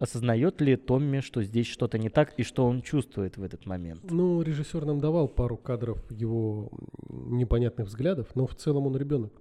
осознает 0.00 0.60
ли 0.62 0.76
Томми, 0.76 1.20
что 1.20 1.42
здесь 1.42 1.66
что-то 1.66 1.98
не 1.98 2.08
так 2.08 2.32
и 2.38 2.42
что 2.42 2.66
он 2.66 2.80
чувствует 2.80 3.36
в 3.36 3.42
этот 3.42 3.66
момент? 3.66 4.00
Ну, 4.10 4.40
режиссер 4.40 4.84
нам 4.86 4.98
давал 4.98 5.28
пару 5.28 5.56
кадров 5.56 5.98
его 6.10 6.70
непонятных 7.08 7.86
взглядов, 7.86 8.34
но 8.34 8.46
в 8.46 8.56
целом 8.56 8.86
он 8.86 8.96
ребенок. 8.96 9.32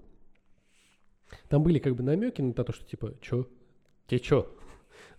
Там 1.48 1.64
были 1.64 1.80
как 1.80 1.95
бы 1.95 2.03
намеки 2.03 2.41
на 2.41 2.53
то, 2.53 2.72
что 2.73 2.86
типа, 2.86 3.14
чё? 3.22 3.48
Те 4.07 4.19
чё? 4.19 4.52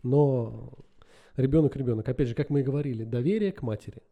Но 0.02 0.72
ребенок 1.36 1.74
ребенок. 1.74 2.08
Опять 2.08 2.28
же, 2.28 2.34
как 2.34 2.50
мы 2.50 2.60
и 2.60 2.62
говорили, 2.62 3.04
доверие 3.04 3.52
к 3.52 3.62
матери. 3.62 4.02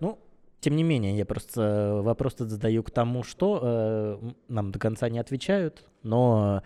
Ну, 0.00 0.18
тем 0.60 0.74
не 0.74 0.82
менее, 0.82 1.16
я 1.16 1.24
просто 1.24 2.00
вопрос 2.02 2.34
этот 2.34 2.50
задаю 2.50 2.82
к 2.82 2.90
тому, 2.90 3.22
что 3.22 3.60
э, 3.62 4.30
нам 4.48 4.72
до 4.72 4.78
конца 4.80 5.08
не 5.08 5.20
отвечают, 5.20 5.84
но 6.02 6.62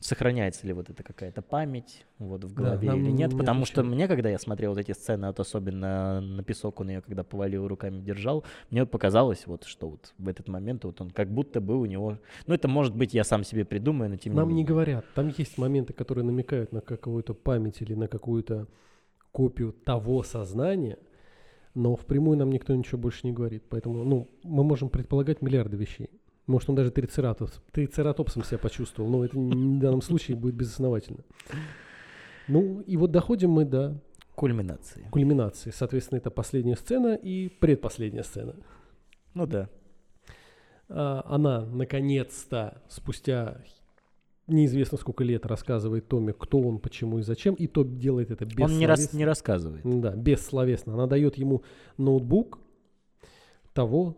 сохраняется 0.00 0.66
ли 0.66 0.72
вот 0.72 0.88
эта 0.90 1.02
какая-то 1.02 1.42
память 1.42 2.06
вот 2.18 2.44
в 2.44 2.54
Да, 2.54 2.62
голове 2.62 2.88
нам 2.88 3.00
или 3.00 3.10
нет, 3.10 3.32
не 3.32 3.38
потому 3.38 3.64
что 3.66 3.82
отвечают. 3.82 3.94
мне, 3.94 4.08
когда 4.08 4.30
я 4.30 4.38
смотрел 4.38 4.72
вот 4.72 4.78
эти 4.80 4.92
сцены, 4.92 5.26
вот 5.26 5.40
особенно 5.40 6.20
на 6.22 6.42
песок 6.42 6.80
он 6.80 6.88
ее 6.88 7.02
когда 7.02 7.22
повалил 7.22 7.68
руками 7.68 8.00
держал, 8.00 8.44
мне 8.70 8.80
вот 8.82 8.90
показалось 8.90 9.46
вот, 9.46 9.64
что 9.64 9.90
вот 9.90 10.14
в 10.18 10.28
этот 10.28 10.48
момент 10.48 10.84
вот 10.84 11.00
он 11.02 11.10
как 11.10 11.30
будто 11.30 11.60
бы 11.60 11.78
у 11.78 11.84
него, 11.84 12.18
ну 12.46 12.54
это 12.54 12.66
может 12.66 12.96
быть 12.96 13.12
я 13.14 13.24
сам 13.24 13.44
себе 13.44 13.64
придумаю, 13.64 14.10
но 14.10 14.16
тем 14.16 14.34
Нам 14.34 14.48
не 14.48 14.54
не 14.54 14.62
менее. 14.62 14.68
говорят. 14.68 15.04
Там 15.14 15.28
есть 15.36 15.58
моменты, 15.58 15.92
которые 15.92 16.24
намекают 16.24 16.72
на 16.72 16.80
какую-то 16.80 17.34
память 17.34 17.82
или 17.82 17.94
на 17.94 18.08
какую-то 18.08 18.68
копию 19.32 19.72
того 19.72 20.22
сознания, 20.22 20.98
но 21.74 21.94
впрямую 21.94 22.38
нам 22.38 22.50
никто 22.50 22.74
ничего 22.74 22.98
больше 22.98 23.20
не 23.26 23.32
говорит. 23.32 23.64
Поэтому, 23.68 24.02
ну, 24.04 24.28
мы 24.42 24.64
можем 24.64 24.88
предполагать 24.88 25.42
миллиарды 25.42 25.76
вещей. 25.76 26.10
Может, 26.50 26.68
он 26.68 26.74
даже 26.74 26.90
трицератопс, 26.90 27.60
трицератопсом 27.70 28.42
себя 28.42 28.58
почувствовал, 28.58 29.08
но 29.08 29.24
это 29.24 29.38
в 29.38 29.78
данном 29.78 30.02
случае 30.02 30.36
будет 30.36 30.56
безосновательно. 30.56 31.24
Ну, 32.48 32.80
и 32.80 32.96
вот 32.96 33.12
доходим 33.12 33.50
мы 33.50 33.64
до 33.64 34.00
Кульминации. 34.34 35.06
кульминации. 35.10 35.70
Соответственно, 35.70 36.18
это 36.18 36.30
последняя 36.30 36.76
сцена 36.76 37.14
и 37.14 37.48
предпоследняя 37.48 38.24
сцена. 38.24 38.56
Ну 39.34 39.46
да. 39.46 39.68
А, 40.88 41.22
Она, 41.26 41.64
наконец-то, 41.66 42.82
спустя 42.88 43.62
неизвестно 44.48 44.98
сколько 44.98 45.22
лет, 45.22 45.46
рассказывает 45.46 46.08
Томе, 46.08 46.32
кто 46.32 46.58
он, 46.58 46.80
почему 46.80 47.20
и 47.20 47.22
зачем, 47.22 47.54
и 47.54 47.68
Том 47.68 47.96
делает 47.96 48.32
это 48.32 48.44
без 48.44 48.64
Он 48.64 48.76
не, 48.76 48.88
рас, 48.88 49.12
не 49.12 49.24
рассказывает. 49.24 49.82
Да, 49.84 50.16
бессловесно. 50.16 50.94
Она 50.94 51.06
дает 51.06 51.36
ему 51.36 51.62
ноутбук 51.96 52.58
того, 53.72 54.16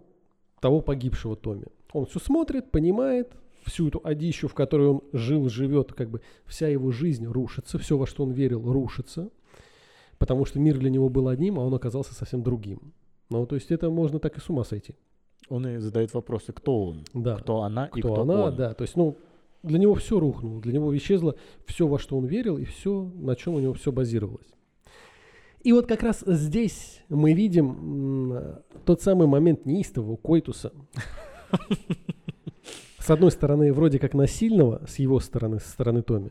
того 0.60 0.80
погибшего 0.80 1.36
Томми. 1.36 1.66
Он 1.92 2.06
все 2.06 2.18
смотрит, 2.18 2.70
понимает, 2.70 3.32
всю 3.64 3.88
эту 3.88 4.00
одищу, 4.02 4.48
в 4.48 4.54
которой 4.54 4.88
он 4.88 5.02
жил, 5.12 5.48
живет, 5.48 5.92
как 5.92 6.10
бы 6.10 6.20
вся 6.46 6.68
его 6.68 6.90
жизнь 6.90 7.26
рушится, 7.26 7.78
все, 7.78 7.96
во 7.96 8.06
что 8.06 8.24
он 8.24 8.32
верил, 8.32 8.72
рушится, 8.72 9.30
потому 10.18 10.44
что 10.44 10.58
мир 10.58 10.78
для 10.78 10.90
него 10.90 11.08
был 11.08 11.28
одним, 11.28 11.60
а 11.60 11.64
он 11.64 11.74
оказался 11.74 12.14
совсем 12.14 12.42
другим. 12.42 12.92
Ну, 13.30 13.46
то 13.46 13.54
есть 13.54 13.70
это 13.70 13.88
можно 13.90 14.18
так 14.18 14.36
и 14.36 14.40
с 14.40 14.48
ума 14.50 14.64
сойти. 14.64 14.96
Он 15.48 15.66
и 15.66 15.78
задает 15.78 16.12
вопросы, 16.14 16.52
кто 16.52 16.86
он, 16.86 17.04
Да. 17.14 17.36
кто 17.36 17.62
она 17.62 17.86
и 17.86 18.00
кто 18.00 18.12
кто 18.12 18.22
она, 18.22 18.44
он. 18.46 18.56
да. 18.56 18.74
То 18.74 18.82
есть, 18.82 18.96
ну, 18.96 19.16
для 19.62 19.78
него 19.78 19.94
все 19.94 20.18
рухнуло, 20.18 20.60
для 20.60 20.72
него 20.72 20.96
исчезло 20.96 21.36
все, 21.66 21.86
во 21.86 21.98
что 21.98 22.16
он 22.18 22.26
верил, 22.26 22.58
и 22.58 22.64
все, 22.64 23.10
на 23.14 23.36
чем 23.36 23.54
у 23.54 23.60
него 23.60 23.74
все 23.74 23.92
базировалось. 23.92 24.48
И 25.62 25.72
вот 25.72 25.86
как 25.86 26.02
раз 26.02 26.24
здесь 26.26 27.00
мы 27.08 27.32
видим 27.32 28.58
тот 28.84 29.00
самый 29.02 29.28
момент 29.28 29.64
неистового 29.66 30.16
койтуса. 30.16 30.72
С 32.98 33.10
одной 33.10 33.32
стороны, 33.32 33.72
вроде 33.72 33.98
как 33.98 34.14
насильного, 34.14 34.82
с 34.86 34.98
его 34.98 35.18
стороны, 35.18 35.58
со 35.58 35.68
стороны 35.68 36.02
Томи. 36.02 36.30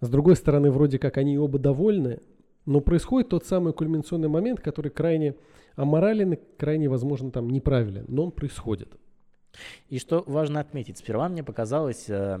С 0.00 0.08
другой 0.08 0.34
стороны, 0.34 0.70
вроде 0.70 0.98
как 0.98 1.16
они 1.16 1.38
оба 1.38 1.60
довольны, 1.60 2.20
но 2.66 2.80
происходит 2.80 3.28
тот 3.28 3.46
самый 3.46 3.72
кульминационный 3.72 4.28
момент, 4.28 4.60
который 4.60 4.90
крайне 4.90 5.36
аморален 5.76 6.32
и 6.32 6.38
крайне, 6.58 6.88
возможно, 6.88 7.30
там 7.30 7.48
неправилен, 7.50 8.04
но 8.08 8.24
он 8.24 8.32
происходит. 8.32 8.92
И 9.88 9.98
что 9.98 10.24
важно 10.26 10.60
отметить, 10.60 10.98
сперва 10.98 11.28
мне 11.28 11.44
показалось, 11.44 12.08
э, 12.08 12.40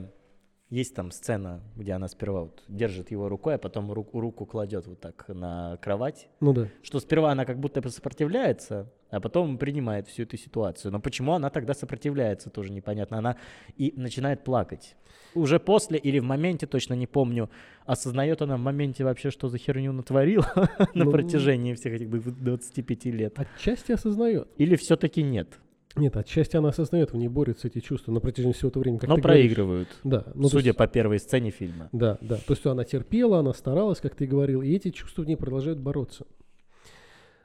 есть 0.72 0.94
там 0.94 1.10
сцена, 1.10 1.60
где 1.76 1.92
она 1.92 2.08
сперва 2.08 2.42
вот 2.44 2.62
держит 2.66 3.10
его 3.10 3.28
рукой, 3.28 3.54
а 3.56 3.58
потом 3.58 3.92
руку, 3.92 4.20
руку 4.20 4.46
кладет 4.46 4.86
вот 4.86 5.00
так 5.00 5.26
на 5.28 5.76
кровать, 5.82 6.28
Ну 6.40 6.52
да. 6.54 6.68
что 6.82 6.98
сперва 6.98 7.30
она 7.32 7.44
как 7.44 7.58
будто 7.60 7.86
сопротивляется, 7.90 8.90
а 9.10 9.20
потом 9.20 9.58
принимает 9.58 10.08
всю 10.08 10.22
эту 10.22 10.38
ситуацию. 10.38 10.90
Но 10.90 10.98
почему 10.98 11.34
она 11.34 11.50
тогда 11.50 11.74
сопротивляется, 11.74 12.48
тоже 12.48 12.72
непонятно. 12.72 13.18
Она 13.18 13.36
и 13.76 13.92
начинает 13.96 14.44
плакать. 14.44 14.96
Уже 15.34 15.60
после 15.60 15.98
или 15.98 16.18
в 16.18 16.24
моменте, 16.24 16.66
точно 16.66 16.94
не 16.94 17.06
помню, 17.06 17.50
осознает 17.84 18.40
она 18.40 18.56
в 18.56 18.60
моменте 18.60 19.04
вообще, 19.04 19.30
что 19.30 19.48
за 19.48 19.58
херню 19.58 19.92
натворила 19.92 20.46
на 20.94 21.04
Ну, 21.04 21.10
протяжении 21.10 21.74
всех 21.74 21.92
этих 21.92 22.08
25 22.10 23.04
лет. 23.06 23.38
Отчасти 23.38 23.92
осознает. 23.92 24.48
Или 24.56 24.76
все-таки 24.76 25.22
нет, 25.22 25.58
Нет, 25.96 26.16
отчасти 26.16 26.56
она 26.56 26.70
осознает, 26.70 27.12
в 27.12 27.16
ней 27.16 27.28
борются 27.28 27.68
эти 27.68 27.80
чувства 27.80 28.12
на 28.12 28.20
протяжении 28.20 28.54
всего 28.54 28.68
этого 28.70 28.82
времени. 28.82 28.98
Как 29.00 29.08
но 29.10 29.16
говоришь. 29.16 29.40
проигрывают, 29.40 29.88
Да, 30.04 30.24
ну, 30.34 30.48
судя 30.48 30.68
есть- 30.68 30.78
по 30.78 30.86
первой 30.86 31.18
сцене 31.18 31.50
фильма. 31.50 31.88
Да, 31.92 32.18
да. 32.22 32.36
То 32.36 32.52
есть 32.54 32.64
она 32.66 32.84
терпела, 32.84 33.40
она 33.40 33.52
старалась, 33.52 34.00
как 34.00 34.14
ты 34.14 34.26
говорил, 34.26 34.62
и 34.62 34.70
эти 34.72 34.90
чувства 34.90 35.22
в 35.22 35.26
ней 35.26 35.36
продолжают 35.36 35.78
бороться. 35.78 36.26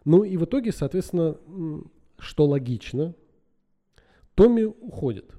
Ну 0.05 0.23
и 0.23 0.37
в 0.37 0.45
итоге, 0.45 0.71
соответственно, 0.71 1.35
что 2.19 2.45
логично, 2.45 3.13
Томми 4.35 4.63
уходит. 4.63 5.31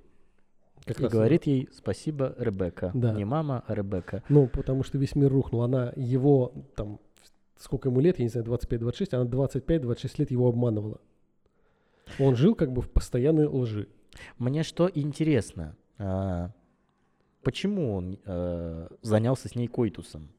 Как 0.84 1.00
И 1.00 1.02
раз- 1.04 1.12
говорит 1.12 1.44
ей 1.46 1.68
спасибо, 1.72 2.34
Ребекка. 2.38 2.90
Да. 2.94 3.12
Не 3.12 3.24
мама, 3.24 3.62
а 3.66 3.74
Ребекка. 3.74 4.22
Ну, 4.28 4.48
потому 4.48 4.82
что 4.82 4.98
весь 4.98 5.14
мир 5.14 5.30
рухнул. 5.32 5.62
Она 5.62 5.92
его, 5.96 6.52
там, 6.74 6.98
сколько 7.56 7.88
ему 7.90 8.00
лет, 8.00 8.18
я 8.18 8.24
не 8.24 8.28
знаю, 8.30 8.44
25-26, 8.46 9.14
она 9.14 9.24
25-26 9.24 10.18
лет 10.18 10.30
его 10.30 10.48
обманывала. 10.48 11.00
Он 12.18 12.36
жил 12.36 12.54
как 12.54 12.72
бы 12.72 12.82
в 12.82 12.90
постоянной 12.90 13.46
лжи. 13.46 13.88
Мне 14.38 14.62
что 14.62 14.90
интересно, 14.92 15.76
а, 15.98 16.50
почему 17.42 17.94
он 17.94 18.18
э, 18.24 18.88
занялся 19.02 19.48
с 19.48 19.54
ней 19.54 19.68
койтусом? 19.68 20.30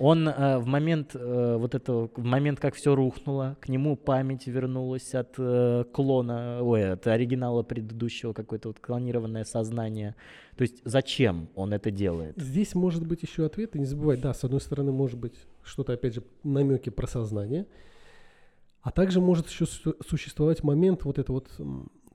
Он 0.00 0.26
э, 0.26 0.58
в 0.58 0.64
момент 0.64 1.14
э, 1.14 1.56
вот 1.58 1.74
этого, 1.74 2.10
в 2.16 2.24
момент, 2.24 2.58
как 2.58 2.74
все 2.74 2.94
рухнуло, 2.94 3.58
к 3.60 3.68
нему 3.68 3.96
память 3.96 4.46
вернулась 4.46 5.14
от 5.14 5.34
э, 5.36 5.84
клона, 5.92 6.62
ой, 6.62 6.92
от 6.92 7.06
оригинала 7.06 7.62
предыдущего, 7.62 8.32
какое-то 8.32 8.68
вот 8.68 8.80
клонированное 8.80 9.44
сознание. 9.44 10.14
То 10.56 10.62
есть 10.62 10.80
зачем 10.86 11.50
он 11.54 11.74
это 11.74 11.90
делает? 11.90 12.34
Здесь 12.38 12.74
может 12.74 13.06
быть 13.06 13.22
еще 13.22 13.44
ответ, 13.44 13.76
и 13.76 13.78
не 13.78 13.84
забывай, 13.84 14.16
да, 14.16 14.32
с 14.32 14.42
одной 14.42 14.62
стороны 14.62 14.90
может 14.90 15.18
быть 15.18 15.34
что-то, 15.62 15.92
опять 15.92 16.14
же, 16.14 16.22
намеки 16.44 16.88
про 16.88 17.06
сознание, 17.06 17.66
а 18.82 18.90
также 18.90 19.20
может 19.20 19.48
еще 19.48 19.66
су- 19.66 19.96
существовать 20.06 20.62
момент 20.62 21.04
вот 21.04 21.18
этой 21.18 21.30
вот 21.32 21.48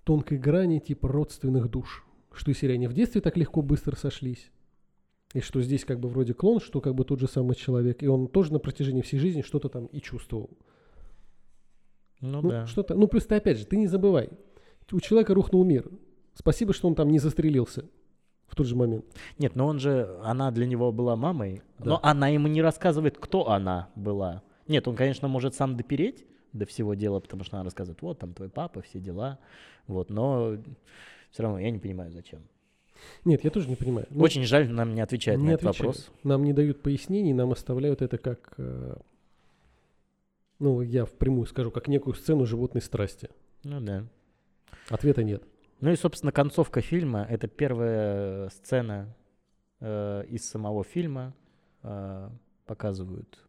тонкой 0.04 0.38
грани 0.38 0.80
типа 0.80 1.08
родственных 1.08 1.70
душ, 1.70 2.06
что 2.34 2.52
и 2.52 2.54
серия 2.54 2.76
они 2.76 2.88
в 2.88 2.94
детстве 2.94 3.22
так 3.22 3.38
легко 3.38 3.62
быстро 3.62 3.96
сошлись, 3.96 4.52
и 5.34 5.42
что 5.42 5.62
здесь 5.62 5.84
как 5.86 6.00
бы 6.00 6.10
вроде 6.10 6.34
клон, 6.34 6.60
что 6.60 6.82
как 6.82 6.96
бы 6.96 7.04
тот 7.06 7.20
же 7.20 7.28
самый 7.28 7.56
человек, 7.56 8.02
и 8.04 8.08
он 8.08 8.28
тоже 8.28 8.54
на 8.54 8.60
протяжении 8.60 9.02
всей 9.02 9.20
жизни 9.20 9.42
что-то 9.42 9.70
там 9.70 9.86
и 9.88 10.00
чувствовал. 10.02 10.50
Ну, 12.22 12.42
Ну, 12.42 12.50
да. 12.50 12.66
что-то, 12.68 12.96
ну 12.96 13.08
плюс 13.08 13.26
ты 13.26 13.36
опять 13.36 13.58
же, 13.60 13.66
ты 13.66 13.78
не 13.78 13.88
забывай, 13.88 14.30
у 14.92 15.00
человека 15.00 15.34
рухнул 15.34 15.64
мир. 15.64 15.90
Спасибо, 16.34 16.74
что 16.74 16.88
он 16.88 16.96
там 16.96 17.10
не 17.10 17.20
застрелился 17.20 17.86
в 18.48 18.56
тот 18.56 18.68
же 18.68 18.76
момент. 18.76 19.06
Нет, 19.40 19.56
но 19.56 19.66
он 19.68 19.80
же, 19.80 20.18
она 20.24 20.52
для 20.52 20.66
него 20.66 20.92
была 20.92 21.16
мамой, 21.16 21.62
Да. 21.80 21.86
но 21.92 22.00
она 22.04 22.28
ему 22.30 22.48
не 22.48 22.62
рассказывает, 22.62 23.18
кто 23.18 23.50
она 23.50 23.90
была. 23.96 24.44
Нет, 24.68 24.88
он, 24.88 24.96
конечно, 24.96 25.28
может 25.28 25.56
сам 25.56 25.76
допереть 25.78 26.26
до 26.58 26.66
всего 26.66 26.94
дела, 26.94 27.20
потому 27.20 27.44
что 27.44 27.58
она 27.58 27.64
рассказывает, 27.64 28.02
вот 28.02 28.20
там 28.20 28.34
твой 28.34 28.50
папа, 28.50 28.82
все 28.82 29.00
дела, 29.00 29.40
вот, 29.88 30.10
но 30.10 30.58
все 31.32 31.44
равно 31.44 31.60
я 31.60 31.70
не 31.70 31.80
понимаю, 31.80 32.12
зачем. 32.12 32.42
Нет, 33.26 33.44
я 33.44 33.50
тоже 33.50 33.68
не 33.68 33.76
понимаю. 33.76 34.08
Ну, 34.10 34.24
Очень 34.24 34.46
жаль, 34.46 34.70
нам 34.70 34.96
не 34.96 35.02
отвечает 35.02 35.40
Не 35.40 35.48
на 35.48 35.52
этот 35.52 35.68
отвечают. 35.68 35.98
вопрос. 35.98 36.12
Нам 36.24 36.44
не 36.44 36.54
дают 36.54 36.82
пояснений, 36.82 37.34
нам 37.34 37.52
оставляют 37.52 38.02
это 38.02 38.18
как, 38.18 38.54
э, 38.58 38.96
ну, 40.60 40.82
я 40.82 41.06
впрямую 41.06 41.46
скажу, 41.46 41.72
как 41.72 41.88
некую 41.88 42.14
сцену 42.14 42.46
животной 42.46 42.82
страсти. 42.82 43.30
Ну 43.64 43.82
да. 43.82 44.06
Ответа 44.90 45.24
нет. 45.24 45.44
Ну 45.82 45.92
и, 45.92 45.96
собственно, 45.96 46.32
концовка 46.32 46.80
фильма— 46.82 47.28
это 47.30 47.48
первая 47.48 48.50
сцена 48.50 49.14
э, 49.82 50.24
из 50.30 50.50
самого 50.50 50.84
фильма. 50.86 51.34
Э, 51.84 52.30
показывают, 52.66 53.46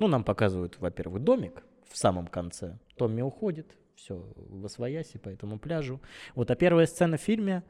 ну, 0.00 0.08
нам 0.08 0.24
показывают, 0.24 0.78
во-первых, 0.80 1.22
домик 1.22 1.62
в 1.90 1.98
самом 1.98 2.26
конце. 2.28 2.78
Томми 2.96 3.20
уходит, 3.20 3.76
все, 3.94 4.24
в 4.36 4.64
освояси 4.64 5.18
по 5.18 5.28
этому 5.28 5.58
пляжу. 5.58 6.00
Вот, 6.34 6.50
а 6.50 6.54
первая 6.54 6.86
сцена 6.86 7.16
в 7.16 7.20
фильме, 7.20 7.62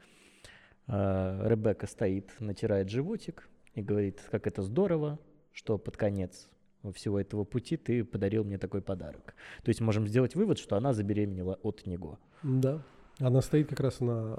э, 0.86 1.48
Ребекка 1.48 1.86
стоит, 1.86 2.30
натирает 2.38 2.90
животик 2.90 3.48
и 3.74 3.82
говорит, 3.82 4.20
как 4.30 4.46
это 4.46 4.62
здорово, 4.62 5.18
что 5.52 5.78
под 5.78 5.96
конец 5.96 6.48
всего 6.94 7.20
этого 7.20 7.44
пути 7.44 7.76
ты 7.76 8.04
подарил 8.04 8.44
мне 8.44 8.58
такой 8.58 8.80
подарок. 8.80 9.34
То 9.62 9.68
есть 9.68 9.80
можем 9.80 10.06
сделать 10.06 10.34
вывод, 10.34 10.58
что 10.58 10.76
она 10.76 10.92
забеременела 10.92 11.58
от 11.62 11.86
него. 11.86 12.18
Да. 12.42 12.82
Она 13.18 13.42
стоит 13.42 13.68
как 13.68 13.80
раз 13.80 14.00
на, 14.00 14.38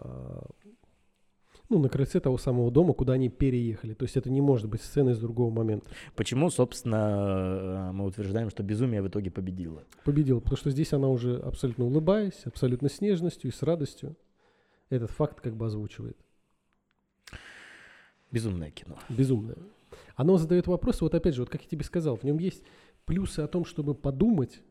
ну, 1.72 1.80
на 1.80 1.88
крыльце 1.88 2.19
того 2.19 2.38
самого 2.38 2.69
дома, 2.69 2.93
куда 2.93 3.14
они 3.14 3.30
переехали. 3.30 3.93
То 3.93 4.03
есть 4.03 4.18
это 4.18 4.30
не 4.30 4.41
может 4.41 4.69
быть 4.69 4.81
сцена 4.81 5.11
из 5.11 5.19
другого 5.19 5.49
момента. 5.49 5.89
Почему, 6.15 6.49
собственно, 6.49 7.89
э, 7.89 7.91
мы 7.93 8.06
утверждаем, 8.06 8.49
что 8.49 8.61
безумие 8.61 9.02
в 9.02 9.07
итоге 9.07 9.31
победило? 9.31 9.84
Победила, 10.03 10.41
потому 10.41 10.57
что 10.57 10.69
здесь 10.69 10.91
она 10.91 11.07
уже 11.07 11.38
абсолютно 11.38 11.85
улыбаясь, 11.85 12.41
абсолютно 12.43 12.89
с 12.89 12.99
нежностью 12.99 13.49
и 13.49 13.53
с 13.53 13.64
радостью 13.64 14.18
этот 14.89 15.11
факт 15.11 15.39
как 15.39 15.56
бы 15.56 15.65
озвучивает. 15.65 16.18
Безумное 18.31 18.72
кино. 18.72 18.98
Безумное. 19.07 19.57
Оно 20.15 20.38
задает 20.38 20.68
вопросы, 20.68 21.06
вот 21.06 21.15
опять 21.15 21.35
же, 21.35 21.41
вот 21.41 21.49
как 21.49 21.61
я 21.61 21.69
тебе 21.69 21.85
сказал, 21.85 22.18
в 22.18 22.23
нем 22.23 22.38
есть 22.38 22.64
плюсы 23.06 23.39
о 23.39 23.48
том, 23.48 23.64
чтобы 23.64 23.95
подумать, 23.95 24.61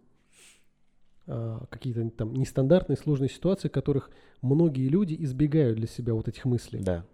какие-то 1.71 2.09
там 2.11 2.35
нестандартные, 2.35 2.97
сложные 2.97 3.29
ситуации, 3.29 3.69
которых 3.69 4.11
многие 4.43 4.89
люди 4.89 5.17
избегают 5.21 5.77
для 5.77 5.87
себя 5.87 6.15
вот 6.15 6.29
этих 6.29 6.45
мыслей. 6.45 6.81
Да. 6.83 7.05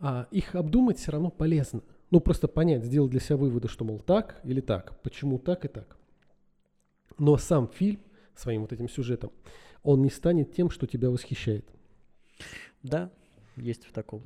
А 0.00 0.26
их 0.30 0.54
обдумать 0.54 0.98
все 0.98 1.12
равно 1.12 1.30
полезно. 1.30 1.82
Ну, 2.10 2.20
просто 2.20 2.48
понять, 2.48 2.84
сделать 2.84 3.10
для 3.10 3.20
себя 3.20 3.36
выводы, 3.36 3.68
что, 3.68 3.84
мол, 3.84 4.00
так 4.00 4.40
или 4.42 4.60
так, 4.60 5.00
почему 5.02 5.38
так 5.38 5.64
и 5.64 5.68
так. 5.68 5.96
Но 7.18 7.36
сам 7.36 7.68
фильм 7.68 8.00
своим 8.34 8.62
вот 8.62 8.72
этим 8.72 8.88
сюжетом, 8.88 9.30
он 9.82 10.02
не 10.02 10.10
станет 10.10 10.52
тем, 10.52 10.70
что 10.70 10.86
тебя 10.86 11.10
восхищает. 11.10 11.64
Да, 12.82 13.10
есть 13.56 13.86
в 13.86 13.92
таком. 13.92 14.22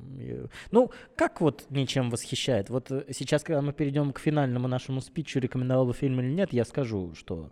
Ну, 0.71 0.91
как 1.15 1.41
вот 1.41 1.65
ничем 1.69 2.09
восхищает? 2.09 2.69
Вот 2.69 2.89
э, 2.91 3.05
сейчас, 3.11 3.43
когда 3.43 3.61
мы 3.61 3.73
перейдем 3.73 4.13
к 4.13 4.19
финальному 4.19 4.67
нашему 4.67 5.01
спичу, 5.01 5.39
рекомендовал 5.39 5.85
бы 5.85 5.93
фильм 5.93 6.21
или 6.21 6.31
нет, 6.31 6.53
я 6.53 6.63
скажу, 6.63 7.13
что 7.15 7.51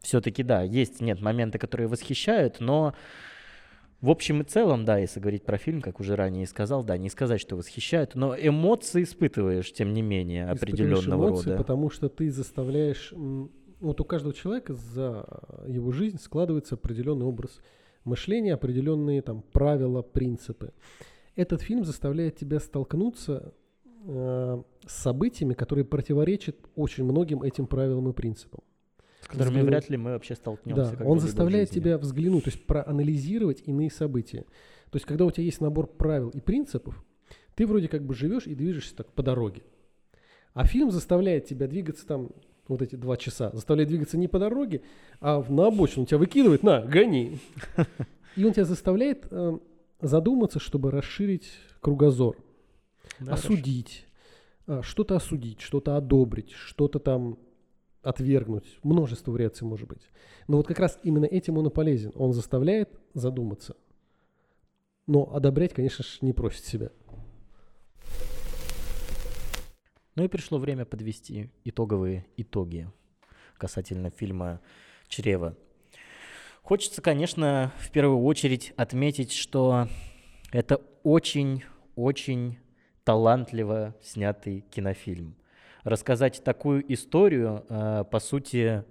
все-таки 0.00 0.42
да, 0.42 0.62
есть, 0.62 1.00
нет, 1.00 1.20
моменты, 1.20 1.58
которые 1.58 1.88
восхищают, 1.88 2.60
но 2.60 2.94
В 4.00 4.10
общем 4.10 4.42
и 4.42 4.44
целом, 4.44 4.84
да, 4.84 4.98
если 4.98 5.18
говорить 5.18 5.44
про 5.44 5.58
фильм, 5.58 5.80
как 5.82 5.98
уже 5.98 6.14
ранее 6.14 6.46
сказал, 6.46 6.84
да, 6.84 6.96
не 6.96 7.10
сказать, 7.10 7.40
что 7.40 7.56
восхищает, 7.56 8.14
но 8.14 8.36
эмоции 8.38 9.02
испытываешь, 9.02 9.72
тем 9.72 9.92
не 9.92 10.02
менее, 10.02 10.44
Испытываешь 10.44 10.62
определенного 10.62 11.28
эмоции, 11.30 11.50
рода. 11.50 11.58
потому 11.58 11.90
что 11.90 12.08
ты 12.08 12.30
заставляешь... 12.30 13.12
Вот 13.80 14.00
у 14.00 14.04
каждого 14.04 14.34
человека 14.34 14.74
за 14.74 15.24
его 15.66 15.90
жизнь 15.92 16.18
складывается 16.18 16.76
определенный 16.76 17.26
образ 17.26 17.60
мышления, 18.04 18.54
определенные 18.54 19.20
там 19.20 19.42
правила, 19.42 20.02
принципы. 20.02 20.72
Этот 21.34 21.62
фильм 21.62 21.84
заставляет 21.84 22.36
тебя 22.36 22.58
столкнуться 22.60 23.52
э, 24.04 24.62
с 24.86 24.92
событиями, 24.92 25.54
которые 25.54 25.84
противоречат 25.84 26.56
очень 26.74 27.04
многим 27.04 27.42
этим 27.42 27.66
правилам 27.66 28.08
и 28.08 28.12
принципам. 28.12 28.60
С 29.28 29.32
которыми 29.32 29.48
взглянуть- 29.60 29.68
вряд 29.68 29.90
ли 29.90 29.96
мы 29.96 30.10
вообще 30.12 30.34
столкнемся. 30.34 30.96
Да, 30.98 31.04
он 31.04 31.20
заставляет 31.20 31.70
тебя 31.70 31.98
взглянуть, 31.98 32.44
то 32.44 32.50
есть 32.50 32.64
проанализировать 32.66 33.62
иные 33.66 33.90
события. 33.90 34.42
То 34.90 34.96
есть, 34.96 35.06
когда 35.06 35.24
у 35.26 35.30
тебя 35.30 35.44
есть 35.44 35.60
набор 35.60 35.86
правил 35.86 36.30
и 36.30 36.40
принципов, 36.40 37.04
ты 37.54 37.66
вроде 37.66 37.88
как 37.88 38.04
бы 38.04 38.14
живешь 38.14 38.46
и 38.46 38.54
движешься 38.54 38.96
так 38.96 39.12
по 39.12 39.22
дороге. 39.22 39.62
А 40.54 40.64
фильм 40.64 40.90
заставляет 40.90 41.44
тебя 41.46 41.66
двигаться 41.66 42.06
там 42.06 42.30
вот 42.68 42.82
эти 42.82 42.96
два 42.96 43.16
часа, 43.16 43.50
заставляет 43.52 43.88
двигаться 43.88 44.16
не 44.18 44.28
по 44.28 44.38
дороге, 44.38 44.82
а 45.20 45.40
в- 45.40 45.50
на 45.52 45.66
обочину. 45.68 46.06
Тебя 46.06 46.18
выкидывает, 46.18 46.62
на, 46.62 46.80
гони. 46.82 47.38
И 48.36 48.44
он 48.44 48.52
тебя 48.52 48.64
заставляет 48.64 49.26
э, 49.30 49.58
задуматься, 50.00 50.58
чтобы 50.58 50.90
расширить 50.90 51.50
кругозор, 51.80 52.36
Да, 53.20 53.32
осудить, 53.34 54.06
а, 54.66 54.82
что-то 54.82 55.16
осудить, 55.16 55.60
что-то 55.60 55.96
одобрить, 55.96 56.52
что-то 56.52 56.98
там 56.98 57.38
отвергнуть. 58.02 58.78
Множество 58.82 59.32
вариаций 59.32 59.66
может 59.66 59.88
быть. 59.88 60.02
Но 60.46 60.56
вот 60.58 60.66
как 60.66 60.78
раз 60.78 60.98
именно 61.02 61.24
этим 61.24 61.58
он 61.58 61.66
и 61.66 61.70
полезен. 61.70 62.12
Он 62.14 62.32
заставляет 62.32 62.90
задуматься. 63.14 63.76
Но 65.06 65.34
одобрять, 65.34 65.74
конечно 65.74 66.04
же, 66.04 66.18
не 66.20 66.32
просит 66.32 66.64
себя. 66.64 66.90
Ну 70.14 70.24
и 70.24 70.28
пришло 70.28 70.58
время 70.58 70.84
подвести 70.84 71.50
итоговые 71.64 72.26
итоги 72.36 72.90
касательно 73.58 74.10
фильма 74.10 74.60
«Чрево». 75.08 75.56
Хочется, 76.62 77.02
конечно, 77.02 77.72
в 77.78 77.90
первую 77.90 78.22
очередь 78.22 78.72
отметить, 78.76 79.32
что 79.32 79.88
это 80.52 80.82
очень-очень 81.02 82.58
талантливо 83.04 83.94
снятый 84.02 84.64
кинофильм. 84.70 85.34
Рассказать 85.88 86.44
такую 86.44 86.84
историю, 86.92 87.64
э, 87.70 88.04
по 88.10 88.18
сути, 88.20 88.84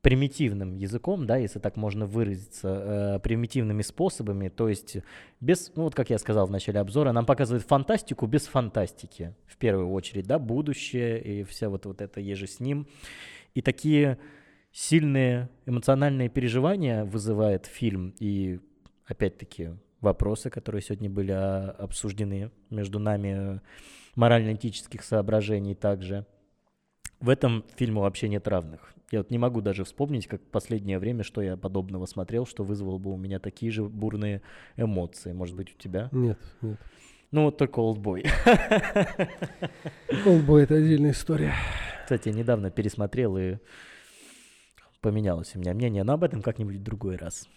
примитивным 0.00 0.76
языком, 0.76 1.26
да, 1.26 1.36
если 1.36 1.58
так 1.58 1.76
можно 1.76 2.06
выразиться, 2.06 2.68
э, 3.16 3.18
примитивными 3.18 3.82
способами, 3.82 4.48
то 4.48 4.70
есть 4.70 4.96
без, 5.40 5.72
ну 5.76 5.82
вот 5.82 5.94
как 5.94 6.08
я 6.08 6.16
сказал 6.16 6.46
в 6.46 6.50
начале 6.50 6.80
обзора, 6.80 7.12
нам 7.12 7.26
показывают 7.26 7.66
фантастику 7.66 8.26
без 8.26 8.46
фантастики, 8.46 9.34
в 9.46 9.58
первую 9.58 9.90
очередь, 9.90 10.26
да, 10.26 10.38
будущее 10.38 11.22
и 11.22 11.44
вся 11.44 11.68
вот, 11.68 11.84
вот 11.84 12.00
это 12.00 12.18
еже 12.18 12.46
с 12.46 12.58
ним. 12.58 12.86
И 13.52 13.60
такие 13.60 14.16
сильные 14.72 15.50
эмоциональные 15.66 16.30
переживания 16.30 17.04
вызывает 17.04 17.66
фильм, 17.66 18.14
и 18.20 18.58
опять-таки 19.04 19.72
вопросы, 20.00 20.48
которые 20.48 20.80
сегодня 20.80 21.10
были 21.10 21.32
а, 21.32 21.76
обсуждены 21.78 22.50
между 22.70 22.98
нами, 22.98 23.60
морально-этических 24.14 25.02
соображений 25.02 25.74
также. 25.74 26.26
В 27.20 27.28
этом 27.28 27.64
фильму 27.76 28.00
вообще 28.00 28.28
нет 28.28 28.48
равных. 28.48 28.94
Я 29.10 29.18
вот 29.20 29.30
не 29.30 29.38
могу 29.38 29.60
даже 29.60 29.84
вспомнить, 29.84 30.26
как 30.26 30.40
в 30.40 30.46
последнее 30.46 30.98
время, 30.98 31.24
что 31.24 31.42
я 31.42 31.56
подобного 31.56 32.06
смотрел, 32.06 32.46
что 32.46 32.62
вызвало 32.62 32.98
бы 32.98 33.12
у 33.12 33.16
меня 33.16 33.40
такие 33.40 33.72
же 33.72 33.82
бурные 33.82 34.40
эмоции. 34.76 35.32
Может 35.32 35.56
быть, 35.56 35.74
у 35.74 35.78
тебя? 35.78 36.08
Нет, 36.12 36.38
нет. 36.62 36.78
Ну, 37.32 37.44
вот 37.44 37.58
только 37.58 37.78
«Олдбой». 37.78 38.24
Олдбой– 40.26 40.62
это 40.64 40.74
отдельная 40.76 41.12
история. 41.12 41.52
Кстати, 42.02 42.28
я 42.28 42.34
недавно 42.34 42.70
пересмотрел 42.70 43.36
и 43.36 43.58
поменялось 45.00 45.54
у 45.54 45.60
меня 45.60 45.74
мнение, 45.74 46.02
но 46.02 46.14
об 46.14 46.24
этом 46.24 46.42
как-нибудь 46.42 46.76
в 46.76 46.82
другой 46.82 47.16
раз. 47.16 47.48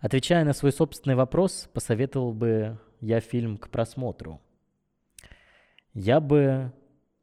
Отвечая 0.00 0.44
на 0.44 0.52
свой 0.52 0.72
собственный 0.72 1.14
вопрос, 1.14 1.68
посоветовал 1.72 2.32
бы 2.32 2.78
я 3.00 3.20
фильм 3.20 3.56
к 3.56 3.68
просмотру. 3.68 4.40
Я 6.00 6.20
бы 6.20 6.72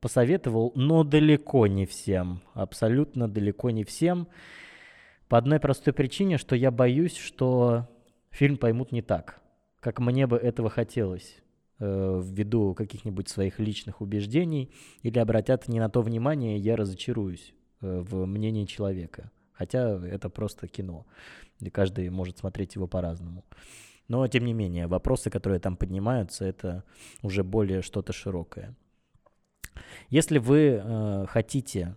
посоветовал, 0.01 0.73
но 0.75 1.05
далеко 1.05 1.65
не 1.65 1.85
всем, 1.85 2.41
абсолютно 2.53 3.29
далеко 3.29 3.69
не 3.69 3.85
всем, 3.85 4.27
по 5.29 5.37
одной 5.37 5.61
простой 5.61 5.93
причине, 5.93 6.37
что 6.37 6.57
я 6.57 6.71
боюсь, 6.71 7.15
что 7.15 7.87
фильм 8.31 8.57
поймут 8.57 8.91
не 8.91 9.01
так, 9.01 9.39
как 9.79 9.99
мне 10.01 10.27
бы 10.27 10.35
этого 10.35 10.69
хотелось 10.69 11.37
э, 11.79 12.21
ввиду 12.21 12.73
каких-нибудь 12.73 13.29
своих 13.29 13.59
личных 13.59 14.01
убеждений, 14.01 14.73
или 15.03 15.19
обратят 15.19 15.69
не 15.69 15.79
на 15.79 15.89
то 15.89 16.01
внимание, 16.01 16.57
я 16.57 16.75
разочаруюсь 16.75 17.53
э, 17.79 18.01
в 18.01 18.25
мнении 18.25 18.65
человека. 18.65 19.31
Хотя 19.53 20.05
это 20.05 20.29
просто 20.29 20.67
кино, 20.67 21.05
и 21.61 21.69
каждый 21.69 22.09
может 22.09 22.39
смотреть 22.39 22.75
его 22.75 22.87
по-разному. 22.87 23.45
Но, 24.07 24.27
тем 24.27 24.45
не 24.45 24.53
менее, 24.53 24.87
вопросы, 24.87 25.29
которые 25.29 25.59
там 25.59 25.77
поднимаются, 25.77 26.45
это 26.45 26.83
уже 27.23 27.43
более 27.43 27.81
что-то 27.81 28.13
широкое. 28.13 28.75
Если 30.09 30.37
вы 30.37 30.81
э, 30.81 31.25
хотите 31.27 31.95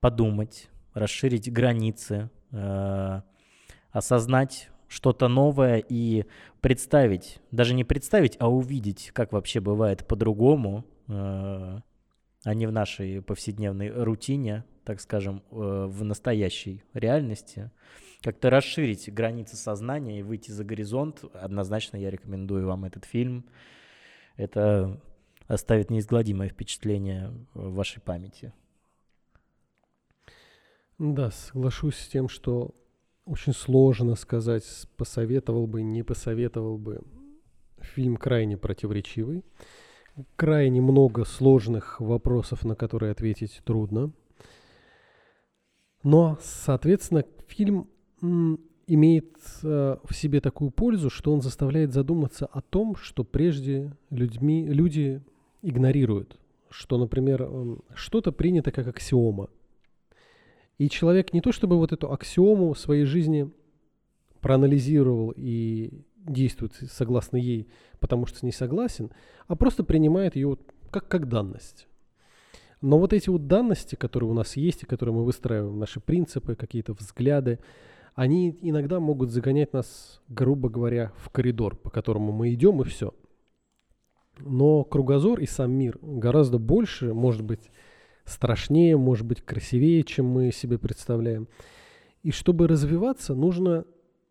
подумать, 0.00 0.68
расширить 0.94 1.52
границы, 1.52 2.30
э, 2.52 3.22
осознать 3.90 4.70
что-то 4.88 5.28
новое 5.28 5.78
и 5.88 6.24
представить, 6.60 7.40
даже 7.50 7.74
не 7.74 7.84
представить, 7.84 8.36
а 8.40 8.50
увидеть, 8.50 9.10
как 9.12 9.32
вообще 9.32 9.60
бывает 9.60 10.06
по-другому, 10.06 10.84
э, 11.08 11.80
а 12.42 12.54
не 12.54 12.66
в 12.66 12.72
нашей 12.72 13.22
повседневной 13.22 13.90
рутине, 13.90 14.64
так 14.84 15.00
скажем, 15.00 15.42
э, 15.50 15.86
в 15.88 16.04
настоящей 16.04 16.82
реальности, 16.92 17.70
как-то 18.22 18.50
расширить 18.50 19.12
границы 19.12 19.56
сознания 19.56 20.20
и 20.20 20.22
выйти 20.22 20.50
за 20.50 20.64
горизонт, 20.64 21.24
однозначно 21.32 21.96
я 21.96 22.10
рекомендую 22.10 22.66
вам 22.66 22.84
этот 22.84 23.04
фильм. 23.04 23.46
Это 24.36 25.00
оставит 25.46 25.90
неизгладимое 25.90 26.48
впечатление 26.48 27.32
в 27.54 27.74
вашей 27.74 28.00
памяти. 28.00 28.52
Да, 30.98 31.30
соглашусь 31.30 31.96
с 31.96 32.08
тем, 32.08 32.28
что 32.28 32.74
очень 33.24 33.54
сложно 33.54 34.16
сказать, 34.16 34.64
посоветовал 34.96 35.66
бы, 35.66 35.82
не 35.82 36.02
посоветовал 36.02 36.76
бы. 36.76 37.00
Фильм 37.80 38.16
крайне 38.16 38.58
противоречивый. 38.58 39.44
Крайне 40.36 40.82
много 40.82 41.24
сложных 41.24 42.00
вопросов, 42.00 42.64
на 42.64 42.74
которые 42.74 43.12
ответить 43.12 43.62
трудно. 43.64 44.12
Но, 46.02 46.38
соответственно, 46.42 47.24
фильм 47.46 47.88
имеет 48.20 49.36
э, 49.62 49.96
в 50.02 50.14
себе 50.14 50.40
такую 50.40 50.70
пользу, 50.70 51.10
что 51.10 51.32
он 51.32 51.42
заставляет 51.42 51.92
задуматься 51.92 52.46
о 52.46 52.60
том, 52.60 52.96
что 52.96 53.24
прежде 53.24 53.92
людьми, 54.10 54.66
люди 54.66 55.22
игнорируют. 55.62 56.38
Что, 56.70 56.98
например, 56.98 57.42
м, 57.42 57.82
что-то 57.94 58.32
принято 58.32 58.72
как 58.72 58.88
аксиома. 58.88 59.48
И 60.78 60.88
человек 60.88 61.32
не 61.32 61.40
то 61.40 61.52
чтобы 61.52 61.76
вот 61.76 61.92
эту 61.92 62.10
аксиому 62.12 62.72
в 62.72 62.78
своей 62.78 63.04
жизни 63.04 63.50
проанализировал 64.40 65.32
и 65.36 66.02
действует 66.16 66.72
согласно 66.90 67.36
ей, 67.36 67.68
потому 67.98 68.26
что 68.26 68.44
не 68.44 68.52
согласен, 68.52 69.10
а 69.46 69.56
просто 69.56 69.84
принимает 69.84 70.36
ее 70.36 70.56
как, 70.90 71.06
как 71.08 71.28
данность. 71.28 71.86
Но 72.80 72.98
вот 72.98 73.12
эти 73.12 73.28
вот 73.28 73.46
данности, 73.46 73.94
которые 73.94 74.30
у 74.30 74.34
нас 74.34 74.56
есть 74.56 74.82
и 74.82 74.86
которые 74.86 75.14
мы 75.14 75.24
выстраиваем, 75.24 75.78
наши 75.78 76.00
принципы, 76.00 76.54
какие-то 76.54 76.94
взгляды, 76.94 77.58
они 78.20 78.54
иногда 78.60 79.00
могут 79.00 79.30
загонять 79.30 79.72
нас, 79.72 80.20
грубо 80.28 80.68
говоря, 80.68 81.10
в 81.16 81.30
коридор, 81.30 81.74
по 81.74 81.88
которому 81.88 82.32
мы 82.32 82.52
идем, 82.52 82.82
и 82.82 82.84
все. 82.84 83.14
Но 84.38 84.84
кругозор 84.84 85.40
и 85.40 85.46
сам 85.46 85.72
мир 85.72 85.98
гораздо 86.02 86.58
больше, 86.58 87.14
может 87.14 87.40
быть, 87.40 87.70
страшнее, 88.26 88.98
может 88.98 89.24
быть, 89.26 89.40
красивее, 89.40 90.02
чем 90.02 90.26
мы 90.26 90.52
себе 90.52 90.76
представляем. 90.76 91.48
И 92.22 92.30
чтобы 92.30 92.68
развиваться, 92.68 93.34
нужно 93.34 93.86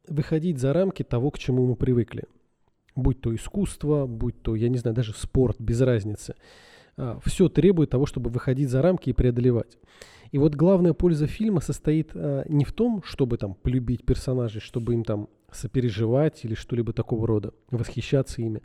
выходить 0.07 0.59
за 0.59 0.71
рамки 0.71 1.01
того, 1.01 1.31
к 1.31 1.39
чему 1.39 1.65
мы 1.65 1.75
привыкли. 1.75 2.25
Будь 2.95 3.21
то 3.21 3.33
искусство, 3.33 4.05
будь 4.05 4.39
то, 4.43 4.55
я 4.55 4.69
не 4.69 4.77
знаю, 4.77 4.95
даже 4.95 5.13
спорт, 5.13 5.59
без 5.59 5.81
разницы. 5.81 6.35
Все 7.23 7.49
требует 7.49 7.89
того, 7.89 8.05
чтобы 8.05 8.29
выходить 8.29 8.69
за 8.69 8.81
рамки 8.81 9.09
и 9.09 9.13
преодолевать. 9.13 9.77
И 10.31 10.37
вот 10.37 10.55
главная 10.55 10.93
польза 10.93 11.27
фильма 11.27 11.59
состоит 11.59 12.11
а, 12.13 12.43
не 12.47 12.65
в 12.65 12.71
том, 12.71 13.01
чтобы 13.03 13.37
там 13.37 13.55
полюбить 13.55 14.05
персонажей, 14.05 14.61
чтобы 14.61 14.93
им 14.93 15.03
там 15.03 15.27
сопереживать 15.51 16.45
или 16.45 16.53
что-либо 16.53 16.93
такого 16.93 17.25
рода, 17.25 17.53
восхищаться 17.71 18.41
ими. 18.41 18.61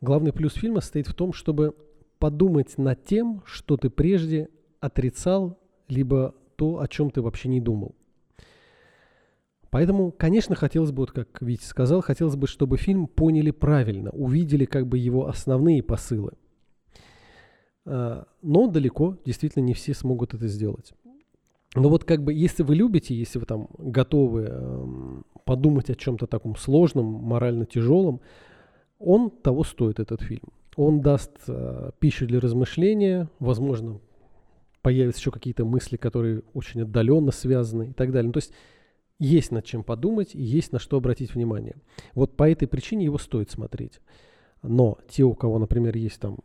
Главный 0.00 0.32
плюс 0.32 0.54
фильма 0.54 0.80
состоит 0.80 1.06
в 1.06 1.14
том, 1.14 1.32
чтобы 1.32 1.74
подумать 2.18 2.78
над 2.78 3.04
тем, 3.04 3.42
что 3.44 3.76
ты 3.76 3.90
прежде 3.90 4.48
отрицал, 4.80 5.58
либо 5.88 6.34
то, 6.56 6.80
о 6.80 6.88
чем 6.88 7.10
ты 7.10 7.22
вообще 7.22 7.48
не 7.48 7.60
думал. 7.60 7.94
Поэтому, 9.70 10.10
конечно, 10.10 10.56
хотелось 10.56 10.92
бы, 10.92 11.02
вот 11.02 11.12
как 11.12 11.40
Витя 11.42 11.64
сказал, 11.64 12.00
хотелось 12.00 12.36
бы, 12.36 12.46
чтобы 12.46 12.78
фильм 12.78 13.06
поняли 13.06 13.50
правильно, 13.50 14.10
увидели 14.10 14.64
как 14.64 14.86
бы 14.86 14.98
его 14.98 15.28
основные 15.28 15.82
посылы. 15.82 16.32
А, 17.90 18.26
но 18.42 18.66
далеко 18.66 19.16
действительно 19.24 19.64
не 19.64 19.72
все 19.72 19.94
смогут 19.94 20.34
это 20.34 20.46
сделать. 20.46 20.92
Но 21.74 21.88
вот 21.88 22.04
как 22.04 22.22
бы, 22.22 22.32
если 22.32 22.62
вы 22.62 22.74
любите, 22.74 23.14
если 23.14 23.38
вы 23.38 23.46
там 23.46 23.68
готовы 23.78 24.44
эм, 24.44 25.24
подумать 25.44 25.90
о 25.90 25.94
чем-то 25.94 26.26
таком 26.26 26.56
сложном, 26.56 27.06
морально 27.06 27.64
тяжелом, 27.66 28.20
он 28.98 29.30
того 29.30 29.64
стоит, 29.64 30.00
этот 30.00 30.22
фильм. 30.22 30.48
Он 30.76 31.00
даст 31.00 31.32
э, 31.46 31.90
пищу 31.98 32.26
для 32.26 32.40
размышления, 32.40 33.28
возможно, 33.38 34.00
появятся 34.82 35.20
еще 35.20 35.30
какие-то 35.30 35.64
мысли, 35.64 35.96
которые 35.96 36.42
очень 36.54 36.82
отдаленно 36.82 37.32
связаны 37.32 37.90
и 37.90 37.92
так 37.92 38.12
далее. 38.12 38.28
Ну, 38.28 38.32
то 38.32 38.38
есть 38.38 38.52
есть 39.18 39.50
над 39.50 39.64
чем 39.64 39.82
подумать 39.82 40.34
и 40.34 40.42
есть 40.42 40.72
на 40.72 40.78
что 40.78 40.96
обратить 40.98 41.34
внимание. 41.34 41.76
Вот 42.14 42.36
по 42.36 42.48
этой 42.48 42.68
причине 42.68 43.04
его 43.04 43.18
стоит 43.18 43.50
смотреть. 43.50 44.00
Но 44.62 44.98
те, 45.08 45.24
у 45.24 45.34
кого, 45.34 45.58
например, 45.58 45.96
есть 45.96 46.20
там 46.20 46.38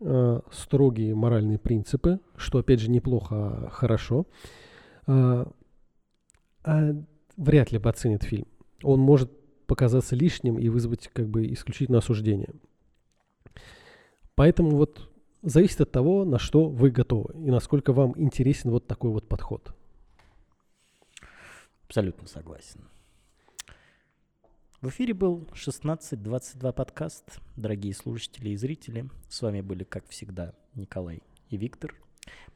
э, 0.00 0.40
строгие 0.50 1.14
моральные 1.14 1.58
принципы, 1.58 2.20
что, 2.36 2.58
опять 2.58 2.80
же, 2.80 2.90
неплохо, 2.90 3.36
а 3.36 3.68
хорошо, 3.70 4.26
э, 5.06 5.46
э, 6.64 6.94
вряд 7.36 7.72
ли 7.72 7.78
бы 7.78 7.90
оценит 7.90 8.22
фильм. 8.22 8.46
Он 8.82 9.00
может 9.00 9.30
показаться 9.66 10.14
лишним 10.14 10.58
и 10.58 10.68
вызвать 10.68 11.08
как 11.08 11.28
бы 11.28 11.52
исключительно 11.52 11.98
осуждение. 11.98 12.50
Поэтому 14.34 14.70
вот 14.76 15.10
зависит 15.42 15.80
от 15.80 15.92
того, 15.92 16.24
на 16.24 16.38
что 16.38 16.68
вы 16.68 16.90
готовы 16.90 17.34
и 17.34 17.50
насколько 17.50 17.92
вам 17.92 18.14
интересен 18.16 18.70
вот 18.70 18.86
такой 18.86 19.10
вот 19.10 19.28
подход. 19.28 19.74
Абсолютно 21.86 22.26
согласен. 22.26 22.80
В 24.82 24.90
эфире 24.90 25.14
был 25.14 25.36
1622 25.36 26.72
подкаст. 26.72 27.40
Дорогие 27.56 27.94
слушатели 27.94 28.50
и 28.50 28.56
зрители, 28.56 29.08
с 29.26 29.40
вами 29.40 29.62
были, 29.62 29.84
как 29.84 30.06
всегда, 30.06 30.52
Николай 30.74 31.22
и 31.48 31.56
Виктор. 31.56 31.94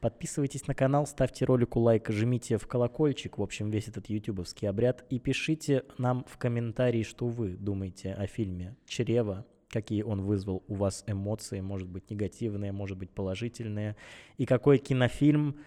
Подписывайтесь 0.01 0.67
на 0.67 0.75
канал, 0.75 1.07
ставьте 1.07 1.47
ролику 1.47 1.81
лайк, 1.81 2.11
жмите 2.11 2.59
в 2.59 2.67
колокольчик, 2.67 3.39
в 3.39 3.43
общем, 3.43 3.71
весь 3.71 3.89
этот 3.89 4.11
ютубовский 4.11 4.69
обряд, 4.69 5.03
и 5.09 5.19
пишите 5.19 5.85
нам 5.97 6.27
в 6.29 6.37
комментарии, 6.37 7.05
что 7.05 7.27
вы 7.27 7.57
думаете 7.57 8.13
о 8.13 8.27
фильме 8.27 8.77
«Чрево», 8.85 9.47
какие 9.71 10.03
он 10.03 10.21
вызвал 10.21 10.63
у 10.69 10.75
вас 10.75 11.05
эмоции, 11.07 11.61
может 11.61 11.89
быть, 11.89 12.11
негативные, 12.11 12.71
может 12.71 12.99
быть, 12.99 13.11
положительные, 13.11 13.97
и 14.37 14.45
какой 14.45 14.77
кинофильм 14.77 15.59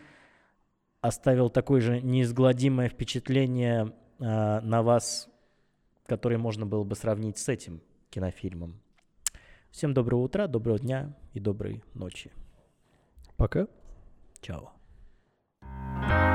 оставил 1.02 1.50
такое 1.50 1.82
же 1.82 2.00
неизгладимое 2.00 2.90
впечатление 2.90 3.92
э, 4.20 4.60
на 4.60 4.84
вас, 4.84 5.33
который 6.14 6.38
можно 6.38 6.68
было 6.68 6.84
бы 6.84 6.95
сравнить 6.95 7.40
с 7.40 7.49
этим 7.49 7.81
кинофильмом. 8.11 8.80
Всем 9.72 9.95
доброго 9.95 10.22
утра, 10.22 10.45
доброго 10.45 10.77
дня 10.77 11.18
и 11.34 11.40
доброй 11.40 11.84
ночи. 11.95 12.31
Пока. 13.35 13.68
Чао. 14.40 14.73
thank 15.64 16.27
you 16.27 16.33